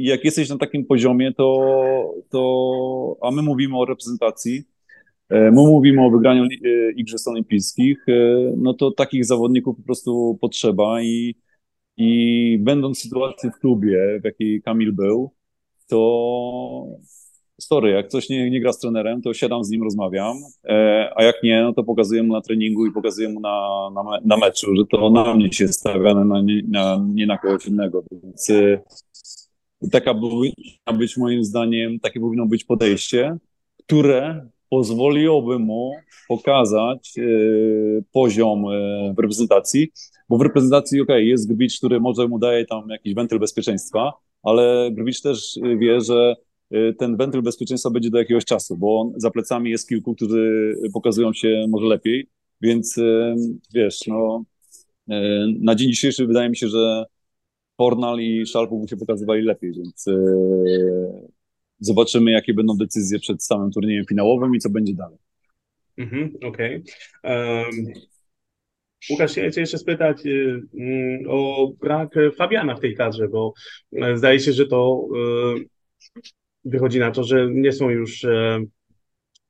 i 0.00 0.04
jak 0.04 0.24
jesteś 0.24 0.48
na 0.48 0.58
takim 0.58 0.84
poziomie, 0.84 1.32
to, 1.32 2.14
to 2.30 3.16
a 3.22 3.30
my 3.30 3.42
mówimy 3.42 3.78
o 3.78 3.84
reprezentacji, 3.84 4.62
e, 5.28 5.50
my 5.50 5.56
mówimy 5.56 6.06
o 6.06 6.10
wygraniu 6.10 6.44
e, 6.44 6.92
Igrzysk 6.96 7.28
Olimpijskich, 7.28 8.08
e, 8.08 8.12
no 8.56 8.74
to 8.74 8.90
takich 8.90 9.24
zawodników 9.24 9.76
po 9.76 9.82
prostu 9.82 10.38
potrzeba 10.40 11.02
i, 11.02 11.34
i 11.96 12.58
będąc 12.60 12.98
w 12.98 13.02
sytuacji 13.02 13.50
w 13.50 13.60
klubie, 13.60 14.20
w 14.20 14.24
jakiej 14.24 14.62
Kamil 14.62 14.92
był, 14.92 15.30
to 15.88 16.86
story, 17.60 17.90
jak 17.90 18.08
coś 18.08 18.28
nie, 18.28 18.50
nie 18.50 18.60
gra 18.60 18.72
z 18.72 18.78
trenerem, 18.78 19.22
to 19.22 19.34
siadam 19.34 19.64
z 19.64 19.70
nim, 19.70 19.82
rozmawiam, 19.82 20.36
a 21.16 21.24
jak 21.24 21.42
nie, 21.42 21.62
no 21.62 21.72
to 21.72 21.84
pokazuję 21.84 22.22
mu 22.22 22.32
na 22.32 22.40
treningu 22.40 22.86
i 22.86 22.92
pokazuję 22.92 23.28
mu 23.28 23.40
na, 23.40 23.88
na, 23.94 24.02
na 24.24 24.36
meczu, 24.36 24.76
że 24.76 24.82
to 24.86 25.10
na 25.10 25.34
mnie 25.34 25.52
się 25.52 25.68
stawia, 25.68 26.14
na, 26.14 26.42
na, 26.68 27.04
nie 27.14 27.26
na 27.26 27.38
kogoś 27.38 27.66
innego, 27.66 28.04
więc 28.12 28.52
taka 29.92 30.14
powinna 30.14 30.98
być 30.98 31.16
moim 31.16 31.44
zdaniem, 31.44 32.00
takie 32.00 32.20
powinno 32.20 32.46
być 32.46 32.64
podejście, 32.64 33.36
które 33.78 34.48
pozwoliłoby 34.70 35.58
mu 35.58 35.92
pokazać 36.28 37.18
e, 37.18 37.22
poziom 38.12 38.64
e, 38.64 39.14
w 39.16 39.18
reprezentacji, 39.18 39.92
bo 40.28 40.38
w 40.38 40.42
reprezentacji, 40.42 41.00
ok, 41.00 41.08
jest 41.08 41.48
Grbicz, 41.48 41.78
który 41.78 42.00
może 42.00 42.28
mu 42.28 42.38
daje 42.38 42.66
tam 42.66 42.88
jakiś 42.88 43.14
wentyl 43.14 43.38
bezpieczeństwa, 43.38 44.12
ale 44.42 44.90
Grbicz 44.92 45.22
też 45.22 45.58
wie, 45.78 46.00
że 46.00 46.36
e, 46.70 46.92
ten 46.92 47.16
wentyl 47.16 47.42
bezpieczeństwa 47.42 47.90
będzie 47.90 48.10
do 48.10 48.18
jakiegoś 48.18 48.44
czasu, 48.44 48.76
bo 48.76 49.00
on, 49.00 49.12
za 49.16 49.30
plecami 49.30 49.70
jest 49.70 49.88
kilku, 49.88 50.14
którzy 50.14 50.74
pokazują 50.92 51.32
się 51.32 51.66
może 51.68 51.86
lepiej, 51.86 52.28
więc 52.60 52.96
wiesz, 53.74 54.00
no, 54.06 54.44
na 55.60 55.74
dzień 55.74 55.90
dzisiejszy 55.90 56.26
wydaje 56.26 56.50
mi 56.50 56.56
się, 56.56 56.68
że 56.68 57.04
Fornal 57.76 58.20
i 58.20 58.46
Szalpów 58.46 58.90
się 58.90 58.96
pokazywali 58.96 59.42
lepiej, 59.42 59.72
więc 59.72 60.06
zobaczymy, 61.80 62.30
jakie 62.30 62.54
będą 62.54 62.76
decyzje 62.76 63.18
przed 63.18 63.44
samym 63.44 63.70
turniejem 63.70 64.04
finałowym 64.06 64.54
i 64.54 64.58
co 64.58 64.70
będzie 64.70 64.94
dalej. 64.94 65.18
Mhm, 65.98 66.36
Okej. 66.42 66.82
Okay. 67.22 67.64
Um, 67.64 67.92
Łukasz, 69.10 69.32
chciałem 69.32 69.52
jeszcze 69.56 69.78
spytać 69.78 70.18
mm, 70.26 71.24
o 71.28 71.72
brak 71.80 72.14
Fabiana 72.36 72.74
w 72.74 72.80
tej 72.80 72.96
kadrze, 72.96 73.28
bo 73.28 73.52
e, 73.92 74.16
zdaje 74.16 74.40
się, 74.40 74.52
że 74.52 74.66
to 74.66 75.08
y, 75.56 75.64
wychodzi 76.64 76.98
na 76.98 77.10
to, 77.10 77.24
że 77.24 77.50
nie 77.50 77.72
są 77.72 77.90
już 77.90 78.24
e, 78.24 78.64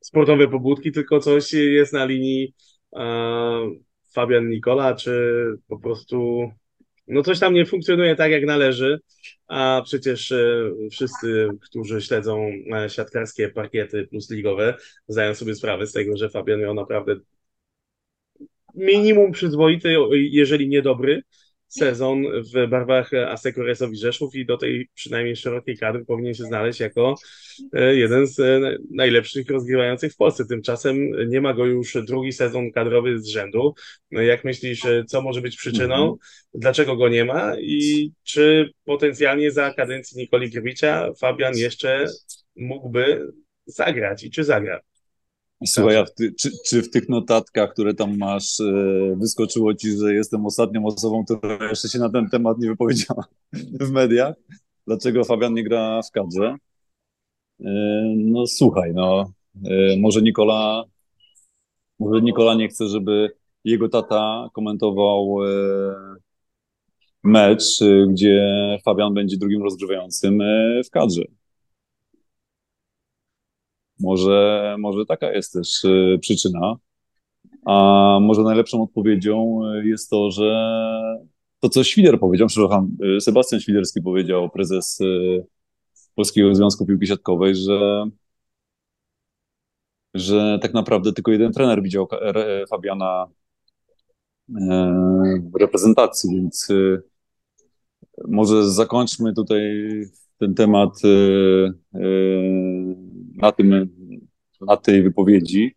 sportowe 0.01 0.49
pobudki, 0.49 0.93
tylko 0.93 1.21
coś 1.21 1.53
jest 1.53 1.93
na 1.93 2.05
linii 2.05 2.55
Fabian 4.15 4.49
Nikola, 4.49 4.95
czy 4.95 5.13
po 5.69 5.79
prostu 5.79 6.51
no 7.11 7.23
coś 7.23 7.39
tam 7.39 7.55
nie 7.55 7.67
funkcjonuje 7.67 8.17
tak, 8.17 8.33
jak 8.33 8.45
należy, 8.45 9.01
a 9.49 9.83
przecież 9.85 10.33
e, 10.33 10.71
wszyscy, 10.91 11.49
którzy 11.61 12.03
śledzą 12.03 12.51
e, 12.75 12.91
siatkarskie 12.91 13.49
parkiety 13.49 14.07
plus 14.07 14.31
ligowe, 14.31 14.75
zdają 15.09 15.35
sobie 15.35 15.55
sprawę 15.55 15.87
z 15.87 15.93
tego, 15.93 16.17
że 16.17 16.29
Fabian 16.31 16.61
miał 16.61 16.75
naprawdę 16.75 17.17
minimum 18.75 19.33
przyzwoity, 19.33 19.95
jeżeli 20.13 20.69
nie 20.69 20.83
dobry, 20.83 21.23
sezon 21.71 22.25
w 22.55 22.69
barwach 22.69 23.11
Asseco 23.15 23.63
Resowi 23.63 23.97
Rzeszów 23.97 24.35
i 24.35 24.47
do 24.47 24.57
tej 24.57 24.89
przynajmniej 24.95 25.37
szerokiej 25.37 25.79
kadry 25.79 26.05
powinien 26.05 26.35
się 26.35 26.45
znaleźć 26.45 26.81
jako 26.81 27.15
e, 27.73 27.97
jeden 27.97 28.27
z 28.27 28.41
e, 28.41 28.77
najlepszych 28.91 29.51
rozgrywających 29.51 30.13
w 30.13 30.17
Polsce. 30.17 30.47
Tymczasem 30.47 30.97
nie 31.29 31.41
ma 31.41 31.55
go 31.55 31.67
już 31.67 31.97
drugi 32.07 32.33
sezon 32.33 32.73
kadrowy 32.73 33.21
z 33.21 33.27
rzędu. 33.27 33.75
No 34.11 34.21
jak 34.23 34.45
myślisz, 34.45 34.85
e, 34.85 35.05
co 35.05 35.23
może 35.23 35.41
być 35.41 35.57
przyczyną? 35.57 35.95
Mhm. 35.95 36.17
Dlaczego 36.55 36.97
go 36.97 37.09
nie 37.09 37.25
ma? 37.25 37.53
I 37.61 38.11
czy 38.25 38.71
potencjalnie 38.85 39.51
za 39.51 39.75
kadencji 39.75 40.19
Nikoli 40.19 40.51
Grywicza 40.51 41.13
Fabian 41.21 41.57
jeszcze 41.57 42.07
mógłby 42.57 43.33
zagrać 43.67 44.25
i 44.25 44.31
czy 44.31 44.45
zagra? 44.45 44.81
Słuchaj, 45.67 45.97
a 45.97 46.05
ty, 46.05 46.33
czy, 46.39 46.51
czy, 46.67 46.83
w 46.83 46.91
tych 46.91 47.09
notatkach, 47.09 47.73
które 47.73 47.95
tam 47.95 48.19
masz, 48.19 48.61
e, 48.61 49.17
wyskoczyło 49.17 49.75
ci, 49.75 49.91
że 49.99 50.15
jestem 50.15 50.47
ostatnią 50.47 50.87
osobą, 50.87 51.25
która 51.25 51.69
jeszcze 51.69 51.89
się 51.89 51.99
na 51.99 52.11
ten 52.11 52.29
temat 52.29 52.59
nie 52.59 52.69
wypowiedziała 52.69 53.25
w 53.81 53.91
mediach? 53.91 54.35
Dlaczego 54.87 55.25
Fabian 55.25 55.55
nie 55.55 55.65
gra 55.65 56.01
w 56.03 56.11
kadrze? 56.11 56.57
E, 57.61 57.71
no 58.17 58.47
słuchaj, 58.47 58.93
no 58.95 59.33
e, 59.65 59.97
może 59.99 60.23
Nikola, 60.23 60.85
może 61.99 62.23
Nikola 62.23 62.55
nie 62.55 62.69
chce, 62.69 62.89
żeby 62.89 63.31
jego 63.65 63.89
tata 63.89 64.49
komentował 64.53 65.37
mecz, 67.23 67.81
gdzie 68.09 68.43
Fabian 68.85 69.15
będzie 69.15 69.37
drugim 69.37 69.63
rozgrywającym 69.63 70.39
w 70.87 70.91
kadrze. 70.91 71.23
Może, 74.01 74.77
może 74.79 75.07
taka 75.07 75.33
jest 75.33 75.53
też 75.53 75.85
y, 75.85 76.19
przyczyna. 76.21 76.77
A 77.67 78.19
może 78.23 78.43
najlepszą 78.43 78.83
odpowiedzią 78.83 79.61
y, 79.65 79.87
jest 79.87 80.11
to, 80.11 80.31
że 80.31 80.71
to, 81.61 81.69
co 81.69 81.85
Świder 81.85 82.21
powiedział, 82.21 82.49
przepraszam, 82.49 82.97
y, 83.17 83.21
Sebastian 83.21 83.61
Świderski 83.61 84.03
powiedział, 84.03 84.51
prezes 84.51 84.99
Polskiego 86.15 86.55
Związku 86.55 86.87
Piłki 86.87 87.07
Siatkowej, 87.07 87.55
że, 87.57 88.05
że 90.15 90.59
tak 90.63 90.75
naprawdę 90.75 91.13
tylko 91.13 91.33
jeden 91.33 91.53
trener 91.53 91.83
widział 91.83 92.09
Fabiana 92.71 93.27
w 95.53 95.61
reprezentacji, 95.61 96.31
więc 96.35 96.69
może 98.29 98.71
zakończmy 98.71 99.35
tutaj 99.35 99.63
ten 100.39 100.55
temat 100.55 100.91
na, 103.43 103.53
tym, 103.53 103.89
na 104.61 104.77
tej 104.77 105.03
wypowiedzi 105.03 105.75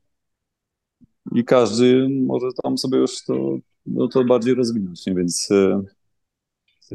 i 1.36 1.43
każdy 1.43 2.07
może 2.09 2.47
tam 2.64 2.78
sobie 2.78 2.97
już 2.97 3.26
to, 3.28 3.57
no 3.86 4.07
to 4.07 4.24
bardziej 4.24 4.53
rozwinąć, 4.53 5.05
nie? 5.05 5.16
więc 5.16 5.49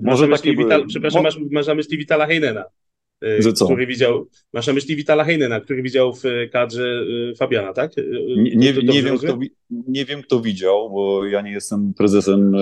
może 0.02 0.28
takie... 0.28 0.56
Wital, 0.56 0.86
przepraszam, 0.86 1.22
masz, 1.22 1.38
masz 1.50 1.66
na 1.66 1.74
myśli 1.74 1.98
Witala 1.98 2.26
Heinena. 2.26 2.64
Y, 3.24 3.42
że 3.42 3.52
co? 3.52 3.64
który 3.64 3.86
widział, 3.86 4.26
masz 4.52 4.66
na 4.66 4.72
myśli 4.72 4.96
Witala 4.96 5.24
Heinena, 5.24 5.60
który 5.60 5.82
widział 5.82 6.14
w 6.14 6.22
kadrze 6.52 7.02
y, 7.32 7.34
Fabiana, 7.36 7.72
tak? 7.72 7.92
Nie, 8.36 8.56
nie, 8.56 8.72
nie 8.82 9.02
wiem, 9.02 9.18
kto, 9.18 9.38
nie 9.70 10.04
wiem, 10.04 10.22
kto 10.22 10.40
widział, 10.40 10.90
bo 10.90 11.26
ja 11.26 11.42
nie 11.42 11.52
jestem 11.52 11.94
prezesem 11.94 12.56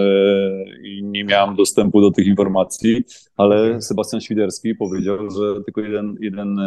i 0.85 1.03
nie 1.05 1.25
miałem 1.25 1.57
dostępu 1.57 2.01
do 2.01 2.11
tych 2.11 2.27
informacji, 2.27 3.05
ale 3.37 3.83
Sebastian 3.83 4.21
Świderski 4.21 4.75
powiedział, 4.75 5.31
że 5.31 5.65
tylko 5.65 5.81
jeden, 5.81 6.17
jeden 6.21 6.59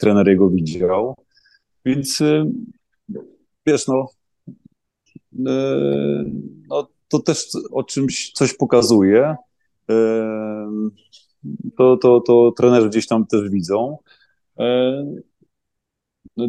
trener 0.00 0.28
jego 0.28 0.50
widział. 0.50 1.14
Więc 1.84 2.18
wiesz, 3.66 3.86
no, 3.88 4.06
no 6.68 6.88
to 7.08 7.18
też 7.18 7.48
o 7.70 7.82
czymś 7.82 8.32
coś 8.32 8.54
pokazuje 8.54 9.36
to, 11.76 11.96
to, 11.96 12.20
to 12.20 12.52
trenerzy 12.56 12.88
gdzieś 12.88 13.06
tam 13.06 13.26
też 13.26 13.50
widzą. 13.50 13.98
No, 16.36 16.46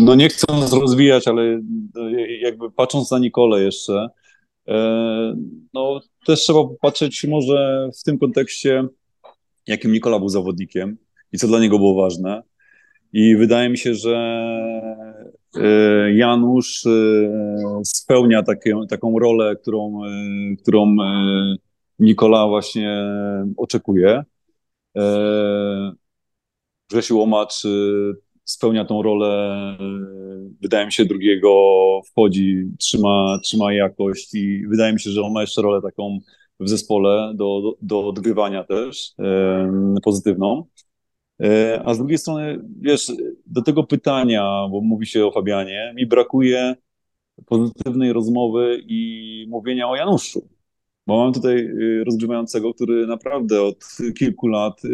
no 0.00 0.14
nie 0.14 0.28
chcąc 0.28 0.72
rozwijać, 0.72 1.28
ale 1.28 1.60
jakby 2.40 2.70
patrząc 2.70 3.10
na 3.10 3.18
Nikolę 3.18 3.62
jeszcze, 3.62 4.08
no 5.74 6.00
też 6.26 6.40
trzeba 6.40 6.64
popatrzeć 6.64 7.24
może 7.24 7.90
w 8.00 8.02
tym 8.02 8.18
kontekście, 8.18 8.88
jakim 9.66 9.92
Nikola 9.92 10.18
był 10.18 10.28
zawodnikiem 10.28 10.96
i 11.32 11.38
co 11.38 11.46
dla 11.46 11.60
niego 11.60 11.78
było 11.78 12.02
ważne. 12.02 12.42
I 13.12 13.36
wydaje 13.36 13.68
mi 13.68 13.78
się, 13.78 13.94
że 13.94 14.16
e, 15.56 16.14
Janusz 16.14 16.84
spełnia 17.84 18.42
takie, 18.42 18.74
taką 18.88 19.18
rolę, 19.18 19.56
którą, 19.56 20.00
którą 20.62 20.96
Nikola 21.98 22.48
właśnie 22.48 23.04
oczekuje. 23.56 24.24
E, 24.96 25.92
Grzesiu 26.90 27.18
Łomacz 27.18 27.62
spełnia 28.44 28.84
tą 28.84 29.02
rolę, 29.02 29.56
wydaje 30.62 30.86
mi 30.86 30.92
się, 30.92 31.04
drugiego 31.04 31.50
wchodzi, 32.10 32.64
trzyma, 32.78 33.38
trzyma 33.42 33.72
jakość 33.72 34.34
i 34.34 34.66
wydaje 34.66 34.92
mi 34.92 35.00
się, 35.00 35.10
że 35.10 35.22
on 35.22 35.32
ma 35.32 35.40
jeszcze 35.40 35.62
rolę 35.62 35.82
taką 35.82 36.18
w 36.60 36.68
zespole 36.68 37.32
do, 37.34 37.60
do, 37.60 37.76
do 37.82 38.08
odgrywania 38.08 38.64
też, 38.64 39.12
pozytywną. 40.02 40.66
E, 41.40 41.82
a 41.84 41.94
z 41.94 41.98
drugiej 41.98 42.18
strony, 42.18 42.58
wiesz, 42.80 43.12
do 43.46 43.62
tego 43.62 43.84
pytania, 43.84 44.68
bo 44.70 44.80
mówi 44.80 45.06
się 45.06 45.26
o 45.26 45.32
Fabianie, 45.32 45.92
mi 45.96 46.06
brakuje 46.06 46.76
pozytywnej 47.46 48.12
rozmowy 48.12 48.82
i 48.86 49.46
mówienia 49.48 49.88
o 49.88 49.96
Januszu. 49.96 50.48
Bo 51.06 51.24
mam 51.24 51.32
tutaj 51.32 51.56
y, 51.58 52.04
rozgrzewającego, 52.04 52.74
który 52.74 53.06
naprawdę 53.06 53.62
od 53.62 53.84
kilku 54.18 54.46
lat 54.46 54.84
y, 54.84 54.88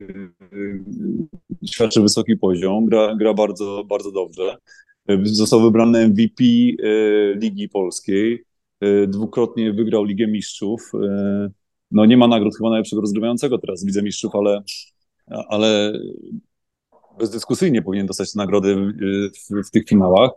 y, 0.00 0.84
świadczy 1.66 2.00
wysoki 2.00 2.36
poziom, 2.36 2.86
gra, 2.86 3.16
gra 3.16 3.34
bardzo, 3.34 3.84
bardzo 3.88 4.12
dobrze. 4.12 4.56
Został 5.22 5.60
wybrany 5.60 6.08
MVP 6.08 6.44
Ligi 7.34 7.68
Polskiej. 7.68 8.44
Dwukrotnie 9.08 9.72
wygrał 9.72 10.04
Ligę 10.04 10.26
Mistrzów. 10.26 10.92
No 11.90 12.06
nie 12.06 12.16
ma 12.16 12.28
nagród 12.28 12.56
chyba 12.56 12.70
najlepszego 12.70 13.02
rozgrywającego 13.02 13.58
teraz 13.58 13.84
Widzę 13.84 14.02
Mistrzów, 14.02 14.34
ale, 14.34 14.62
ale 15.48 15.92
bezdyskusyjnie 17.18 17.82
powinien 17.82 18.06
dostać 18.06 18.34
nagrody 18.34 18.76
w, 18.76 19.66
w 19.68 19.70
tych 19.70 19.88
finałach. 19.88 20.30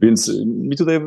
Więc 0.00 0.32
mi 0.46 0.76
tutaj 0.76 1.00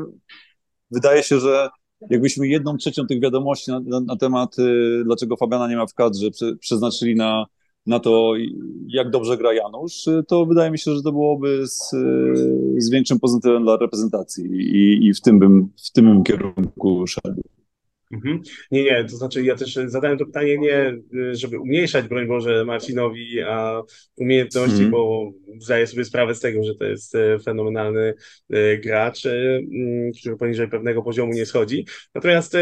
wydaje 0.92 1.24
się, 1.24 1.40
że 1.40 1.70
jakbyśmy 2.10 2.48
jedną 2.48 2.78
trzecią 2.78 3.08
tych 3.08 3.22
wiadomości 3.22 3.72
na, 3.72 3.80
na, 3.80 4.00
na 4.00 4.16
temat, 4.16 4.60
y, 4.60 5.02
dlaczego 5.06 5.38
Fabiana 5.38 5.68
nie 5.68 5.78
ma 5.78 5.86
w 5.86 5.94
kadrze, 5.94 6.32
prze, 6.32 6.56
przeznaczyli 6.56 7.16
na, 7.16 7.46
na 7.86 8.00
to, 8.00 8.34
jak 8.88 9.10
dobrze 9.10 9.38
gra 9.38 9.54
Janusz, 9.54 10.06
to 10.28 10.46
wydaje 10.46 10.72
mi 10.72 10.80
się, 10.80 10.96
że 10.96 11.02
to 11.02 11.12
byłoby 11.12 11.68
z, 11.68 11.90
z 12.78 12.90
większym 12.90 13.20
pozytywem 13.20 13.64
dla 13.64 13.78
reprezentacji 13.78 14.46
i, 14.46 15.08
i 15.08 15.14
w, 15.14 15.22
tym 15.22 15.40
bym, 15.40 15.70
w 15.88 15.92
tym 15.92 16.06
bym 16.06 16.24
kierunku 16.24 17.08
szedł. 17.08 17.42
Mhm. 18.12 18.42
Nie, 18.72 18.84
nie, 18.84 19.06
to 19.06 19.18
znaczy 19.18 19.44
ja 19.44 19.56
też 19.56 19.80
zadałem 19.86 20.18
to 20.18 20.26
pytanie 20.26 20.58
nie, 20.58 20.98
żeby 21.32 21.60
umniejszać, 21.60 22.08
broń 22.08 22.28
Boże, 22.28 22.66
Marcinowi, 22.66 23.42
a 23.42 23.82
umiejętności, 24.16 24.80
mm. 24.80 24.92
bo 24.92 25.32
zdaję 25.60 25.88
sobie 25.88 26.06
sprawę 26.06 26.36
z 26.36 26.40
tego, 26.40 26.64
że 26.64 26.76
to 26.76 26.86
jest 26.86 27.16
e, 27.16 27.40
fenomenalny 27.40 28.14
e, 28.50 28.78
gracz, 28.78 29.26
e, 29.26 29.60
który 30.20 30.38
poniżej 30.38 30.70
pewnego 30.70 31.02
poziomu 31.02 31.34
nie 31.34 31.46
schodzi. 31.46 31.86
Natomiast 32.16 32.56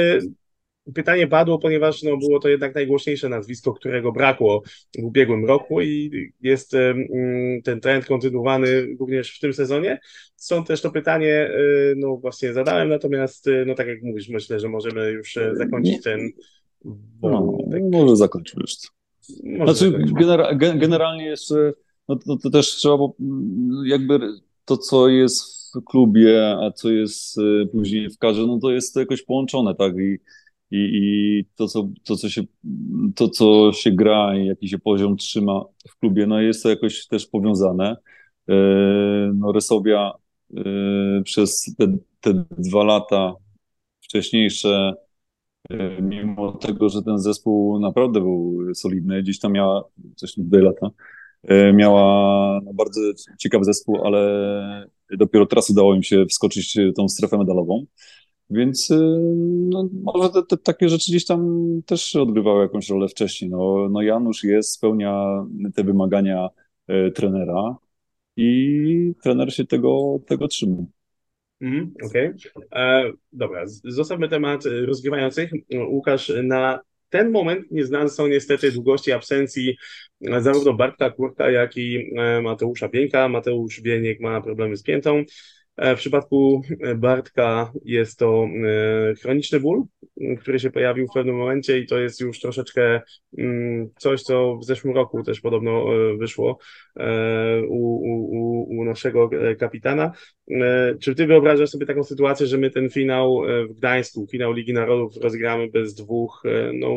pytanie 0.96 1.28
padło, 1.28 1.60
ponieważ 1.60 2.04
no, 2.04 2.18
było 2.18 2.40
to 2.40 2.50
jednak 2.50 2.76
najgłośniejsze 2.76 3.30
nazwisko, 3.30 3.74
którego 3.74 4.12
brakło 4.12 4.64
w 5.00 5.04
ubiegłym 5.04 5.46
roku 5.46 5.82
i 5.82 6.12
jest 6.42 6.72
ten 7.64 7.80
trend 7.82 8.06
kontynuowany 8.06 8.96
również 9.00 9.38
w 9.38 9.40
tym 9.40 9.54
sezonie. 9.54 10.00
Stąd 10.36 10.68
też 10.68 10.82
to 10.82 10.92
pytanie, 10.92 11.52
y, 11.60 11.96
no 11.98 12.18
właśnie 12.18 12.54
zadałem, 12.54 12.90
natomiast 12.90 13.48
y, 13.48 13.64
no 13.68 13.76
tak 13.76 13.88
jak 13.88 14.02
mówisz, 14.02 14.30
myślę, 14.30 14.60
że 14.60 14.70
możemy 14.70 15.12
już 15.12 15.38
e, 15.38 15.56
zakończyć 15.56 16.04
ten 16.04 16.32
no, 17.22 17.58
może 17.92 18.16
zakończymy 18.16 18.62
już. 18.62 18.74
Może 19.44 19.74
znaczy, 19.74 20.14
genera 20.14 20.56
generalnie 20.56 21.26
jeszcze, 21.26 21.74
no 22.08 22.16
to, 22.16 22.38
to, 22.38 22.50
też 22.50 22.68
trzeba, 22.68 22.98
bo 22.98 23.16
mm, 23.20 23.86
jakby 23.86 24.20
to, 24.66 24.78
co 24.78 25.10
jest 25.10 25.44
w 25.76 25.84
klubie, 25.84 26.58
a 26.62 26.72
co 26.72 26.92
jest 26.92 27.38
e, 27.38 27.66
później 27.66 28.10
w 28.10 28.18
karze, 28.18 28.48
no 28.48 28.60
to 28.60 28.72
jest 28.72 28.94
to 28.94 29.00
jakoś 29.00 29.22
połączone, 29.22 29.76
tak? 29.76 29.94
I 29.98 30.20
i, 30.72 30.90
i 30.94 31.46
to, 31.56 31.68
co, 31.68 31.90
to, 32.04 32.16
co 32.16 32.30
się, 32.30 32.44
to, 33.16 33.30
co 33.30 33.72
się 33.74 33.92
gra 33.92 34.38
i 34.38 34.46
jaki 34.46 34.70
się 34.70 34.80
poziom 34.80 35.18
trzyma 35.18 35.66
w 35.90 36.00
klubie, 36.00 36.28
no 36.28 36.42
jest 36.42 36.64
to 36.64 36.70
jakoś 36.70 37.08
też 37.08 37.28
powiązane. 37.28 37.96
E, 38.50 38.54
no 39.36 39.52
Rysowia 39.52 40.14
e, 40.58 40.64
przez 41.24 41.76
te, 41.78 41.98
te 42.22 42.46
dwa 42.58 42.84
lata 42.84 43.34
wcześniejsze, 44.02 44.94
e, 45.70 46.02
mimo 46.02 46.52
tego, 46.52 46.90
że 46.90 47.04
ten 47.04 47.18
zespół 47.18 47.80
naprawdę 47.80 48.20
był 48.20 48.58
solidny, 48.76 49.24
gdzieś 49.24 49.40
tam 49.40 49.52
miała, 49.52 49.84
coś 50.16 50.34
tutaj 50.34 50.62
lata, 50.62 50.90
miała 51.74 52.62
no, 52.66 52.74
bardzo 52.74 53.02
ciekawy 53.40 53.66
zespół, 53.66 54.06
ale 54.06 54.90
dopiero 55.10 55.46
teraz 55.46 55.70
udało 55.70 55.96
im 55.96 56.04
się 56.04 56.26
wskoczyć 56.26 56.78
tą 56.96 57.08
strefę 57.08 57.38
medalową. 57.38 57.86
Więc 58.50 58.92
y, 58.92 58.96
no, 59.70 59.90
może 60.04 60.30
te, 60.30 60.44
te, 60.44 60.58
takie 60.58 60.90
rzeczy 60.90 61.12
gdzieś 61.12 61.26
tam 61.26 61.66
też 61.86 62.16
odgrywały 62.16 62.62
jakąś 62.62 62.90
rolę 62.90 63.08
wcześniej. 63.08 63.52
No, 63.52 63.88
no 63.92 64.02
Janusz 64.02 64.44
jest, 64.44 64.72
spełnia 64.72 65.46
te 65.76 65.84
wymagania 65.84 66.50
e, 66.88 67.12
trenera 67.12 67.76
i 68.36 69.14
trener 69.24 69.54
się 69.54 69.66
tego, 69.66 70.20
tego 70.28 70.48
trzyma. 70.48 70.78
Mm, 71.62 71.94
Okej. 72.06 72.34
Okay. 72.56 72.68
E, 72.82 73.12
dobra, 73.34 73.64
zostawmy 73.84 74.30
temat 74.30 74.64
rozgrywających. 74.86 75.52
Łukasz, 75.90 76.34
na 76.44 76.80
ten 77.10 77.32
moment 77.32 77.72
nieznane 77.72 78.10
są 78.10 78.28
niestety 78.28 78.72
długości 78.72 79.12
absencji 79.12 79.78
zarówno 80.40 80.74
Bartka 80.74 81.10
Kurka, 81.10 81.52
jak 81.52 81.78
i 81.78 82.14
e, 82.18 82.42
Mateusza 82.42 82.90
Pieńka. 82.90 83.30
Mateusz 83.30 83.82
Bieniek 83.82 84.20
ma 84.20 84.42
problemy 84.42 84.78
z 84.78 84.84
piętą. 84.84 85.24
E, 85.78 85.96
w 85.96 86.00
przypadku 86.00 86.62
e, 86.82 86.96
Bartka 86.96 87.72
jest 87.86 88.20
to 88.20 88.48
e, 89.12 89.16
chroniczny 89.16 89.60
ból, 89.60 89.84
który 90.40 90.60
się 90.60 90.72
pojawił 90.72 91.08
w 91.08 91.14
pewnym 91.14 91.36
momencie 91.36 91.80
i 91.80 91.88
to 91.88 91.98
jest 91.98 92.22
już 92.22 92.40
troszeczkę 92.40 93.02
mm, 93.38 93.90
coś, 93.98 94.24
co 94.24 94.58
w 94.58 94.66
zeszłym 94.66 94.96
roku 94.96 95.24
też 95.24 95.42
podobno 95.42 95.86
wyszło 96.18 96.60
u, 97.68 97.96
u, 97.96 98.80
u 98.80 98.86
naszego 98.86 99.30
kapitana. 99.60 100.12
Czy 101.02 101.16
ty 101.16 101.28
wyobrażasz 101.28 101.70
sobie 101.70 101.86
taką 101.86 102.04
sytuację, 102.04 102.48
że 102.48 102.58
my 102.58 102.72
ten 102.72 102.90
finał 102.90 103.42
w 103.70 103.74
Gdańsku, 103.74 104.28
finał 104.32 104.54
Ligi 104.54 104.74
Narodów 104.74 105.18
rozgramy 105.22 105.70
bez 105.70 105.96
dwóch, 105.96 106.44
no, 106.74 106.90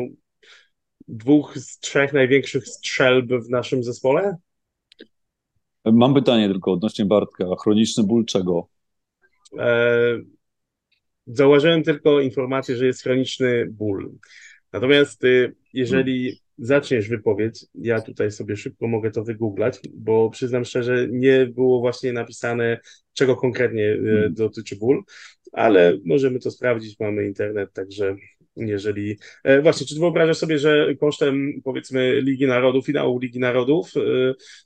dwóch 1.07 1.57
z 1.57 1.79
trzech 1.79 2.13
największych 2.13 2.67
strzelb 2.67 3.31
w 3.31 3.49
naszym 3.49 3.83
zespole? 3.83 4.37
Mam 5.85 6.13
pytanie 6.13 6.49
tylko 6.49 6.71
odnośnie 6.71 7.05
Bartka. 7.05 7.45
Chroniczny 7.63 8.03
ból 8.03 8.25
czego? 8.25 8.67
E, 9.59 10.19
zauważyłem 11.27 11.83
tylko 11.83 12.19
informację, 12.19 12.75
że 12.75 12.85
jest 12.85 13.03
chroniczny 13.03 13.67
ból. 13.71 14.11
Natomiast 14.73 15.23
y, 15.23 15.55
jeżeli 15.73 16.41
zaczniesz 16.57 17.09
wypowiedź, 17.09 17.65
ja 17.75 18.01
tutaj 18.01 18.31
sobie 18.31 18.57
szybko 18.57 18.87
mogę 18.87 19.11
to 19.11 19.23
wygooglać, 19.23 19.79
bo 19.93 20.29
przyznam 20.29 20.65
szczerze, 20.65 21.07
nie 21.11 21.45
było 21.45 21.79
właśnie 21.79 22.13
napisane, 22.13 22.79
czego 23.13 23.35
konkretnie 23.35 23.83
y, 23.83 24.01
hmm. 24.03 24.33
dotyczy 24.33 24.75
ból, 24.75 25.03
ale 25.51 25.97
możemy 26.05 26.39
to 26.39 26.51
sprawdzić, 26.51 26.99
mamy 26.99 27.25
internet, 27.25 27.73
także 27.73 28.15
jeżeli... 28.55 29.17
E, 29.43 29.61
właśnie, 29.61 29.87
czy 29.87 29.99
wyobrażasz 29.99 30.37
sobie, 30.37 30.59
że 30.59 30.95
kosztem 30.95 31.61
powiedzmy 31.63 32.21
Ligi 32.21 32.47
Narodów, 32.47 32.85
finału 32.85 33.19
Ligi 33.19 33.39
Narodów 33.39 33.91
e, 33.97 34.01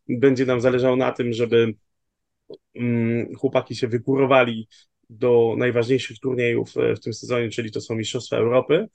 będzie 0.10 0.46
nam 0.46 0.62
zależało 0.62 0.96
na 0.96 1.12
tym, 1.12 1.34
żeby 1.34 1.74
mm, 2.76 3.36
chłopaki 3.36 3.76
się 3.76 3.88
wykurowali 3.88 4.68
do 5.10 5.56
najważniejszych 5.58 6.20
turniejów 6.20 6.78
e, 6.78 6.96
w 6.96 7.00
tym 7.00 7.14
sezonie, 7.14 7.50
czyli 7.50 7.72
to 7.72 7.82
są 7.82 7.96
Mistrzostwa 7.96 8.38
Europy 8.38 8.88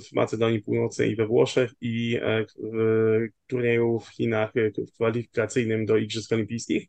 w 0.00 0.12
Macedonii 0.12 0.62
Północnej 0.62 1.10
i 1.10 1.16
we 1.16 1.26
Włoszech 1.26 1.72
i 1.80 2.20
turnieju 3.46 4.00
w 4.00 4.08
Chinach 4.08 4.52
kwalifikacyjnym 4.94 5.86
do 5.86 5.96
Igrzysk 5.96 6.32
Olimpijskich? 6.32 6.86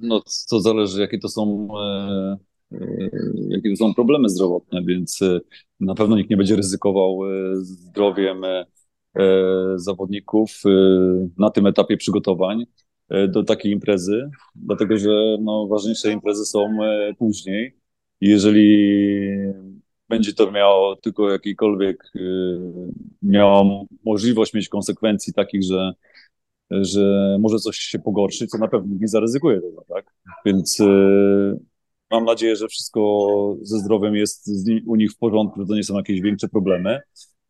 No, 0.00 0.22
to 0.50 0.60
zależy, 0.60 1.00
jakie 1.00 1.18
to 1.18 1.28
są 1.28 1.68
jakie 3.48 3.70
to 3.70 3.76
są 3.76 3.94
problemy 3.94 4.28
zdrowotne, 4.28 4.82
więc 4.84 5.22
e, 5.22 5.40
na 5.80 5.94
pewno 5.94 6.16
nikt 6.16 6.30
nie 6.30 6.36
będzie 6.36 6.56
ryzykował 6.56 7.20
e, 7.24 7.56
zdrowiem 7.56 8.42
zawodników 9.76 10.62
na 11.38 11.50
tym 11.50 11.66
etapie 11.66 11.96
przygotowań 11.96 12.64
do 13.28 13.44
takiej 13.44 13.72
imprezy, 13.72 14.30
dlatego 14.54 14.98
że 14.98 15.36
no, 15.40 15.66
ważniejsze 15.66 16.12
imprezy 16.12 16.44
są 16.44 16.78
później. 17.18 17.76
Jeżeli 18.20 18.98
będzie 20.08 20.32
to 20.32 20.50
miało 20.50 20.96
tylko 20.96 21.30
jakikolwiek, 21.30 22.12
miało 23.22 23.86
możliwość 24.04 24.54
mieć 24.54 24.68
konsekwencji 24.68 25.32
takich, 25.32 25.62
że, 25.62 25.92
że 26.70 27.36
może 27.40 27.58
coś 27.58 27.76
się 27.76 27.98
pogorszyć, 27.98 28.50
to 28.50 28.58
na 28.58 28.68
pewno 28.68 28.96
nie 29.00 29.08
zaryzykuje 29.08 29.60
tego, 29.60 29.84
tak? 29.88 30.14
Więc 30.44 30.78
Mam 32.10 32.24
nadzieję, 32.24 32.56
że 32.56 32.68
wszystko 32.68 33.56
ze 33.62 33.78
zdrowiem 33.78 34.14
jest 34.14 34.50
u 34.86 34.96
nich 34.96 35.12
w 35.12 35.18
porządku, 35.18 35.60
że 35.60 35.66
to 35.66 35.74
nie 35.74 35.84
są 35.84 35.96
jakieś 35.96 36.20
większe 36.20 36.48
problemy. 36.48 37.00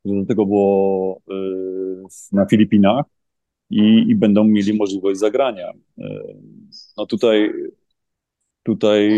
Do 0.04 0.26
tego 0.26 0.46
było 0.46 1.20
y, 1.30 2.32
na 2.32 2.46
Filipinach 2.46 3.04
i, 3.70 4.04
i 4.08 4.14
będą 4.14 4.44
mieli 4.44 4.74
możliwość 4.74 5.20
zagrania. 5.20 5.72
Y, 5.98 6.02
no 6.96 7.06
tutaj, 7.06 7.52
tutaj 8.62 9.10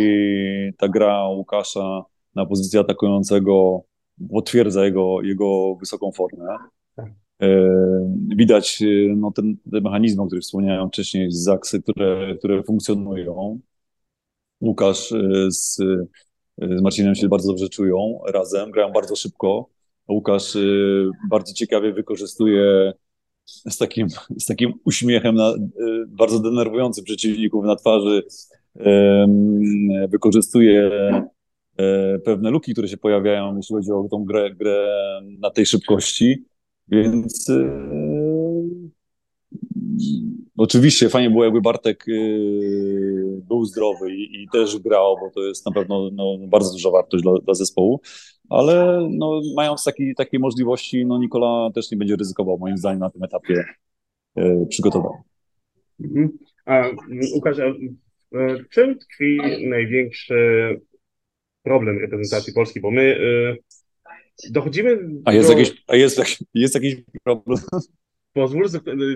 ta 0.79 0.89
gra 0.89 1.29
Łukasza 1.29 2.05
na 2.35 2.47
pozycji 2.47 2.79
atakującego 2.79 3.83
potwierdza 4.31 4.85
jego, 4.85 5.23
jego 5.23 5.75
wysoką 5.75 6.13
formę. 6.13 6.57
Y, 7.43 7.47
widać 8.37 8.83
no, 9.17 9.33
ten, 9.33 9.57
te 9.73 9.81
mechanizmy, 9.81 10.23
o 10.23 10.27
których 10.27 10.43
wspomniałem 10.43 10.89
wcześniej 10.89 11.31
z 11.31 11.43
Zaksy, 11.43 11.83
które, 11.83 12.37
które 12.39 12.63
funkcjonują. 12.63 13.61
Łukasz 14.61 15.13
y, 15.13 15.47
z, 15.51 15.81
y, 15.81 16.09
z 16.59 16.83
Marcinem 16.83 17.15
się 17.15 17.29
bardzo 17.29 17.49
dobrze 17.49 17.69
czują 17.69 18.19
razem, 18.27 18.71
grają 18.71 18.93
bardzo 18.93 19.17
szybko. 19.17 19.69
Łukasz 20.09 20.57
y, 20.57 21.11
bardzo 21.31 21.53
ciekawie 21.53 21.93
wykorzystuje 21.93 22.93
z 23.47 23.79
takim, 23.79 24.09
z 24.39 24.47
takim 24.47 24.73
uśmiechem 24.85 25.35
na, 25.35 25.55
bardzo 26.09 26.39
denerwującym 26.39 27.05
przeciwników 27.05 27.65
na 27.65 27.77
twarzy, 27.77 28.23
wykorzystuje 30.09 30.91
pewne 32.25 32.51
luki, 32.51 32.73
które 32.73 32.89
się 32.89 32.97
pojawiają, 32.97 33.57
jeśli 33.57 33.75
chodzi 33.75 33.93
o 33.93 34.09
tą 34.11 34.25
grę, 34.25 34.55
grę 34.55 34.89
na 35.39 35.51
tej 35.51 35.67
szybkości, 35.67 36.45
więc 36.89 37.51
Oczywiście 40.59 41.09
fajnie 41.09 41.31
było, 41.31 41.45
jakby 41.45 41.61
Bartek 41.61 42.05
yy, 42.07 43.43
był 43.49 43.65
zdrowy 43.65 44.15
i, 44.15 44.43
i, 44.43 44.49
też 44.49 44.79
grał, 44.79 45.17
bo 45.21 45.31
to 45.31 45.43
jest 45.43 45.67
na 45.67 45.73
pewno 45.73 46.11
no, 46.13 46.39
bardzo 46.49 46.73
duża 46.73 46.91
wartość 46.91 47.23
dla, 47.23 47.33
dla 47.35 47.55
zespołu, 47.55 48.01
ale 48.49 49.09
no, 49.11 49.41
mając 49.57 49.85
taki, 49.85 50.15
takie 50.15 50.39
możliwości, 50.39 51.07
no 51.07 51.19
Nikola 51.19 51.71
też 51.75 51.91
nie 51.91 51.97
będzie 51.97 52.17
ryzykował 52.17 52.59
moim 52.59 52.79
zdaniem 52.79 52.99
na 52.99 53.11
tym 53.11 53.23
etapie 53.23 53.65
yy, 54.37 54.67
przygotowania. 54.69 55.23
Mhm. 56.05 56.39
A 56.67 56.85
Łukasz, 57.35 57.59
a 57.59 57.73
w 58.33 58.69
czym 58.71 58.99
tkwi 58.99 59.39
największy 59.69 60.35
problem 61.63 61.99
reprezentacji 61.99 62.53
Polski? 62.53 62.81
Bo 62.81 62.91
my 62.91 63.05
yy, 63.05 63.57
dochodzimy. 64.51 64.99
A 65.25 65.33
jest, 65.33 65.51
do... 65.51 65.59
jakiś, 65.59 65.83
a 65.87 65.97
jest, 65.97 66.21
jest 66.55 66.75
jakiś 66.75 66.97
problem? 67.25 67.59
Pozwól, 68.33 68.67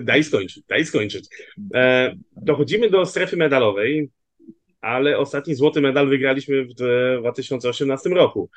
daj 0.03 0.23
skończyć, 0.23 0.63
daj 0.69 0.85
skończyć. 0.85 1.25
E, 1.73 2.13
dochodzimy 2.41 2.89
do 2.89 3.05
strefy 3.05 3.37
medalowej, 3.37 4.09
ale 4.81 5.17
ostatni 5.17 5.55
złoty 5.55 5.81
medal 5.81 6.09
wygraliśmy 6.09 6.65
w 6.65 6.73
2018 7.19 8.09
roku. 8.09 8.49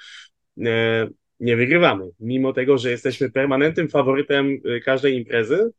E, 0.67 1.09
nie 1.41 1.57
wygrywamy, 1.57 2.05
mimo 2.21 2.53
tego, 2.53 2.79
że 2.79 2.91
jesteśmy 2.91 3.31
permanentnym 3.31 3.89
faworytem 3.89 4.59
e, 4.65 4.81
każdej 4.81 5.17
imprezy. 5.17 5.71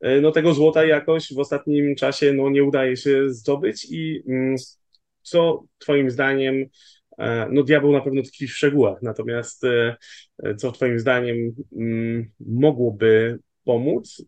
E, 0.00 0.20
no 0.20 0.30
tego 0.30 0.54
złota 0.54 0.84
jakoś 0.84 1.34
w 1.34 1.38
ostatnim 1.38 1.94
czasie 1.94 2.32
no, 2.32 2.50
nie 2.50 2.64
udaje 2.64 2.96
się 2.96 3.30
zdobyć 3.30 3.86
i 3.90 4.22
mm, 4.28 4.56
co 5.22 5.64
twoim 5.78 6.10
zdaniem 6.10 6.64
e, 7.18 7.48
no 7.50 7.62
diabeł 7.62 7.92
na 7.92 8.00
pewno 8.00 8.22
tkwi 8.22 8.46
w 8.48 8.56
szczegółach, 8.56 9.02
natomiast 9.02 9.64
e, 9.64 9.96
co 10.56 10.72
twoim 10.72 10.98
zdaniem 10.98 11.54
mm, 11.76 12.30
mogłoby 12.40 13.38
pomóc, 13.66 14.24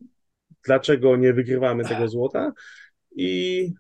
dlaczego 0.65 1.17
nie 1.17 1.33
wygrywamy 1.33 1.85
tego 1.85 2.09
złota 2.09 2.53
i 3.17 3.73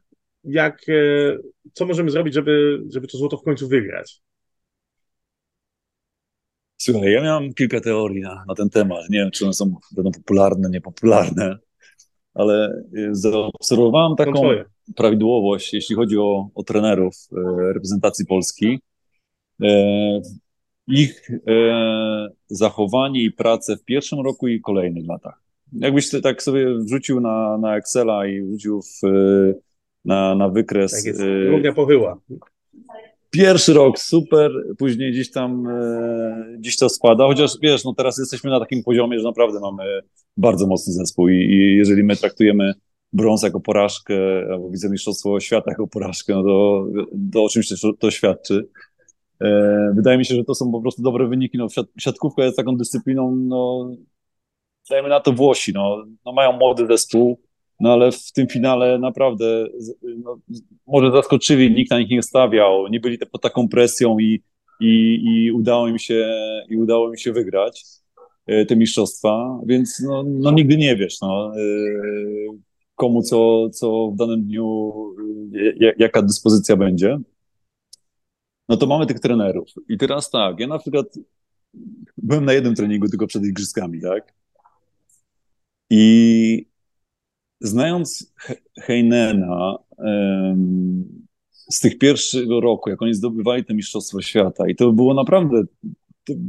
jak, 0.45 0.83
e, 0.89 1.37
co 1.73 1.87
możemy 1.87 2.11
zrobić, 2.11 2.35
żeby, 2.35 2.83
żeby 2.91 3.07
to 3.07 3.19
złoto 3.19 3.37
w 3.37 3.43
końcu 3.43 3.69
wygrać. 3.69 4.21
Słuchaj, 6.77 7.13
ja 7.13 7.23
miałem 7.23 7.55
kilka 7.55 7.81
teorii 7.81 8.21
na, 8.21 8.45
na 8.49 8.55
ten 8.55 8.71
temat. 8.71 9.11
Nie 9.11 9.19
wiem, 9.19 9.31
czy 9.31 9.45
one 9.45 9.53
są, 9.53 9.75
będą 9.97 10.11
popularne, 10.11 10.71
niepopularne, 10.71 11.59
ale 12.35 12.85
e, 12.97 13.09
zaobserwowałem 13.11 14.17
taką 14.17 14.51
prawidłowość, 14.97 15.75
jeśli 15.75 15.97
chodzi 15.97 16.19
o, 16.19 16.51
o 16.55 16.63
trenerów 16.63 17.15
e, 17.33 17.73
reprezentacji 17.73 18.27
Polski. 18.27 18.81
E, 19.63 20.21
ich 20.87 21.31
e, 21.31 22.29
zachowanie 22.47 23.23
i 23.23 23.33
pracę 23.33 23.77
w 23.77 23.85
pierwszym 23.85 24.21
roku 24.21 24.49
i 24.49 24.61
kolejnych 24.61 25.07
latach. 25.07 25.48
Jakbyś 25.73 26.11
tak 26.23 26.43
sobie 26.43 26.79
wrzucił 26.79 27.21
na, 27.21 27.59
na 27.59 27.77
Excela 27.77 28.27
i 28.27 28.43
wrzucił 28.43 28.83
w, 28.83 29.09
na, 30.05 30.35
na 30.35 30.49
wykres. 30.49 30.93
Tak 30.93 31.05
jest, 31.05 31.21
równia 31.51 31.73
pochyła. 31.73 32.21
Pierwszy 33.31 33.73
rok 33.73 33.99
super, 33.99 34.51
później 34.79 35.13
gdzieś 35.13 35.31
tam 35.31 35.67
e, 35.67 36.57
gdzieś 36.59 36.77
to 36.77 36.89
spada, 36.89 37.27
chociaż 37.27 37.51
wiesz, 37.63 37.85
no 37.85 37.95
teraz 37.95 38.19
jesteśmy 38.19 38.51
na 38.51 38.61
takim 38.61 38.83
poziomie, 38.83 39.19
że 39.19 39.25
naprawdę 39.25 39.61
mamy 39.61 40.01
bardzo 40.37 40.67
mocny 40.67 40.93
zespół 40.93 41.29
i, 41.29 41.35
i 41.35 41.77
jeżeli 41.77 42.05
my 42.05 42.17
traktujemy 42.17 42.75
brąz 43.13 43.43
jako 43.43 43.61
porażkę, 43.61 44.17
albo 44.51 44.71
wicemistrzostwo 44.71 45.41
świata 45.41 45.71
jako 45.71 45.87
porażkę, 45.87 46.35
no 46.35 46.43
to, 46.43 46.87
to 47.33 47.45
o 47.45 47.49
czymś 47.49 47.69
to, 47.69 47.93
to 47.93 48.11
świadczy. 48.11 48.69
E, 49.41 49.93
wydaje 49.97 50.19
mi 50.19 50.25
się, 50.25 50.35
że 50.35 50.45
to 50.45 50.55
są 50.55 50.73
po 50.73 50.81
prostu 50.81 51.03
dobre 51.03 51.29
wyniki. 51.29 51.59
No, 51.59 51.67
siatkówka 51.99 52.45
jest 52.45 52.57
taką 52.57 52.77
dyscypliną, 52.77 53.37
no, 53.37 53.91
dajmy 54.91 55.09
na 55.09 55.21
to 55.21 55.33
Włosi, 55.33 55.73
no, 55.73 56.05
no 56.27 56.33
mają 56.33 56.53
młody 56.53 56.87
zespół, 56.87 57.41
no 57.81 57.93
ale 57.93 58.13
w 58.13 58.33
tym 58.33 58.47
finale 58.47 58.99
naprawdę 58.99 59.67
no, 60.03 60.39
może 60.87 61.11
zaskoczyli, 61.11 61.75
nikt 61.75 61.91
na 61.91 61.99
nich 61.99 62.11
nie 62.11 62.23
stawiał, 62.23 62.89
nie 62.89 63.01
byli 63.01 63.19
pod 63.19 63.43
taką 63.43 63.69
presją 63.69 64.19
i, 64.19 64.43
i, 64.81 65.21
i, 65.25 65.53
udało 65.53 65.89
im 65.89 65.99
się, 65.99 66.29
i 66.69 66.77
udało 66.77 67.09
im 67.09 67.17
się 67.17 67.33
wygrać 67.33 67.85
e, 68.47 68.67
te 68.67 68.77
mistrzostwa, 68.77 69.61
więc 69.67 70.01
no, 70.01 70.25
no 70.27 70.51
nigdy 70.51 70.77
nie 70.77 70.97
wiesz, 70.97 71.21
no, 71.21 71.53
e, 71.57 71.61
komu 72.95 73.23
co, 73.23 73.71
co 73.71 74.11
w 74.15 74.17
danym 74.17 74.45
dniu, 74.45 74.93
e, 75.81 75.93
jaka 75.99 76.23
dyspozycja 76.23 76.77
będzie. 76.77 77.19
No 78.69 78.77
to 78.77 78.87
mamy 78.87 79.07
tych 79.07 79.21
trenerów. 79.21 79.69
I 79.89 79.99
teraz 79.99 80.31
tak, 80.31 80.61
ja 80.61 80.67
na 80.67 80.79
przykład 80.79 81.07
byłem 82.17 82.45
na 82.45 82.53
jednym 82.53 82.75
treningu 82.75 83.09
tylko 83.09 83.27
przed 83.27 83.45
igrzyskami, 83.45 84.01
tak? 84.01 84.35
I 85.91 86.67
znając 87.61 88.35
Heinena 88.81 89.79
z 91.71 91.81
tych 91.81 91.99
pierwszego 91.99 92.61
roku, 92.61 92.91
jak 92.91 93.03
oni 93.03 93.15
zdobywali 93.15 93.65
te 93.65 93.75
Mistrzostwo 93.75 94.23
Świata, 94.23 94.69
i 94.69 94.75
to 94.75 94.93
było 94.93 95.15
naprawdę 95.15 95.63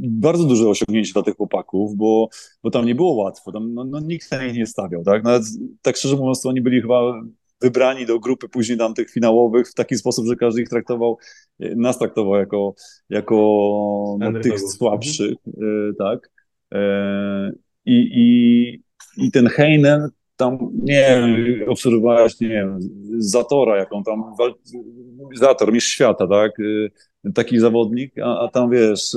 bardzo 0.08 0.44
duże 0.44 0.68
osiągnięcie 0.68 1.12
dla 1.12 1.22
tych 1.22 1.36
chłopaków, 1.36 1.96
bo, 1.96 2.28
bo 2.62 2.70
tam 2.70 2.86
nie 2.86 2.94
było 2.94 3.12
łatwo, 3.12 3.52
tam 3.52 3.74
no, 3.74 3.84
no, 3.84 4.00
nikt 4.00 4.30
na 4.30 4.46
nich 4.46 4.56
nie 4.56 4.66
stawiał, 4.66 5.04
tak? 5.04 5.24
Nawet, 5.24 5.42
tak 5.82 5.96
szczerze 5.96 6.16
mówiąc, 6.16 6.42
to 6.42 6.48
oni 6.48 6.60
byli 6.60 6.80
chyba 6.80 7.22
wybrani 7.60 8.06
do 8.06 8.20
grupy 8.20 8.48
później 8.48 8.78
tam 8.78 8.94
tych 8.94 9.10
finałowych 9.10 9.68
w 9.68 9.74
taki 9.74 9.96
sposób, 9.96 10.26
że 10.26 10.36
każdy 10.36 10.62
ich 10.62 10.68
traktował, 10.68 11.18
nas 11.58 11.98
traktował 11.98 12.34
jako, 12.34 12.74
jako 13.08 13.36
no, 14.20 14.40
tych 14.40 14.60
słabszych, 14.60 15.34
e, 15.46 15.94
tak? 15.98 16.30
E, 16.74 17.52
I, 17.84 18.10
i, 18.14 18.82
i 19.20 19.30
ten 19.30 19.46
Heinen 19.46 20.08
tam, 20.36 20.58
nie 20.82 21.06
wiem, 21.08 21.68
obserwowałeś, 21.68 22.40
nie 22.40 22.48
wiem, 22.48 22.78
Zatora, 23.18 23.76
jaką 23.76 24.02
tam, 24.02 24.24
Zator, 25.34 25.72
mistrz 25.72 25.90
świata, 25.90 26.26
tak, 26.26 26.52
taki 27.34 27.58
zawodnik, 27.58 28.18
a, 28.18 28.40
a 28.40 28.48
tam 28.48 28.70
wiesz, 28.70 29.16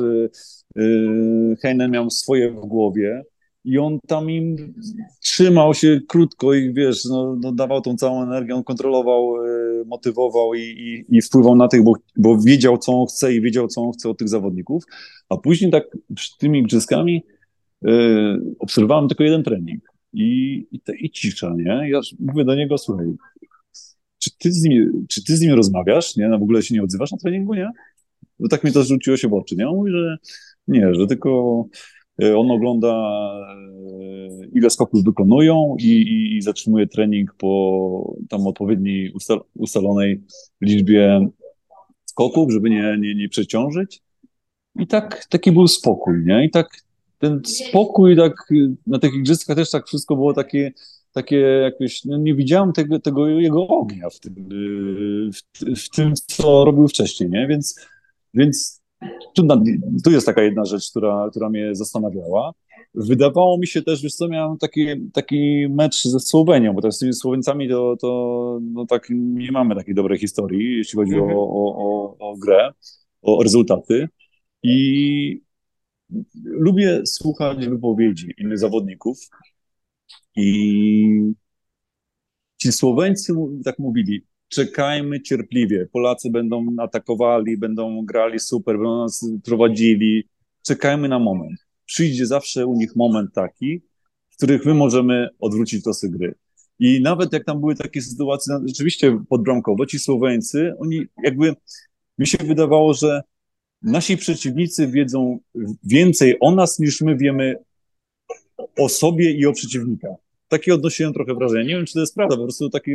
Heinen 1.61 1.91
miał 1.91 2.09
swoje 2.09 2.51
w 2.51 2.59
głowie 2.59 3.23
i 3.65 3.77
on 3.77 3.99
tam 4.07 4.29
im 4.29 4.73
trzymał 5.21 5.73
się 5.73 5.99
krótko 6.07 6.53
i 6.53 6.73
wiesz, 6.73 7.05
no, 7.05 7.37
no 7.41 7.51
dawał 7.51 7.81
tą 7.81 7.95
całą 7.97 8.23
energię, 8.23 8.55
on 8.55 8.63
kontrolował, 8.63 9.33
motywował 9.85 10.53
i, 10.53 10.61
i, 10.61 11.17
i, 11.17 11.21
wpływał 11.21 11.55
na 11.55 11.67
tych, 11.67 11.83
bo, 11.83 11.93
bo 12.17 12.37
wiedział, 12.37 12.77
co 12.77 13.01
on 13.01 13.07
chce 13.07 13.33
i 13.33 13.41
wiedział, 13.41 13.67
co 13.67 13.81
on 13.81 13.91
chce 13.91 14.09
od 14.09 14.17
tych 14.17 14.29
zawodników, 14.29 14.83
a 15.29 15.37
później 15.37 15.71
tak 15.71 15.97
przed 16.15 16.37
tymi 16.37 16.59
igrzyskami 16.59 17.23
obserwowałem 18.59 19.07
tylko 19.07 19.23
jeden 19.23 19.43
trening 19.43 19.92
i, 20.13 20.67
i, 20.71 20.79
te, 20.79 20.95
i 20.95 21.09
cisza, 21.09 21.53
nie? 21.57 21.89
Ja 21.89 21.99
mówię 22.19 22.45
do 22.45 22.55
niego, 22.55 22.77
słuchaj, 22.77 23.05
czy 24.19 24.31
ty 24.37 24.51
z 24.51 24.63
nim, 24.63 25.05
czy 25.09 25.23
ty 25.23 25.37
z 25.37 25.41
nim 25.41 25.53
rozmawiasz, 25.53 26.15
nie? 26.15 26.27
No 26.27 26.39
w 26.39 26.43
ogóle 26.43 26.63
się 26.63 26.75
nie 26.75 26.83
odzywasz 26.83 27.11
na 27.11 27.17
treningu, 27.17 27.53
nie? 27.53 27.69
Bo 28.39 28.47
tak 28.47 28.63
mi 28.63 28.71
to 28.71 28.83
rzuciło 28.83 29.17
się 29.17 29.27
w 29.27 29.33
oczy, 29.33 29.55
nie? 29.55 29.69
On 29.69 29.75
mówi, 29.75 29.91
że 29.91 30.17
nie, 30.67 30.95
że 30.95 31.07
tylko 31.07 31.65
e, 32.23 32.37
on 32.37 32.51
ogląda, 32.51 32.89
e, 32.89 34.45
ile 34.53 34.69
skoków 34.69 35.03
wykonują 35.03 35.75
i, 35.79 35.87
i, 35.87 36.37
i 36.37 36.41
zatrzymuje 36.41 36.87
trening 36.87 37.35
po 37.37 38.13
tam 38.29 38.47
odpowiedniej 38.47 39.11
ustal, 39.11 39.41
ustalonej 39.55 40.21
liczbie 40.61 41.27
skoków, 42.05 42.51
żeby 42.51 42.69
nie, 42.69 42.97
nie, 42.99 43.15
nie 43.15 43.29
przeciążyć. 43.29 44.01
I 44.79 44.87
tak, 44.87 45.25
taki 45.29 45.51
był 45.51 45.67
spokój, 45.67 46.25
nie? 46.25 46.45
I 46.45 46.49
tak 46.49 46.67
ten 47.23 47.41
spokój, 47.45 48.17
tak 48.17 48.33
na 48.87 48.99
tych 48.99 49.13
igrzyskach 49.13 49.55
też 49.55 49.71
tak 49.71 49.87
wszystko 49.87 50.15
było 50.15 50.33
takie, 50.33 50.73
takie 51.11 51.37
jakoś, 51.37 52.05
no 52.05 52.17
nie 52.17 52.35
widziałem 52.35 52.73
tego, 52.73 52.99
tego 52.99 53.27
jego 53.27 53.67
ognia 53.67 54.09
w 54.09 54.19
tym, 54.19 54.35
w, 55.33 55.81
w, 55.81 55.89
tym, 55.89 56.13
co 56.15 56.65
robił 56.65 56.87
wcześniej, 56.87 57.29
nie? 57.29 57.47
Więc, 57.47 57.75
więc 58.33 58.81
tu, 59.35 59.47
tu 60.03 60.11
jest 60.11 60.25
taka 60.25 60.43
jedna 60.43 60.65
rzecz, 60.65 60.89
która, 60.89 61.27
która 61.29 61.49
mnie 61.49 61.75
zastanawiała. 61.75 62.53
Wydawało 62.95 63.57
mi 63.57 63.67
się 63.67 63.81
też, 63.81 64.01
wiesz 64.01 64.15
co, 64.15 64.27
miałem 64.27 64.57
taki, 64.57 64.85
taki 65.13 65.67
mecz 65.69 66.03
ze 66.03 66.19
Słowenią, 66.19 66.73
bo 66.73 66.81
tak 66.81 66.93
z 66.93 66.99
tymi 66.99 67.13
Słoweńcami 67.13 67.69
to, 67.69 67.95
to 68.01 68.59
no 68.61 68.85
tak 68.85 69.07
nie 69.09 69.51
mamy 69.51 69.75
takiej 69.75 69.95
dobrej 69.95 70.19
historii, 70.19 70.77
jeśli 70.77 70.95
chodzi 70.97 71.13
mm 71.13 71.25
-hmm. 71.25 71.33
o, 71.35 71.41
o, 71.41 71.75
o, 71.77 72.31
o 72.31 72.37
grę, 72.37 72.71
o 73.21 73.43
rezultaty. 73.43 74.09
I 74.63 75.41
lubię 76.43 77.01
słuchać 77.05 77.67
wypowiedzi 77.67 78.33
innych 78.37 78.59
zawodników 78.59 79.17
i 80.35 81.33
ci 82.57 82.71
Słoweńcy 82.71 83.33
tak 83.65 83.79
mówili, 83.79 84.25
czekajmy 84.47 85.21
cierpliwie, 85.21 85.85
Polacy 85.91 86.29
będą 86.29 86.65
atakowali, 86.79 87.57
będą 87.57 88.05
grali 88.05 88.39
super, 88.39 88.75
będą 88.75 88.97
nas 88.97 89.25
prowadzili, 89.43 90.29
czekajmy 90.61 91.09
na 91.09 91.19
moment. 91.19 91.59
Przyjdzie 91.85 92.25
zawsze 92.25 92.65
u 92.65 92.75
nich 92.75 92.95
moment 92.95 93.33
taki, 93.33 93.81
w 94.29 94.37
których 94.37 94.65
my 94.65 94.73
możemy 94.73 95.29
odwrócić 95.39 95.85
losy 95.85 96.09
gry. 96.09 96.35
I 96.79 97.01
nawet 97.01 97.33
jak 97.33 97.45
tam 97.45 97.59
były 97.59 97.75
takie 97.75 98.01
sytuacje, 98.01 98.59
rzeczywiście 98.65 99.23
podbramkowo, 99.29 99.85
ci 99.85 99.99
Słoweńcy, 99.99 100.73
oni 100.79 101.01
jakby, 101.23 101.55
mi 102.17 102.27
się 102.27 102.37
wydawało, 102.37 102.93
że 102.93 103.21
nasi 103.83 104.17
przeciwnicy 104.17 104.87
wiedzą 104.87 105.39
więcej 105.83 106.37
o 106.39 106.51
nas, 106.51 106.79
niż 106.79 107.01
my 107.01 107.17
wiemy 107.17 107.55
o 108.77 108.89
sobie 108.89 109.31
i 109.31 109.45
o 109.45 109.53
przeciwnika. 109.53 110.07
Takie 110.47 110.73
odnosiłem 110.73 111.13
trochę 111.13 111.33
wrażenie. 111.33 111.65
Nie 111.65 111.75
wiem, 111.75 111.85
czy 111.85 111.93
to 111.93 111.99
jest 111.99 112.15
prawda, 112.15 112.35
po 112.35 112.43
prostu 112.43 112.69
taki, 112.69 112.91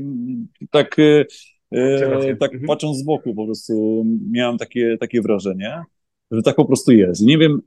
tak, 0.71 0.97
e, 0.99 1.25
e 1.73 2.37
tak 2.37 2.53
mhm. 2.53 2.67
patrząc 2.67 2.99
z 2.99 3.03
boku, 3.03 3.35
po 3.35 3.45
prostu 3.45 4.05
miałem 4.31 4.59
takie, 4.59 4.97
takie 5.01 5.23
wrażenie, 5.23 5.83
że 6.31 6.43
tak 6.43 6.57
po 6.57 6.65
prostu 6.65 6.93
jest. 6.93 7.21
Nie 7.21 7.39
wiem, 7.39 7.63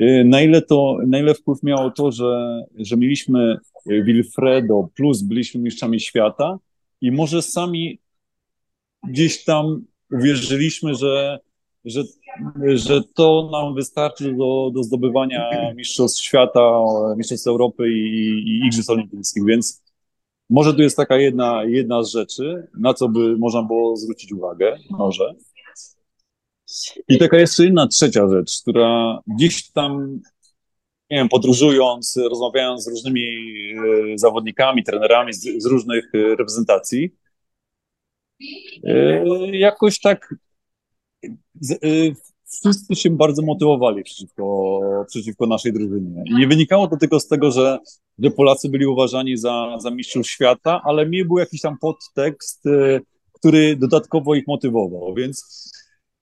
e, 0.00 0.24
na 0.24 0.42
ile 0.42 0.62
to, 0.62 0.98
na 1.06 1.18
ile 1.18 1.34
wpływ 1.34 1.62
miało 1.62 1.90
to, 1.90 2.12
że, 2.12 2.62
że 2.76 2.96
mieliśmy 2.96 3.56
Wilfredo 3.86 4.88
plus 4.94 5.22
byliśmy 5.22 5.60
mistrzami 5.60 6.00
świata 6.00 6.58
i 7.00 7.12
może 7.12 7.42
sami 7.42 7.98
gdzieś 9.08 9.44
tam 9.44 9.84
uwierzyliśmy, 10.10 10.94
że 10.94 11.38
że, 11.84 12.02
że 12.74 13.00
to 13.14 13.48
nam 13.52 13.74
wystarczy 13.74 14.32
do, 14.32 14.70
do 14.74 14.82
zdobywania 14.82 15.50
Mistrzostw 15.76 16.22
Świata, 16.22 16.80
Mistrzostw 17.16 17.46
Europy 17.46 17.92
i, 17.92 18.32
i 18.48 18.66
Igrzysk 18.66 18.90
Olimpijskich, 18.90 19.44
więc 19.44 19.82
może 20.50 20.74
tu 20.74 20.82
jest 20.82 20.96
taka 20.96 21.16
jedna, 21.16 21.64
jedna 21.64 22.02
z 22.02 22.10
rzeczy, 22.10 22.68
na 22.78 22.94
co 22.94 23.08
by 23.08 23.36
można 23.38 23.62
było 23.62 23.96
zwrócić 23.96 24.32
uwagę, 24.32 24.76
może. 24.90 25.34
I 27.08 27.18
taka 27.18 27.38
jeszcze 27.38 27.66
inna 27.66 27.86
trzecia 27.86 28.28
rzecz, 28.28 28.62
która 28.62 29.20
gdzieś 29.26 29.70
tam, 29.70 30.20
nie 31.10 31.16
wiem, 31.16 31.28
podróżując, 31.28 32.16
rozmawiając 32.30 32.84
z 32.84 32.88
różnymi 32.88 33.24
e, 34.14 34.18
zawodnikami, 34.18 34.84
trenerami 34.84 35.32
z, 35.32 35.62
z 35.62 35.66
różnych 35.66 36.14
e, 36.14 36.18
reprezentacji, 36.18 37.14
e, 38.84 39.56
jakoś 39.56 40.00
tak 40.00 40.34
Y, 41.84 42.14
wszyscy 42.44 42.96
się 42.96 43.10
bardzo 43.10 43.42
motywowali 43.42 44.02
przeciwko, 44.02 44.80
przeciwko 45.08 45.46
naszej 45.46 45.72
drużynie. 45.72 46.22
I 46.26 46.34
nie 46.34 46.46
wynikało 46.46 46.88
to 46.88 46.96
tylko 46.96 47.20
z 47.20 47.28
tego, 47.28 47.50
że, 47.50 47.78
że 48.18 48.30
Polacy 48.30 48.68
byli 48.68 48.86
uważani 48.86 49.36
za, 49.36 49.76
za 49.80 49.90
mistrzów 49.90 50.26
świata, 50.26 50.80
ale 50.84 51.06
mi 51.06 51.24
był 51.24 51.38
jakiś 51.38 51.60
tam 51.60 51.78
podtekst, 51.78 52.66
y, 52.66 53.00
który 53.32 53.76
dodatkowo 53.76 54.34
ich 54.34 54.46
motywował. 54.46 55.14
Więc 55.14 55.68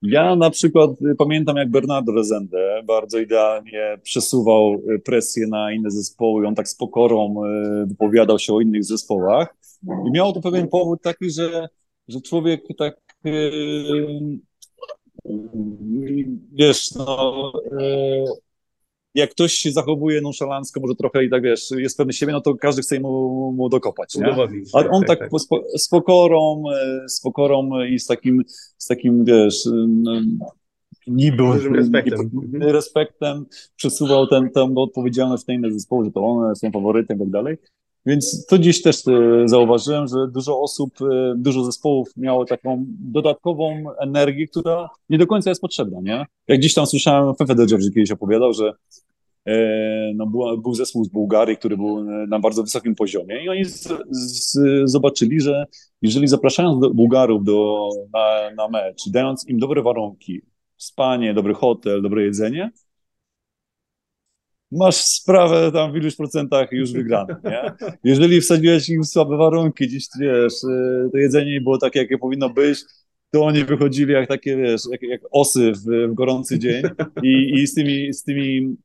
ja 0.02 0.36
na 0.36 0.50
przykład 0.50 0.90
pamiętam, 1.18 1.56
jak 1.56 1.70
Bernardo 1.70 2.12
Rezende 2.12 2.82
bardzo 2.84 3.18
idealnie 3.18 3.98
przesuwał 4.02 4.82
presję 5.04 5.46
na 5.46 5.72
inne 5.72 5.90
zespoły 5.90 6.46
on 6.46 6.54
tak 6.54 6.68
z 6.68 6.76
pokorą 6.76 7.44
y, 7.44 7.86
wypowiadał 7.86 8.38
się 8.38 8.54
o 8.54 8.60
innych 8.60 8.84
zespołach. 8.84 9.54
I 10.08 10.10
miało 10.10 10.32
to 10.32 10.40
pewien 10.40 10.68
powód 10.68 11.02
taki, 11.02 11.30
że, 11.30 11.68
że 12.08 12.20
człowiek 12.20 12.62
tak 12.78 13.00
wiesz, 16.52 16.94
no, 16.94 17.52
e, 17.80 18.24
jak 19.14 19.30
ktoś 19.30 19.52
się 19.52 19.72
zachowuje 19.72 20.20
nonszalancko, 20.20 20.80
może 20.80 20.94
trochę 20.94 21.24
i 21.24 21.30
tak, 21.30 21.42
wiesz, 21.42 21.70
jest 21.70 21.96
pewny 21.96 22.12
siebie, 22.12 22.32
no 22.32 22.40
to 22.40 22.54
każdy 22.54 22.82
chce 22.82 23.00
mu, 23.00 23.52
mu 23.52 23.68
dokopać, 23.68 24.14
nie? 24.14 24.26
A 24.74 24.78
on 24.78 25.04
tak, 25.04 25.18
tak, 25.18 25.30
tak. 25.30 25.40
z 25.76 25.88
pokorą, 25.88 26.62
e, 26.74 27.08
z 27.08 27.20
pokorą 27.20 27.84
i 27.84 27.98
z 27.98 28.06
takim, 28.06 28.42
z 28.78 28.86
takim, 28.86 29.24
wiesz, 29.24 29.68
no, 29.88 30.12
niby 31.06 31.42
respektem. 31.74 32.30
Respektem 32.60 33.46
przesuwał 33.76 34.26
ten, 34.26 34.50
tę 34.50 34.74
odpowiedzialność 34.76 35.44
w 35.44 35.48
inne 35.48 35.72
zespoły, 35.72 36.04
że 36.04 36.10
to 36.10 36.20
one 36.20 36.56
są 36.56 36.70
faworytem 36.70 37.16
i 37.16 37.20
tak 37.20 37.30
dalej. 37.30 37.56
Więc 38.06 38.46
to 38.46 38.58
dziś 38.58 38.82
też 38.82 38.96
e, 39.08 39.12
zauważyłem, 39.48 40.06
że 40.06 40.28
dużo 40.28 40.60
osób, 40.60 41.02
e, 41.02 41.34
dużo 41.36 41.64
zespołów 41.64 42.08
miało 42.16 42.44
taką 42.44 42.84
dodatkową 42.88 43.84
energię, 44.00 44.46
która 44.46 44.88
nie 45.10 45.18
do 45.18 45.26
końca 45.26 45.50
jest 45.50 45.60
potrzebna, 45.60 46.00
nie? 46.02 46.26
Jak 46.48 46.60
dziś 46.60 46.74
tam 46.74 46.86
słyszałem, 46.86 47.34
Fefe 47.34 47.54
Dedziorzy 47.54 47.92
kiedyś 47.92 48.10
opowiadał, 48.10 48.52
że 48.52 48.72
e, 49.46 50.12
no, 50.14 50.26
był, 50.26 50.58
był 50.62 50.74
zespół 50.74 51.04
z 51.04 51.08
Bułgarii, 51.08 51.56
który 51.56 51.76
był 51.76 52.04
na 52.28 52.38
bardzo 52.38 52.62
wysokim 52.62 52.94
poziomie 52.94 53.44
i 53.44 53.48
oni 53.48 53.64
z, 53.64 53.88
z, 54.10 54.58
zobaczyli, 54.84 55.40
że 55.40 55.66
jeżeli 56.02 56.28
zapraszają 56.28 56.80
Bułgarów 56.80 57.44
do, 57.44 57.88
na, 58.14 58.50
na 58.56 58.68
mecz, 58.68 59.08
dając 59.10 59.48
im 59.48 59.58
dobre 59.58 59.82
warunki, 59.82 60.40
spanie, 60.76 61.34
dobry 61.34 61.54
hotel, 61.54 62.02
dobre 62.02 62.22
jedzenie, 62.22 62.70
masz 64.72 64.96
sprawę 64.96 65.72
tam 65.72 65.92
w 65.92 65.96
iluś 65.96 66.16
procentach 66.16 66.72
już 66.72 66.92
wygraną, 66.92 67.34
nie? 67.44 67.72
Jeżeli 68.04 68.40
wsadziłeś 68.40 68.88
im 68.88 69.04
słabe 69.04 69.36
warunki, 69.36 69.86
gdzieś, 69.86 70.06
wiesz, 70.20 70.64
y, 70.64 71.08
to 71.12 71.18
jedzenie 71.18 71.60
było 71.60 71.78
takie, 71.78 71.98
jakie 71.98 72.18
powinno 72.18 72.50
być, 72.50 72.78
to 73.30 73.44
oni 73.44 73.64
wychodzili 73.64 74.12
jak 74.12 74.28
takie, 74.28 74.56
wiesz, 74.56 74.82
jak, 74.90 75.02
jak 75.02 75.20
osy 75.30 75.72
w, 75.72 76.10
w 76.10 76.14
gorący 76.14 76.58
dzień 76.58 76.82
i, 77.22 77.54
i 77.54 77.66
z 77.66 77.74
tymi, 77.74 78.12
z 78.12 78.22
tymi 78.22 78.76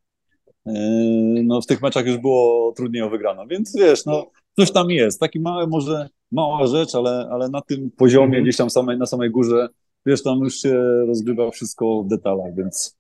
yy, 0.66 1.44
no 1.44 1.62
w 1.62 1.66
tych 1.66 1.82
meczach 1.82 2.06
już 2.06 2.18
było 2.18 2.74
trudniej 2.78 3.04
o 3.04 3.10
wygraną, 3.10 3.48
więc 3.48 3.76
wiesz, 3.76 4.06
no 4.06 4.32
coś 4.56 4.72
tam 4.72 4.90
jest, 4.92 5.20
taki 5.20 5.40
mały 5.40 5.68
może, 5.68 6.10
mała 6.32 6.68
rzecz, 6.68 6.96
ale, 6.96 7.30
ale 7.32 7.50
na 7.50 7.62
tym 7.62 7.92
poziomie, 7.92 8.40
-hmm. 8.40 8.44
gdzieś 8.44 8.58
tam 8.58 8.70
samej, 8.70 8.98
na 8.98 9.06
samej 9.06 9.32
górze, 9.32 9.68
wiesz, 10.06 10.24
tam 10.24 10.40
już 10.40 10.56
się 10.56 10.74
rozgrywa 11.08 11.52
wszystko 11.52 12.04
w 12.04 12.08
detalach, 12.08 12.56
więc 12.56 12.98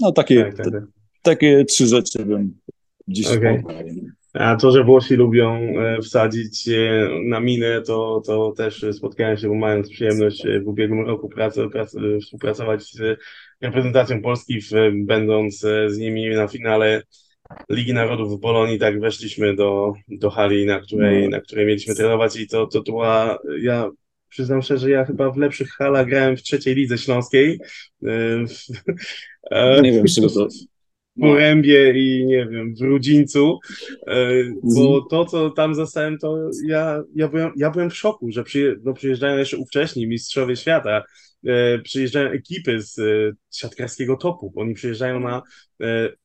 no 0.00 0.12
takie, 0.12 0.44
tak, 0.44 0.56
tak, 0.56 0.72
tak 0.72 1.03
takie 1.24 1.64
trzy 1.64 1.86
rzeczy 1.86 2.24
bym 2.24 2.54
dziś 3.08 3.26
okay. 3.26 3.62
A 4.34 4.56
to, 4.56 4.70
że 4.70 4.84
Włosi 4.84 5.14
lubią 5.14 5.54
e, 5.54 6.02
wsadzić 6.02 6.68
na 7.24 7.40
minę, 7.40 7.82
to, 7.82 8.22
to 8.26 8.52
też 8.56 8.84
spotkałem 8.92 9.36
się, 9.36 9.48
bo 9.48 9.54
mając 9.54 9.90
przyjemność 9.90 10.46
e, 10.46 10.60
w 10.60 10.68
ubiegłym 10.68 11.06
roku 11.06 11.28
pracy, 11.28 11.68
pracy, 11.72 11.98
współpracować 12.22 12.82
z 12.82 13.20
reprezentacją 13.60 14.22
Polski, 14.22 14.60
w, 14.60 14.70
będąc 14.94 15.64
e, 15.64 15.90
z 15.90 15.98
nimi 15.98 16.28
na 16.28 16.48
finale 16.48 17.02
Ligi 17.70 17.92
Narodów 17.92 18.38
w 18.38 18.40
Polonii, 18.40 18.78
tak 18.78 19.00
weszliśmy 19.00 19.54
do, 19.54 19.92
do 20.08 20.30
hali, 20.30 20.66
na 20.66 20.80
której, 20.80 21.24
no. 21.24 21.30
na 21.30 21.40
której 21.40 21.66
mieliśmy 21.66 21.94
trenować 21.94 22.36
i 22.36 22.48
to, 22.48 22.66
to 22.66 22.82
była, 22.82 23.38
ja 23.60 23.90
przyznam 24.28 24.62
szczerze, 24.62 24.80
że 24.80 24.90
ja 24.90 25.04
chyba 25.04 25.30
w 25.30 25.36
lepszych 25.36 25.70
halach 25.70 26.06
grałem 26.06 26.36
w 26.36 26.42
trzeciej 26.42 26.74
lidze 26.74 26.98
śląskiej. 26.98 27.60
Nie 29.82 29.92
wiem, 29.92 30.04
czego 30.06 30.28
to 30.30 30.48
Porębie 31.20 31.92
i 31.96 32.26
nie 32.26 32.46
wiem, 32.46 32.74
w 32.74 32.80
Rudzińcu, 32.80 33.58
e, 34.06 34.44
bo 34.62 34.86
mhm. 34.86 35.02
to, 35.10 35.24
co 35.24 35.50
tam 35.50 35.74
zostałem, 35.74 36.18
to 36.18 36.50
ja, 36.66 37.02
ja, 37.14 37.28
byłem, 37.28 37.52
ja 37.56 37.70
byłem 37.70 37.90
w 37.90 37.96
szoku, 37.96 38.32
że 38.32 38.44
przyje, 38.44 38.74
no, 38.84 38.94
przyjeżdżają 38.94 39.38
jeszcze 39.38 39.56
ówcześni 39.56 40.06
mistrzowie 40.06 40.56
świata, 40.56 41.02
e, 41.46 41.78
przyjeżdżają 41.78 42.30
ekipy 42.30 42.82
z 42.82 42.98
e, 42.98 43.32
siatkarskiego 43.50 44.16
topu, 44.16 44.52
oni 44.56 44.74
przyjeżdżają 44.74 45.20
na 45.20 45.42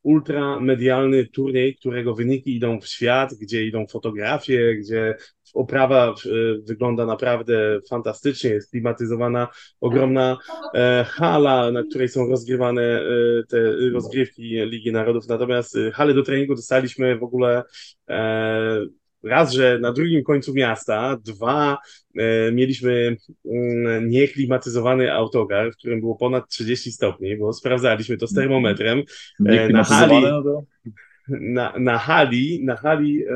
ultramedialny 0.04 1.26
turniej, 1.26 1.76
którego 1.76 2.16
wyniki 2.16 2.56
idą 2.56 2.82
w 2.82 2.88
świat, 2.88 3.34
gdzie 3.42 3.66
idą 3.66 3.88
fotografie, 3.88 4.76
gdzie 4.76 5.16
oprawa 5.54 6.16
wygląda 6.64 7.06
naprawdę 7.06 7.80
fantastycznie, 7.90 8.50
jest 8.50 8.72
klimatyzowana 8.72 9.48
ogromna 9.82 10.38
e, 10.74 11.06
hala, 11.08 11.72
na 11.72 11.84
której 11.84 12.10
są 12.10 12.28
rozgrywane 12.28 12.82
e, 12.82 13.04
te 13.50 13.58
rozgrywki 13.94 14.44
Ligi 14.44 14.92
Narodów, 14.92 15.28
natomiast 15.28 15.78
e, 15.78 15.92
halę 15.92 16.14
do 16.14 16.24
treningu 16.24 16.56
dostaliśmy 16.56 17.18
w 17.18 17.24
ogóle 17.24 17.64
raz, 19.24 19.54
że 19.54 19.80
na 19.82 19.94
drugim 19.94 20.24
końcu 20.24 20.54
miasta, 20.54 21.18
dwa, 21.26 21.78
mieliśmy 22.52 23.18
mm, 23.46 24.10
nieklimatyzowany 24.10 25.14
autogar, 25.14 25.72
w 25.72 25.78
którym 25.78 26.00
było 26.00 26.16
ponad 26.16 26.50
30 26.50 26.92
stopni, 26.92 27.38
bo 27.38 27.54
sprawdzaliśmy 27.54 28.18
to 28.18 28.28
z 28.28 28.34
termometrem. 28.34 29.04
na 29.70 29.84
hali, 29.84 30.22
no 30.22 30.64
na, 31.30 31.74
na 31.80 31.98
hali, 31.98 32.66
na 32.66 32.76
hali 32.76 33.24
e, 33.24 33.28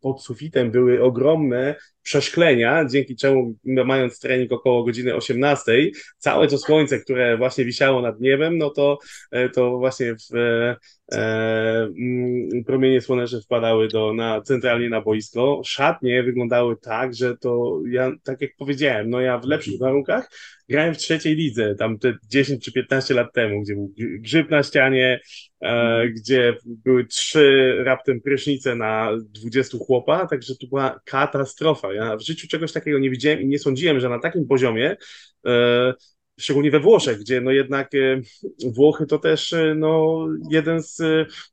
pod 0.00 0.22
sufitem 0.22 0.70
były 0.70 1.02
ogromne 1.02 1.74
przeszklenia, 2.02 2.84
dzięki 2.84 3.16
czemu 3.16 3.54
mając 3.64 4.20
trening 4.20 4.52
około 4.52 4.84
godziny 4.84 5.14
18, 5.14 5.90
całe 6.18 6.48
to 6.48 6.58
słońce, 6.58 6.98
które 6.98 7.36
właśnie 7.36 7.64
wisiało 7.64 8.02
nad 8.02 8.20
niebem, 8.20 8.58
no 8.58 8.70
to, 8.70 8.98
e, 9.30 9.48
to 9.48 9.78
właśnie 9.78 10.14
w 10.14 10.36
e, 10.36 10.76
e, 11.12 11.88
mm, 11.98 12.64
promienie 12.66 13.00
słoneczne 13.00 13.40
wpadały 13.40 13.88
do, 13.88 14.14
na, 14.14 14.40
centralnie 14.40 14.88
na 14.88 15.00
boisko. 15.00 15.62
Szatnie 15.64 16.22
wyglądały 16.22 16.76
tak, 16.76 17.14
że 17.14 17.36
to 17.36 17.80
ja, 17.90 18.12
tak 18.22 18.40
jak 18.40 18.50
powiedziałem, 18.58 19.10
no 19.10 19.20
ja 19.20 19.38
w 19.38 19.44
lepszych 19.44 19.78
warunkach 19.78 20.28
grałem 20.68 20.94
w 20.94 20.98
trzeciej 20.98 21.36
lidze, 21.36 21.74
tam 21.74 21.98
te 21.98 22.14
10 22.28 22.64
czy 22.64 22.72
15 22.72 23.14
lat 23.14 23.32
temu, 23.32 23.62
gdzie 23.62 23.74
był 23.74 23.92
grzyb 23.98 24.50
na 24.50 24.62
ścianie, 24.62 25.20
e, 25.60 26.08
gdzie 26.08 26.56
były 26.64 27.06
trzy 27.06 27.76
raptem 27.84 28.20
prysznice 28.20 28.76
na 28.76 29.10
20 29.16 29.78
chłopa, 29.78 30.26
także 30.26 30.54
to 30.60 30.66
była 30.66 31.00
katastrofa. 31.04 31.91
Ja 31.94 32.16
w 32.16 32.22
życiu 32.22 32.48
czegoś 32.48 32.72
takiego 32.72 32.98
nie 32.98 33.10
widziałem 33.10 33.40
i 33.40 33.46
nie 33.46 33.58
sądziłem, 33.58 34.00
że 34.00 34.08
na 34.08 34.18
takim 34.18 34.46
poziomie 34.46 34.96
e, 35.46 35.94
szczególnie 36.42 36.70
we 36.70 36.80
Włoszech, 36.80 37.18
gdzie 37.18 37.40
no 37.40 37.50
jednak 37.50 37.94
e, 37.94 38.20
Włochy 38.74 39.06
to 39.06 39.18
też 39.18 39.52
e, 39.52 39.74
no, 39.74 40.26
jeden 40.50 40.82
z 40.82 41.00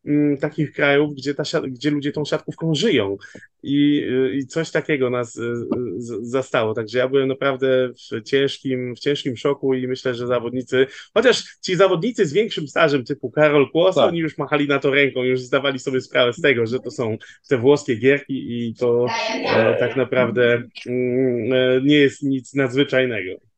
mm, 0.06 0.38
takich 0.38 0.72
krajów, 0.72 1.16
gdzie, 1.16 1.34
ta, 1.34 1.44
gdzie 1.68 1.92
ludzie 1.92 2.12
tą 2.12 2.26
siatkówką 2.26 2.76
żyją 2.76 3.18
i, 3.64 4.08
i 4.34 4.48
coś 4.48 4.72
takiego 4.72 5.10
nas 5.10 5.40
zastało, 6.22 6.74
także 6.74 7.00
ja 7.00 7.08
byłem 7.08 7.28
naprawdę 7.28 7.90
w 7.90 8.24
ciężkim, 8.24 8.96
w 8.96 9.00
ciężkim 9.00 9.38
szoku 9.38 9.74
i 9.74 9.88
myślę, 9.88 10.16
że 10.16 10.28
zawodnicy, 10.28 10.88
chociaż 11.14 11.44
ci 11.62 11.76
zawodnicy 11.76 12.26
z 12.26 12.34
większym 12.34 12.68
stażem 12.68 13.06
typu 13.06 13.32
Karol 13.32 13.72
Kłos, 13.72 13.96
tak. 13.96 14.08
oni 14.08 14.20
już 14.20 14.38
machali 14.38 14.68
na 14.68 14.80
to 14.80 14.92
ręką, 14.92 15.24
już 15.24 15.42
zdawali 15.42 15.80
sobie 15.80 16.02
sprawę 16.02 16.34
z 16.34 16.42
tego, 16.42 16.66
że 16.66 16.80
to 16.80 16.92
są 16.92 17.18
te 17.50 17.58
włoskie 17.58 17.96
gierki 17.96 18.68
i 18.68 18.76
to 18.76 19.06
e, 19.46 19.76
tak 19.80 19.96
naprawdę 19.96 20.64
mm, 20.88 21.86
nie 21.86 21.98
jest 21.98 22.24
nic 22.24 22.54
nadzwyczajnego. 22.54 23.49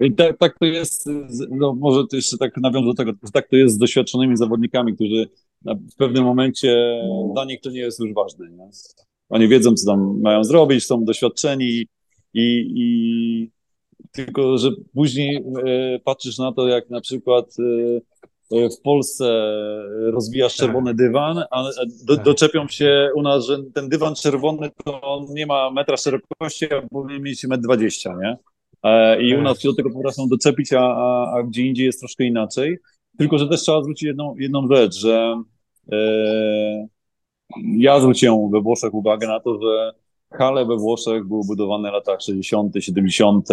I 0.00 0.12
tak, 0.12 0.38
tak 0.38 0.58
to 0.58 0.64
jest, 0.64 1.08
no 1.50 1.74
może 1.74 2.02
to 2.10 2.16
jeszcze 2.16 2.38
tak 2.38 2.56
nawiążę 2.56 2.86
do 2.86 2.94
tego, 2.94 3.12
tak 3.32 3.48
to 3.48 3.56
jest 3.56 3.74
z 3.74 3.78
doświadczonymi 3.78 4.36
zawodnikami, 4.36 4.94
którzy 4.94 5.30
w 5.64 5.96
pewnym 5.96 6.24
momencie 6.24 7.02
dla 7.32 7.44
nich 7.44 7.60
to 7.60 7.70
nie 7.70 7.80
jest 7.80 8.00
już 8.00 8.14
ważne. 8.14 8.50
Nie? 8.50 8.68
Oni 9.28 9.48
wiedzą, 9.48 9.74
co 9.74 9.86
tam 9.86 10.20
mają 10.20 10.44
zrobić, 10.44 10.86
są 10.86 11.04
doświadczeni 11.04 11.86
i, 12.34 12.72
i 12.74 13.50
tylko, 14.12 14.58
że 14.58 14.70
później 14.94 15.36
e, 15.36 15.98
patrzysz 16.04 16.38
na 16.38 16.52
to, 16.52 16.68
jak 16.68 16.90
na 16.90 17.00
przykład 17.00 17.46
e, 17.58 18.56
e, 18.58 18.70
w 18.70 18.80
Polsce 18.80 19.24
rozwijasz 20.12 20.56
tak. 20.56 20.66
czerwony 20.66 20.94
dywan, 20.94 21.44
a 21.50 21.64
do, 22.04 22.16
tak. 22.16 22.24
doczepią 22.24 22.68
się 22.68 23.10
u 23.14 23.22
nas, 23.22 23.46
że 23.46 23.58
ten 23.74 23.88
dywan 23.88 24.14
czerwony 24.14 24.70
to 24.84 25.26
nie 25.30 25.46
ma 25.46 25.70
metra 25.70 25.96
szerokości, 25.96 26.74
a 26.74 26.82
powinien 26.82 27.22
mieć 27.22 27.44
metr 27.44 27.62
dwadzieścia, 27.62 28.16
nie? 28.22 28.36
E, 28.82 29.22
i 29.22 29.36
u 29.36 29.42
nas 29.42 29.60
się 29.60 29.68
do 29.68 29.74
tego 29.74 29.90
potrafią 29.90 30.28
doczepić, 30.28 30.72
a, 30.72 30.80
a, 30.80 31.32
a 31.36 31.42
gdzie 31.42 31.66
indziej 31.66 31.86
jest 31.86 32.00
troszkę 32.00 32.24
inaczej. 32.24 32.78
Tylko, 33.18 33.38
że 33.38 33.48
też 33.48 33.60
trzeba 33.60 33.82
zwrócić 33.82 34.02
jedną, 34.02 34.34
jedną 34.38 34.68
rzecz, 34.68 34.94
że 34.94 35.42
e, 35.92 36.86
ja 37.76 38.00
zwróciłem 38.00 38.50
we 38.50 38.60
Włoszech 38.60 38.94
uwagę 38.94 39.26
na 39.26 39.40
to, 39.40 39.58
że 39.62 39.92
hale 40.30 40.66
we 40.66 40.76
Włoszech 40.76 41.28
były 41.28 41.42
budowane 41.46 41.90
w 41.90 41.92
latach 41.92 42.20
60., 42.22 42.74
70., 42.80 43.48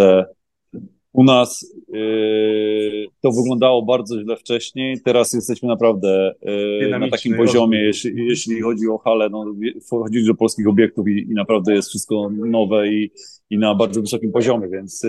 u 1.13 1.23
nas 1.23 1.75
yy, 1.87 3.05
to 3.21 3.31
wyglądało 3.31 3.85
bardzo 3.85 4.21
źle 4.21 4.37
wcześniej, 4.37 5.01
teraz 5.05 5.33
jesteśmy 5.33 5.67
naprawdę 5.67 6.33
yy, 6.81 6.99
na 6.99 7.09
takim 7.09 7.37
poziomie, 7.37 7.81
jeśli, 7.81 8.27
jeśli, 8.27 8.61
chodzi 8.61 8.87
o 8.87 8.97
halę, 8.97 9.29
no, 9.31 9.45
wchodzić 9.87 10.27
do 10.27 10.35
polskich 10.35 10.67
obiektów 10.67 11.07
i, 11.07 11.31
i, 11.31 11.33
naprawdę 11.33 11.73
jest 11.73 11.89
wszystko 11.89 12.29
nowe 12.29 12.87
i, 12.87 13.11
i 13.49 13.57
na 13.57 13.75
bardzo 13.75 14.01
wysokim 14.01 14.31
poziomie, 14.31 14.69
więc 14.69 15.03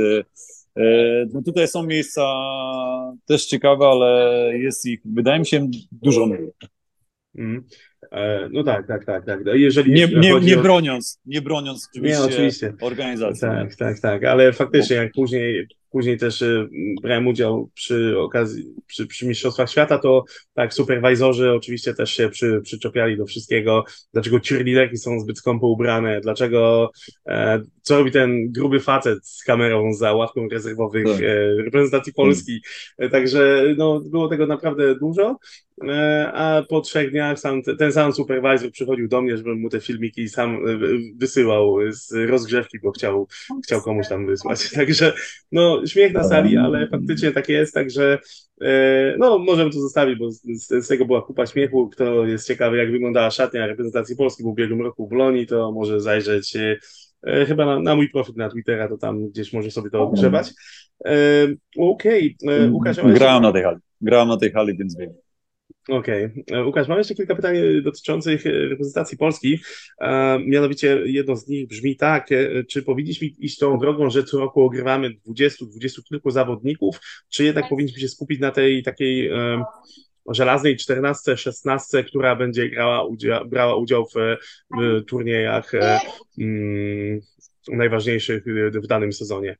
yy, 0.77 1.29
no 1.33 1.43
tutaj 1.43 1.69
są 1.69 1.87
miejsca 1.87 2.23
też 3.27 3.47
ciekawe, 3.47 3.87
ale 3.87 4.51
jest 4.59 4.87
ich, 4.87 5.01
wydaje 5.05 5.39
mi 5.39 5.47
się, 5.47 5.69
dużo 5.93 6.27
mniej. 6.27 6.51
Mm. 7.39 7.65
No 8.53 8.65
tak, 8.65 8.87
tak, 8.87 9.05
tak, 9.05 9.27
tak. 9.27 9.45
No, 9.45 9.55
jeżeli 9.55 9.93
nie, 9.93 10.09
nie, 10.09 10.41
nie 10.41 10.57
broniąc, 10.57 11.21
nie 11.27 11.43
broniąc 11.43 11.89
oczywiście, 11.91 12.19
nie, 12.19 12.25
oczywiście 12.25 12.75
organizacji. 12.81 13.41
Tak, 13.41 13.77
tak, 13.77 14.01
tak, 14.01 14.25
ale 14.25 14.53
faktycznie 14.53 14.97
jak 14.97 15.13
później 15.13 15.67
Później 15.91 16.19
też 16.19 16.43
y, 16.43 16.69
brałem 17.03 17.27
udział 17.27 17.71
przy 17.75 18.19
okazji, 18.19 18.65
przy, 18.87 19.07
przy 19.07 19.27
Mistrzostwach 19.27 19.71
Świata, 19.71 19.99
to 19.99 20.25
tak, 20.55 20.75
superwizorzy 20.75 21.53
oczywiście 21.53 21.95
też 21.95 22.11
się 22.11 22.29
przy, 22.29 22.61
przyczepiali 22.63 23.17
do 23.17 23.27
wszystkiego. 23.27 23.85
Dlaczego 24.13 24.39
cheerleaderki 24.49 24.97
są 24.97 25.21
zbyt 25.21 25.39
skąpo 25.39 25.67
ubrane? 25.67 26.21
Dlaczego, 26.21 26.91
e, 27.27 27.63
co 27.83 27.99
robi 27.99 28.11
ten 28.11 28.53
gruby 28.53 28.81
facet 28.81 29.27
z 29.27 29.45
kamerą 29.45 29.95
za 29.95 30.13
ławką 30.13 30.49
rezerwowych 30.49 31.07
tak. 31.07 31.23
e, 31.23 31.63
reprezentacji 31.63 32.13
Polski? 32.13 32.61
E, 32.99 33.09
także 33.09 33.65
no, 33.77 34.01
było 34.01 34.29
tego 34.29 34.47
naprawdę 34.47 34.95
dużo. 34.95 35.37
E, 35.89 36.33
a 36.35 36.63
po 36.63 36.81
trzech 36.81 37.11
dniach 37.11 37.39
sam, 37.39 37.63
ten 37.79 37.93
sam 37.93 38.13
supervisor 38.13 38.71
przychodził 38.71 39.09
do 39.09 39.23
mnie, 39.23 39.37
żebym 39.37 39.61
mu 39.61 39.69
te 39.69 39.81
filmiki 39.81 40.29
sam 40.29 40.55
e, 40.55 40.79
wysyłał 41.17 41.77
z 41.89 42.13
rozgrzewki, 42.13 42.79
bo 42.83 42.91
chciał, 42.91 43.29
chciał 43.65 43.83
komuś 43.83 44.09
tam 44.09 44.27
wysłać. 44.27 44.71
Także 44.75 45.13
no, 45.53 45.80
śmiech 45.87 46.13
na 46.13 46.25
sali, 46.25 46.57
ale 46.57 46.89
faktycznie 46.89 47.33
tak 47.33 47.49
jest, 47.49 47.75
także 47.75 48.19
e, 48.61 49.15
no, 49.19 49.39
możemy 49.39 49.71
to 49.71 49.81
zostawić, 49.81 50.19
bo 50.19 50.31
z, 50.31 50.43
z, 50.69 50.89
tego 50.89 51.05
była 51.05 51.23
kupa 51.23 51.47
śmiechu. 51.47 51.89
Kto 51.89 52.27
jest 52.27 52.47
ciekawy, 52.47 52.77
jak 52.77 52.91
wyglądała 52.91 53.31
szatnia 53.31 53.67
reprezentacji 53.67 54.17
Polski 54.17 54.43
w 54.43 54.47
ubiegłym 54.47 54.83
roku 54.83 55.09
w 55.09 55.13
Lonii, 55.13 55.47
to 55.47 55.73
może 55.73 56.01
zajrzeć 56.01 56.57
chyba 57.47 57.67
na, 57.67 57.81
na, 57.81 57.97
mój 57.97 58.11
profil 58.11 58.35
na 58.37 58.49
Twittera, 58.49 58.89
to 58.89 58.99
tam 58.99 59.29
gdzieś 59.29 59.53
może 59.53 59.71
sobie 59.71 59.91
to 59.91 60.09
odgrzewać. 60.09 60.53
Okej, 61.79 62.37
okay. 62.43 62.71
Łukasz... 62.71 62.97
Grałem 63.15 63.43
na 63.43 63.53
tej 63.53 63.63
hali, 63.63 63.79
grałem 64.01 64.29
na 64.29 64.37
tej 64.37 64.53
hali, 64.53 64.77
więc 64.77 64.97
wiem. 64.97 65.11
Okej. 65.89 66.25
Okay. 66.25 66.59
E, 66.59 66.65
Łukasz, 66.65 66.89
mam 66.89 66.99
jeszcze 66.99 67.15
kilka 67.15 67.35
pytań 67.35 67.57
dotyczących 67.83 68.47
e, 68.47 68.51
reprezentacji 68.51 69.19
Polski. 69.19 69.61
E, 70.01 70.39
mianowicie 70.39 71.03
jedno 71.05 71.37
z 71.37 71.49
nich 71.49 71.69
brzmi 71.69 71.97
tak, 71.97 72.29
czy 72.69 72.83
powinniśmy 72.83 73.29
iść 73.29 73.59
tą 73.59 73.79
drogą, 73.79 74.11
że 74.11 74.25
co 74.25 74.39
roku 74.39 74.63
ogrywamy 74.63 75.11
20, 75.25 75.67
20 75.67 76.03
kilku 76.09 76.31
zawodników, 76.31 77.01
czy 77.29 77.45
jednak 77.45 77.69
powinniśmy 77.69 78.01
się 78.01 78.09
skupić 78.09 78.41
na 78.41 78.51
tej 78.51 78.83
takiej 78.83 79.31
żelaznej 80.29 80.77
14, 80.77 81.37
16, 81.37 82.05
która 82.05 82.37
będzie 82.37 82.71
grała 82.71 83.05
udział, 83.05 83.49
brała 83.49 83.77
udział 83.77 84.07
w, 84.07 84.15
w 84.79 85.05
turniejach 85.05 85.73
mm, 86.39 87.21
najważniejszych 87.69 88.45
w 88.83 88.87
danym 88.87 89.13
sezonie? 89.13 89.57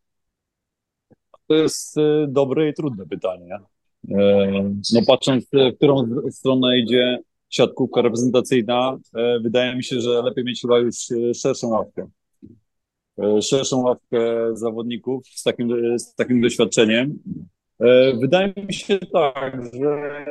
To 1.47 1.55
jest 1.55 1.97
dobre 2.29 2.69
i 2.69 2.75
trudne 2.75 3.07
pytanie. 3.07 3.59
E, 4.09 4.51
no 4.93 5.01
patrząc, 5.07 5.47
w 5.53 5.77
którą 5.77 6.09
stronę 6.31 6.79
idzie 6.79 7.19
siatkówka 7.49 8.03
reprezentacyjna, 8.03 8.99
e, 9.15 9.41
wydaje 9.41 9.77
mi 9.77 9.85
się, 9.85 10.01
że 10.01 10.23
lepiej 10.23 10.45
mieć 10.45 10.61
chyba 10.61 10.79
już 10.79 11.11
e, 11.11 11.35
szerszą 11.35 11.69
ławkę. 11.69 12.09
Szerszą 13.43 13.83
ławkę 13.83 14.51
zawodników 14.57 15.29
z 15.29 15.43
takim, 15.43 15.99
z 15.99 16.15
takim 16.15 16.41
doświadczeniem. 16.41 17.19
Wydaje 18.21 18.53
mi 18.57 18.75
się 18.75 18.99
tak, 18.99 19.61
że 19.75 20.25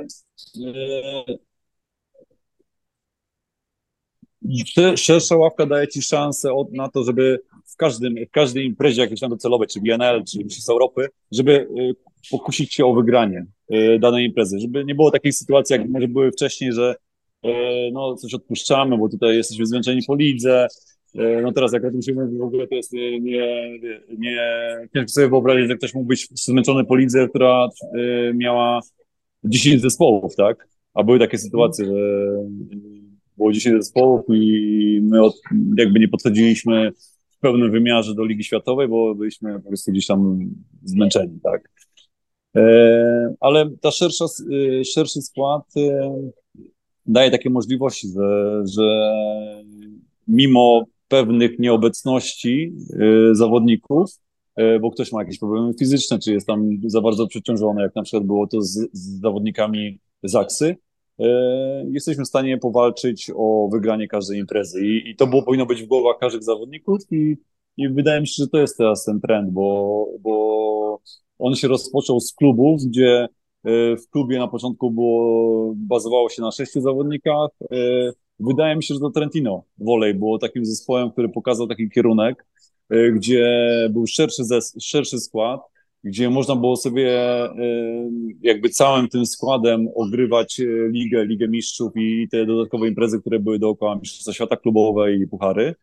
szersza 4.96 5.38
ławka 5.38 5.66
daje 5.66 5.88
ci 5.88 6.02
szansę 6.02 6.54
od, 6.54 6.74
na 6.74 6.90
to, 6.90 7.04
żeby 7.04 7.40
w, 7.66 7.76
każdym, 7.76 8.16
w 8.28 8.32
każdej 8.32 8.66
imprezie 8.66 9.02
jakiejś 9.02 9.20
tam 9.20 9.30
docelowej, 9.30 9.68
czy 9.68 9.82
BNL, 9.82 10.24
czy 10.24 10.38
Mistrzostw 10.38 10.70
Europy, 10.70 11.08
żeby 11.32 11.52
y, 11.52 11.96
pokusić 12.32 12.74
się 12.74 12.86
o 12.86 12.94
wygranie 12.94 13.46
y, 13.74 14.00
danej 14.00 14.26
imprezy, 14.26 14.60
żeby 14.60 14.86
nie 14.86 14.96
było 14.96 15.12
takiej 15.12 15.34
sytuacji, 15.34 15.74
jak 15.74 15.90
może 15.90 16.08
były 16.08 16.32
wcześniej, 16.32 16.74
że 16.74 16.96
y, 17.46 17.50
no 17.94 18.16
coś 18.16 18.34
odpuszczamy, 18.34 18.98
bo 18.98 19.10
tutaj 19.10 19.36
jesteśmy 19.36 19.66
zmęczeni 19.66 20.02
po 20.08 20.16
lidze, 20.16 20.68
no 21.44 21.52
teraz 21.52 21.74
jak 21.74 21.86
o 21.86 21.92
tym 21.92 22.02
się 22.02 22.14
mówi, 22.14 22.38
w 22.38 22.42
ogóle 22.42 22.68
to 22.68 22.76
jest 22.76 22.94
nie, 22.94 23.20
nie, 23.20 23.80
nie 24.18 24.38
ciężko 24.94 25.10
sobie 25.10 25.30
wyobrazić, 25.30 25.68
że 25.68 25.76
ktoś 25.76 25.94
mógł 25.94 26.08
być 26.08 26.28
zmęczony 26.34 26.86
po 26.86 26.96
lidze, 26.96 27.28
która 27.30 27.70
miała 28.34 28.80
10 29.44 29.82
zespołów, 29.82 30.36
tak? 30.36 30.68
A 30.94 31.04
były 31.04 31.20
takie 31.20 31.38
sytuacje, 31.38 31.86
że 31.86 31.94
było 33.40 33.52
10 33.52 33.76
zespołów 33.84 34.26
i 34.30 35.00
my 35.04 35.24
od, 35.24 35.42
jakby 35.78 36.00
nie 36.00 36.08
podchodziliśmy 36.08 36.92
w 37.30 37.40
pełnym 37.40 37.72
wymiarze 37.72 38.16
do 38.16 38.26
Ligi 38.26 38.44
Światowej, 38.44 38.88
bo 38.88 39.16
byliśmy 39.16 39.60
po 39.60 39.68
prostu 39.68 39.92
gdzieś 39.92 40.08
tam 40.08 40.50
zmęczeni, 40.84 41.40
tak. 41.44 41.70
E, 42.56 43.36
ale 43.40 43.70
ta 43.82 43.92
szersza, 43.92 44.26
e, 44.26 44.86
szerszy 44.86 45.22
skład 45.22 45.64
e, 45.78 46.14
daje 47.06 47.32
takie 47.32 47.50
możliwości, 47.50 48.08
że, 48.08 48.62
że 48.76 49.14
mimo 50.28 50.86
pewnych 51.08 51.60
nieobecności 51.60 52.74
zawodników, 53.32 54.10
bo 54.82 54.92
ktoś 54.92 55.12
ma 55.12 55.22
jakieś 55.22 55.40
problemy 55.40 55.74
fizyczne, 55.80 56.20
czy 56.20 56.34
jest 56.34 56.48
tam 56.48 56.70
za 56.86 57.02
bardzo 57.02 57.28
przeciążony, 57.28 57.82
jak 57.82 57.96
na 57.96 58.04
przykład 58.04 58.24
było 58.24 58.48
to 58.48 58.62
z, 58.62 58.90
z 58.94 59.20
zawodnikami 59.22 60.00
Zaksy, 60.24 60.76
jesteśmy 61.92 62.24
w 62.24 62.28
stanie 62.28 62.58
powalczyć 62.58 63.32
o 63.36 63.70
wygranie 63.72 64.08
każdej 64.08 64.40
imprezy. 64.40 64.86
I, 64.86 65.10
i 65.10 65.16
to 65.16 65.28
było, 65.28 65.44
powinno 65.44 65.66
być 65.66 65.84
w 65.84 65.88
głowach 65.88 66.18
każdych 66.20 66.44
zawodników 66.44 67.00
i, 67.12 67.38
i 67.78 67.90
wydaje 67.90 68.22
mi 68.22 68.28
się, 68.28 68.44
że 68.44 68.48
to 68.48 68.58
jest 68.58 68.78
teraz 68.78 69.06
ten 69.06 69.22
trend, 69.22 69.52
bo, 69.52 70.06
bo 70.20 71.02
on 71.40 71.56
się 71.56 71.68
rozpoczął 71.68 72.20
z 72.20 72.34
klubów, 72.34 72.82
gdzie 72.84 73.28
e, 73.64 73.98
w 73.98 74.10
klubie 74.10 74.40
na 74.40 74.48
początku 74.48 74.92
było, 74.92 75.74
bazowało 75.76 76.30
się 76.30 76.42
na 76.42 76.52
sześciu 76.52 76.82
zawodnikach. 76.82 77.50
E, 77.72 77.76
wydaje 78.40 78.76
mi 78.76 78.84
się, 78.84 78.94
że 78.94 79.00
to 79.00 79.10
Trentino 79.10 79.64
Wolej 79.78 80.14
było 80.14 80.38
takim 80.38 80.66
zespołem, 80.66 81.12
który 81.12 81.30
pokazał 81.30 81.68
taki 81.68 81.90
kierunek, 81.90 82.46
gdzie 83.16 83.70
był 83.90 84.08
szerszy, 84.08 84.44
zes- 84.44 84.76
szerszy 84.82 85.20
skład, 85.20 85.62
gdzie 86.04 86.30
można 86.30 86.56
było 86.56 86.76
sobie 86.76 87.20
e, 87.20 87.54
jakby 88.42 88.70
całym 88.70 89.10
tym 89.10 89.26
składem 89.26 89.88
ogrywać 89.96 90.60
e, 90.60 90.64
ligę, 90.90 91.26
ligę 91.26 91.48
mistrzów 91.48 91.92
i 91.96 92.28
te 92.32 92.46
dodatkowe 92.46 92.88
imprezy, 92.88 93.22
które 93.22 93.40
były 93.40 93.60
dookoła 93.60 93.96
mistrzostwa 93.96 94.34
świata 94.34 94.56
klubowe 94.56 95.16
i 95.16 95.28
puchary. 95.28 95.76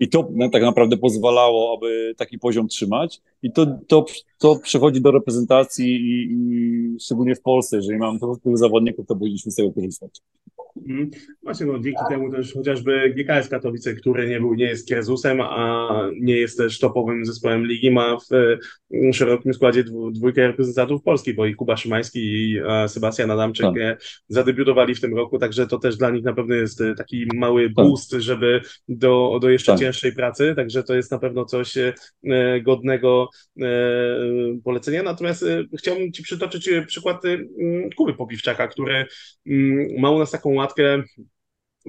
I 0.00 0.08
to 0.08 0.28
tak 0.52 0.62
naprawdę 0.62 0.96
pozwalało, 0.96 1.76
aby 1.76 2.14
taki 2.16 2.38
poziom 2.38 2.68
trzymać. 2.68 3.20
I 3.42 3.52
to, 3.52 3.66
to, 3.88 4.04
to 4.38 4.58
przechodzi 4.62 5.00
do 5.00 5.10
reprezentacji 5.10 5.96
i, 5.96 6.28
i 6.32 7.00
szczególnie 7.00 7.34
w 7.34 7.42
Polsce, 7.42 7.76
jeżeli 7.76 7.98
mamy 7.98 8.18
tylu 8.42 8.56
zawodników, 8.56 9.06
to 9.06 9.16
powinniśmy 9.16 9.52
z 9.52 9.54
tego 9.54 9.72
korzystać. 9.72 10.20
Mhm. 10.86 11.10
Właśnie, 11.42 11.66
no, 11.66 11.78
dzięki 11.78 12.00
temu 12.08 12.32
też 12.32 12.54
chociażby 12.54 13.14
GKS 13.16 13.48
Katowice, 13.48 13.94
który 13.94 14.28
nie, 14.28 14.40
był, 14.40 14.54
nie 14.54 14.64
jest 14.64 14.88
Kierzusem, 14.88 15.40
a 15.40 15.88
nie 16.20 16.36
jest 16.36 16.58
też 16.58 16.78
topowym 16.78 17.24
zespołem 17.24 17.66
ligi, 17.66 17.90
ma 17.90 18.16
w 18.18 18.34
mm, 18.92 19.12
szerokim 19.12 19.54
składzie 19.54 19.84
dwójkę 20.12 20.46
reprezentantów 20.46 21.02
Polski, 21.02 21.34
bo 21.34 21.46
i 21.46 21.54
Kuba 21.54 21.76
Szymański 21.76 22.20
i 22.20 22.60
Sebastian 22.86 23.30
Adamczyk 23.30 23.66
tak. 23.66 23.78
E, 23.78 23.96
zadebiutowali 24.28 24.94
w 24.94 25.00
tym 25.00 25.16
roku, 25.16 25.38
także 25.38 25.66
to 25.66 25.78
też 25.78 25.96
dla 25.96 26.10
nich 26.10 26.24
na 26.24 26.32
pewno 26.32 26.54
jest 26.54 26.80
e, 26.80 26.94
taki 26.94 27.26
mały 27.34 27.64
tak. 27.64 27.74
boost, 27.74 28.12
żeby 28.12 28.60
do, 28.88 29.38
do 29.42 29.50
jeszcze 29.50 29.72
tak. 29.72 29.80
cięższej 29.80 30.12
pracy, 30.12 30.52
także 30.56 30.82
to 30.82 30.94
jest 30.94 31.10
na 31.10 31.18
pewno 31.18 31.44
coś 31.44 31.76
e, 31.76 31.94
godnego 32.62 33.27
polecenia. 34.64 35.02
Natomiast 35.02 35.44
chciałbym 35.78 36.12
Ci 36.12 36.22
przytoczyć 36.22 36.70
przykład 36.86 37.22
Kuby 37.96 38.14
Popiwczaka, 38.14 38.68
który 38.68 39.06
ma 39.98 40.10
u 40.10 40.18
nas 40.18 40.30
taką 40.30 40.54
łatkę 40.54 41.02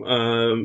e, 0.08 0.56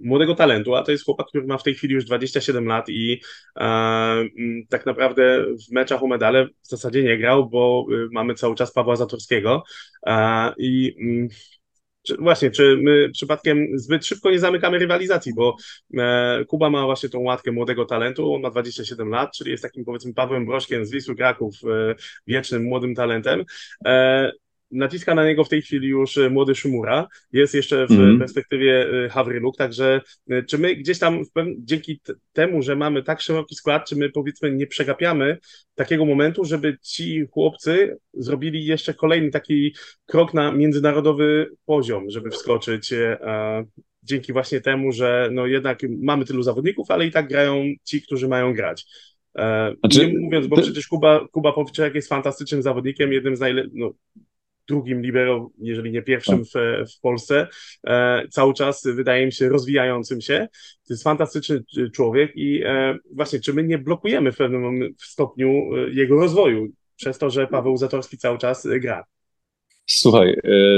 młodego 0.00 0.34
talentu, 0.34 0.74
a 0.74 0.82
to 0.82 0.92
jest 0.92 1.04
chłopak, 1.04 1.26
który 1.26 1.46
ma 1.46 1.58
w 1.58 1.62
tej 1.62 1.74
chwili 1.74 1.94
już 1.94 2.04
27 2.04 2.66
lat 2.66 2.88
i 2.88 3.20
e, 3.60 4.24
tak 4.68 4.86
naprawdę 4.86 5.44
w 5.68 5.72
meczach 5.72 6.02
o 6.02 6.06
medale 6.06 6.46
w 6.46 6.68
zasadzie 6.68 7.02
nie 7.02 7.18
grał, 7.18 7.48
bo 7.48 7.86
mamy 8.12 8.34
cały 8.34 8.54
czas 8.54 8.72
Pawła 8.72 8.96
Zatorskiego 8.96 9.62
e, 10.06 10.52
i 10.58 10.94
czy, 12.08 12.16
właśnie, 12.16 12.50
czy 12.50 12.76
my 12.82 13.10
przypadkiem 13.10 13.66
zbyt 13.74 14.06
szybko 14.06 14.30
nie 14.30 14.38
zamykamy 14.38 14.78
rywalizacji, 14.78 15.34
bo 15.34 15.56
e, 15.98 16.44
Kuba 16.44 16.70
ma 16.70 16.84
właśnie 16.84 17.08
tą 17.08 17.20
łatkę 17.20 17.52
młodego 17.52 17.84
talentu, 17.84 18.34
on 18.34 18.40
ma 18.42 18.50
27 18.50 19.08
lat, 19.08 19.32
czyli 19.36 19.50
jest 19.50 19.62
takim 19.62 19.84
powiedzmy 19.84 20.14
Pawłem 20.14 20.46
Broszkiem 20.46 20.84
z 20.84 20.90
Wisły 20.90 21.16
Kraków, 21.16 21.54
e, 21.64 21.94
wiecznym 22.26 22.62
młodym 22.62 22.94
talentem. 22.94 23.44
E, 23.86 24.32
naciska 24.70 25.14
na 25.14 25.26
niego 25.26 25.44
w 25.44 25.48
tej 25.48 25.62
chwili 25.62 25.88
już 25.88 26.18
e, 26.18 26.30
młody 26.30 26.54
Szumura, 26.54 27.08
jest 27.32 27.54
jeszcze 27.54 27.86
w 27.86 27.90
mm. 27.90 28.18
perspektywie 28.18 29.04
e, 29.04 29.08
Hawryluk, 29.08 29.56
także 29.56 30.00
e, 30.30 30.42
czy 30.42 30.58
my 30.58 30.76
gdzieś 30.76 30.98
tam 30.98 31.22
dzięki 31.58 32.00
temu, 32.32 32.62
że 32.62 32.76
mamy 32.76 33.02
tak 33.02 33.20
szeroki 33.20 33.54
skład, 33.54 33.88
czy 33.88 33.96
my 33.96 34.10
powiedzmy 34.10 34.52
nie 34.52 34.66
przegapiamy 34.66 35.38
takiego 35.74 36.04
momentu, 36.04 36.44
żeby 36.44 36.78
ci 36.82 37.26
chłopcy 37.30 37.96
zrobili 38.12 38.66
jeszcze 38.66 38.94
kolejny 38.94 39.30
taki 39.30 39.74
krok 40.06 40.34
na 40.34 40.52
międzynarodowy 40.52 41.50
poziom, 41.64 42.10
żeby 42.10 42.30
wskoczyć 42.30 42.94
dzięki 44.02 44.32
właśnie 44.32 44.60
temu, 44.60 44.92
że 44.92 45.28
no 45.32 45.46
jednak 45.46 45.78
mamy 46.00 46.24
tylu 46.24 46.42
zawodników, 46.42 46.90
ale 46.90 47.06
i 47.06 47.10
tak 47.10 47.28
grają 47.28 47.64
ci, 47.84 48.02
którzy 48.02 48.28
mają 48.28 48.54
grać. 48.54 48.86
Znaczy, 49.80 50.12
nie 50.12 50.18
mówiąc, 50.18 50.46
bo 50.46 50.56
przecież 50.56 50.86
Kuba, 50.86 51.28
Kuba 51.32 51.52
Powczek 51.52 51.94
jest 51.94 52.08
fantastycznym 52.08 52.62
zawodnikiem, 52.62 53.12
jednym 53.12 53.36
z 53.36 53.40
najlepszych, 53.40 53.72
no, 53.74 53.92
drugim 54.68 55.02
libero, 55.02 55.50
jeżeli 55.58 55.92
nie 55.92 56.02
pierwszym 56.02 56.44
w, 56.44 56.52
w 56.96 57.00
Polsce, 57.00 57.46
e, 57.86 58.28
cały 58.28 58.54
czas 58.54 58.82
wydaje 58.86 59.26
mi 59.26 59.32
się 59.32 59.48
rozwijającym 59.48 60.20
się. 60.20 60.48
To 60.88 60.94
jest 60.94 61.02
fantastyczny 61.02 61.60
człowiek 61.94 62.32
i 62.36 62.62
e, 62.64 62.98
właśnie, 63.12 63.40
czy 63.40 63.54
my 63.54 63.64
nie 63.64 63.78
blokujemy 63.78 64.32
w 64.32 64.36
pewnym 64.36 64.94
stopniu 64.98 65.48
e, 65.48 65.90
jego 65.90 66.16
rozwoju 66.20 66.68
przez 66.96 67.18
to, 67.18 67.30
że 67.30 67.46
Paweł 67.46 67.76
Zatorski 67.76 68.18
cały 68.18 68.38
czas 68.38 68.68
gra? 68.80 69.04
Słuchaj, 69.86 70.36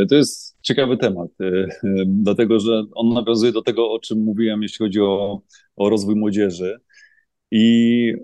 to 0.08 0.14
jest 0.14 0.56
ciekawy 0.62 0.96
temat, 0.96 1.28
dlatego 2.24 2.60
że 2.60 2.82
on 2.94 3.08
nawiązuje 3.08 3.52
do 3.52 3.62
tego, 3.62 3.92
o 3.92 4.00
czym 4.00 4.18
mówiłem, 4.18 4.62
jeśli 4.62 4.78
chodzi 4.78 5.00
o, 5.00 5.40
o 5.76 5.90
rozwój 5.90 6.16
młodzieży. 6.16 6.80
I 7.50 8.14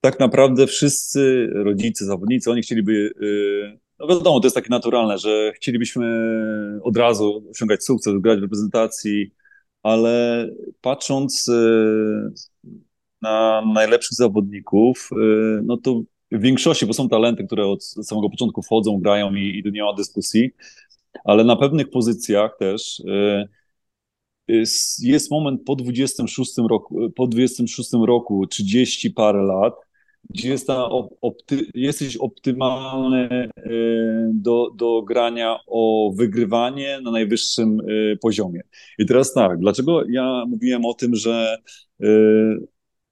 tak 0.00 0.20
naprawdę 0.20 0.66
wszyscy 0.66 1.48
rodzice, 1.54 2.04
zawodnicy, 2.04 2.50
oni 2.50 2.62
chcieliby, 2.62 2.92
y, 3.22 3.78
no 3.98 4.06
wiadomo, 4.06 4.40
to 4.40 4.46
jest 4.46 4.56
takie 4.56 4.70
naturalne, 4.70 5.18
że 5.18 5.52
chcielibyśmy 5.56 6.06
od 6.82 6.96
razu 6.96 7.44
osiągać 7.50 7.84
sukces, 7.84 8.14
grać 8.20 8.38
w 8.38 8.42
reprezentacji, 8.42 9.34
ale 9.82 10.46
patrząc 10.80 11.48
y, 11.48 12.32
na 13.22 13.62
najlepszych 13.74 14.16
zawodników, 14.16 15.10
y, 15.12 15.60
no 15.64 15.76
to 15.76 16.00
w 16.32 16.40
większości, 16.40 16.86
bo 16.86 16.92
są 16.92 17.08
talenty, 17.08 17.44
które 17.46 17.66
od 17.66 17.84
samego 17.84 18.30
początku 18.30 18.62
wchodzą, 18.62 18.98
grają 18.98 19.34
i, 19.34 19.62
i 19.66 19.72
nie 19.72 19.82
ma 19.82 19.94
dyskusji, 19.94 20.50
ale 21.24 21.44
na 21.44 21.56
pewnych 21.56 21.90
pozycjach 21.90 22.56
też 22.58 23.02
jest 25.02 25.30
moment 25.30 25.60
po 25.66 25.76
26 25.76 26.52
roku, 26.68 27.10
po 27.10 27.26
26 27.26 27.90
roku, 28.06 28.46
30 28.46 29.10
parę 29.10 29.42
lat, 29.42 29.87
gdzie 30.30 30.48
jest 30.48 30.66
ta 30.66 30.88
opty, 31.20 31.66
jesteś 31.74 32.16
optymalny 32.16 33.28
e, 33.56 33.70
do, 34.34 34.70
do 34.76 35.02
grania 35.02 35.58
o 35.66 36.12
wygrywanie 36.16 37.00
na 37.02 37.10
najwyższym 37.10 37.80
e, 37.80 38.16
poziomie. 38.16 38.60
I 38.98 39.06
teraz 39.06 39.32
tak, 39.32 39.58
dlaczego 39.58 40.04
ja 40.08 40.44
mówiłem 40.48 40.84
o 40.84 40.94
tym, 40.94 41.14
że 41.14 41.56
e, 42.02 42.06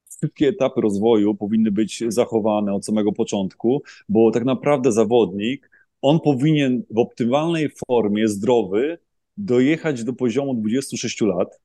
wszystkie 0.09 0.47
etapy 0.47 0.81
rozwoju 0.81 1.35
powinny 1.35 1.71
być 1.71 2.03
zachowane 2.07 2.73
od 2.73 2.85
samego 2.85 3.11
początku, 3.11 3.83
bo 4.09 4.31
tak 4.31 4.45
naprawdę 4.45 4.91
zawodnik, 4.91 5.69
on 6.01 6.19
powinien 6.19 6.83
w 6.89 6.97
optymalnej 6.97 7.69
formie, 7.87 8.27
zdrowy, 8.27 8.97
dojechać 9.37 10.03
do 10.03 10.13
poziomu 10.13 10.53
26 10.53 11.21
lat 11.21 11.61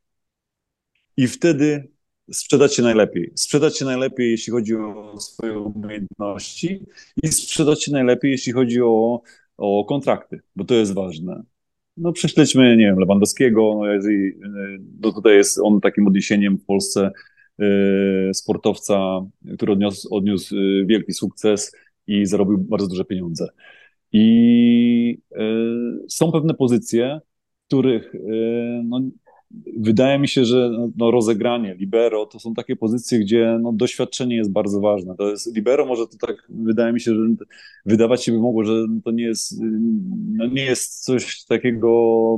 i 1.17 1.29
wtedy 1.29 1.89
sprzedać 2.33 2.75
się 2.75 2.83
najlepiej. 2.83 3.33
Sprzedać 3.35 3.79
się 3.79 3.85
najlepiej, 3.85 4.31
jeśli 4.31 4.53
chodzi 4.53 4.75
o 4.77 5.21
swoje 5.21 5.59
umiejętności 5.59 6.87
i 7.23 7.29
sprzedać 7.29 7.85
się 7.85 7.93
najlepiej, 7.93 8.31
jeśli 8.31 8.53
chodzi 8.53 8.83
o, 8.83 9.23
o 9.57 9.85
kontrakty, 9.85 10.41
bo 10.57 10.65
to 10.65 10.75
jest 10.75 10.95
ważne. 10.95 11.43
No 11.97 12.13
prześledźmy, 12.13 12.77
nie 12.77 12.85
wiem, 12.85 12.99
Lewandowskiego, 12.99 13.75
no 13.79 13.87
jeżeli, 13.87 14.33
no 15.01 15.13
tutaj 15.13 15.37
jest 15.37 15.59
on 15.59 15.81
takim 15.81 16.07
odniesieniem 16.07 16.59
w 16.59 16.65
Polsce 16.65 17.11
y, 17.61 18.35
sportowca, 18.35 19.21
który 19.55 19.73
odniósł, 19.73 20.15
odniósł 20.15 20.57
y, 20.57 20.85
wielki 20.87 21.13
sukces 21.13 21.77
i 22.07 22.27
zarobił 22.27 22.59
bardzo 22.59 22.89
duże 22.89 23.05
pieniądze. 23.05 23.49
I 24.13 25.19
y, 25.33 25.37
są 26.09 26.33
pewne 26.33 26.55
pozycje, 26.55 27.21
których 27.67 28.13
no, 28.85 29.01
wydaje 29.77 30.19
mi 30.19 30.29
się, 30.29 30.45
że 30.45 30.71
no, 30.97 31.11
rozegranie, 31.11 31.75
libero 31.75 32.27
to 32.27 32.39
są 32.39 32.55
takie 32.55 32.77
pozycje, 32.77 33.19
gdzie 33.19 33.59
no, 33.63 33.73
doświadczenie 33.73 34.37
jest 34.37 34.53
bardzo 34.53 34.81
ważne. 34.81 35.15
To 35.17 35.31
jest, 35.31 35.57
libero 35.57 35.87
może 35.87 36.07
to 36.07 36.27
tak, 36.27 36.37
wydaje 36.49 36.93
mi 36.93 37.01
się, 37.01 37.15
że 37.15 37.21
wydawać 37.87 38.25
się 38.25 38.33
by 38.33 38.39
mogło, 38.39 38.65
że 38.65 38.87
to 39.05 39.11
nie 39.11 39.25
jest, 39.25 39.61
no, 40.33 40.47
nie 40.47 40.65
jest 40.65 41.05
coś 41.05 41.45
takiego 41.45 41.89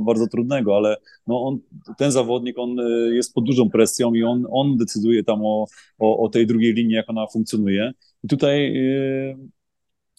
bardzo 0.05 0.27
trudnego, 0.27 0.77
ale 0.77 0.97
no, 1.27 1.43
on, 1.43 1.59
ten 1.97 2.11
zawodnik, 2.11 2.59
on 2.59 2.79
y, 2.79 3.15
jest 3.15 3.33
pod 3.33 3.45
dużą 3.45 3.69
presją 3.69 4.13
i 4.13 4.23
on, 4.23 4.47
on 4.51 4.77
decyduje 4.77 5.23
tam 5.23 5.39
o, 5.45 5.65
o, 5.99 6.17
o 6.17 6.29
tej 6.29 6.47
drugiej 6.47 6.73
linii, 6.73 6.95
jak 6.95 7.09
ona 7.09 7.27
funkcjonuje. 7.27 7.91
I 8.23 8.27
tutaj 8.27 8.73
yy, 8.73 9.35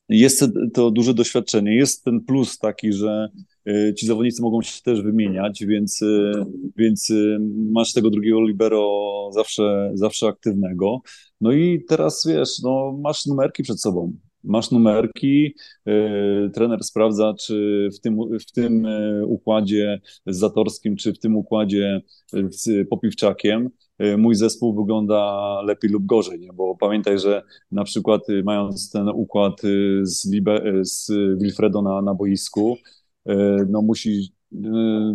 jest 0.08 0.44
to 0.74 0.90
duże 0.90 1.14
doświadczenie. 1.14 1.76
Jest 1.76 2.04
ten 2.04 2.20
plus 2.20 2.58
taki, 2.58 2.92
że 2.92 3.28
y, 3.68 3.94
ci 3.98 4.06
zawodnicy 4.06 4.42
mogą 4.42 4.62
się 4.62 4.82
też 4.82 5.02
wymieniać, 5.02 5.64
więc, 5.66 6.02
y, 6.02 6.32
więc 6.76 7.10
y, 7.10 7.38
masz 7.72 7.92
tego 7.92 8.10
drugiego 8.10 8.46
libero 8.46 9.30
zawsze, 9.32 9.90
zawsze 9.94 10.26
aktywnego. 10.26 11.00
No 11.40 11.52
i 11.52 11.84
teraz 11.88 12.26
wiesz, 12.28 12.62
no, 12.62 12.98
masz 13.02 13.26
numerki 13.26 13.62
przed 13.62 13.80
sobą. 13.80 14.12
Masz 14.44 14.70
numerki, 14.70 15.54
trener 16.54 16.84
sprawdza, 16.84 17.34
czy 17.40 17.88
w 17.96 18.00
tym, 18.00 18.18
w 18.40 18.52
tym 18.52 18.86
układzie 19.26 20.00
z 20.26 20.36
Zatorskim, 20.38 20.96
czy 20.96 21.12
w 21.12 21.18
tym 21.18 21.36
układzie 21.36 22.00
z 22.50 22.88
Popiwczakiem 22.88 23.70
mój 24.18 24.34
zespół 24.34 24.74
wygląda 24.74 25.62
lepiej 25.62 25.90
lub 25.90 26.06
gorzej, 26.06 26.40
nie? 26.40 26.52
bo 26.52 26.76
pamiętaj, 26.76 27.18
że 27.18 27.42
na 27.70 27.84
przykład 27.84 28.28
y, 28.28 28.42
mając 28.44 28.90
ten 28.90 29.08
układ 29.08 29.64
y, 29.64 30.00
z, 30.06 30.30
Libe, 30.32 30.62
z 30.84 31.10
Wilfredo 31.38 31.82
na, 31.82 32.02
na 32.02 32.14
boisku, 32.14 32.76
no 33.68 33.82
musi 33.82 34.35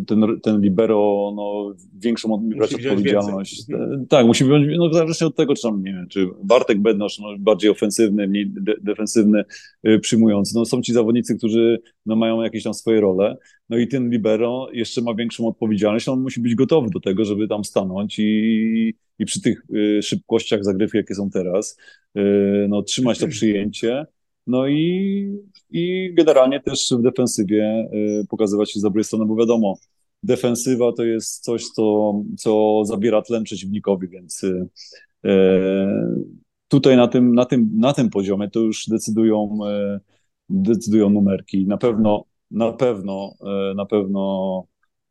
ten, 0.07 0.39
ten 0.41 0.61
libero 0.61 1.33
no, 1.35 1.75
większą 1.99 2.37
brać 2.37 2.73
odpowiedzialność. 2.73 3.65
Tak, 4.09 4.25
musi 4.25 4.45
być, 4.45 4.77
no 4.77 4.93
zależnie 4.93 5.27
od 5.27 5.35
tego, 5.35 5.55
czy 5.55 5.61
tam, 5.61 5.83
nie 5.83 5.93
wiem, 5.93 6.07
czy 6.09 6.27
Bartek 6.43 6.79
Bednosz 6.79 7.19
no, 7.19 7.27
bardziej 7.39 7.69
ofensywny, 7.69 8.27
mniej 8.27 8.49
de 8.49 8.73
defensywny, 8.81 9.43
y, 9.87 9.99
przyjmujący. 9.99 10.55
No 10.55 10.65
są 10.65 10.81
ci 10.81 10.93
zawodnicy, 10.93 11.37
którzy 11.37 11.81
no, 12.05 12.15
mają 12.15 12.41
jakieś 12.41 12.63
tam 12.63 12.73
swoje 12.73 13.01
role, 13.01 13.37
no 13.69 13.77
i 13.77 13.87
ten 13.87 14.09
libero 14.09 14.67
jeszcze 14.73 15.01
ma 15.01 15.15
większą 15.15 15.47
odpowiedzialność, 15.47 16.07
on 16.07 16.21
musi 16.21 16.41
być 16.41 16.55
gotowy 16.55 16.89
do 16.93 16.99
tego, 16.99 17.25
żeby 17.25 17.47
tam 17.47 17.63
stanąć 17.63 18.19
i, 18.19 18.93
i 19.19 19.25
przy 19.25 19.41
tych 19.41 19.63
y, 19.75 20.01
szybkościach 20.01 20.63
zagrywki, 20.63 20.97
jakie 20.97 21.15
są 21.15 21.29
teraz, 21.29 21.77
y, 22.17 22.21
no 22.69 22.81
trzymać 22.81 23.19
to 23.19 23.27
przyjęcie, 23.37 24.05
no 24.47 24.67
i, 24.67 25.39
i 25.69 26.13
generalnie 26.13 26.59
też 26.59 26.93
w 26.99 27.01
defensywie 27.01 27.89
y, 27.93 28.27
pokazywać 28.29 28.71
się 28.71 28.79
z 28.79 28.83
dobrej 28.83 29.03
strony, 29.03 29.25
bo 29.25 29.35
wiadomo, 29.35 29.77
defensywa 30.23 30.91
to 30.93 31.03
jest 31.03 31.43
coś, 31.43 31.65
co, 31.65 32.13
co 32.37 32.81
zabiera 32.85 33.21
tlen 33.21 33.43
przeciwnikowi, 33.43 34.07
więc 34.07 34.43
y, 34.43 34.69
tutaj 36.67 36.97
na 36.97 37.07
tym, 37.07 37.35
na, 37.35 37.45
tym, 37.45 37.69
na 37.77 37.93
tym 37.93 38.09
poziomie 38.09 38.49
to 38.49 38.59
już 38.59 38.87
decydują, 38.87 39.59
y, 39.95 39.99
decydują 40.49 41.09
numerki. 41.09 41.67
Na 41.67 41.77
pewno, 41.77 42.25
na 42.51 42.71
pewno, 42.71 43.33
na 43.75 43.85
pewno 43.85 44.63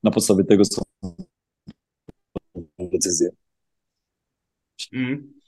na 0.02 0.10
podstawie 0.10 0.44
tego 0.44 0.64
są 0.64 0.82
decyzje. 2.78 3.30
Mm. 4.92 5.39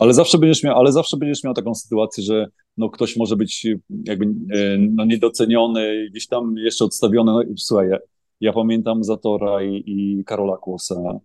Ale 0.00 0.14
zawsze 0.14 0.38
będziesz 0.38 0.62
miał, 0.62 0.78
ale 0.78 0.92
zawsze 0.92 1.16
będziesz 1.16 1.44
miał 1.44 1.54
taką 1.54 1.74
sytuację, 1.74 2.24
że 2.24 2.46
no 2.76 2.90
ktoś 2.90 3.16
może 3.16 3.36
być 3.36 3.66
jakby 4.04 4.24
e, 4.26 4.78
no, 4.78 5.04
niedoceniony, 5.04 6.08
gdzieś 6.10 6.26
tam 6.26 6.54
jeszcze 6.56 6.84
odstawiony. 6.84 7.32
No, 7.32 7.42
słuchaj, 7.56 7.88
ja, 7.88 7.98
ja 8.40 8.52
pamiętam 8.52 9.04
Zatora 9.04 9.62
i, 9.62 9.82
i 9.86 10.24
Karola 10.24 10.56
Kłosa 10.56 11.20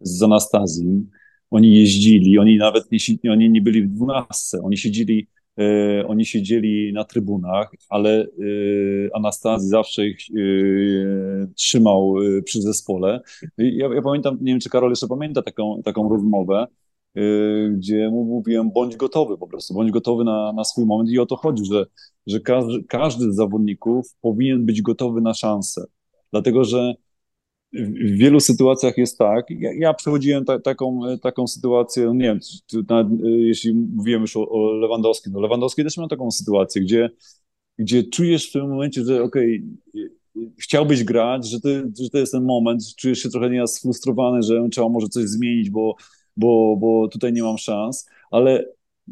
z 0.00 0.22
Anastazji. 0.22 1.06
Oni 1.50 1.76
jeździli, 1.76 2.38
oni 2.38 2.56
nawet 2.56 2.84
nie, 2.92 3.32
oni 3.32 3.50
nie 3.50 3.62
byli 3.62 3.82
w 3.82 3.88
dwunastce, 3.88 4.62
oni 4.62 4.76
siedzieli 4.76 5.28
e, 5.58 6.06
oni 6.06 6.24
siedzieli 6.24 6.92
na 6.92 7.04
trybunach, 7.04 7.70
ale 7.88 8.22
e, 8.22 8.26
Anastazji 9.14 9.68
zawsze 9.68 10.06
ich 10.06 10.18
e, 10.18 11.46
trzymał 11.54 12.14
e, 12.22 12.42
przy 12.42 12.62
zespole. 12.62 13.20
Ja, 13.58 13.94
ja, 13.94 14.02
pamiętam, 14.02 14.38
nie 14.40 14.52
wiem, 14.52 14.60
czy 14.60 14.70
Karol 14.70 14.90
jeszcze 14.90 15.08
pamięta 15.08 15.42
taką, 15.42 15.82
taką 15.84 16.08
rozmowę, 16.08 16.66
gdzie 17.76 18.10
mu 18.10 18.24
mówiłem, 18.24 18.70
bądź 18.70 18.96
gotowy 18.96 19.38
po 19.38 19.46
prostu, 19.46 19.74
bądź 19.74 19.90
gotowy 19.90 20.24
na, 20.24 20.52
na 20.52 20.64
swój 20.64 20.86
moment. 20.86 21.10
I 21.10 21.18
o 21.18 21.26
to 21.26 21.36
chodzi, 21.36 21.64
że, 21.64 21.86
że 22.26 22.40
każdy, 22.40 22.84
każdy 22.88 23.32
z 23.32 23.36
zawodników 23.36 24.06
powinien 24.20 24.66
być 24.66 24.82
gotowy 24.82 25.20
na 25.20 25.34
szansę, 25.34 25.84
dlatego 26.32 26.64
że 26.64 26.94
w 27.72 28.18
wielu 28.18 28.40
sytuacjach 28.40 28.98
jest 28.98 29.18
tak, 29.18 29.46
ja, 29.50 29.70
ja 29.78 29.94
przechodziłem 29.94 30.44
ta, 30.44 30.60
taką, 30.60 31.00
taką 31.22 31.46
sytuację, 31.46 32.04
no 32.04 32.14
nie 32.14 32.24
wiem, 32.24 32.40
nawet, 32.88 33.12
y, 33.24 33.30
jeśli 33.30 33.74
mówiłem 33.74 34.20
już 34.20 34.36
o, 34.36 34.48
o 34.48 34.72
Lewandowskim, 34.72 35.32
no 35.32 35.40
Lewandowski 35.40 35.84
też 35.84 35.96
miał 35.96 36.08
taką 36.08 36.30
sytuację, 36.30 36.82
gdzie, 36.82 37.10
gdzie 37.78 38.04
czujesz 38.04 38.48
w 38.48 38.52
tym 38.52 38.68
momencie, 38.68 39.04
że 39.04 39.22
okej, 39.22 39.64
okay, 39.88 40.10
chciałbyś 40.58 41.04
grać, 41.04 41.50
że 41.50 41.60
to, 41.60 41.68
że 42.00 42.10
to 42.10 42.18
jest 42.18 42.32
ten 42.32 42.44
moment, 42.44 42.82
czujesz 42.96 43.18
się 43.18 43.28
trochę 43.28 43.50
nieraz 43.50 43.74
sfrustrowany, 43.74 44.42
że 44.42 44.68
trzeba 44.72 44.88
może 44.88 45.08
coś 45.08 45.24
zmienić, 45.24 45.70
bo 45.70 45.96
bo, 46.36 46.76
bo 46.76 47.08
tutaj 47.08 47.32
nie 47.32 47.42
mam 47.42 47.58
szans, 47.58 48.08
ale 48.30 48.64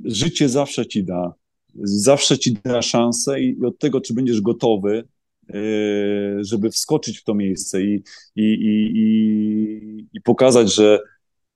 życie 0.04 0.48
zawsze 0.48 0.86
ci 0.86 1.04
da. 1.04 1.34
Zawsze 1.82 2.38
ci 2.38 2.52
da 2.64 2.82
szansę 2.82 3.40
i 3.40 3.64
od 3.64 3.78
tego, 3.78 4.00
czy 4.00 4.14
będziesz 4.14 4.40
gotowy, 4.40 5.04
e, 5.48 5.54
żeby 6.40 6.70
wskoczyć 6.70 7.18
w 7.18 7.24
to 7.24 7.34
miejsce 7.34 7.82
i, 7.82 8.02
i, 8.36 8.42
i, 8.42 8.90
i, 8.94 10.06
i 10.12 10.20
pokazać, 10.20 10.74
że 10.74 10.98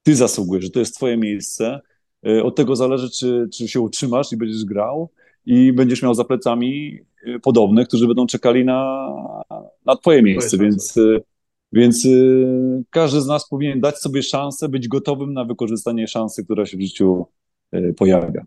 ty 0.03 0.17
zasługujesz, 0.17 0.65
że 0.65 0.71
to 0.71 0.79
jest 0.79 0.95
twoje 0.95 1.17
miejsce. 1.17 1.81
E, 2.27 2.43
od 2.43 2.57
tego 2.57 2.77
zależy, 2.77 3.11
czy, 3.11 3.49
czy 3.53 3.69
się 3.69 3.81
utrzymasz 3.81 4.33
i 4.33 4.37
będziesz 4.37 4.65
grał 4.65 5.11
i 5.47 5.73
będziesz 5.73 6.03
miał 6.03 6.15
za 6.15 6.25
plecami 6.25 6.99
e, 7.27 7.39
podobnych, 7.39 7.89
którzy 7.89 8.07
będą 8.07 8.27
czekali 8.27 8.65
na, 8.65 9.09
na 9.87 9.97
twoje 9.97 10.23
miejsce, 10.23 10.59
więc 10.59 10.99
więc 11.75 12.05
y, 12.05 12.85
każdy 12.91 13.21
z 13.21 13.27
nas 13.27 13.49
powinien 13.49 13.81
dać 13.81 13.99
sobie 13.99 14.23
szansę, 14.23 14.69
być 14.69 14.89
gotowym 14.89 15.33
na 15.33 15.45
wykorzystanie 15.45 16.09
szansy, 16.09 16.45
która 16.45 16.67
się 16.67 16.77
w 16.77 16.81
życiu 16.81 17.27
y, 17.75 17.95
pojawia. 17.97 18.45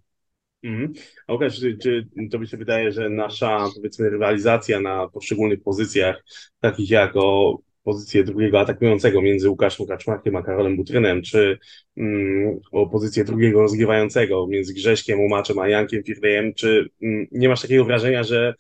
Mhm. 0.64 0.94
Łukasz, 1.32 1.60
czy, 1.60 1.78
czy 1.78 2.08
tobie 2.32 2.48
się 2.48 2.58
wydaje, 2.58 2.92
że 2.92 3.10
nasza, 3.10 3.68
powiedzmy, 3.76 4.10
rywalizacja 4.10 4.80
na 4.80 5.08
poszczególnych 5.08 5.64
pozycjach, 5.64 6.24
takich 6.60 6.90
jak 6.90 7.12
o 7.16 7.60
pozycję 7.84 8.24
drugiego 8.24 8.60
atakującego 8.60 9.22
między 9.22 9.50
Łukaszem 9.50 9.88
Kaczmarkiem 9.88 10.36
a 10.36 10.44
Karolem 10.44 10.76
Butrynem, 10.76 11.22
czy 11.22 11.58
mm, 11.98 12.60
o 12.72 12.88
pozycję 12.88 13.24
drugiego 13.24 13.62
rozgrywającego 13.62 14.48
między 14.48 14.74
Grześkiem, 14.74 15.20
Umaczem 15.20 15.60
a 15.60 15.70
Jankiem 15.70 16.04
Firdejem, 16.04 16.54
czy 16.54 16.90
mm, 17.02 17.28
nie 17.32 17.50
masz 17.50 17.62
takiego 17.62 17.86
wrażenia, 17.86 18.24
że 18.24 18.54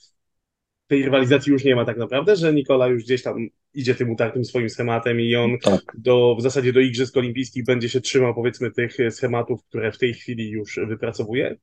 tej 0.88 1.04
rywalizacji 1.04 1.52
już 1.52 1.64
nie 1.64 1.76
ma 1.76 1.86
tak 1.86 1.98
naprawdę, 1.98 2.36
że 2.36 2.54
Nikola 2.54 2.88
już 2.88 3.04
gdzieś 3.04 3.24
tam 3.24 3.48
idzie 3.74 3.96
tym 3.96 4.12
utartym 4.12 4.46
swoim 4.46 4.70
schematem 4.70 5.22
i 5.22 5.36
on 5.36 5.52
tak. 5.64 5.82
do, 5.98 6.36
w 6.40 6.42
zasadzie 6.42 6.74
do 6.74 6.80
Igrzysk 6.80 7.18
Olimpijskich 7.18 7.66
będzie 7.66 7.90
się 7.90 8.02
trzymał 8.02 8.36
powiedzmy 8.36 8.72
tych 8.72 8.98
schematów, 9.10 9.64
które 9.64 9.92
w 9.92 9.98
tej 9.98 10.14
chwili 10.14 10.50
już 10.50 10.80
wypracowuje? 10.88 11.58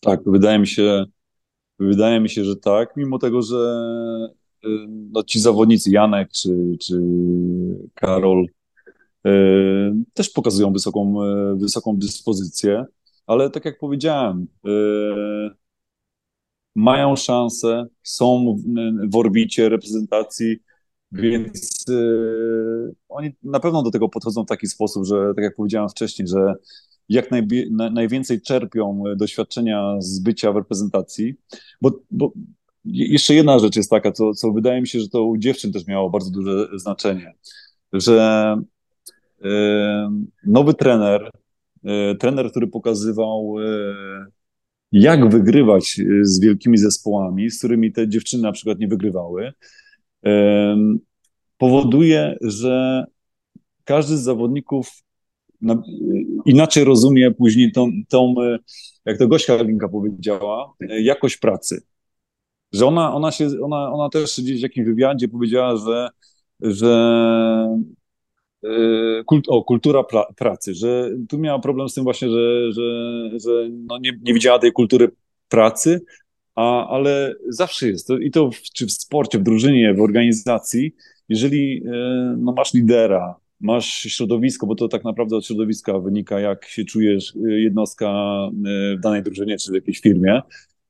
Tak, 0.00 0.20
wydaje 0.26 0.58
mi 0.58 0.66
się, 0.66 1.04
wydaje 1.78 2.20
mi 2.20 2.28
się, 2.30 2.44
że 2.44 2.56
tak, 2.56 2.96
mimo 2.96 3.18
tego, 3.18 3.42
że 3.42 3.56
y, 4.64 4.68
no, 4.88 5.22
ci 5.22 5.40
zawodnicy, 5.40 5.90
Janek 5.90 6.28
czy, 6.32 6.76
czy 6.80 7.00
Karol, 7.94 8.46
y, 9.26 9.30
też 10.14 10.30
pokazują 10.30 10.72
wysoką, 10.72 11.24
y, 11.24 11.56
wysoką 11.56 11.96
dyspozycję, 11.96 12.84
ale 13.26 13.50
tak 13.50 13.64
jak 13.64 13.78
powiedziałem, 13.78 14.46
mają 16.78 17.16
szansę, 17.16 17.86
są 18.02 18.56
w 19.08 19.16
orbicie 19.16 19.68
reprezentacji, 19.68 20.56
więc 21.12 21.84
yy, 21.88 22.94
oni 23.08 23.30
na 23.42 23.60
pewno 23.60 23.82
do 23.82 23.90
tego 23.90 24.08
podchodzą 24.08 24.44
w 24.44 24.48
taki 24.48 24.66
sposób, 24.66 25.06
że 25.06 25.32
tak 25.36 25.44
jak 25.44 25.56
powiedziałem 25.56 25.88
wcześniej, 25.88 26.28
że 26.28 26.54
jak 27.08 27.28
na, 27.70 27.90
najwięcej 27.90 28.42
czerpią 28.42 29.02
doświadczenia 29.16 29.96
z 29.98 30.18
bycia 30.18 30.52
w 30.52 30.56
reprezentacji, 30.56 31.34
bo, 31.80 31.90
bo 32.10 32.32
jeszcze 32.84 33.34
jedna 33.34 33.58
rzecz 33.58 33.76
jest 33.76 33.90
taka, 33.90 34.12
co, 34.12 34.34
co 34.34 34.52
wydaje 34.52 34.80
mi 34.80 34.88
się, 34.88 35.00
że 35.00 35.08
to 35.08 35.24
u 35.24 35.36
dziewczyn 35.36 35.72
też 35.72 35.86
miało 35.86 36.10
bardzo 36.10 36.30
duże 36.30 36.68
znaczenie, 36.74 37.34
że 37.92 38.56
yy, 39.40 39.50
nowy 40.46 40.74
trener, 40.74 41.30
yy, 41.82 42.16
trener, 42.16 42.50
który 42.50 42.66
pokazywał 42.66 43.54
jak 44.92 45.30
wygrywać 45.30 45.98
y, 45.98 46.24
z 46.24 46.40
wielkimi 46.40 46.78
zespołami, 46.78 47.50
z 47.50 47.58
którymi 47.58 47.92
te 47.92 48.08
dziewczyny 48.08 48.42
na 48.42 48.52
przykład 48.52 48.78
nie 48.78 48.88
wygrywały, 48.88 49.52
powoduje, 51.58 52.36
że 52.40 53.04
każdy 53.84 54.16
z 54.16 54.20
zawodników 54.20 54.90
inaczej 56.46 56.84
rozumie 56.84 57.30
później 57.30 57.72
tą, 57.72 57.90
tą 58.08 58.34
jak 59.04 59.18
to 59.18 59.28
Gośka 59.28 59.62
Linka 59.62 59.88
powiedziała, 59.88 60.72
jakość 61.00 61.36
pracy. 61.36 61.82
Że 62.72 62.86
ona, 62.86 63.14
ona, 63.14 63.30
się, 63.30 63.48
ona, 63.62 63.92
ona 63.92 64.08
też 64.08 64.40
gdzieś 64.40 64.58
w 64.58 64.62
jakimś 64.62 64.86
wywiadzie 64.86 65.28
powiedziała, 65.28 65.76
że, 65.76 66.08
że 66.60 67.82
kult, 69.26 69.44
o, 69.48 69.64
kultura 69.64 70.04
pra, 70.04 70.26
pracy, 70.36 70.74
że 70.74 71.10
tu 71.28 71.38
miała 71.38 71.58
problem 71.58 71.88
z 71.88 71.94
tym 71.94 72.04
właśnie, 72.04 72.28
że, 72.28 72.72
że, 72.72 72.82
że 73.44 73.68
no 73.70 73.98
nie, 73.98 74.12
nie 74.22 74.34
widziała 74.34 74.58
tej 74.58 74.72
kultury 74.72 75.10
pracy, 75.48 76.00
a, 76.54 76.88
ale 76.88 77.34
zawsze 77.48 77.88
jest 77.88 78.06
to, 78.06 78.18
i 78.18 78.30
to 78.30 78.50
w, 78.50 78.60
czy 78.60 78.86
w 78.86 78.92
sporcie, 78.92 79.38
w 79.38 79.42
drużynie, 79.42 79.94
w 79.94 80.00
organizacji, 80.00 80.94
jeżeli 81.28 81.82
no, 82.38 82.52
masz 82.52 82.74
lidera, 82.74 83.34
masz 83.60 83.86
środowisko, 83.86 84.66
bo 84.66 84.74
to 84.74 84.88
tak 84.88 85.04
naprawdę 85.04 85.36
od 85.36 85.46
środowiska 85.46 85.98
wynika, 85.98 86.40
jak 86.40 86.64
się 86.64 86.84
czujesz 86.84 87.32
jednostka 87.46 88.12
w 88.96 89.00
danej 89.00 89.22
drużynie 89.22 89.56
czy 89.56 89.72
w 89.72 89.74
jakiejś 89.74 90.00
firmie, 90.00 90.40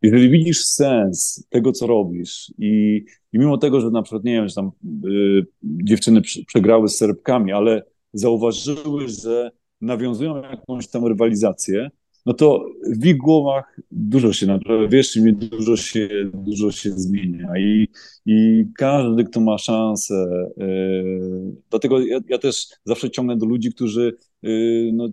jeżeli 0.03 0.31
widzisz 0.31 0.65
sens 0.65 1.47
tego, 1.49 1.73
co 1.73 1.87
robisz 1.87 2.53
i, 2.59 3.05
i 3.33 3.39
mimo 3.39 3.59
tego, 3.59 3.81
że 3.81 3.91
na 3.91 4.03
przykład, 4.03 4.25
nie 4.25 4.33
wiem, 4.33 4.49
że 4.49 4.55
tam 4.55 4.71
y, 5.07 5.47
dziewczyny 5.63 6.21
przegrały 6.47 6.89
z 6.89 6.97
Serbkami, 6.97 7.53
ale 7.53 7.83
zauważyły, 8.13 9.09
że 9.09 9.51
nawiązują 9.81 10.43
jakąś 10.43 10.89
tam 10.89 11.07
rywalizację, 11.07 11.91
no 12.27 12.35
to 12.35 12.67
w 13.01 13.07
ich 13.07 13.17
głowach 13.17 13.81
dużo 13.91 14.33
się, 14.33 14.47
naprawdę, 14.47 14.89
wiesz, 14.89 15.19
dużo 15.33 15.77
się, 15.77 16.09
dużo 16.35 16.73
się 16.73 16.91
zmienia 16.91 17.59
i, 17.59 17.89
i 18.27 18.65
każdy, 18.77 19.25
kto 19.25 19.41
ma 19.41 19.59
szansę, 19.59 20.29
yy, 20.57 21.57
dlatego 21.71 22.01
ja, 22.01 22.19
ja, 22.29 22.39
też 22.39 22.67
zawsze 22.85 23.11
ciągnę 23.11 23.37
do 23.37 23.47
ludzi, 23.47 23.71
którzy 23.73 24.17
yy, 24.43 24.91
no, 24.93 25.09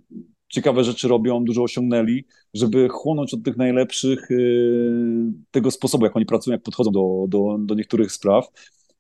ciekawe 0.56 0.84
rzeczy 0.84 1.08
robią, 1.08 1.44
dużo 1.44 1.64
osiągnęli, 1.64 2.26
żeby 2.54 2.90
chłonąć 2.90 3.34
od 3.34 3.44
tych 3.44 3.58
najlepszych 3.58 4.32
y, 4.32 5.32
tego 5.52 5.72
sposobu, 5.72 6.06
jak 6.06 6.16
oni 6.16 6.26
pracują, 6.26 6.54
jak 6.54 6.64
podchodzą 6.64 6.92
do, 6.92 7.26
do, 7.28 7.58
do 7.60 7.76
niektórych 7.76 8.12
spraw. 8.12 8.48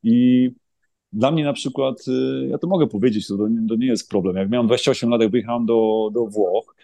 I 0.03 0.49
dla 1.13 1.31
mnie 1.31 1.43
na 1.43 1.53
przykład, 1.53 2.07
y, 2.07 2.47
ja 2.47 2.57
to 2.57 2.67
mogę 2.67 2.87
powiedzieć, 2.87 3.27
to, 3.27 3.37
to 3.69 3.75
nie 3.75 3.87
jest 3.87 4.09
problem. 4.09 4.35
Jak 4.35 4.49
miałem 4.49 4.67
28 4.67 5.09
lat, 5.09 5.21
jak 5.21 5.31
wyjechałem 5.31 5.65
do, 5.65 6.09
do 6.13 6.25
Włoch, 6.25 6.75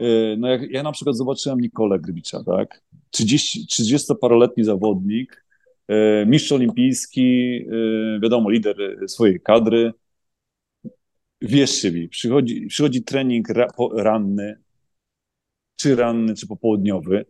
y, 0.00 0.36
no 0.38 0.48
jak 0.48 0.70
ja 0.70 0.82
na 0.82 0.92
przykład 0.92 1.16
zobaczyłem 1.16 1.60
Nikolę 1.60 1.98
Grybicza, 1.98 2.44
tak? 2.44 2.82
30, 3.10 3.66
30-paroletni 3.66 4.64
zawodnik, 4.64 5.46
mistrz 6.26 6.52
olimpijski, 6.52 7.60
wiadomo, 8.22 8.50
lider 8.50 8.76
swojej 9.06 9.40
kadry, 9.40 9.92
wierzcie 11.40 11.92
mi, 11.92 12.08
przychodzi, 12.08 12.66
przychodzi 12.66 13.02
trening 13.04 13.48
ra, 13.48 13.66
po, 13.76 13.90
ranny, 13.94 14.58
czy 15.76 15.96
ranny, 15.96 16.34
czy 16.34 16.46
popołudniowy. 16.46 17.26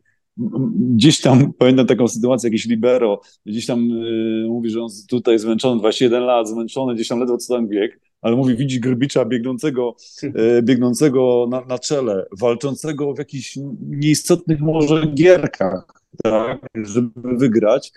Gdzieś 0.94 1.20
tam, 1.20 1.52
pamiętam 1.52 1.86
taką 1.86 2.08
sytuację, 2.08 2.46
jakiś 2.50 2.66
libero, 2.66 3.20
gdzieś 3.46 3.66
tam 3.66 3.90
y, 3.90 4.46
mówi, 4.48 4.70
że 4.70 4.82
on 4.82 4.88
tutaj 5.08 5.38
zmęczony, 5.38 5.80
21 5.80 6.22
lat, 6.22 6.48
zmęczony, 6.48 6.94
gdzieś 6.94 7.08
tam 7.08 7.20
ledwo 7.20 7.38
co 7.38 7.54
tam 7.54 7.68
bieg, 7.68 8.00
ale 8.20 8.36
mówi, 8.36 8.56
widzi 8.56 8.80
Grbicza 8.80 9.24
biegnącego, 9.24 9.96
y, 10.58 10.62
biegnącego 10.62 11.46
na, 11.50 11.64
na 11.64 11.78
czele, 11.78 12.26
walczącego 12.38 13.14
w 13.14 13.18
jakichś 13.18 13.58
nieistotnych 13.80 14.60
może 14.60 15.06
gierkach, 15.06 15.84
tak, 16.22 16.66
żeby 16.74 17.36
wygrać. 17.36 17.92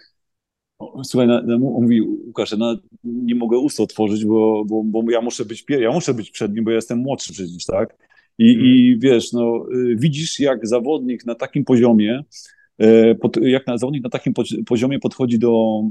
Słuchaj, 1.03 1.27
na, 1.27 1.41
na, 1.41 1.53
on 1.53 1.61
mówi, 1.61 2.01
Łukasz, 2.01 2.51
ja 2.51 2.75
nie 3.03 3.35
mogę 3.35 3.57
ust 3.57 3.79
otworzyć, 3.79 4.25
bo, 4.25 4.65
bo, 4.65 4.83
bo 4.83 5.11
ja 5.11 5.21
muszę 5.21 5.45
być 5.45 5.65
ja 5.69 5.91
muszę 5.91 6.13
być 6.13 6.31
przed 6.31 6.55
nim, 6.55 6.63
bo 6.63 6.71
ja 6.71 6.75
jestem 6.75 6.99
młodszy 6.99 7.33
przecież, 7.33 7.65
tak? 7.65 7.97
I, 8.37 8.53
mm. 8.53 8.65
i 8.65 8.97
wiesz, 8.99 9.33
no, 9.33 9.65
y, 9.73 9.95
widzisz, 9.95 10.39
jak 10.39 10.67
zawodnik 10.67 11.25
na 11.25 11.35
takim 11.35 11.65
poziomie, 11.65 12.23
y, 12.81 13.15
pod, 13.21 13.37
jak 13.37 13.67
na, 13.67 13.77
zawodnik 13.77 14.03
na 14.03 14.09
takim 14.09 14.33
poziomie 14.65 14.99
podchodzi 14.99 15.39
do, 15.39 15.81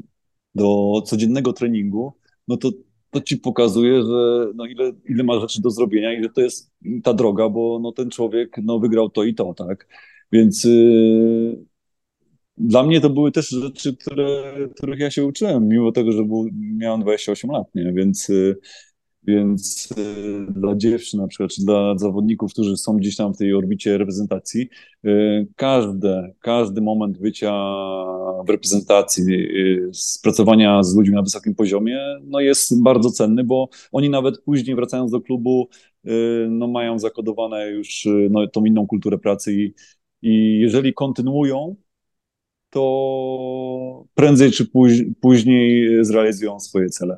do 0.55 0.93
codziennego 1.06 1.52
treningu, 1.52 2.12
no 2.48 2.56
to, 2.56 2.70
to 3.10 3.20
ci 3.20 3.36
pokazuje, 3.36 4.02
że 4.02 4.52
no 4.55 4.66
ile, 4.66 4.93
ile 5.09 5.24
ma 5.24 5.40
rzeczy 5.40 5.62
do 5.62 5.70
zrobienia 5.70 6.19
i 6.19 6.23
że 6.23 6.28
to 6.28 6.40
jest 6.40 6.73
ta 7.02 7.15
droga, 7.15 7.48
bo 7.48 7.78
no, 7.82 7.93
ten 7.93 8.10
człowiek 8.10 8.56
no, 8.62 8.78
wygrał 8.78 9.10
to 9.10 9.24
i 9.24 9.35
to, 9.35 9.55
tak? 9.55 9.89
Więc 10.32 10.65
yy, 10.65 11.65
dla 12.60 12.82
mnie 12.82 13.01
to 13.01 13.10
były 13.10 13.32
też 13.32 13.48
rzeczy, 13.48 13.97
które, 13.97 14.55
których 14.76 15.01
ja 15.01 15.10
się 15.10 15.24
uczyłem, 15.24 15.68
mimo 15.68 15.93
tego, 15.93 16.12
że 16.12 16.24
był, 16.24 16.48
miałem 16.78 17.01
28 17.01 17.51
lat, 17.51 17.74
nie? 17.74 17.93
Więc, 17.93 18.30
y, 18.30 18.59
więc 19.22 19.89
y, 19.98 20.52
dla 20.52 20.76
dziewczyn 20.76 21.20
na 21.20 21.28
przykład, 21.28 21.51
czy 21.51 21.64
dla 21.64 21.98
zawodników, 21.98 22.52
którzy 22.52 22.76
są 22.76 22.97
gdzieś 22.97 23.16
tam 23.16 23.35
w 23.35 23.39
tej 23.39 23.55
orbicie 23.55 23.98
reprezentacji, 23.98 24.68
y, 25.06 25.47
każde, 25.56 26.35
każdy 26.40 26.80
moment 26.80 27.18
bycia 27.18 27.52
w 28.47 28.51
reprezentacji, 28.51 29.24
spracowania 29.93 30.82
z 30.82 30.97
ludźmi 30.97 31.14
na 31.14 31.22
wysokim 31.22 31.55
poziomie, 31.55 31.98
no 32.24 32.40
jest 32.40 32.82
bardzo 32.82 33.10
cenny, 33.10 33.44
bo 33.44 33.68
oni 33.93 34.10
nawet 34.10 34.40
później 34.40 34.76
wracając 34.76 35.10
do 35.10 35.20
klubu, 35.20 35.68
no 36.51 36.68
mają 36.68 36.98
zakodowane 36.98 37.70
już 37.70 38.09
no, 38.30 38.47
tą 38.47 38.64
inną 38.64 38.86
kulturę 38.86 39.18
pracy 39.18 39.55
i, 39.55 39.74
i 40.22 40.60
jeżeli 40.60 40.94
kontynuują 40.94 41.76
to 42.78 44.05
prędzej 44.14 44.52
czy 44.52 44.66
później 45.20 45.98
zrealizują 46.05 46.60
swoje 46.60 46.88
cele. 46.88 47.16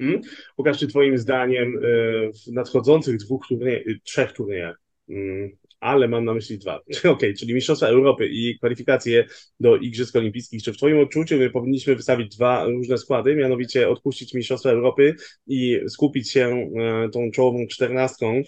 Hmm. 0.00 0.20
Łukasz, 0.58 0.78
czy 0.78 0.86
twoim 0.86 1.18
zdaniem 1.18 1.76
e, 1.76 1.80
w 2.32 2.52
nadchodzących 2.52 3.16
dwóch 3.16 3.46
turniejach, 3.48 3.82
trzech 4.04 4.32
turniejach, 4.32 4.80
hmm, 5.08 5.50
ale 5.80 6.08
mam 6.08 6.24
na 6.24 6.34
myśli 6.34 6.58
dwa, 6.58 6.76
okej, 6.98 7.10
okay, 7.10 7.34
czyli 7.34 7.54
Mistrzostwa 7.54 7.86
Europy 7.86 8.28
i 8.28 8.58
kwalifikacje 8.58 9.26
do 9.60 9.76
Igrzysk 9.76 10.16
Olimpijskich, 10.16 10.62
czy 10.62 10.72
w 10.72 10.76
twoim 10.76 10.98
odczuciu 10.98 11.38
my 11.38 11.50
powinniśmy 11.50 11.96
wystawić 11.96 12.36
dwa 12.36 12.64
różne 12.64 12.98
składy, 12.98 13.36
mianowicie 13.36 13.88
odpuścić 13.88 14.34
Mistrzostwa 14.34 14.70
Europy 14.70 15.14
i 15.46 15.80
skupić 15.88 16.30
się 16.30 16.70
e, 16.76 17.08
tą 17.08 17.30
czołową 17.30 17.66
czternastką 17.70 18.42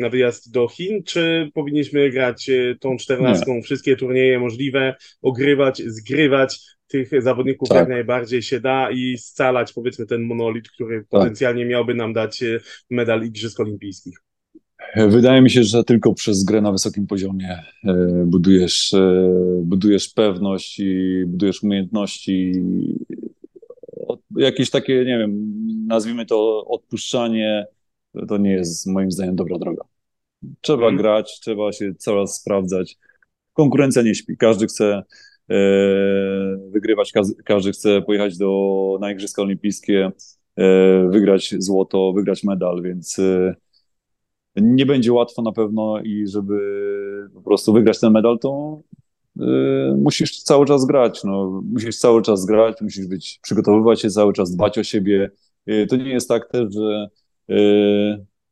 na 0.00 0.08
wyjazd 0.08 0.52
do 0.52 0.68
Chin, 0.68 1.02
czy 1.04 1.50
powinniśmy 1.54 2.10
grać 2.10 2.48
e, 2.48 2.76
tą 2.80 2.96
czternastką 2.96 3.62
wszystkie 3.62 3.96
turnieje 3.96 4.38
możliwe, 4.38 4.94
ogrywać, 5.22 5.82
zgrywać 5.86 6.60
tych 6.86 7.22
zawodników 7.22 7.68
tak. 7.68 7.78
jak 7.78 7.88
najbardziej 7.88 8.42
się 8.42 8.60
da 8.60 8.90
i 8.90 9.18
scalać 9.18 9.72
powiedzmy 9.72 10.06
ten 10.06 10.22
monolit, 10.22 10.68
który 10.68 10.98
tak. 10.98 11.08
potencjalnie 11.08 11.64
miałby 11.64 11.94
nam 11.94 12.12
dać 12.12 12.42
e, 12.42 12.60
medal 12.90 13.24
Igrzysk 13.24 13.60
Olimpijskich? 13.60 14.18
Wydaje 15.08 15.42
mi 15.42 15.50
się, 15.50 15.64
że 15.64 15.84
tylko 15.84 16.14
przez 16.14 16.44
grę 16.44 16.60
na 16.60 16.72
wysokim 16.72 17.06
poziomie 17.06 17.58
e, 17.84 18.24
budujesz, 18.26 18.94
budujesz 19.62 20.08
pewność 20.08 20.78
i 20.78 21.22
budujesz 21.26 21.62
umiejętności. 21.62 22.52
Jakieś 24.36 24.70
takie, 24.70 24.94
nie 24.94 25.18
wiem, 25.18 25.54
nazwijmy 25.86 26.26
to 26.26 26.64
odpuszczanie 26.66 27.66
to 28.28 28.38
nie 28.38 28.52
jest 28.52 28.86
moim 28.86 29.10
zdaniem 29.10 29.36
dobra 29.36 29.58
droga. 29.58 29.84
Trzeba 30.60 30.86
mm. 30.86 30.96
grać, 30.96 31.40
trzeba 31.40 31.72
się 31.72 31.94
coraz 31.94 32.40
sprawdzać. 32.40 32.98
Konkurencja 33.52 34.02
nie 34.02 34.14
śpi. 34.14 34.36
Każdy 34.36 34.66
chce 34.66 35.02
e, 35.50 35.54
wygrywać, 36.70 37.12
każdy, 37.44 37.72
chce 37.72 38.02
pojechać 38.02 38.38
do, 38.38 38.98
na 39.00 39.12
Igrzyska 39.12 39.42
Olimpijskie, 39.42 40.12
e, 40.56 41.08
wygrać 41.08 41.54
złoto, 41.58 42.12
wygrać 42.12 42.44
medal, 42.44 42.82
więc 42.82 43.18
e, 43.18 43.54
nie 44.56 44.86
będzie 44.86 45.12
łatwo 45.12 45.42
na 45.42 45.52
pewno 45.52 46.00
i 46.00 46.26
żeby 46.26 46.58
po 47.34 47.42
prostu 47.42 47.72
wygrać 47.72 48.00
ten 48.00 48.12
medal, 48.12 48.38
to 48.38 48.80
e, 49.40 49.44
musisz 49.98 50.42
cały 50.42 50.66
czas 50.66 50.86
grać. 50.86 51.24
No, 51.24 51.62
musisz 51.72 51.98
cały 51.98 52.22
czas 52.22 52.46
grać, 52.46 52.80
musisz 52.80 53.06
być, 53.06 53.38
przygotowywać 53.42 54.00
się 54.00 54.10
cały 54.10 54.32
czas, 54.32 54.50
dbać 54.56 54.78
o 54.78 54.84
siebie. 54.84 55.30
E, 55.66 55.86
to 55.86 55.96
nie 55.96 56.10
jest 56.10 56.28
tak 56.28 56.48
też, 56.50 56.74
że 56.74 57.08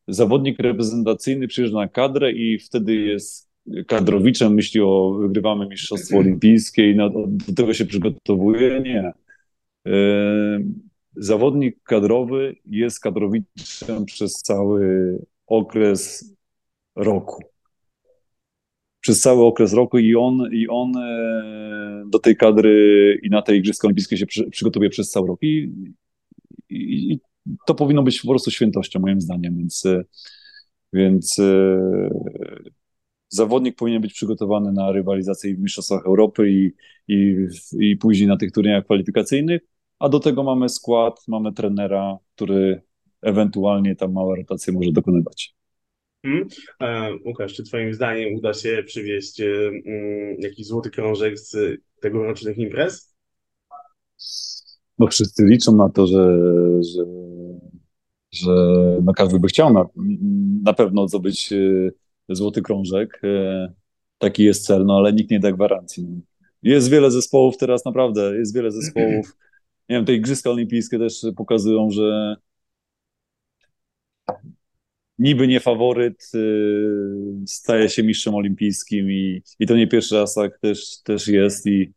zawodnik 0.09 0.59
reprezentacyjny 0.59 1.49
przyjeżdża 1.49 1.77
na 1.77 1.89
kadrę 1.89 2.33
i 2.33 2.59
wtedy 2.59 2.95
jest 2.95 3.51
kadrowiczem, 3.87 4.55
myśli 4.55 4.81
o 4.81 5.19
wygrywamy 5.21 5.67
Mistrzostwo 5.69 6.19
Olimpijskie 6.19 6.91
i 6.91 6.97
do 6.97 7.55
tego 7.57 7.75
się 7.75 7.87
przygotowuje. 7.87 8.81
Nie. 8.81 9.13
E, 9.87 9.93
zawodnik 11.17 11.83
kadrowy 11.83 12.57
jest 12.67 13.01
kadrowiczem 13.01 14.05
przez 14.07 14.33
cały 14.33 15.19
okres 15.47 16.35
roku. 16.97 17.43
Przez 19.01 19.21
cały 19.21 19.45
okres 19.45 19.73
roku 19.73 19.99
i 19.99 20.17
on, 20.17 20.49
i 20.53 20.69
on 20.69 20.97
e, 20.97 22.05
do 22.07 22.19
tej 22.19 22.37
kadry 22.37 23.19
i 23.23 23.31
na 23.31 23.43
te 23.43 23.57
Igrzyska 23.57 23.89
Olimpijskie 23.89 24.17
się 24.17 24.27
przygotowuje 24.51 24.91
przez 24.91 25.11
cały 25.11 25.29
rok. 25.29 25.43
I, 25.43 25.73
i 26.69 27.21
to 27.67 27.75
powinno 27.75 28.03
być 28.03 28.21
po 28.21 28.29
prostu 28.29 28.51
świętością, 28.51 29.01
moim 29.01 29.21
zdaniem, 29.21 29.57
więc, 29.57 29.87
e, 29.87 30.05
więc 30.93 31.39
e, 31.39 32.11
zawodnik 33.29 33.77
powinien 33.77 34.03
być 34.03 34.13
przygotowany 34.13 34.73
na 34.73 34.93
rywalizację 34.93 35.55
w 35.55 35.59
Mistrzostwach 35.59 36.07
Europy 36.07 36.51
i, 36.51 36.73
i, 37.09 37.47
i 37.79 37.97
później 37.97 38.29
na 38.29 38.37
tych 38.37 38.53
turniejach 38.53 38.85
kwalifikacyjnych, 38.85 39.61
a 39.99 40.09
do 40.09 40.21
tego 40.21 40.43
mamy 40.43 40.69
skład, 40.69 41.25
mamy 41.29 41.53
trenera, 41.53 42.19
który 42.35 42.83
ewentualnie 43.23 43.97
tam 43.97 44.13
małe 44.13 44.37
rotacje 44.37 44.73
może 44.73 44.93
dokonywać. 44.93 45.55
Hmm. 46.23 46.49
Łukasz, 47.27 47.55
czy 47.55 47.65
Twoim 47.65 47.95
zdaniem 47.95 48.35
uda 48.35 48.55
się 48.55 48.83
przywieźć 48.87 49.41
mm, 49.41 50.37
jakiś 50.39 50.67
złoty 50.67 50.91
krążek 50.91 51.39
z 51.39 51.81
tegorocznych 52.01 52.59
imprez? 52.59 53.15
No 55.01 55.07
wszyscy 55.07 55.45
liczą 55.45 55.77
na 55.77 55.89
to, 55.89 56.07
że, 56.07 56.39
że, 56.83 57.05
że 58.33 58.53
no 59.03 59.13
każdy 59.13 59.41
by 59.41 59.49
chciał 59.49 59.73
na, 59.73 59.85
na 60.63 60.73
pewno 60.73 61.09
zdobyć 61.09 61.51
złoty 62.29 62.63
krążek. 62.63 63.23
Taki 64.19 64.45
jest 64.45 64.67
cel, 64.67 64.85
no 64.87 64.97
ale 64.97 65.13
nikt 65.13 65.31
nie 65.31 65.41
da 65.41 65.53
gwarancji. 65.53 66.05
No. 66.05 66.21
Jest 66.63 66.91
wiele 66.91 67.11
zespołów 67.11 67.57
teraz, 67.57 67.85
naprawdę, 67.85 68.39
jest 68.39 68.55
wiele 68.55 68.71
zespołów. 68.71 69.37
Nie 69.89 69.97
wiem, 69.97 70.05
te 70.05 70.15
Igrzyska 70.15 70.51
Olimpijskie 70.51 70.99
też 70.99 71.27
pokazują, 71.37 71.91
że 71.91 72.37
niby 75.19 75.49
nie 75.49 75.61
faworyt 75.61 76.31
y, 76.35 77.47
staje 77.47 77.89
się 77.89 78.03
mistrzem 78.03 78.35
olimpijskim 78.35 79.11
i, 79.11 79.43
i 79.59 79.67
to 79.67 79.77
nie 79.77 79.87
pierwszy 79.87 80.15
raz 80.15 80.35
tak 80.35 80.59
też, 80.59 81.03
też 81.03 81.29
jest 81.29 81.67
i 81.67 81.93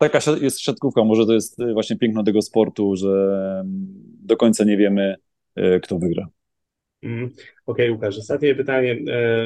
taka 0.00 0.18
jest 0.40 0.60
siatkówka, 0.60 1.04
może 1.04 1.26
to 1.26 1.32
jest 1.32 1.62
właśnie 1.72 1.96
piękno 1.96 2.22
tego 2.22 2.42
sportu, 2.42 2.96
że 2.96 3.62
do 4.22 4.36
końca 4.36 4.64
nie 4.64 4.76
wiemy, 4.76 5.16
y, 5.58 5.80
kto 5.82 5.98
wygra. 5.98 6.28
Mm. 7.02 7.24
Okej, 7.26 7.86
okay, 7.86 7.92
Łukasz, 7.92 8.18
ostatnie 8.18 8.54
pytanie. 8.54 8.98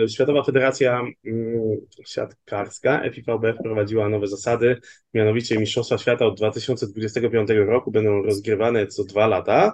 E, 0.02 0.08
Światowa 0.08 0.42
Federacja 0.42 1.02
mm, 1.26 1.76
Siatkarska, 2.06 3.10
FIVB, 3.10 3.58
wprowadziła 3.60 4.08
nowe 4.08 4.26
zasady, 4.26 4.76
mianowicie 5.14 5.58
Mistrzostwa 5.58 5.98
Świata 5.98 6.26
od 6.26 6.36
2025 6.36 7.50
roku 7.50 7.90
będą 7.90 8.22
rozgrywane 8.22 8.86
co 8.86 9.04
dwa 9.04 9.26
lata. 9.26 9.72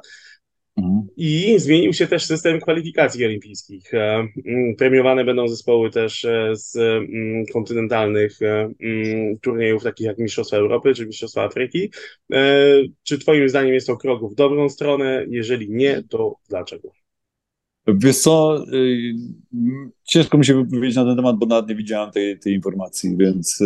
Mhm. 0.76 1.06
I 1.16 1.54
zmienił 1.58 1.92
się 1.92 2.06
też 2.06 2.24
system 2.26 2.60
kwalifikacji 2.60 3.24
olimpijskich. 3.24 3.94
E, 3.94 4.26
mm, 4.46 4.76
premiowane 4.76 5.24
będą 5.24 5.48
zespoły 5.48 5.90
też 5.90 6.24
e, 6.24 6.50
z 6.56 6.78
kontynentalnych 7.52 8.38
turniejów, 9.42 9.82
takich 9.82 10.06
jak 10.06 10.18
Mistrzostwa 10.18 10.56
Europy 10.56 10.94
czy 10.94 11.06
Mistrzostwa 11.06 11.44
Afryki. 11.44 11.90
Czy 13.02 13.18
Twoim 13.18 13.48
zdaniem 13.48 13.74
jest 13.74 13.86
to 13.86 13.96
krok 13.96 14.32
w 14.32 14.34
dobrą 14.34 14.68
stronę? 14.68 15.26
Jeżeli 15.28 15.70
nie, 15.70 16.02
to 16.08 16.36
dlaczego? 16.48 16.90
Wiesz 17.86 18.18
co, 18.18 18.64
y, 18.74 19.14
ciężko 20.04 20.38
mi 20.38 20.44
się 20.44 20.54
wypowiedzieć 20.54 20.96
na 20.96 21.04
ten 21.04 21.16
temat, 21.16 21.36
bo 21.36 21.46
nawet 21.46 21.68
nie 21.68 21.74
widziałem 21.74 22.10
tej, 22.10 22.38
tej 22.38 22.54
informacji, 22.54 23.16
więc... 23.16 23.62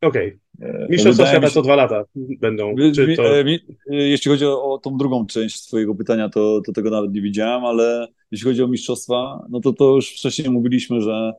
Okej. 0.00 0.38
Okay. 0.58 0.86
Mistrzostwa 0.90 1.26
świata 1.26 1.46
się... 1.46 1.54
co 1.54 1.62
dwa 1.62 1.76
lata 1.76 2.04
będą. 2.40 2.74
Czy 2.94 3.16
to... 3.16 3.38
E, 3.38 3.44
jeśli 3.86 4.30
chodzi 4.30 4.46
o, 4.46 4.72
o 4.72 4.78
tą 4.78 4.96
drugą 4.96 5.26
część 5.26 5.66
twojego 5.66 5.94
pytania, 5.94 6.28
to, 6.28 6.60
to 6.66 6.72
tego 6.72 6.90
nawet 6.90 7.12
nie 7.12 7.22
widziałem, 7.22 7.64
ale 7.64 8.08
jeśli 8.30 8.44
chodzi 8.44 8.62
o 8.62 8.68
mistrzostwa, 8.68 9.46
no 9.50 9.60
to 9.60 9.72
to 9.72 9.94
już 9.94 10.10
wcześniej 10.10 10.50
mówiliśmy, 10.50 11.00
że 11.00 11.32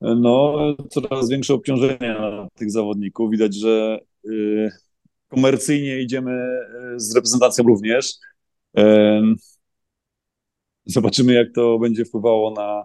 no, 0.00 0.56
coraz 0.90 1.30
większe 1.30 1.54
obciążenie 1.54 1.98
na 2.00 2.48
tych 2.54 2.70
zawodników. 2.70 3.30
Widać, 3.30 3.54
że 3.54 4.00
y, 4.28 4.70
komercyjnie 5.28 6.02
idziemy 6.02 6.58
z 6.96 7.14
reprezentacją 7.14 7.64
również. 7.64 8.12
Y, 8.78 8.82
Zobaczymy, 10.86 11.32
jak 11.32 11.52
to 11.54 11.78
będzie 11.78 12.04
wpływało 12.04 12.50
na, 12.50 12.84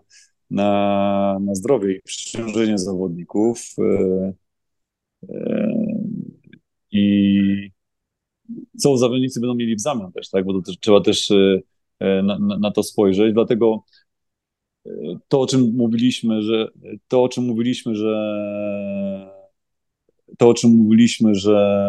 na, 0.51 1.39
na 1.41 1.55
zdrowie 1.55 1.95
i 1.95 2.01
przeciążenie 2.01 2.77
zawodników. 2.77 3.61
E, 3.79 3.83
e, 3.83 4.33
I 6.91 7.71
co 8.77 8.97
zawodnicy 8.97 9.39
będą 9.39 9.55
mieli 9.55 9.75
w 9.75 9.81
zamian 9.81 10.11
też, 10.11 10.29
tak? 10.29 10.45
Bo 10.45 10.53
to 10.53 10.61
też, 10.61 10.79
trzeba 10.79 11.01
też 11.01 11.31
e, 11.31 12.23
na, 12.23 12.57
na, 12.59 12.71
to 12.71 12.83
spojrzeć. 12.83 13.33
Dlatego 13.33 13.83
to, 15.27 15.41
o 15.41 15.47
czym 15.47 15.73
mówiliśmy, 15.75 16.41
że 16.41 16.67
to, 17.07 17.23
o 17.23 17.29
czym 17.29 17.43
mówiliśmy, 17.45 17.95
że 17.95 18.15
to, 20.37 20.49
o 20.49 20.53
czym 20.53 20.71
mówiliśmy, 20.71 21.35
że 21.35 21.87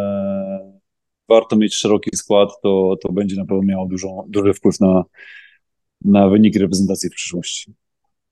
warto 1.28 1.56
mieć 1.56 1.74
szeroki 1.74 2.10
skład, 2.16 2.50
to, 2.62 2.96
to 3.02 3.12
będzie 3.12 3.36
na 3.36 3.44
pewno 3.44 3.62
miało 3.62 3.86
dużą, 3.86 4.26
duży 4.28 4.54
wpływ 4.54 4.80
na, 4.80 5.04
na 6.04 6.28
wyniki 6.28 6.58
reprezentacji 6.58 7.10
w 7.10 7.12
przyszłości. 7.12 7.72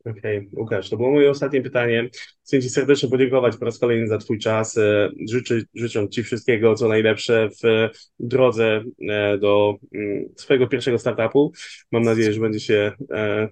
Okej, 0.05 0.39
okay, 0.39 0.49
Łukasz, 0.57 0.91
to 0.91 0.97
było 0.97 1.11
moje 1.11 1.31
ostatnie 1.31 1.63
pytanie. 1.63 2.11
Chcę 2.45 2.63
Ci 2.63 2.71
serdecznie 2.71 3.09
podziękować 3.09 3.57
po 3.57 3.65
raz 3.65 3.79
kolejny 3.79 4.09
za 4.09 4.19
Twój 4.19 4.39
czas. 4.39 4.79
E, 4.79 5.11
życzę, 5.29 5.63
życzę 5.75 6.09
Ci 6.09 6.23
wszystkiego, 6.23 6.75
co 6.75 6.89
najlepsze 6.89 7.49
w 7.63 7.89
drodze 8.19 8.85
e, 9.09 9.39
do 9.39 9.77
mm, 9.95 10.25
swojego 10.37 10.67
pierwszego 10.67 10.99
startupu. 10.99 11.53
Mam 11.93 12.03
nadzieję, 12.03 12.33
że 12.33 12.41
będzie 12.41 12.61
się 12.61 12.93
e, 13.11 13.49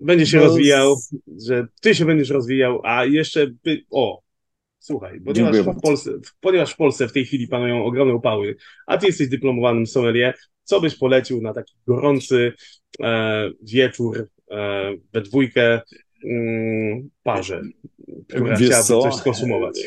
będzie 0.00 0.26
się 0.26 0.36
no, 0.36 0.44
rozwijał, 0.44 0.96
że 1.46 1.66
Ty 1.80 1.94
się 1.94 2.04
będziesz 2.04 2.30
rozwijał, 2.30 2.80
a 2.84 3.04
jeszcze 3.04 3.46
by, 3.64 3.84
o, 3.90 4.24
Słuchaj, 4.78 5.20
ponieważ 5.20 5.56
w, 5.56 5.80
Polsce, 5.80 6.10
ponieważ 6.40 6.72
w 6.72 6.76
Polsce 6.76 7.08
w 7.08 7.12
tej 7.12 7.24
chwili 7.24 7.48
panują 7.48 7.84
ogromne 7.84 8.14
upały, 8.14 8.56
a 8.86 8.98
ty 8.98 9.06
jesteś 9.06 9.28
dyplomowanym 9.28 9.86
sommelier, 9.86 10.34
co 10.64 10.80
byś 10.80 10.98
polecił 10.98 11.40
na 11.40 11.52
taki 11.52 11.74
gorący 11.86 12.52
e, 13.02 13.50
wieczór 13.62 14.28
we 15.12 15.20
dwójkę 15.20 15.80
mm, 16.24 17.10
parze, 17.22 17.62
która 18.28 18.56
Wiesz 18.56 18.68
chciałaby 18.68 18.86
co? 18.86 19.02
coś 19.02 19.14
skonsumować? 19.14 19.80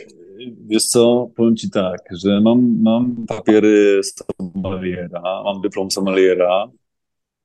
Wiesz 0.67 0.85
co, 0.85 1.29
powiem 1.35 1.55
ci 1.55 1.69
tak, 1.69 2.01
że 2.11 2.41
mam, 2.41 2.81
mam 2.81 3.25
papiery 3.27 4.01
sommeliera, 4.03 5.21
mam 5.43 5.61
dyplom 5.61 5.91
sommeliera, 5.91 6.67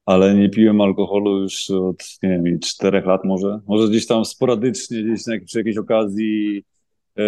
ale 0.06 0.34
nie 0.34 0.48
piłem 0.48 0.80
alkoholu 0.80 1.38
już 1.38 1.70
od, 1.70 2.18
nie 2.22 2.40
wiem, 2.44 2.60
czterech 2.60 3.06
lat 3.06 3.24
może. 3.24 3.60
Może 3.66 3.88
gdzieś 3.88 4.06
tam 4.06 4.24
sporadycznie, 4.24 5.02
gdzieś 5.02 5.26
na, 5.26 5.34
przy 5.44 5.58
jakiejś 5.58 5.76
okazji 5.76 6.64
e, 7.16 7.22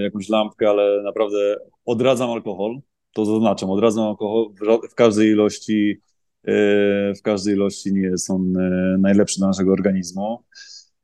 jakąś 0.00 0.28
lampkę, 0.28 0.70
ale 0.70 1.02
naprawdę 1.02 1.56
odradzam 1.84 2.30
alkohol 2.30 2.80
to 3.14 3.24
zaznaczam, 3.24 3.70
od 3.70 3.80
razu 3.80 4.02
alkohol 4.02 4.50
w 4.90 4.94
każdej 4.94 5.28
ilości, 5.28 5.90
e, 5.92 5.96
w 7.18 7.22
każdej 7.22 7.54
ilości 7.54 7.92
nie 7.92 8.00
jest 8.00 8.30
on 8.30 8.56
e, 8.56 8.96
najlepszy 8.98 9.38
dla 9.38 9.46
naszego 9.46 9.72
organizmu. 9.72 10.38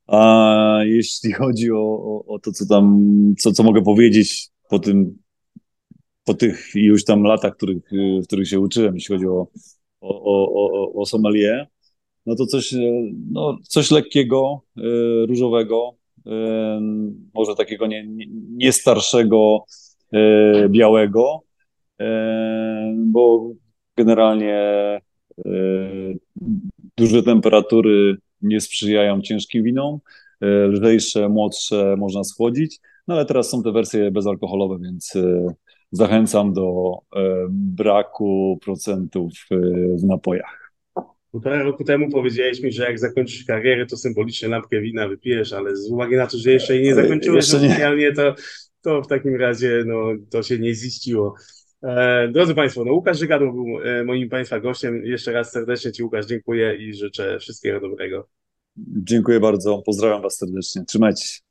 A 0.06 0.80
jeśli 0.84 1.32
chodzi 1.32 1.72
o, 1.72 1.78
o, 1.78 2.24
o 2.26 2.38
to, 2.38 2.52
co 2.52 2.66
tam, 2.66 3.14
co, 3.38 3.52
co 3.52 3.62
mogę 3.62 3.82
powiedzieć 3.82 4.48
po 4.68 4.78
tym, 4.78 5.18
po 6.24 6.34
tych 6.34 6.74
już 6.74 7.04
tam 7.04 7.22
latach, 7.22 7.56
których, 7.56 7.82
w 8.22 8.26
których 8.26 8.48
się 8.48 8.60
uczyłem, 8.60 8.94
jeśli 8.94 9.14
chodzi 9.14 9.26
o, 9.26 9.46
o, 10.00 10.52
o, 10.54 10.92
o 10.92 11.06
sommelier, 11.06 11.66
no 12.26 12.34
to 12.34 12.46
coś, 12.46 12.74
e, 12.74 12.78
no, 13.30 13.58
coś 13.62 13.90
lekkiego, 13.90 14.62
różowego, 15.28 15.94
może 17.34 17.54
takiego 17.56 17.86
nie, 17.86 18.06
nie, 18.50 18.72
starszego, 18.72 19.64
białego, 20.68 21.42
bo 22.96 23.50
generalnie 23.96 24.54
e, 24.54 25.00
duże 26.96 27.22
temperatury 27.22 28.16
nie 28.42 28.60
sprzyjają 28.60 29.20
ciężkim 29.20 29.64
winom, 29.64 29.98
e, 30.40 30.46
lżejsze, 30.46 31.28
młodsze 31.28 31.96
można 31.98 32.24
schłodzić, 32.24 32.78
no 33.08 33.14
ale 33.14 33.26
teraz 33.26 33.50
są 33.50 33.62
te 33.62 33.72
wersje 33.72 34.10
bezalkoholowe, 34.10 34.78
więc 34.82 35.16
e, 35.16 35.54
zachęcam 35.92 36.52
do 36.52 36.94
braku 37.50 38.58
procentów 38.62 39.32
w 39.98 40.04
napojach. 40.04 40.60
Półtora 41.30 41.62
roku 41.62 41.84
temu 41.84 42.10
powiedziałeś 42.10 42.62
mi, 42.62 42.72
że 42.72 42.84
jak 42.84 42.98
zakończysz 42.98 43.44
karierę, 43.44 43.86
to 43.86 43.96
symbolicznie 43.96 44.48
lampkę 44.48 44.80
wina 44.80 45.08
wypijesz, 45.08 45.52
ale 45.52 45.76
z 45.76 45.90
uwagi 45.90 46.16
na 46.16 46.26
to, 46.26 46.38
że 46.38 46.50
jeszcze 46.50 46.74
jej 46.74 46.84
nie 46.84 46.94
zakończyłeś 46.94 47.54
oficjalnie, 47.54 48.12
to, 48.12 48.34
to 48.82 49.02
w 49.02 49.06
takim 49.06 49.36
razie 49.36 49.84
no, 49.86 49.96
to 50.30 50.42
się 50.42 50.58
nie 50.58 50.74
ziściło. 50.74 51.34
E, 51.82 52.28
drodzy 52.28 52.54
Państwo, 52.54 52.84
no 52.84 52.92
Łukasz 52.92 53.18
Żygadło 53.18 53.52
był 53.52 53.80
e, 53.84 54.04
moim 54.04 54.28
Państwa 54.28 54.60
gościem. 54.60 55.04
Jeszcze 55.04 55.32
raz 55.32 55.52
serdecznie 55.52 55.92
Ci 55.92 56.02
Łukasz 56.02 56.26
dziękuję 56.26 56.76
i 56.76 56.94
życzę 56.94 57.38
wszystkiego 57.38 57.80
dobrego. 57.80 58.28
Dziękuję 59.04 59.40
bardzo, 59.40 59.82
pozdrawiam 59.86 60.22
Was 60.22 60.36
serdecznie. 60.36 60.84
Trzymajcie 60.84 61.24
się. 61.24 61.49